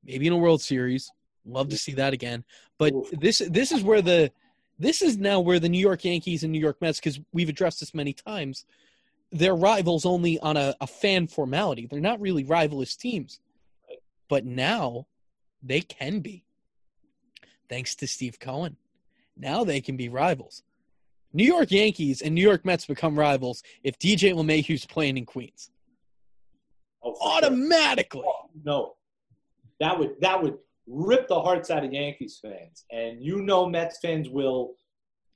maybe 0.04 0.28
in 0.28 0.34
a 0.34 0.38
World 0.38 0.62
Series. 0.62 1.12
Love 1.46 1.70
to 1.70 1.78
see 1.78 1.94
that 1.94 2.14
again. 2.14 2.44
But 2.78 2.94
this 3.12 3.42
this 3.50 3.72
is 3.72 3.84
where 3.84 4.02
the 4.02 4.32
this 4.80 5.02
is 5.02 5.18
now 5.18 5.40
where 5.40 5.60
the 5.60 5.70
New 5.70 5.80
York 5.80 6.04
Yankees 6.04 6.44
and 6.44 6.52
New 6.52 6.60
York 6.60 6.78
Mets, 6.82 7.00
because 7.00 7.20
we've 7.32 7.50
addressed 7.50 7.80
this 7.80 7.94
many 7.94 8.14
times, 8.14 8.66
they're 9.32 9.56
rivals 9.56 10.06
only 10.06 10.40
on 10.40 10.58
a, 10.58 10.76
a 10.82 10.88
fan 10.88 11.28
formality. 11.28 11.88
They're 11.88 12.00
not 12.00 12.22
really 12.22 12.44
rivalous 12.44 12.96
teams. 12.96 13.40
But 14.30 14.46
now 14.46 15.08
they 15.62 15.82
can 15.82 16.20
be 16.20 16.44
thanks 17.70 17.96
to 17.96 18.08
Steve 18.08 18.40
Cohen. 18.40 18.78
Now 19.38 19.64
they 19.64 19.82
can 19.82 19.98
be 19.98 20.10
rivals. 20.10 20.64
New 21.34 21.46
York 21.46 21.72
Yankees 21.72 22.22
and 22.22 22.36
New 22.36 22.42
York 22.42 22.64
Mets 22.64 22.86
become 22.86 23.18
rivals 23.18 23.64
if 23.84 23.98
DJ 23.98 24.34
LeMahieu's 24.34 24.86
playing 24.86 25.18
in 25.18 25.26
Queens. 25.26 25.72
Oh, 27.04 27.14
for 27.14 27.20
sure. 27.20 27.32
Automatically. 27.38 28.24
Oh, 28.26 28.50
no, 28.64 28.96
that 29.80 29.98
would 29.98 30.16
that 30.22 30.42
would 30.42 30.58
rip 30.88 31.28
the 31.28 31.42
hearts 31.42 31.70
out 31.70 31.84
of 31.84 31.94
Yankees 31.94 32.40
fans, 32.42 32.86
and 32.92 33.22
you 33.22 33.42
know 33.42 33.68
Mets 33.68 34.00
fans 34.02 34.30
will 34.30 34.76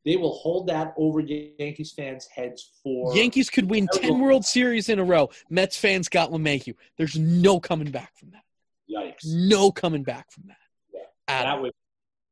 they 0.05 0.15
will 0.15 0.35
hold 0.35 0.67
that 0.67 0.93
over 0.97 1.19
Yankees 1.19 1.91
fans' 1.91 2.27
heads 2.33 2.71
for 2.81 3.15
Yankees 3.15 3.49
could 3.49 3.69
win 3.69 3.89
10 3.91 4.19
World 4.19 4.45
Series 4.45 4.87
in 4.87 4.99
a 4.99 5.03
row. 5.03 5.29
Mets 5.49 5.77
fans 5.77 6.07
got 6.07 6.31
LeMahieu. 6.31 6.75
There's 6.97 7.17
no 7.17 7.59
coming 7.59 7.91
back 7.91 8.15
from 8.17 8.31
that. 8.31 8.43
Yikes! 8.89 9.25
No 9.25 9.71
coming 9.71 10.03
back 10.03 10.31
from 10.31 10.45
that. 10.47 10.57
Yeah. 10.93 11.43
That 11.43 11.61
would 11.61 11.73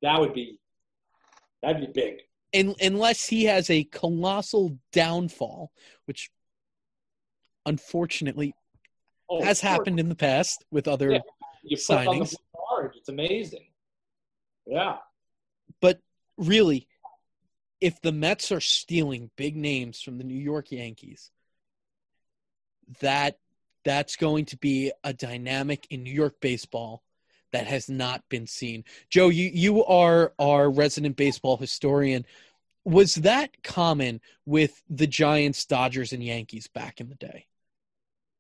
that 0.02 0.20
would 0.20 0.34
be 0.34 0.60
that'd 1.62 1.82
be 1.82 1.92
big. 1.92 2.22
Un- 2.54 2.76
unless 2.82 3.26
he 3.26 3.44
has 3.46 3.70
a 3.70 3.84
colossal 3.84 4.78
downfall, 4.94 5.72
which 6.06 6.30
unfortunately 7.66 8.54
Oh, 9.28 9.44
has 9.44 9.60
happened 9.60 10.00
in 10.00 10.08
the 10.08 10.16
past 10.16 10.64
with 10.72 10.88
other 10.88 11.12
Yeah. 11.12 11.20
You 11.64 11.78
put 11.78 12.02
it 12.02 12.08
on 12.08 12.20
the 12.20 12.26
signings. 12.26 12.36
Card. 12.76 12.94
It's 12.96 13.10
amazing. 13.10 13.68
Yeah. 14.66 14.98
But 15.82 16.00
really, 16.38 16.88
if 17.82 18.02
the 18.02 18.12
Mets 18.12 18.52
are 18.52 18.62
stealing 18.62 19.30
big 19.36 19.56
names 19.56 20.02
from 20.02 20.18
the 20.18 20.24
New 20.24 20.40
York 20.40 20.72
Yankees, 20.72 21.32
that 23.02 23.40
that's 23.84 24.16
going 24.16 24.46
to 24.46 24.58
be 24.58 24.92
a 25.04 25.14
dynamic 25.14 25.86
in 25.90 26.04
New 26.04 26.14
York 26.14 26.40
baseball 26.40 27.04
that 27.52 27.68
has 27.68 27.90
not 27.90 28.24
been 28.30 28.48
seen. 28.48 28.84
Joe, 29.10 29.30
you 29.30 29.50
you 29.54 29.86
are 29.86 30.34
our 30.40 30.70
resident 30.70 31.16
baseball 31.16 31.58
historian. 31.58 32.26
Was 32.84 33.16
that 33.16 33.64
common 33.64 34.22
with 34.46 34.82
the 34.90 35.08
Giants, 35.08 35.66
Dodgers, 35.66 36.14
and 36.14 36.24
Yankees 36.24 36.68
back 36.68 37.02
in 37.02 37.10
the 37.10 37.16
day? 37.16 37.48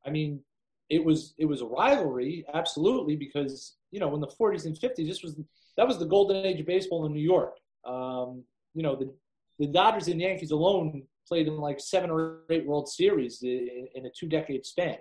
I 0.06 0.12
mean, 0.12 0.42
it 0.90 1.04
was 1.04 1.34
it 1.38 1.46
was 1.46 1.62
a 1.62 1.66
rivalry, 1.66 2.46
absolutely, 2.54 3.16
because 3.16 3.76
you 3.96 4.02
know 4.02 4.14
in 4.14 4.20
the 4.20 4.28
40s 4.28 4.66
and 4.66 4.76
50s, 4.78 5.08
this 5.08 5.24
was 5.24 5.36
that 5.78 5.88
was 5.88 5.98
the 5.98 6.06
golden 6.06 6.46
age 6.46 6.60
of 6.60 6.66
baseball 6.66 7.06
in 7.06 7.14
New 7.14 7.28
York. 7.36 7.56
Um, 7.86 8.44
you 8.74 8.84
know, 8.84 8.96
the 8.96 9.14
the 9.60 9.68
Dodgers 9.68 10.10
and 10.10 10.20
Yankees 10.20 10.52
alone 10.52 11.04
played 11.28 11.48
in 11.48 11.58
like 11.58 11.80
seven 11.80 12.10
or 12.10 12.42
eight 12.50 12.66
World 12.66 12.90
Series 12.90 13.42
in, 13.42 13.88
in 13.96 14.06
a 14.06 14.10
two 14.10 14.28
decade 14.28 14.66
span. 14.66 14.98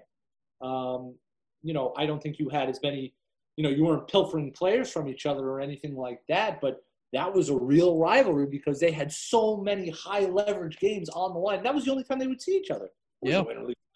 Um, 0.62 1.16
you 1.62 1.74
know, 1.74 1.92
I 1.96 2.06
don't 2.06 2.22
think 2.22 2.38
you 2.38 2.48
had 2.48 2.68
as 2.68 2.78
many. 2.82 3.14
You 3.56 3.64
know, 3.64 3.70
you 3.70 3.84
weren't 3.84 4.08
pilfering 4.08 4.52
players 4.52 4.90
from 4.90 5.08
each 5.08 5.26
other 5.26 5.48
or 5.48 5.60
anything 5.60 5.96
like 5.96 6.20
that, 6.28 6.60
but 6.60 6.82
that 7.12 7.32
was 7.32 7.48
a 7.48 7.56
real 7.56 7.98
rivalry 7.98 8.46
because 8.46 8.80
they 8.80 8.90
had 8.90 9.12
so 9.12 9.56
many 9.56 9.90
high 9.90 10.26
leverage 10.26 10.78
games 10.78 11.08
on 11.10 11.32
the 11.32 11.38
line. 11.38 11.62
That 11.62 11.74
was 11.74 11.84
the 11.84 11.92
only 11.92 12.04
time 12.04 12.18
they 12.18 12.26
would 12.26 12.42
see 12.42 12.56
each 12.56 12.70
other. 12.70 12.88
Yeah. 13.22 13.42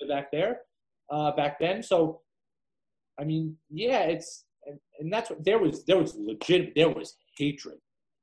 back 0.08 0.30
there 0.30 0.60
uh, 1.10 1.32
back 1.32 1.58
then. 1.58 1.82
So, 1.82 2.20
I 3.18 3.24
mean, 3.24 3.56
yeah, 3.70 4.00
it's 4.00 4.44
and, 4.68 4.78
and 5.00 5.12
that's 5.12 5.30
what 5.30 5.44
there 5.44 5.58
was. 5.58 5.84
There 5.84 5.98
was 5.98 6.14
legit. 6.16 6.74
There 6.74 6.90
was 6.90 7.16
hatred. 7.36 7.78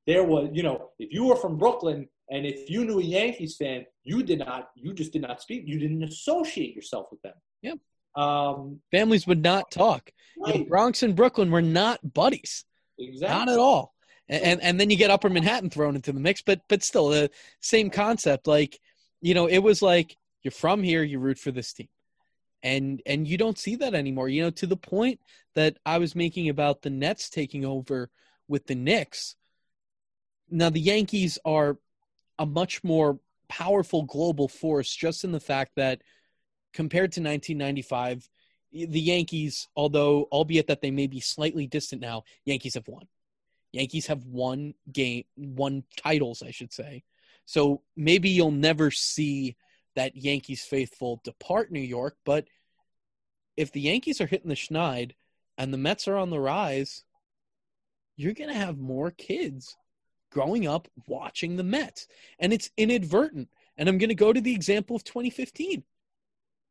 There 0.06 0.24
was, 0.24 0.50
you 0.52 0.62
know, 0.62 0.90
if 0.98 1.12
you 1.12 1.24
were 1.24 1.36
from 1.36 1.58
Brooklyn 1.58 2.08
and 2.30 2.46
if 2.46 2.70
you 2.70 2.84
knew 2.84 3.00
a 3.00 3.02
Yankees 3.02 3.56
fan, 3.56 3.86
you 4.04 4.22
did 4.22 4.38
not. 4.38 4.70
You 4.76 4.94
just 4.94 5.12
did 5.12 5.22
not 5.22 5.42
speak. 5.42 5.64
You 5.66 5.78
didn't 5.78 6.02
associate 6.02 6.74
yourself 6.74 7.06
with 7.10 7.22
them. 7.22 7.34
Yep. 7.62 7.78
Um, 8.14 8.80
Families 8.90 9.26
would 9.26 9.42
not 9.42 9.70
talk. 9.70 10.10
You 10.46 10.58
know. 10.58 10.64
Bronx 10.64 11.02
and 11.02 11.16
Brooklyn 11.16 11.50
were 11.50 11.62
not 11.62 12.14
buddies. 12.14 12.64
Exactly. 12.98 13.36
Not 13.36 13.48
at 13.48 13.58
all. 13.58 13.94
And, 14.28 14.42
and 14.42 14.62
and 14.62 14.80
then 14.80 14.90
you 14.90 14.96
get 14.96 15.10
Upper 15.10 15.28
Manhattan 15.28 15.70
thrown 15.70 15.96
into 15.96 16.12
the 16.12 16.20
mix, 16.20 16.42
but 16.42 16.60
but 16.68 16.82
still 16.82 17.08
the 17.08 17.30
same 17.60 17.90
concept. 17.90 18.46
Like 18.46 18.78
you 19.20 19.34
know, 19.34 19.46
it 19.46 19.58
was 19.58 19.82
like 19.82 20.16
you're 20.42 20.52
from 20.52 20.82
here, 20.82 21.02
you 21.02 21.18
root 21.18 21.38
for 21.38 21.50
this 21.50 21.72
team, 21.72 21.88
and 22.66 23.00
and 23.06 23.28
you 23.28 23.38
don't 23.38 23.58
see 23.58 23.76
that 23.76 23.94
anymore. 23.94 24.28
You 24.28 24.42
know, 24.42 24.50
to 24.50 24.66
the 24.66 24.76
point 24.76 25.20
that 25.54 25.78
I 25.86 25.98
was 25.98 26.16
making 26.16 26.48
about 26.48 26.82
the 26.82 26.90
Nets 26.90 27.30
taking 27.30 27.64
over 27.64 28.10
with 28.48 28.66
the 28.66 28.74
Knicks. 28.74 29.36
Now 30.50 30.70
the 30.70 30.80
Yankees 30.80 31.38
are 31.44 31.78
a 32.38 32.44
much 32.44 32.82
more 32.82 33.20
powerful 33.48 34.02
global 34.02 34.48
force, 34.48 34.94
just 34.94 35.22
in 35.22 35.30
the 35.30 35.40
fact 35.40 35.72
that 35.76 36.02
compared 36.72 37.12
to 37.12 37.20
1995, 37.20 38.28
the 38.72 39.00
Yankees, 39.00 39.68
although 39.76 40.24
albeit 40.32 40.66
that 40.66 40.80
they 40.80 40.90
may 40.90 41.06
be 41.06 41.20
slightly 41.20 41.68
distant 41.68 42.02
now, 42.02 42.24
Yankees 42.44 42.74
have 42.74 42.88
won. 42.88 43.06
Yankees 43.72 44.08
have 44.08 44.24
won 44.24 44.74
game, 44.92 45.24
won 45.36 45.84
titles, 45.96 46.42
I 46.42 46.50
should 46.50 46.72
say. 46.72 47.04
So 47.44 47.82
maybe 47.96 48.28
you'll 48.28 48.50
never 48.50 48.90
see 48.90 49.56
that 49.94 50.16
Yankees 50.16 50.62
faithful 50.62 51.20
depart 51.24 51.70
New 51.70 51.80
York, 51.80 52.16
but 52.24 52.46
if 53.56 53.72
the 53.72 53.80
Yankees 53.80 54.20
are 54.20 54.26
hitting 54.26 54.48
the 54.48 54.54
schneid 54.54 55.12
and 55.58 55.72
the 55.72 55.78
Mets 55.78 56.08
are 56.08 56.16
on 56.16 56.30
the 56.30 56.40
rise, 56.40 57.04
you're 58.16 58.34
going 58.34 58.50
to 58.50 58.56
have 58.56 58.78
more 58.78 59.10
kids 59.10 59.76
growing 60.30 60.66
up 60.66 60.88
watching 61.06 61.56
the 61.56 61.64
Mets. 61.64 62.06
And 62.38 62.52
it's 62.52 62.70
inadvertent. 62.76 63.48
And 63.76 63.88
I'm 63.88 63.98
going 63.98 64.08
to 64.08 64.14
go 64.14 64.32
to 64.32 64.40
the 64.40 64.54
example 64.54 64.96
of 64.96 65.04
2015. 65.04 65.82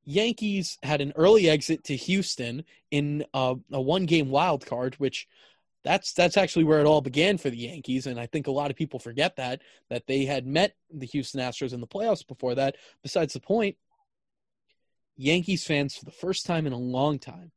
Yankees 0.05 0.77
had 0.83 1.01
an 1.01 1.13
early 1.15 1.49
exit 1.49 1.83
to 1.85 1.95
Houston 1.95 2.63
in 2.91 3.25
uh, 3.33 3.55
a, 3.71 3.77
a 3.77 3.81
one 3.81 4.05
game 4.05 4.29
wild 4.29 4.65
card, 4.65 4.95
which 4.95 5.27
that's 5.83 6.13
that's 6.13 6.37
actually 6.37 6.63
where 6.63 6.79
it 6.79 6.85
all 6.85 7.01
began 7.01 7.37
for 7.37 7.49
the 7.49 7.57
Yankees. 7.57 8.05
And 8.07 8.19
I 8.19 8.25
think 8.25 8.47
a 8.47 8.51
lot 8.51 8.71
of 8.71 8.77
people 8.77 8.99
forget 8.99 9.35
that 9.37 9.61
that 9.89 10.07
they 10.07 10.25
had 10.25 10.45
met 10.45 10.75
the 10.93 11.05
Houston 11.07 11.41
Astros 11.41 11.73
in 11.73 11.81
the 11.81 11.87
playoffs 11.87 12.25
before 12.27 12.55
that. 12.55 12.75
Besides 13.03 13.33
the 13.33 13.39
point, 13.39 13.77
Yankees 15.17 15.65
fans 15.65 15.95
for 15.95 16.05
the 16.05 16.11
first 16.11 16.45
time 16.45 16.67
in 16.67 16.73
a 16.73 16.77
long 16.77 17.19
time 17.19 17.51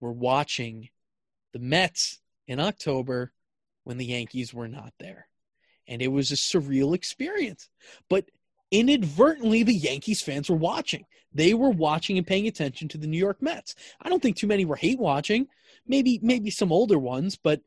were 0.00 0.12
watching 0.12 0.88
the 1.52 1.58
Mets 1.58 2.20
in 2.46 2.60
October 2.60 3.32
when 3.84 3.98
the 3.98 4.06
Yankees 4.06 4.52
were 4.52 4.68
not 4.68 4.92
there. 4.98 5.28
And 5.88 6.02
it 6.02 6.08
was 6.08 6.30
a 6.30 6.36
surreal 6.36 6.94
experience. 6.94 7.68
But 8.08 8.30
inadvertently 8.70 9.62
the 9.62 9.74
Yankees 9.74 10.22
fans 10.22 10.48
were 10.48 10.56
watching. 10.56 11.04
They 11.32 11.54
were 11.54 11.70
watching 11.70 12.18
and 12.18 12.26
paying 12.26 12.46
attention 12.46 12.88
to 12.88 12.98
the 12.98 13.06
New 13.06 13.18
York 13.18 13.40
Mets. 13.40 13.74
I 14.00 14.08
don't 14.08 14.22
think 14.22 14.36
too 14.36 14.46
many 14.46 14.64
were 14.64 14.76
hate 14.76 14.98
watching. 14.98 15.48
Maybe 15.86 16.20
maybe 16.22 16.50
some 16.50 16.72
older 16.72 16.98
ones, 16.98 17.36
but 17.36 17.60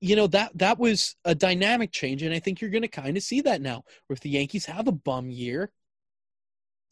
you 0.00 0.16
know 0.16 0.26
that 0.28 0.56
that 0.58 0.78
was 0.78 1.16
a 1.24 1.34
dynamic 1.34 1.90
change 1.90 2.22
and 2.22 2.34
I 2.34 2.38
think 2.38 2.60
you're 2.60 2.70
going 2.70 2.82
to 2.82 2.88
kind 2.88 3.16
of 3.16 3.22
see 3.22 3.40
that 3.42 3.60
now. 3.60 3.84
If 4.10 4.20
the 4.20 4.30
Yankees 4.30 4.66
have 4.66 4.88
a 4.88 4.92
bum 4.92 5.30
year, 5.30 5.70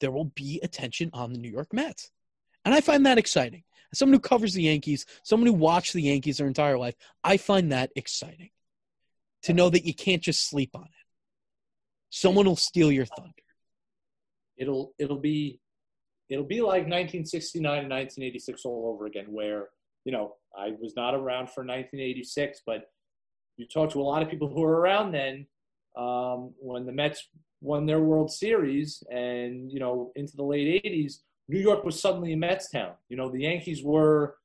there 0.04 0.12
will 0.12 0.26
be 0.36 0.60
attention 0.62 1.08
on 1.14 1.32
the 1.32 1.38
New 1.38 1.48
York 1.50 1.72
Mets. 1.72 2.10
And 2.66 2.74
I 2.74 2.82
find 2.82 3.06
that 3.06 3.16
exciting. 3.16 3.62
As 3.90 3.98
someone 3.98 4.12
who 4.12 4.20
covers 4.20 4.52
the 4.52 4.64
Yankees, 4.64 5.06
someone 5.22 5.46
who 5.46 5.54
watched 5.54 5.94
the 5.94 6.02
Yankees 6.02 6.36
their 6.36 6.46
entire 6.46 6.76
life, 6.76 6.94
I 7.24 7.38
find 7.38 7.72
that 7.72 7.90
exciting. 7.96 8.50
to 9.44 9.54
know 9.54 9.70
that 9.70 9.86
you 9.86 9.94
can't 9.94 10.22
just 10.22 10.46
sleep 10.46 10.70
on 10.74 10.84
it. 10.84 11.06
Someone 12.10 12.44
will 12.44 12.54
steal 12.54 12.92
your 12.92 13.06
thunder. 13.06 13.32
It'll 14.58 14.92
it'll 14.98 15.20
be 15.20 15.60
it'll 16.28 16.44
be 16.44 16.60
like 16.60 16.84
1969 16.84 17.64
and 17.64 17.90
1986 17.90 18.64
all 18.66 18.92
over 18.92 19.06
again, 19.06 19.26
where 19.28 19.68
you 20.04 20.12
know 20.12 20.36
I 20.54 20.74
was 20.80 20.94
not 20.96 21.14
around 21.14 21.48
for 21.48 21.62
1986, 21.62 22.60
but 22.66 22.90
you 23.56 23.66
talk 23.66 23.90
to 23.92 24.02
a 24.02 24.02
lot 24.02 24.22
of 24.22 24.28
people 24.28 24.48
who 24.48 24.60
were 24.60 24.80
around 24.80 25.12
then 25.12 25.46
um, 25.96 26.52
when 26.58 26.84
the 26.84 26.92
Mets 26.92 27.26
won 27.64 27.86
their 27.86 28.00
World 28.00 28.30
Series, 28.30 29.02
and 29.10 29.72
you 29.72 29.80
know 29.80 30.12
into 30.14 30.36
the 30.36 30.44
late 30.44 30.84
80s, 30.84 31.14
New 31.48 31.58
York 31.58 31.84
was 31.84 32.00
suddenly 32.00 32.32
a 32.32 32.36
Mets 32.36 32.70
town. 32.70 32.92
You 33.08 33.16
know 33.16 33.30
the 33.30 33.40
Yankees 33.40 33.82
were 33.82 34.36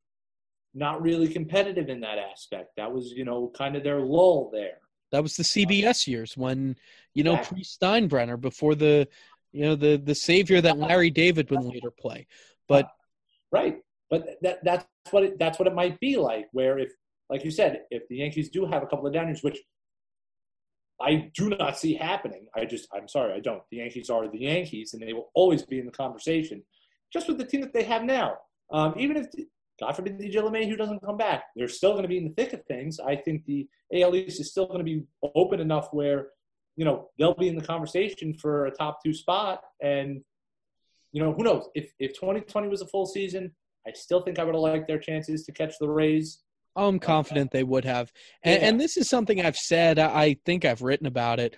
not 0.74 1.02
really 1.02 1.28
competitive 1.28 1.90
in 1.90 2.00
that 2.02 2.18
aspect. 2.18 2.72
That 2.78 2.92
was 2.92 3.12
you 3.12 3.26
know 3.26 3.52
kind 3.56 3.76
of 3.76 3.84
their 3.84 4.00
lull 4.00 4.50
there. 4.52 4.80
That 5.12 5.22
was 5.22 5.36
the 5.36 5.44
uh, 5.44 5.68
CBS 5.68 6.08
years 6.08 6.38
when 6.38 6.78
you 7.14 7.24
know 7.24 7.38
pre 7.38 7.64
Steinbrenner 7.64 8.40
before 8.40 8.76
the 8.76 9.08
you 9.52 9.64
know 9.66 9.76
the 9.76 9.98
the 9.98 10.16
savior 10.16 10.62
that 10.62 10.78
Larry 10.78 11.10
David 11.10 11.52
would 11.52 11.64
later 11.64 11.92
play. 11.92 12.26
But 12.68 12.86
uh, 12.86 12.90
right, 13.52 13.78
but 14.10 14.38
that 14.42 14.64
that's 14.64 14.86
what 15.12 15.24
it, 15.24 15.40
that's 15.40 15.60
what 15.60 15.68
it 15.68 15.76
might 15.76 16.00
be 16.00 16.16
like. 16.16 16.48
Where 16.54 16.80
if, 16.80 16.92
like 17.30 17.44
you 17.44 17.52
said, 17.52 17.82
if 17.92 18.08
the 18.08 18.18
Yankees 18.18 18.50
do 18.50 18.66
have 18.66 18.82
a 18.82 18.88
couple 18.88 19.08
of 19.08 19.14
down 19.14 19.28
years, 19.28 19.44
which 19.44 19.60
I 21.02 21.32
do 21.34 21.50
not 21.50 21.78
see 21.78 21.94
happening. 21.96 22.48
I 22.56 22.66
just 22.66 22.88
I'm 22.94 23.08
sorry, 23.08 23.34
I 23.34 23.40
don't. 23.40 23.64
The 23.72 23.78
Yankees 23.78 24.10
are 24.10 24.28
the 24.28 24.40
Yankees, 24.40 24.94
and 24.94 25.02
they 25.02 25.14
will 25.14 25.30
always 25.34 25.64
be 25.64 25.80
in 25.80 25.86
the 25.86 25.92
conversation, 25.92 26.64
just 27.12 27.28
with 27.28 27.38
the 27.38 27.46
team 27.46 27.62
that 27.62 27.74
they 27.74 27.84
have 27.84 28.04
now. 28.04 28.38
Um, 28.72 28.94
even 28.98 29.18
if 29.18 29.28
God 29.80 29.96
forbid 29.96 30.20
DJ 30.20 30.36
LeMahieu 30.36 30.78
doesn't 30.78 31.04
come 31.04 31.18
back, 31.18 31.46
they're 31.56 31.68
still 31.68 31.92
going 31.92 32.04
to 32.04 32.10
be 32.10 32.18
in 32.18 32.26
the 32.26 32.34
thick 32.34 32.54
of 32.54 32.64
things. 32.66 33.00
I 33.00 33.16
think 33.16 33.46
the 33.46 33.68
AL 33.94 34.16
East 34.16 34.40
is 34.40 34.52
still 34.52 34.68
going 34.68 34.80
to 34.80 34.84
be 34.84 35.04
open 35.36 35.60
enough 35.60 35.90
where 35.92 36.28
you 36.80 36.86
know, 36.86 37.10
they'll 37.20 37.34
be 37.34 37.50
in 37.50 37.58
the 37.58 37.62
conversation 37.62 38.34
for 38.34 38.68
a 38.68 38.72
top 38.72 39.04
two 39.04 39.14
spot. 39.14 39.60
And, 39.84 40.22
you 41.12 41.22
know, 41.22 41.34
who 41.34 41.44
knows? 41.44 41.68
If, 41.76 41.92
if 42.00 42.14
2020 42.14 42.70
was 42.70 42.82
a 42.82 42.88
full 42.88 43.06
season, 43.06 43.54
I 43.86 43.92
still 43.92 44.22
think 44.22 44.40
I 44.40 44.46
would 44.46 44.56
have 44.56 44.62
liked 44.62 44.88
their 44.88 44.98
chances 44.98 45.44
to 45.44 45.52
catch 45.52 45.74
the 45.78 45.90
Rays. 45.90 46.40
I'm 46.76 47.00
confident 47.00 47.52
they 47.52 47.64
would 47.64 47.86
have. 47.86 48.12
And, 48.44 48.62
yeah. 48.62 48.68
and 48.68 48.80
this 48.80 48.98
is 48.98 49.10
something 49.10 49.42
I've 49.42 49.58
said. 49.58 50.00
I 50.00 50.38
think 50.46 50.66
I've 50.66 50.82
written 50.82 51.08
about 51.08 51.40
it. 51.40 51.56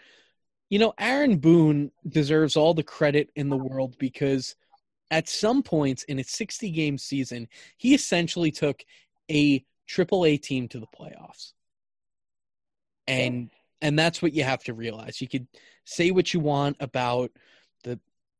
You 0.70 0.80
know, 0.80 0.94
Aaron 0.98 1.38
Boone 1.38 1.92
deserves 2.08 2.56
all 2.56 2.74
the 2.74 2.84
credit 2.84 3.30
in 3.36 3.50
the 3.50 3.58
world 3.58 3.98
because 4.00 4.56
at 5.12 5.28
some 5.28 5.62
points 5.62 6.04
in 6.04 6.20
a 6.20 6.24
60 6.24 6.72
game 6.72 6.98
season, 6.98 7.48
he 7.78 7.94
essentially 7.94 8.52
took 8.52 8.84
a 9.30 9.64
triple 9.88 10.26
A 10.26 10.38
team 10.38 10.68
to 10.70 10.80
the 10.80 10.88
playoffs. 10.88 11.52
And 13.08 13.50
and 13.82 13.98
that's 13.98 14.22
what 14.22 14.34
you 14.34 14.44
have 14.44 14.64
to 14.66 14.74
realize. 14.74 15.20
You 15.20 15.28
could 15.28 15.48
say 15.84 16.12
what 16.12 16.34
you 16.34 16.40
want 16.40 16.78
about 16.80 17.32
the 17.84 18.00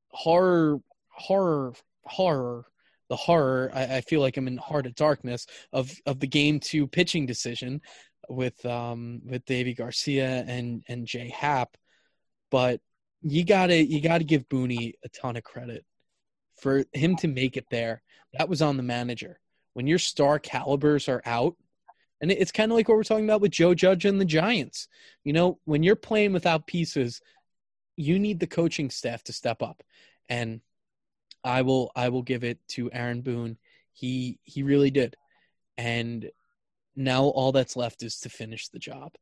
horror, 0.10 0.80
horror, 1.10 1.74
horror, 2.04 2.66
the 3.12 3.18
horror. 3.18 3.70
I, 3.74 3.98
I 3.98 4.02
feel 4.02 4.22
like 4.22 4.38
I'm 4.38 4.48
in 4.48 4.56
Heart 4.56 4.86
of 4.86 4.96
Darkness 4.96 5.46
of 5.74 5.92
of 6.06 6.22
the 6.22 6.28
game 6.28 6.62
two 6.62 6.88
pitching 6.88 7.26
decision 7.26 7.82
with 8.30 8.66
um 8.66 9.22
with 9.26 9.46
Deivi 9.46 9.76
Garcia 9.76 10.46
and 10.48 10.82
and 10.88 11.06
Jay 11.06 11.28
Happ, 11.28 11.76
but 12.52 12.80
you 13.22 13.44
gotta 13.44 13.86
you 13.86 14.00
gotta 14.02 14.24
give 14.24 14.48
Booney 14.48 14.94
a 15.04 15.10
ton 15.10 15.36
of 15.36 15.44
credit 15.44 15.84
for 16.62 16.86
him 16.94 17.18
to 17.18 17.28
make 17.28 17.58
it 17.58 17.66
there. 17.70 18.02
That 18.38 18.48
was 18.48 18.62
on 18.62 18.78
the 18.78 18.84
manager. 18.84 19.42
When 19.74 19.88
your 19.88 20.00
star 20.00 20.40
calibers 20.40 21.10
are 21.10 21.22
out, 21.26 21.58
and 22.22 22.32
it's 22.32 22.54
kind 22.54 22.72
of 22.72 22.78
like 22.78 22.88
what 22.88 22.96
we're 22.96 23.04
talking 23.04 23.26
about 23.26 23.42
with 23.42 23.52
Joe 23.52 23.74
Judge 23.74 24.06
and 24.06 24.22
the 24.22 24.26
Giants. 24.26 24.88
You 25.26 25.34
know, 25.34 25.60
when 25.66 25.84
you're 25.84 25.98
playing 25.98 26.32
without 26.32 26.66
pieces, 26.66 27.20
you 27.98 28.20
need 28.20 28.40
the 28.40 28.48
coaching 28.48 28.90
staff 28.90 29.22
to 29.26 29.34
step 29.34 29.62
up. 29.62 29.84
And 30.30 30.62
I 31.44 31.62
will 31.62 31.92
I 31.96 32.10
will 32.10 32.22
give 32.22 32.44
it 32.44 32.60
to 32.70 32.92
Aaron 32.92 33.22
Boone. 33.22 33.58
He 33.94 34.40
he 34.44 34.64
really 34.64 34.92
did. 34.92 35.16
And 35.78 36.30
now 36.96 37.24
all 37.24 37.52
that's 37.52 37.76
left 37.76 38.04
is 38.04 38.20
to 38.22 38.30
finish 38.30 38.68
the 38.68 38.80
job. 38.80 39.14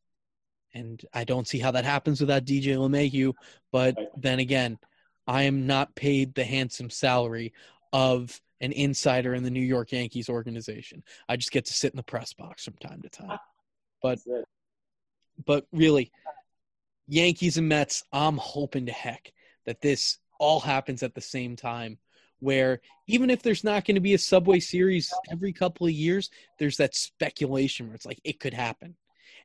And 0.73 1.03
I 1.13 1.23
don't 1.23 1.47
see 1.47 1.59
how 1.59 1.71
that 1.71 1.85
happens 1.85 2.21
without 2.21 2.45
DJ 2.45 2.75
LeMahieu. 2.75 3.33
But 3.71 3.97
then 4.17 4.39
again, 4.39 4.77
I 5.27 5.43
am 5.43 5.67
not 5.67 5.95
paid 5.95 6.33
the 6.33 6.43
handsome 6.43 6.89
salary 6.89 7.53
of 7.93 8.39
an 8.61 8.71
insider 8.71 9.33
in 9.33 9.43
the 9.43 9.51
New 9.51 9.61
York 9.61 9.91
Yankees 9.91 10.29
organization. 10.29 11.03
I 11.27 11.37
just 11.37 11.51
get 11.51 11.65
to 11.65 11.73
sit 11.73 11.93
in 11.93 11.97
the 11.97 12.03
press 12.03 12.33
box 12.33 12.65
from 12.65 12.75
time 12.75 13.01
to 13.01 13.09
time. 13.09 13.39
But 14.01 14.19
but 15.45 15.65
really, 15.71 16.11
Yankees 17.07 17.57
and 17.57 17.69
Mets, 17.69 18.03
I'm 18.11 18.37
hoping 18.37 18.87
to 18.87 18.91
heck 18.91 19.31
that 19.65 19.81
this 19.81 20.17
all 20.39 20.59
happens 20.59 21.03
at 21.03 21.15
the 21.15 21.21
same 21.21 21.55
time 21.55 21.97
where 22.39 22.79
even 23.07 23.29
if 23.29 23.41
there's 23.41 23.63
not 23.63 23.85
going 23.85 23.95
to 23.95 24.01
be 24.01 24.13
a 24.13 24.19
subway 24.19 24.59
series 24.59 25.13
every 25.31 25.51
couple 25.53 25.87
of 25.87 25.93
years, 25.93 26.29
there's 26.57 26.77
that 26.77 26.95
speculation 26.95 27.87
where 27.87 27.95
it's 27.95 28.05
like 28.05 28.19
it 28.23 28.39
could 28.39 28.53
happen. 28.53 28.95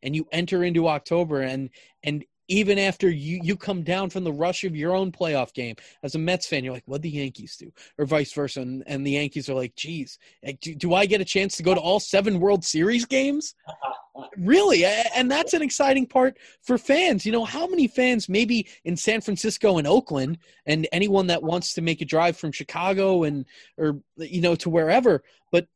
And 0.03 0.15
you 0.15 0.27
enter 0.33 0.65
into 0.65 0.89
October 0.89 1.41
and 1.41 1.71
and 2.03 2.25
even 2.49 2.79
after 2.79 3.09
you, 3.09 3.41
you 3.43 3.57
come 3.57 3.83
down 3.83 4.11
from 4.11 4.25
the 4.25 4.33
rush 4.33 4.65
of 4.65 4.77
your 4.77 4.95
own 4.95 5.11
playoff 5.11 5.53
game 5.55 5.77
as 6.03 6.15
a 6.15 6.19
Mets 6.19 6.47
fan, 6.47 6.65
you're 6.65 6.75
like, 6.75 6.87
what 6.87 7.03
the 7.03 7.11
Yankees 7.11 7.57
do, 7.57 7.73
or 7.99 8.05
vice 8.05 8.33
versa, 8.33 8.61
and, 8.61 8.83
and 8.87 9.07
the 9.07 9.12
Yankees 9.12 9.49
are 9.49 9.55
like, 9.55 9.75
geez, 9.77 10.19
do, 10.61 10.75
do 10.75 10.95
I 10.95 11.07
get 11.07 11.21
a 11.21 11.25
chance 11.25 11.57
to 11.57 11.62
go 11.62 11.75
to 11.75 11.81
all 11.81 12.01
seven 12.01 12.41
World 12.41 12.65
Series 12.65 13.07
games? 13.07 13.55
really, 14.37 14.85
and 14.85 15.31
that's 15.31 15.55
an 15.55 15.62
exciting 15.62 16.07
part 16.07 16.37
for 16.62 16.79
fans. 16.79 17.25
You 17.25 17.33
know, 17.33 17.45
how 17.45 17.66
many 17.66 17.89
fans, 17.89 18.29
maybe 18.29 18.66
in 18.85 18.97
San 18.97 19.21
Francisco 19.21 19.79
and 19.79 19.87
Oakland, 19.87 20.39
and 20.66 20.87
anyone 20.93 21.27
that 21.29 21.43
wants 21.43 21.75
to 21.75 21.83
make 21.83 22.01
a 22.01 22.05
drive 22.05 22.37
from 22.37 22.53
Chicago 22.53 23.25
and 23.25 23.45
or 23.79 24.01
you 24.16 24.41
know 24.41 24.55
to 24.57 24.71
wherever, 24.71 25.23
but 25.51 25.66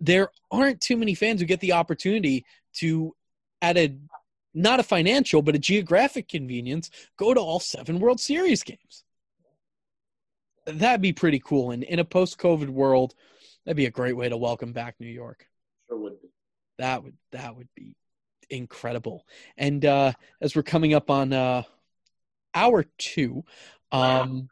there 0.00 0.30
aren't 0.50 0.80
too 0.80 0.96
many 0.96 1.14
fans 1.14 1.40
who 1.40 1.46
get 1.46 1.60
the 1.60 1.72
opportunity 1.72 2.44
to 2.74 3.14
at 3.62 3.76
a 3.76 3.96
not 4.56 4.80
a 4.80 4.82
financial, 4.82 5.42
but 5.42 5.54
a 5.54 5.58
geographic 5.58 6.28
convenience, 6.28 6.90
go 7.18 7.34
to 7.34 7.40
all 7.40 7.60
seven 7.60 8.00
World 8.00 8.18
Series 8.18 8.62
games. 8.62 9.04
That'd 10.64 11.02
be 11.02 11.12
pretty 11.12 11.38
cool. 11.38 11.70
And 11.70 11.84
in 11.84 11.98
a 11.98 12.04
post 12.04 12.38
COVID 12.38 12.70
world, 12.70 13.14
that'd 13.64 13.76
be 13.76 13.84
a 13.84 13.90
great 13.90 14.16
way 14.16 14.28
to 14.28 14.36
welcome 14.36 14.72
back 14.72 14.96
New 14.98 15.06
York. 15.06 15.46
Sure 15.88 15.98
would 15.98 16.20
be. 16.20 16.28
That 16.78 17.04
would 17.04 17.14
that 17.32 17.54
would 17.54 17.68
be 17.76 17.94
incredible. 18.50 19.26
And 19.56 19.84
uh 19.84 20.12
as 20.40 20.56
we're 20.56 20.62
coming 20.62 20.94
up 20.94 21.10
on 21.10 21.32
uh 21.32 21.62
hour 22.54 22.84
two, 22.98 23.44
um 23.92 24.48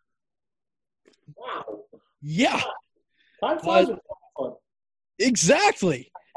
wow. 1.34 1.80
Yeah. 2.20 2.60
Time 3.42 3.58
flies 3.58 3.88
uh, 3.88 4.50
Exactly. 5.18 6.12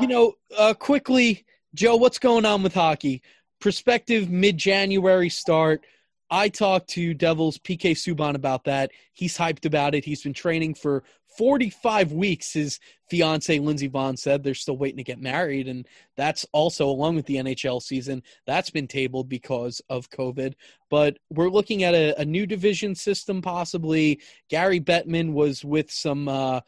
you 0.00 0.06
know, 0.06 0.34
uh 0.56 0.74
quickly 0.74 1.46
Joe, 1.76 1.96
what's 1.96 2.18
going 2.18 2.46
on 2.46 2.62
with 2.62 2.72
hockey? 2.72 3.20
Prospective 3.60 4.30
mid 4.30 4.56
January 4.56 5.28
start. 5.28 5.84
I 6.30 6.48
talked 6.48 6.88
to 6.90 7.12
Devils 7.12 7.58
PK 7.58 7.90
Subban 7.90 8.34
about 8.34 8.64
that. 8.64 8.92
He's 9.12 9.36
hyped 9.36 9.66
about 9.66 9.94
it. 9.94 10.02
He's 10.02 10.22
been 10.22 10.32
training 10.32 10.72
for 10.74 11.04
45 11.36 12.12
weeks. 12.12 12.54
His 12.54 12.80
fiance 13.10 13.58
Lindsey 13.58 13.90
Vonn 13.90 14.18
said 14.18 14.42
they're 14.42 14.54
still 14.54 14.78
waiting 14.78 14.96
to 14.96 15.04
get 15.04 15.20
married, 15.20 15.68
and 15.68 15.86
that's 16.16 16.46
also 16.52 16.88
along 16.88 17.16
with 17.16 17.26
the 17.26 17.36
NHL 17.36 17.82
season. 17.82 18.22
That's 18.46 18.70
been 18.70 18.88
tabled 18.88 19.28
because 19.28 19.82
of 19.90 20.08
COVID. 20.08 20.54
But 20.88 21.18
we're 21.28 21.50
looking 21.50 21.82
at 21.82 21.94
a, 21.94 22.18
a 22.18 22.24
new 22.24 22.46
division 22.46 22.94
system, 22.94 23.42
possibly. 23.42 24.20
Gary 24.48 24.80
Bettman 24.80 25.34
was 25.34 25.62
with 25.62 25.90
some 25.90 26.26
uh, 26.26 26.60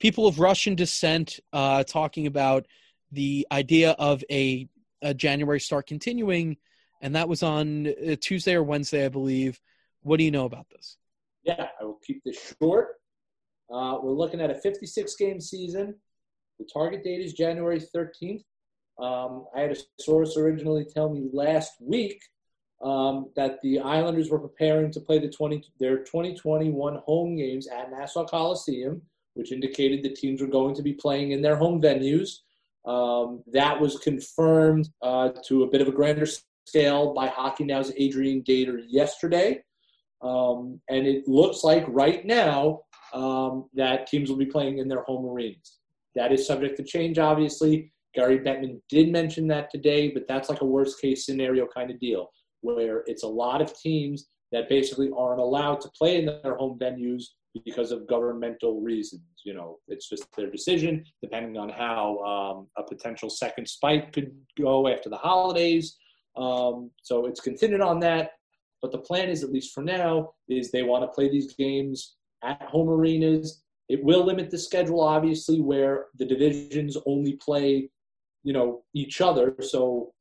people 0.00 0.26
of 0.26 0.40
Russian 0.40 0.74
descent 0.74 1.38
uh, 1.52 1.84
talking 1.84 2.26
about 2.26 2.66
the 3.16 3.46
idea 3.50 3.92
of 3.92 4.22
a, 4.30 4.68
a 5.02 5.14
January 5.14 5.58
start 5.58 5.86
continuing, 5.86 6.56
and 7.00 7.16
that 7.16 7.28
was 7.28 7.42
on 7.42 7.88
uh, 7.88 8.16
Tuesday 8.20 8.54
or 8.54 8.62
Wednesday, 8.62 9.04
I 9.04 9.08
believe. 9.08 9.58
What 10.02 10.18
do 10.18 10.24
you 10.24 10.30
know 10.30 10.44
about 10.44 10.68
this? 10.70 10.98
Yeah, 11.42 11.68
I 11.80 11.84
will 11.84 12.00
keep 12.06 12.22
this 12.24 12.54
short. 12.60 12.96
Uh, 13.72 13.98
we're 14.02 14.12
looking 14.12 14.40
at 14.40 14.50
a 14.50 14.54
56 14.54 15.16
game 15.16 15.40
season. 15.40 15.96
The 16.58 16.68
target 16.72 17.02
date 17.02 17.20
is 17.20 17.32
January 17.32 17.80
13th. 17.80 18.44
Um, 18.98 19.46
I 19.54 19.60
had 19.60 19.72
a 19.72 20.02
source 20.02 20.36
originally 20.36 20.84
tell 20.84 21.10
me 21.10 21.28
last 21.32 21.72
week 21.80 22.20
um, 22.82 23.30
that 23.36 23.60
the 23.62 23.80
Islanders 23.80 24.30
were 24.30 24.38
preparing 24.38 24.90
to 24.92 25.00
play 25.00 25.18
the 25.18 25.28
20, 25.28 25.62
their 25.80 25.98
2021 25.98 27.00
home 27.06 27.36
games 27.36 27.66
at 27.66 27.90
Nassau 27.90 28.24
Coliseum, 28.26 29.02
which 29.34 29.52
indicated 29.52 30.02
the 30.02 30.14
teams 30.14 30.40
were 30.40 30.46
going 30.46 30.74
to 30.74 30.82
be 30.82 30.92
playing 30.92 31.32
in 31.32 31.42
their 31.42 31.56
home 31.56 31.80
venues. 31.80 32.40
Um, 32.86 33.42
that 33.52 33.80
was 33.80 33.98
confirmed 33.98 34.88
uh, 35.02 35.30
to 35.46 35.64
a 35.64 35.66
bit 35.66 35.80
of 35.80 35.88
a 35.88 35.92
grander 35.92 36.26
scale 36.66 37.12
by 37.14 37.26
Hockey 37.26 37.64
Now's 37.64 37.92
Adrian 37.96 38.42
Dater 38.42 38.82
yesterday. 38.86 39.62
Um, 40.22 40.80
and 40.88 41.06
it 41.06 41.26
looks 41.26 41.64
like 41.64 41.84
right 41.88 42.24
now 42.24 42.80
um, 43.12 43.68
that 43.74 44.06
teams 44.06 44.30
will 44.30 44.36
be 44.36 44.46
playing 44.46 44.78
in 44.78 44.88
their 44.88 45.02
home 45.02 45.26
arenas. 45.26 45.78
That 46.14 46.32
is 46.32 46.46
subject 46.46 46.76
to 46.78 46.84
change, 46.84 47.18
obviously. 47.18 47.92
Gary 48.14 48.38
Bettman 48.38 48.80
did 48.88 49.12
mention 49.12 49.46
that 49.48 49.70
today, 49.70 50.08
but 50.08 50.26
that's 50.26 50.48
like 50.48 50.62
a 50.62 50.66
worst 50.66 51.00
case 51.00 51.26
scenario 51.26 51.66
kind 51.66 51.90
of 51.90 52.00
deal 52.00 52.30
where 52.62 53.04
it's 53.06 53.22
a 53.22 53.28
lot 53.28 53.60
of 53.60 53.78
teams 53.78 54.26
that 54.52 54.68
basically 54.68 55.10
aren't 55.16 55.40
allowed 55.40 55.80
to 55.82 55.90
play 55.90 56.16
in 56.16 56.26
their 56.26 56.56
home 56.56 56.78
venues 56.78 57.24
because 57.64 57.92
of 57.92 58.06
governmental 58.06 58.80
reasons. 58.80 59.22
You 59.44 59.54
know, 59.54 59.78
it's 59.88 60.08
just 60.08 60.26
their 60.36 60.50
decision, 60.50 61.04
depending 61.22 61.56
on 61.56 61.68
how 61.68 62.18
um, 62.18 62.68
a 62.76 62.86
potential 62.86 63.30
second 63.30 63.68
spike 63.68 64.12
could 64.12 64.32
go 64.58 64.88
after 64.88 65.08
the 65.08 65.16
holidays. 65.16 65.96
Um, 66.36 66.90
so 67.02 67.26
it's 67.26 67.40
contingent 67.40 67.82
on 67.82 68.00
that. 68.00 68.32
But 68.82 68.92
the 68.92 68.98
plan 68.98 69.28
is, 69.30 69.42
at 69.42 69.52
least 69.52 69.72
for 69.72 69.82
now, 69.82 70.32
is 70.48 70.70
they 70.70 70.82
want 70.82 71.02
to 71.02 71.08
play 71.08 71.28
these 71.28 71.54
games 71.54 72.16
at 72.44 72.62
home 72.62 72.88
arenas. 72.88 73.62
It 73.88 74.02
will 74.04 74.24
limit 74.24 74.50
the 74.50 74.58
schedule, 74.58 75.00
obviously, 75.00 75.60
where 75.60 76.06
the 76.18 76.26
divisions 76.26 76.96
only 77.06 77.34
play, 77.34 77.88
you 78.42 78.52
know, 78.52 78.82
each 78.94 79.20
other. 79.20 79.54
So 79.60 80.12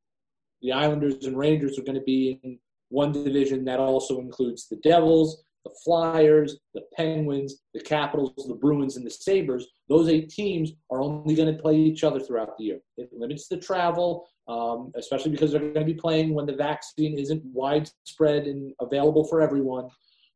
the 0.62 0.72
Islanders 0.72 1.26
and 1.26 1.38
Rangers 1.38 1.78
are 1.78 1.84
going 1.84 1.99
to 1.99 2.06
be 2.06 2.40
in 2.44 2.60
one 2.90 3.12
division 3.12 3.66
that 3.66 3.80
also 3.80 4.20
includes 4.20 4.68
the 4.68 4.78
Devils, 4.78 5.44
the 5.65 5.75
Flyers, 5.83 6.57
the 6.73 6.83
Penguins, 6.95 7.63
the 7.73 7.81
Capitals, 7.81 8.31
the 8.47 8.53
Bruins, 8.53 8.95
and 8.95 9.05
the 9.05 9.09
Sabres. 9.09 9.67
Those 9.89 10.07
eight 10.07 10.29
teams 10.29 10.71
are 10.91 11.01
only 11.01 11.35
going 11.35 11.53
to 11.53 11.61
play 11.61 11.75
each 11.75 12.03
other 12.03 12.19
throughout 12.19 12.57
the 12.57 12.63
year. 12.63 12.79
It 12.97 13.09
limits 13.11 13.47
the 13.47 13.57
travel, 13.57 14.27
um, 14.47 14.91
especially 14.95 15.31
because 15.31 15.51
they're 15.51 15.59
going 15.59 15.73
to 15.73 15.93
be 15.93 15.99
playing 15.99 16.33
when 16.33 16.45
the 16.45 16.55
vaccine 16.55 17.17
isn't 17.17 17.43
widespread 17.45 18.45
and 18.45 18.71
available 18.79 19.25
for 19.25 19.41
everyone. 19.41 19.89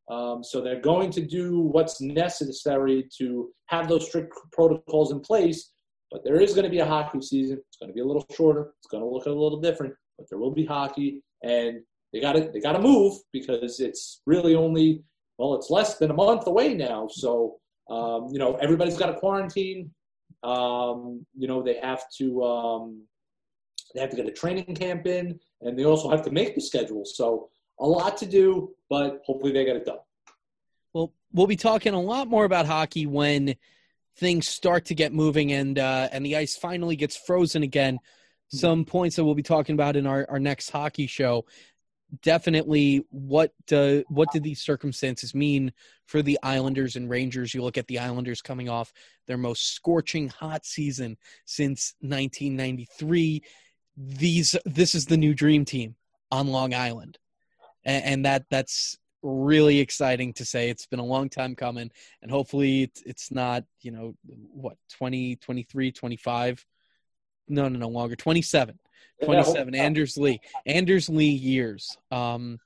Um, 0.09 0.43
so 0.43 0.59
they're 0.59 0.81
going 0.81 1.11
to 1.11 1.21
do 1.21 1.59
what's 1.59 2.01
necessary 2.01 3.07
to 3.19 3.51
have 3.67 3.87
those 3.87 4.07
strict 4.07 4.33
protocols 4.51 5.11
in 5.11 5.19
place. 5.19 5.71
But 6.11 6.23
there 6.23 6.41
is 6.41 6.55
going 6.55 6.63
to 6.63 6.71
be 6.71 6.79
a 6.79 6.85
hockey 6.85 7.21
season. 7.21 7.59
It's 7.67 7.77
going 7.77 7.89
to 7.89 7.93
be 7.93 8.01
a 8.01 8.05
little 8.05 8.25
shorter. 8.35 8.71
It's 8.79 8.89
going 8.89 9.03
to 9.03 9.09
look 9.09 9.27
a 9.27 9.29
little 9.29 9.61
different, 9.61 9.93
but 10.17 10.27
there 10.27 10.39
will 10.39 10.49
be 10.49 10.65
hockey, 10.65 11.21
and 11.43 11.81
they 12.11 12.19
got 12.19 12.33
to 12.33 12.49
they 12.51 12.59
got 12.59 12.71
to 12.71 12.79
move 12.79 13.13
because 13.31 13.79
it's 13.79 14.21
really 14.25 14.55
only 14.55 15.03
well, 15.39 15.55
it's 15.55 15.69
less 15.69 15.97
than 15.97 16.11
a 16.11 16.13
month 16.13 16.45
away 16.47 16.73
now. 16.73 17.07
So 17.07 17.59
um, 17.89 18.27
you 18.31 18.37
know 18.37 18.55
everybody's 18.55 18.97
got 18.97 19.07
to 19.07 19.13
quarantine. 19.13 19.91
Um, 20.43 21.25
you 21.35 21.47
know 21.47 21.63
they 21.63 21.77
have 21.81 22.03
to 22.17 22.43
um, 22.43 23.03
they 23.95 24.01
have 24.01 24.11
to 24.11 24.17
get 24.17 24.27
a 24.27 24.31
training 24.31 24.75
camp 24.75 25.07
in, 25.07 25.39
and 25.61 25.79
they 25.79 25.85
also 25.85 26.09
have 26.09 26.23
to 26.25 26.31
make 26.31 26.53
the 26.53 26.61
schedule. 26.61 27.03
So 27.05 27.49
a 27.79 27.87
lot 27.87 28.17
to 28.17 28.25
do, 28.25 28.75
but 28.89 29.21
hopefully 29.25 29.53
they 29.53 29.65
get 29.65 29.77
it 29.77 29.85
done. 29.85 29.99
Well, 30.93 31.13
we'll 31.33 31.47
be 31.47 31.55
talking 31.55 31.93
a 31.93 32.01
lot 32.01 32.27
more 32.27 32.43
about 32.43 32.65
hockey 32.65 33.05
when 33.05 33.55
things 34.17 34.47
start 34.47 34.85
to 34.85 34.95
get 34.95 35.13
moving 35.13 35.53
and 35.53 35.79
uh, 35.79 36.09
and 36.11 36.25
the 36.25 36.35
ice 36.35 36.57
finally 36.57 36.97
gets 36.97 37.15
frozen 37.15 37.63
again. 37.63 37.95
Mm-hmm. 37.95 38.57
Some 38.57 38.85
points 38.85 39.15
that 39.15 39.23
we'll 39.23 39.35
be 39.35 39.43
talking 39.43 39.73
about 39.73 39.95
in 39.95 40.05
our, 40.05 40.25
our 40.29 40.39
next 40.39 40.69
hockey 40.69 41.07
show. 41.07 41.45
Definitely, 42.21 43.05
what 43.09 43.53
do, 43.67 44.03
what 44.07 44.31
did 44.31 44.43
these 44.43 44.61
circumstances 44.61 45.35
mean 45.35 45.71
for 46.05 46.21
the 46.21 46.39
Islanders 46.41 46.95
and 46.95 47.09
Rangers? 47.09 47.53
You 47.53 47.61
look 47.61 47.77
at 47.77 47.87
the 47.87 47.99
Islanders 47.99 48.41
coming 48.41 48.67
off 48.67 48.91
their 49.27 49.37
most 49.37 49.73
scorching 49.75 50.29
hot 50.29 50.65
season 50.65 51.17
since 51.45 51.93
1993. 52.01 53.43
These 53.95 54.55
this 54.65 54.95
is 54.95 55.05
the 55.05 55.17
new 55.17 55.33
dream 55.33 55.65
team 55.65 55.95
on 56.31 56.47
Long 56.47 56.73
Island 56.73 57.19
and, 57.85 58.03
and 58.05 58.25
that 58.25 58.45
that's 58.49 58.97
really 59.21 59.79
exciting 59.79 60.31
to 60.33 60.45
say 60.45 60.69
it's 60.69 60.85
been 60.85 60.99
a 60.99 61.05
long 61.05 61.29
time 61.29 61.53
coming 61.53 61.91
and 62.21 62.31
hopefully 62.31 62.83
it's, 62.83 63.01
it's 63.01 63.31
not 63.31 63.63
you 63.81 63.91
know 63.91 64.13
what 64.53 64.77
20 64.91 65.35
23 65.37 65.91
25 65.91 66.65
no 67.49 67.67
no 67.67 67.79
no 67.79 67.89
longer 67.89 68.15
27 68.15 68.79
27 69.23 69.73
yeah, 69.73 69.83
anders 69.83 70.17
lee 70.17 70.39
anders 70.65 71.09
lee 71.09 71.29
years 71.29 71.97
um 72.11 72.57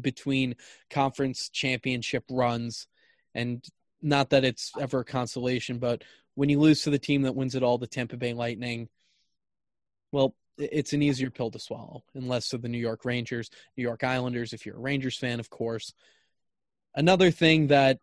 between 0.00 0.54
conference 0.90 1.48
championship 1.48 2.24
runs 2.30 2.86
and 3.34 3.64
not 4.02 4.30
that 4.30 4.44
it's 4.44 4.72
ever 4.78 5.00
a 5.00 5.04
consolation 5.04 5.78
but 5.78 6.02
when 6.34 6.48
you 6.48 6.60
lose 6.60 6.82
to 6.82 6.90
the 6.90 6.98
team 6.98 7.22
that 7.22 7.34
wins 7.34 7.54
it 7.54 7.62
all 7.62 7.78
the 7.78 7.86
tampa 7.86 8.16
bay 8.16 8.32
lightning 8.32 8.88
well 10.12 10.34
it's 10.58 10.92
an 10.92 11.02
easier 11.02 11.30
pill 11.30 11.50
to 11.50 11.58
swallow, 11.58 12.04
unless 12.14 12.52
of 12.52 12.62
the 12.62 12.68
New 12.68 12.78
York 12.78 13.04
Rangers, 13.04 13.50
New 13.76 13.82
York 13.82 14.04
Islanders, 14.04 14.52
if 14.52 14.64
you're 14.64 14.76
a 14.76 14.80
Rangers 14.80 15.16
fan, 15.16 15.40
of 15.40 15.50
course. 15.50 15.92
Another 16.94 17.30
thing 17.30 17.68
that 17.68 17.98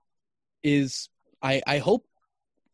is, 0.61 1.09
I, 1.41 1.61
I 1.65 1.79
hope, 1.79 2.05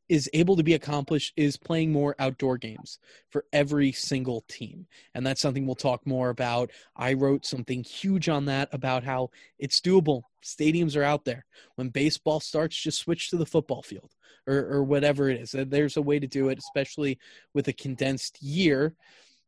is 0.10 0.30
able 0.34 0.56
to 0.56 0.64
be 0.64 0.74
accomplished 0.74 1.34
is 1.38 1.56
playing 1.56 1.92
more 1.92 2.16
outdoor 2.20 2.58
games 2.58 3.00
for 3.30 3.46
every 3.54 3.92
single 3.92 4.44
team. 4.48 4.88
And 5.14 5.26
that's 5.26 5.42
something 5.42 5.66
we'll 5.66 5.76
talk 5.76 6.06
more 6.06 6.30
about. 6.30 6.72
I 6.96 7.14
wrote 7.14 7.46
something 7.46 7.84
huge 7.84 8.28
on 8.28 8.46
that 8.46 8.70
about 8.72 9.04
how 9.04 9.30
it's 9.60 9.80
doable. 9.80 10.24
Stadiums 10.44 10.98
are 10.98 11.04
out 11.04 11.26
there. 11.26 11.46
When 11.76 11.90
baseball 11.90 12.40
starts, 12.40 12.82
just 12.82 13.00
switch 13.00 13.30
to 13.30 13.38
the 13.38 13.46
football 13.46 13.84
field 13.84 14.12
or, 14.48 14.58
or 14.58 14.84
whatever 14.84 15.30
it 15.30 15.40
is. 15.40 15.56
There's 15.56 15.98
a 15.98 16.02
way 16.02 16.20
to 16.20 16.28
do 16.28 16.50
it, 16.50 16.58
especially 16.58 17.20
with 17.54 17.68
a 17.68 17.74
condensed 17.74 18.42
year 18.42 18.96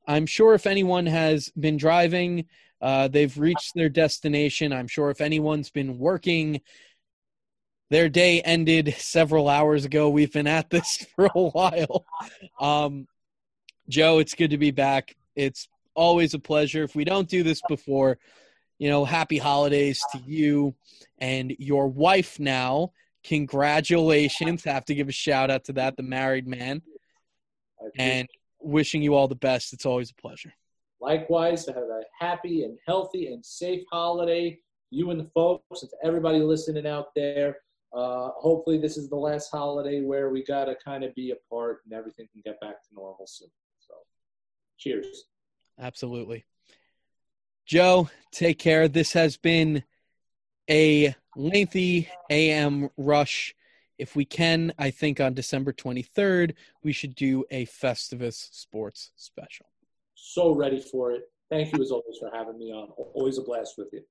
I'm 0.08 0.26
sure 0.26 0.54
if 0.54 0.66
anyone 0.66 1.06
has 1.06 1.50
been 1.50 1.78
driving, 1.78 2.46
uh, 2.82 3.08
they've 3.08 3.38
reached 3.38 3.74
their 3.76 3.90
destination. 3.90 4.74
I'm 4.74 4.88
sure 4.88 5.10
if 5.10 5.22
anyone's 5.22 5.70
been 5.70 6.00
working, 6.00 6.62
their 7.92 8.08
day 8.08 8.42
ended 8.42 8.96
several 8.98 9.50
hours 9.50 9.84
ago. 9.84 10.10
We've 10.10 10.32
been 10.32 10.48
at 10.48 10.70
this 10.70 11.06
for 11.16 11.26
a 11.26 11.42
while. 11.50 12.06
Um, 12.60 13.06
Joe, 13.90 14.20
it's 14.20 14.34
good 14.34 14.52
to 14.52 14.58
be 14.58 14.72
back. 14.72 15.16
It's 15.36 15.68
always 15.94 16.34
a 16.34 16.40
pleasure. 16.40 16.84
If 16.84 16.96
we 16.96 17.04
don't 17.04 17.28
do 17.28 17.44
this 17.44 17.62
before, 17.68 18.18
you 18.80 18.90
know, 18.90 19.04
happy 19.04 19.38
holidays 19.38 20.02
to 20.14 20.20
you 20.20 20.74
and 21.20 21.54
your 21.60 21.90
wife 21.90 22.40
now. 22.40 22.94
Congratulations. 23.26 24.66
I 24.66 24.72
Have 24.72 24.86
to 24.86 24.96
give 24.96 25.10
a 25.10 25.12
shout 25.12 25.52
out 25.52 25.66
to 25.66 25.74
that, 25.74 25.98
the 25.98 26.04
married 26.04 26.48
man. 26.48 26.82
And 27.98 28.28
wishing 28.62 29.02
you 29.02 29.16
all 29.16 29.28
the 29.28 29.36
best. 29.36 29.74
It's 29.74 29.86
always 29.86 30.12
a 30.12 30.16
pleasure. 30.16 30.54
Likewise, 31.02 31.66
have 31.66 31.76
a 31.76 32.04
happy 32.18 32.64
and 32.64 32.78
healthy 32.88 33.34
and 33.34 33.46
safe 33.46 33.84
holiday. 33.92 34.60
You 34.92 35.10
and 35.12 35.20
the 35.20 35.30
folks, 35.34 35.82
and 35.82 35.90
to 35.90 35.98
everybody 36.04 36.40
listening 36.40 36.88
out 36.88 37.14
there. 37.16 37.58
Uh, 37.94 38.30
hopefully, 38.36 38.78
this 38.78 38.98
is 38.98 39.10
the 39.10 39.16
last 39.16 39.50
holiday 39.52 40.02
where 40.02 40.30
we 40.30 40.44
got 40.44 40.66
to 40.66 40.76
kind 40.76 41.04
of 41.04 41.14
be 41.16 41.32
apart 41.32 41.82
and 41.86 41.94
everything 41.94 42.28
can 42.32 42.42
get 42.44 42.60
back 42.62 42.82
to 42.82 42.90
normal 42.94 43.28
soon. 43.28 43.50
So, 43.80 43.94
cheers. 44.78 45.26
Absolutely. 45.80 46.46
Joe, 47.66 48.10
take 48.32 48.60
care. 48.60 48.88
This 48.88 49.14
has 49.14 49.38
been 49.38 49.84
a 50.70 51.16
lengthy 51.36 52.10
amRUSH 52.32 53.54
if 54.02 54.16
we 54.16 54.26
can, 54.26 54.74
I 54.80 54.90
think 54.90 55.20
on 55.20 55.36
December 55.36 55.72
23rd, 55.72 56.56
we 56.84 56.92
should 56.92 57.14
do 57.14 57.46
a 57.52 57.68
Festivus 57.68 58.52
Sports 58.52 59.12
special. 59.16 59.68
So 60.16 60.56
ready 60.56 60.80
for 60.80 61.12
it. 61.12 61.30
Thank 61.52 61.72
you 61.72 61.80
as 61.84 61.92
always 61.92 62.18
for 62.20 62.32
having 62.34 62.58
me 62.58 62.72
on. 62.72 62.90
Always 63.14 63.38
a 63.38 63.44
blast 63.44 63.76
with 63.78 63.90
you. 63.94 64.02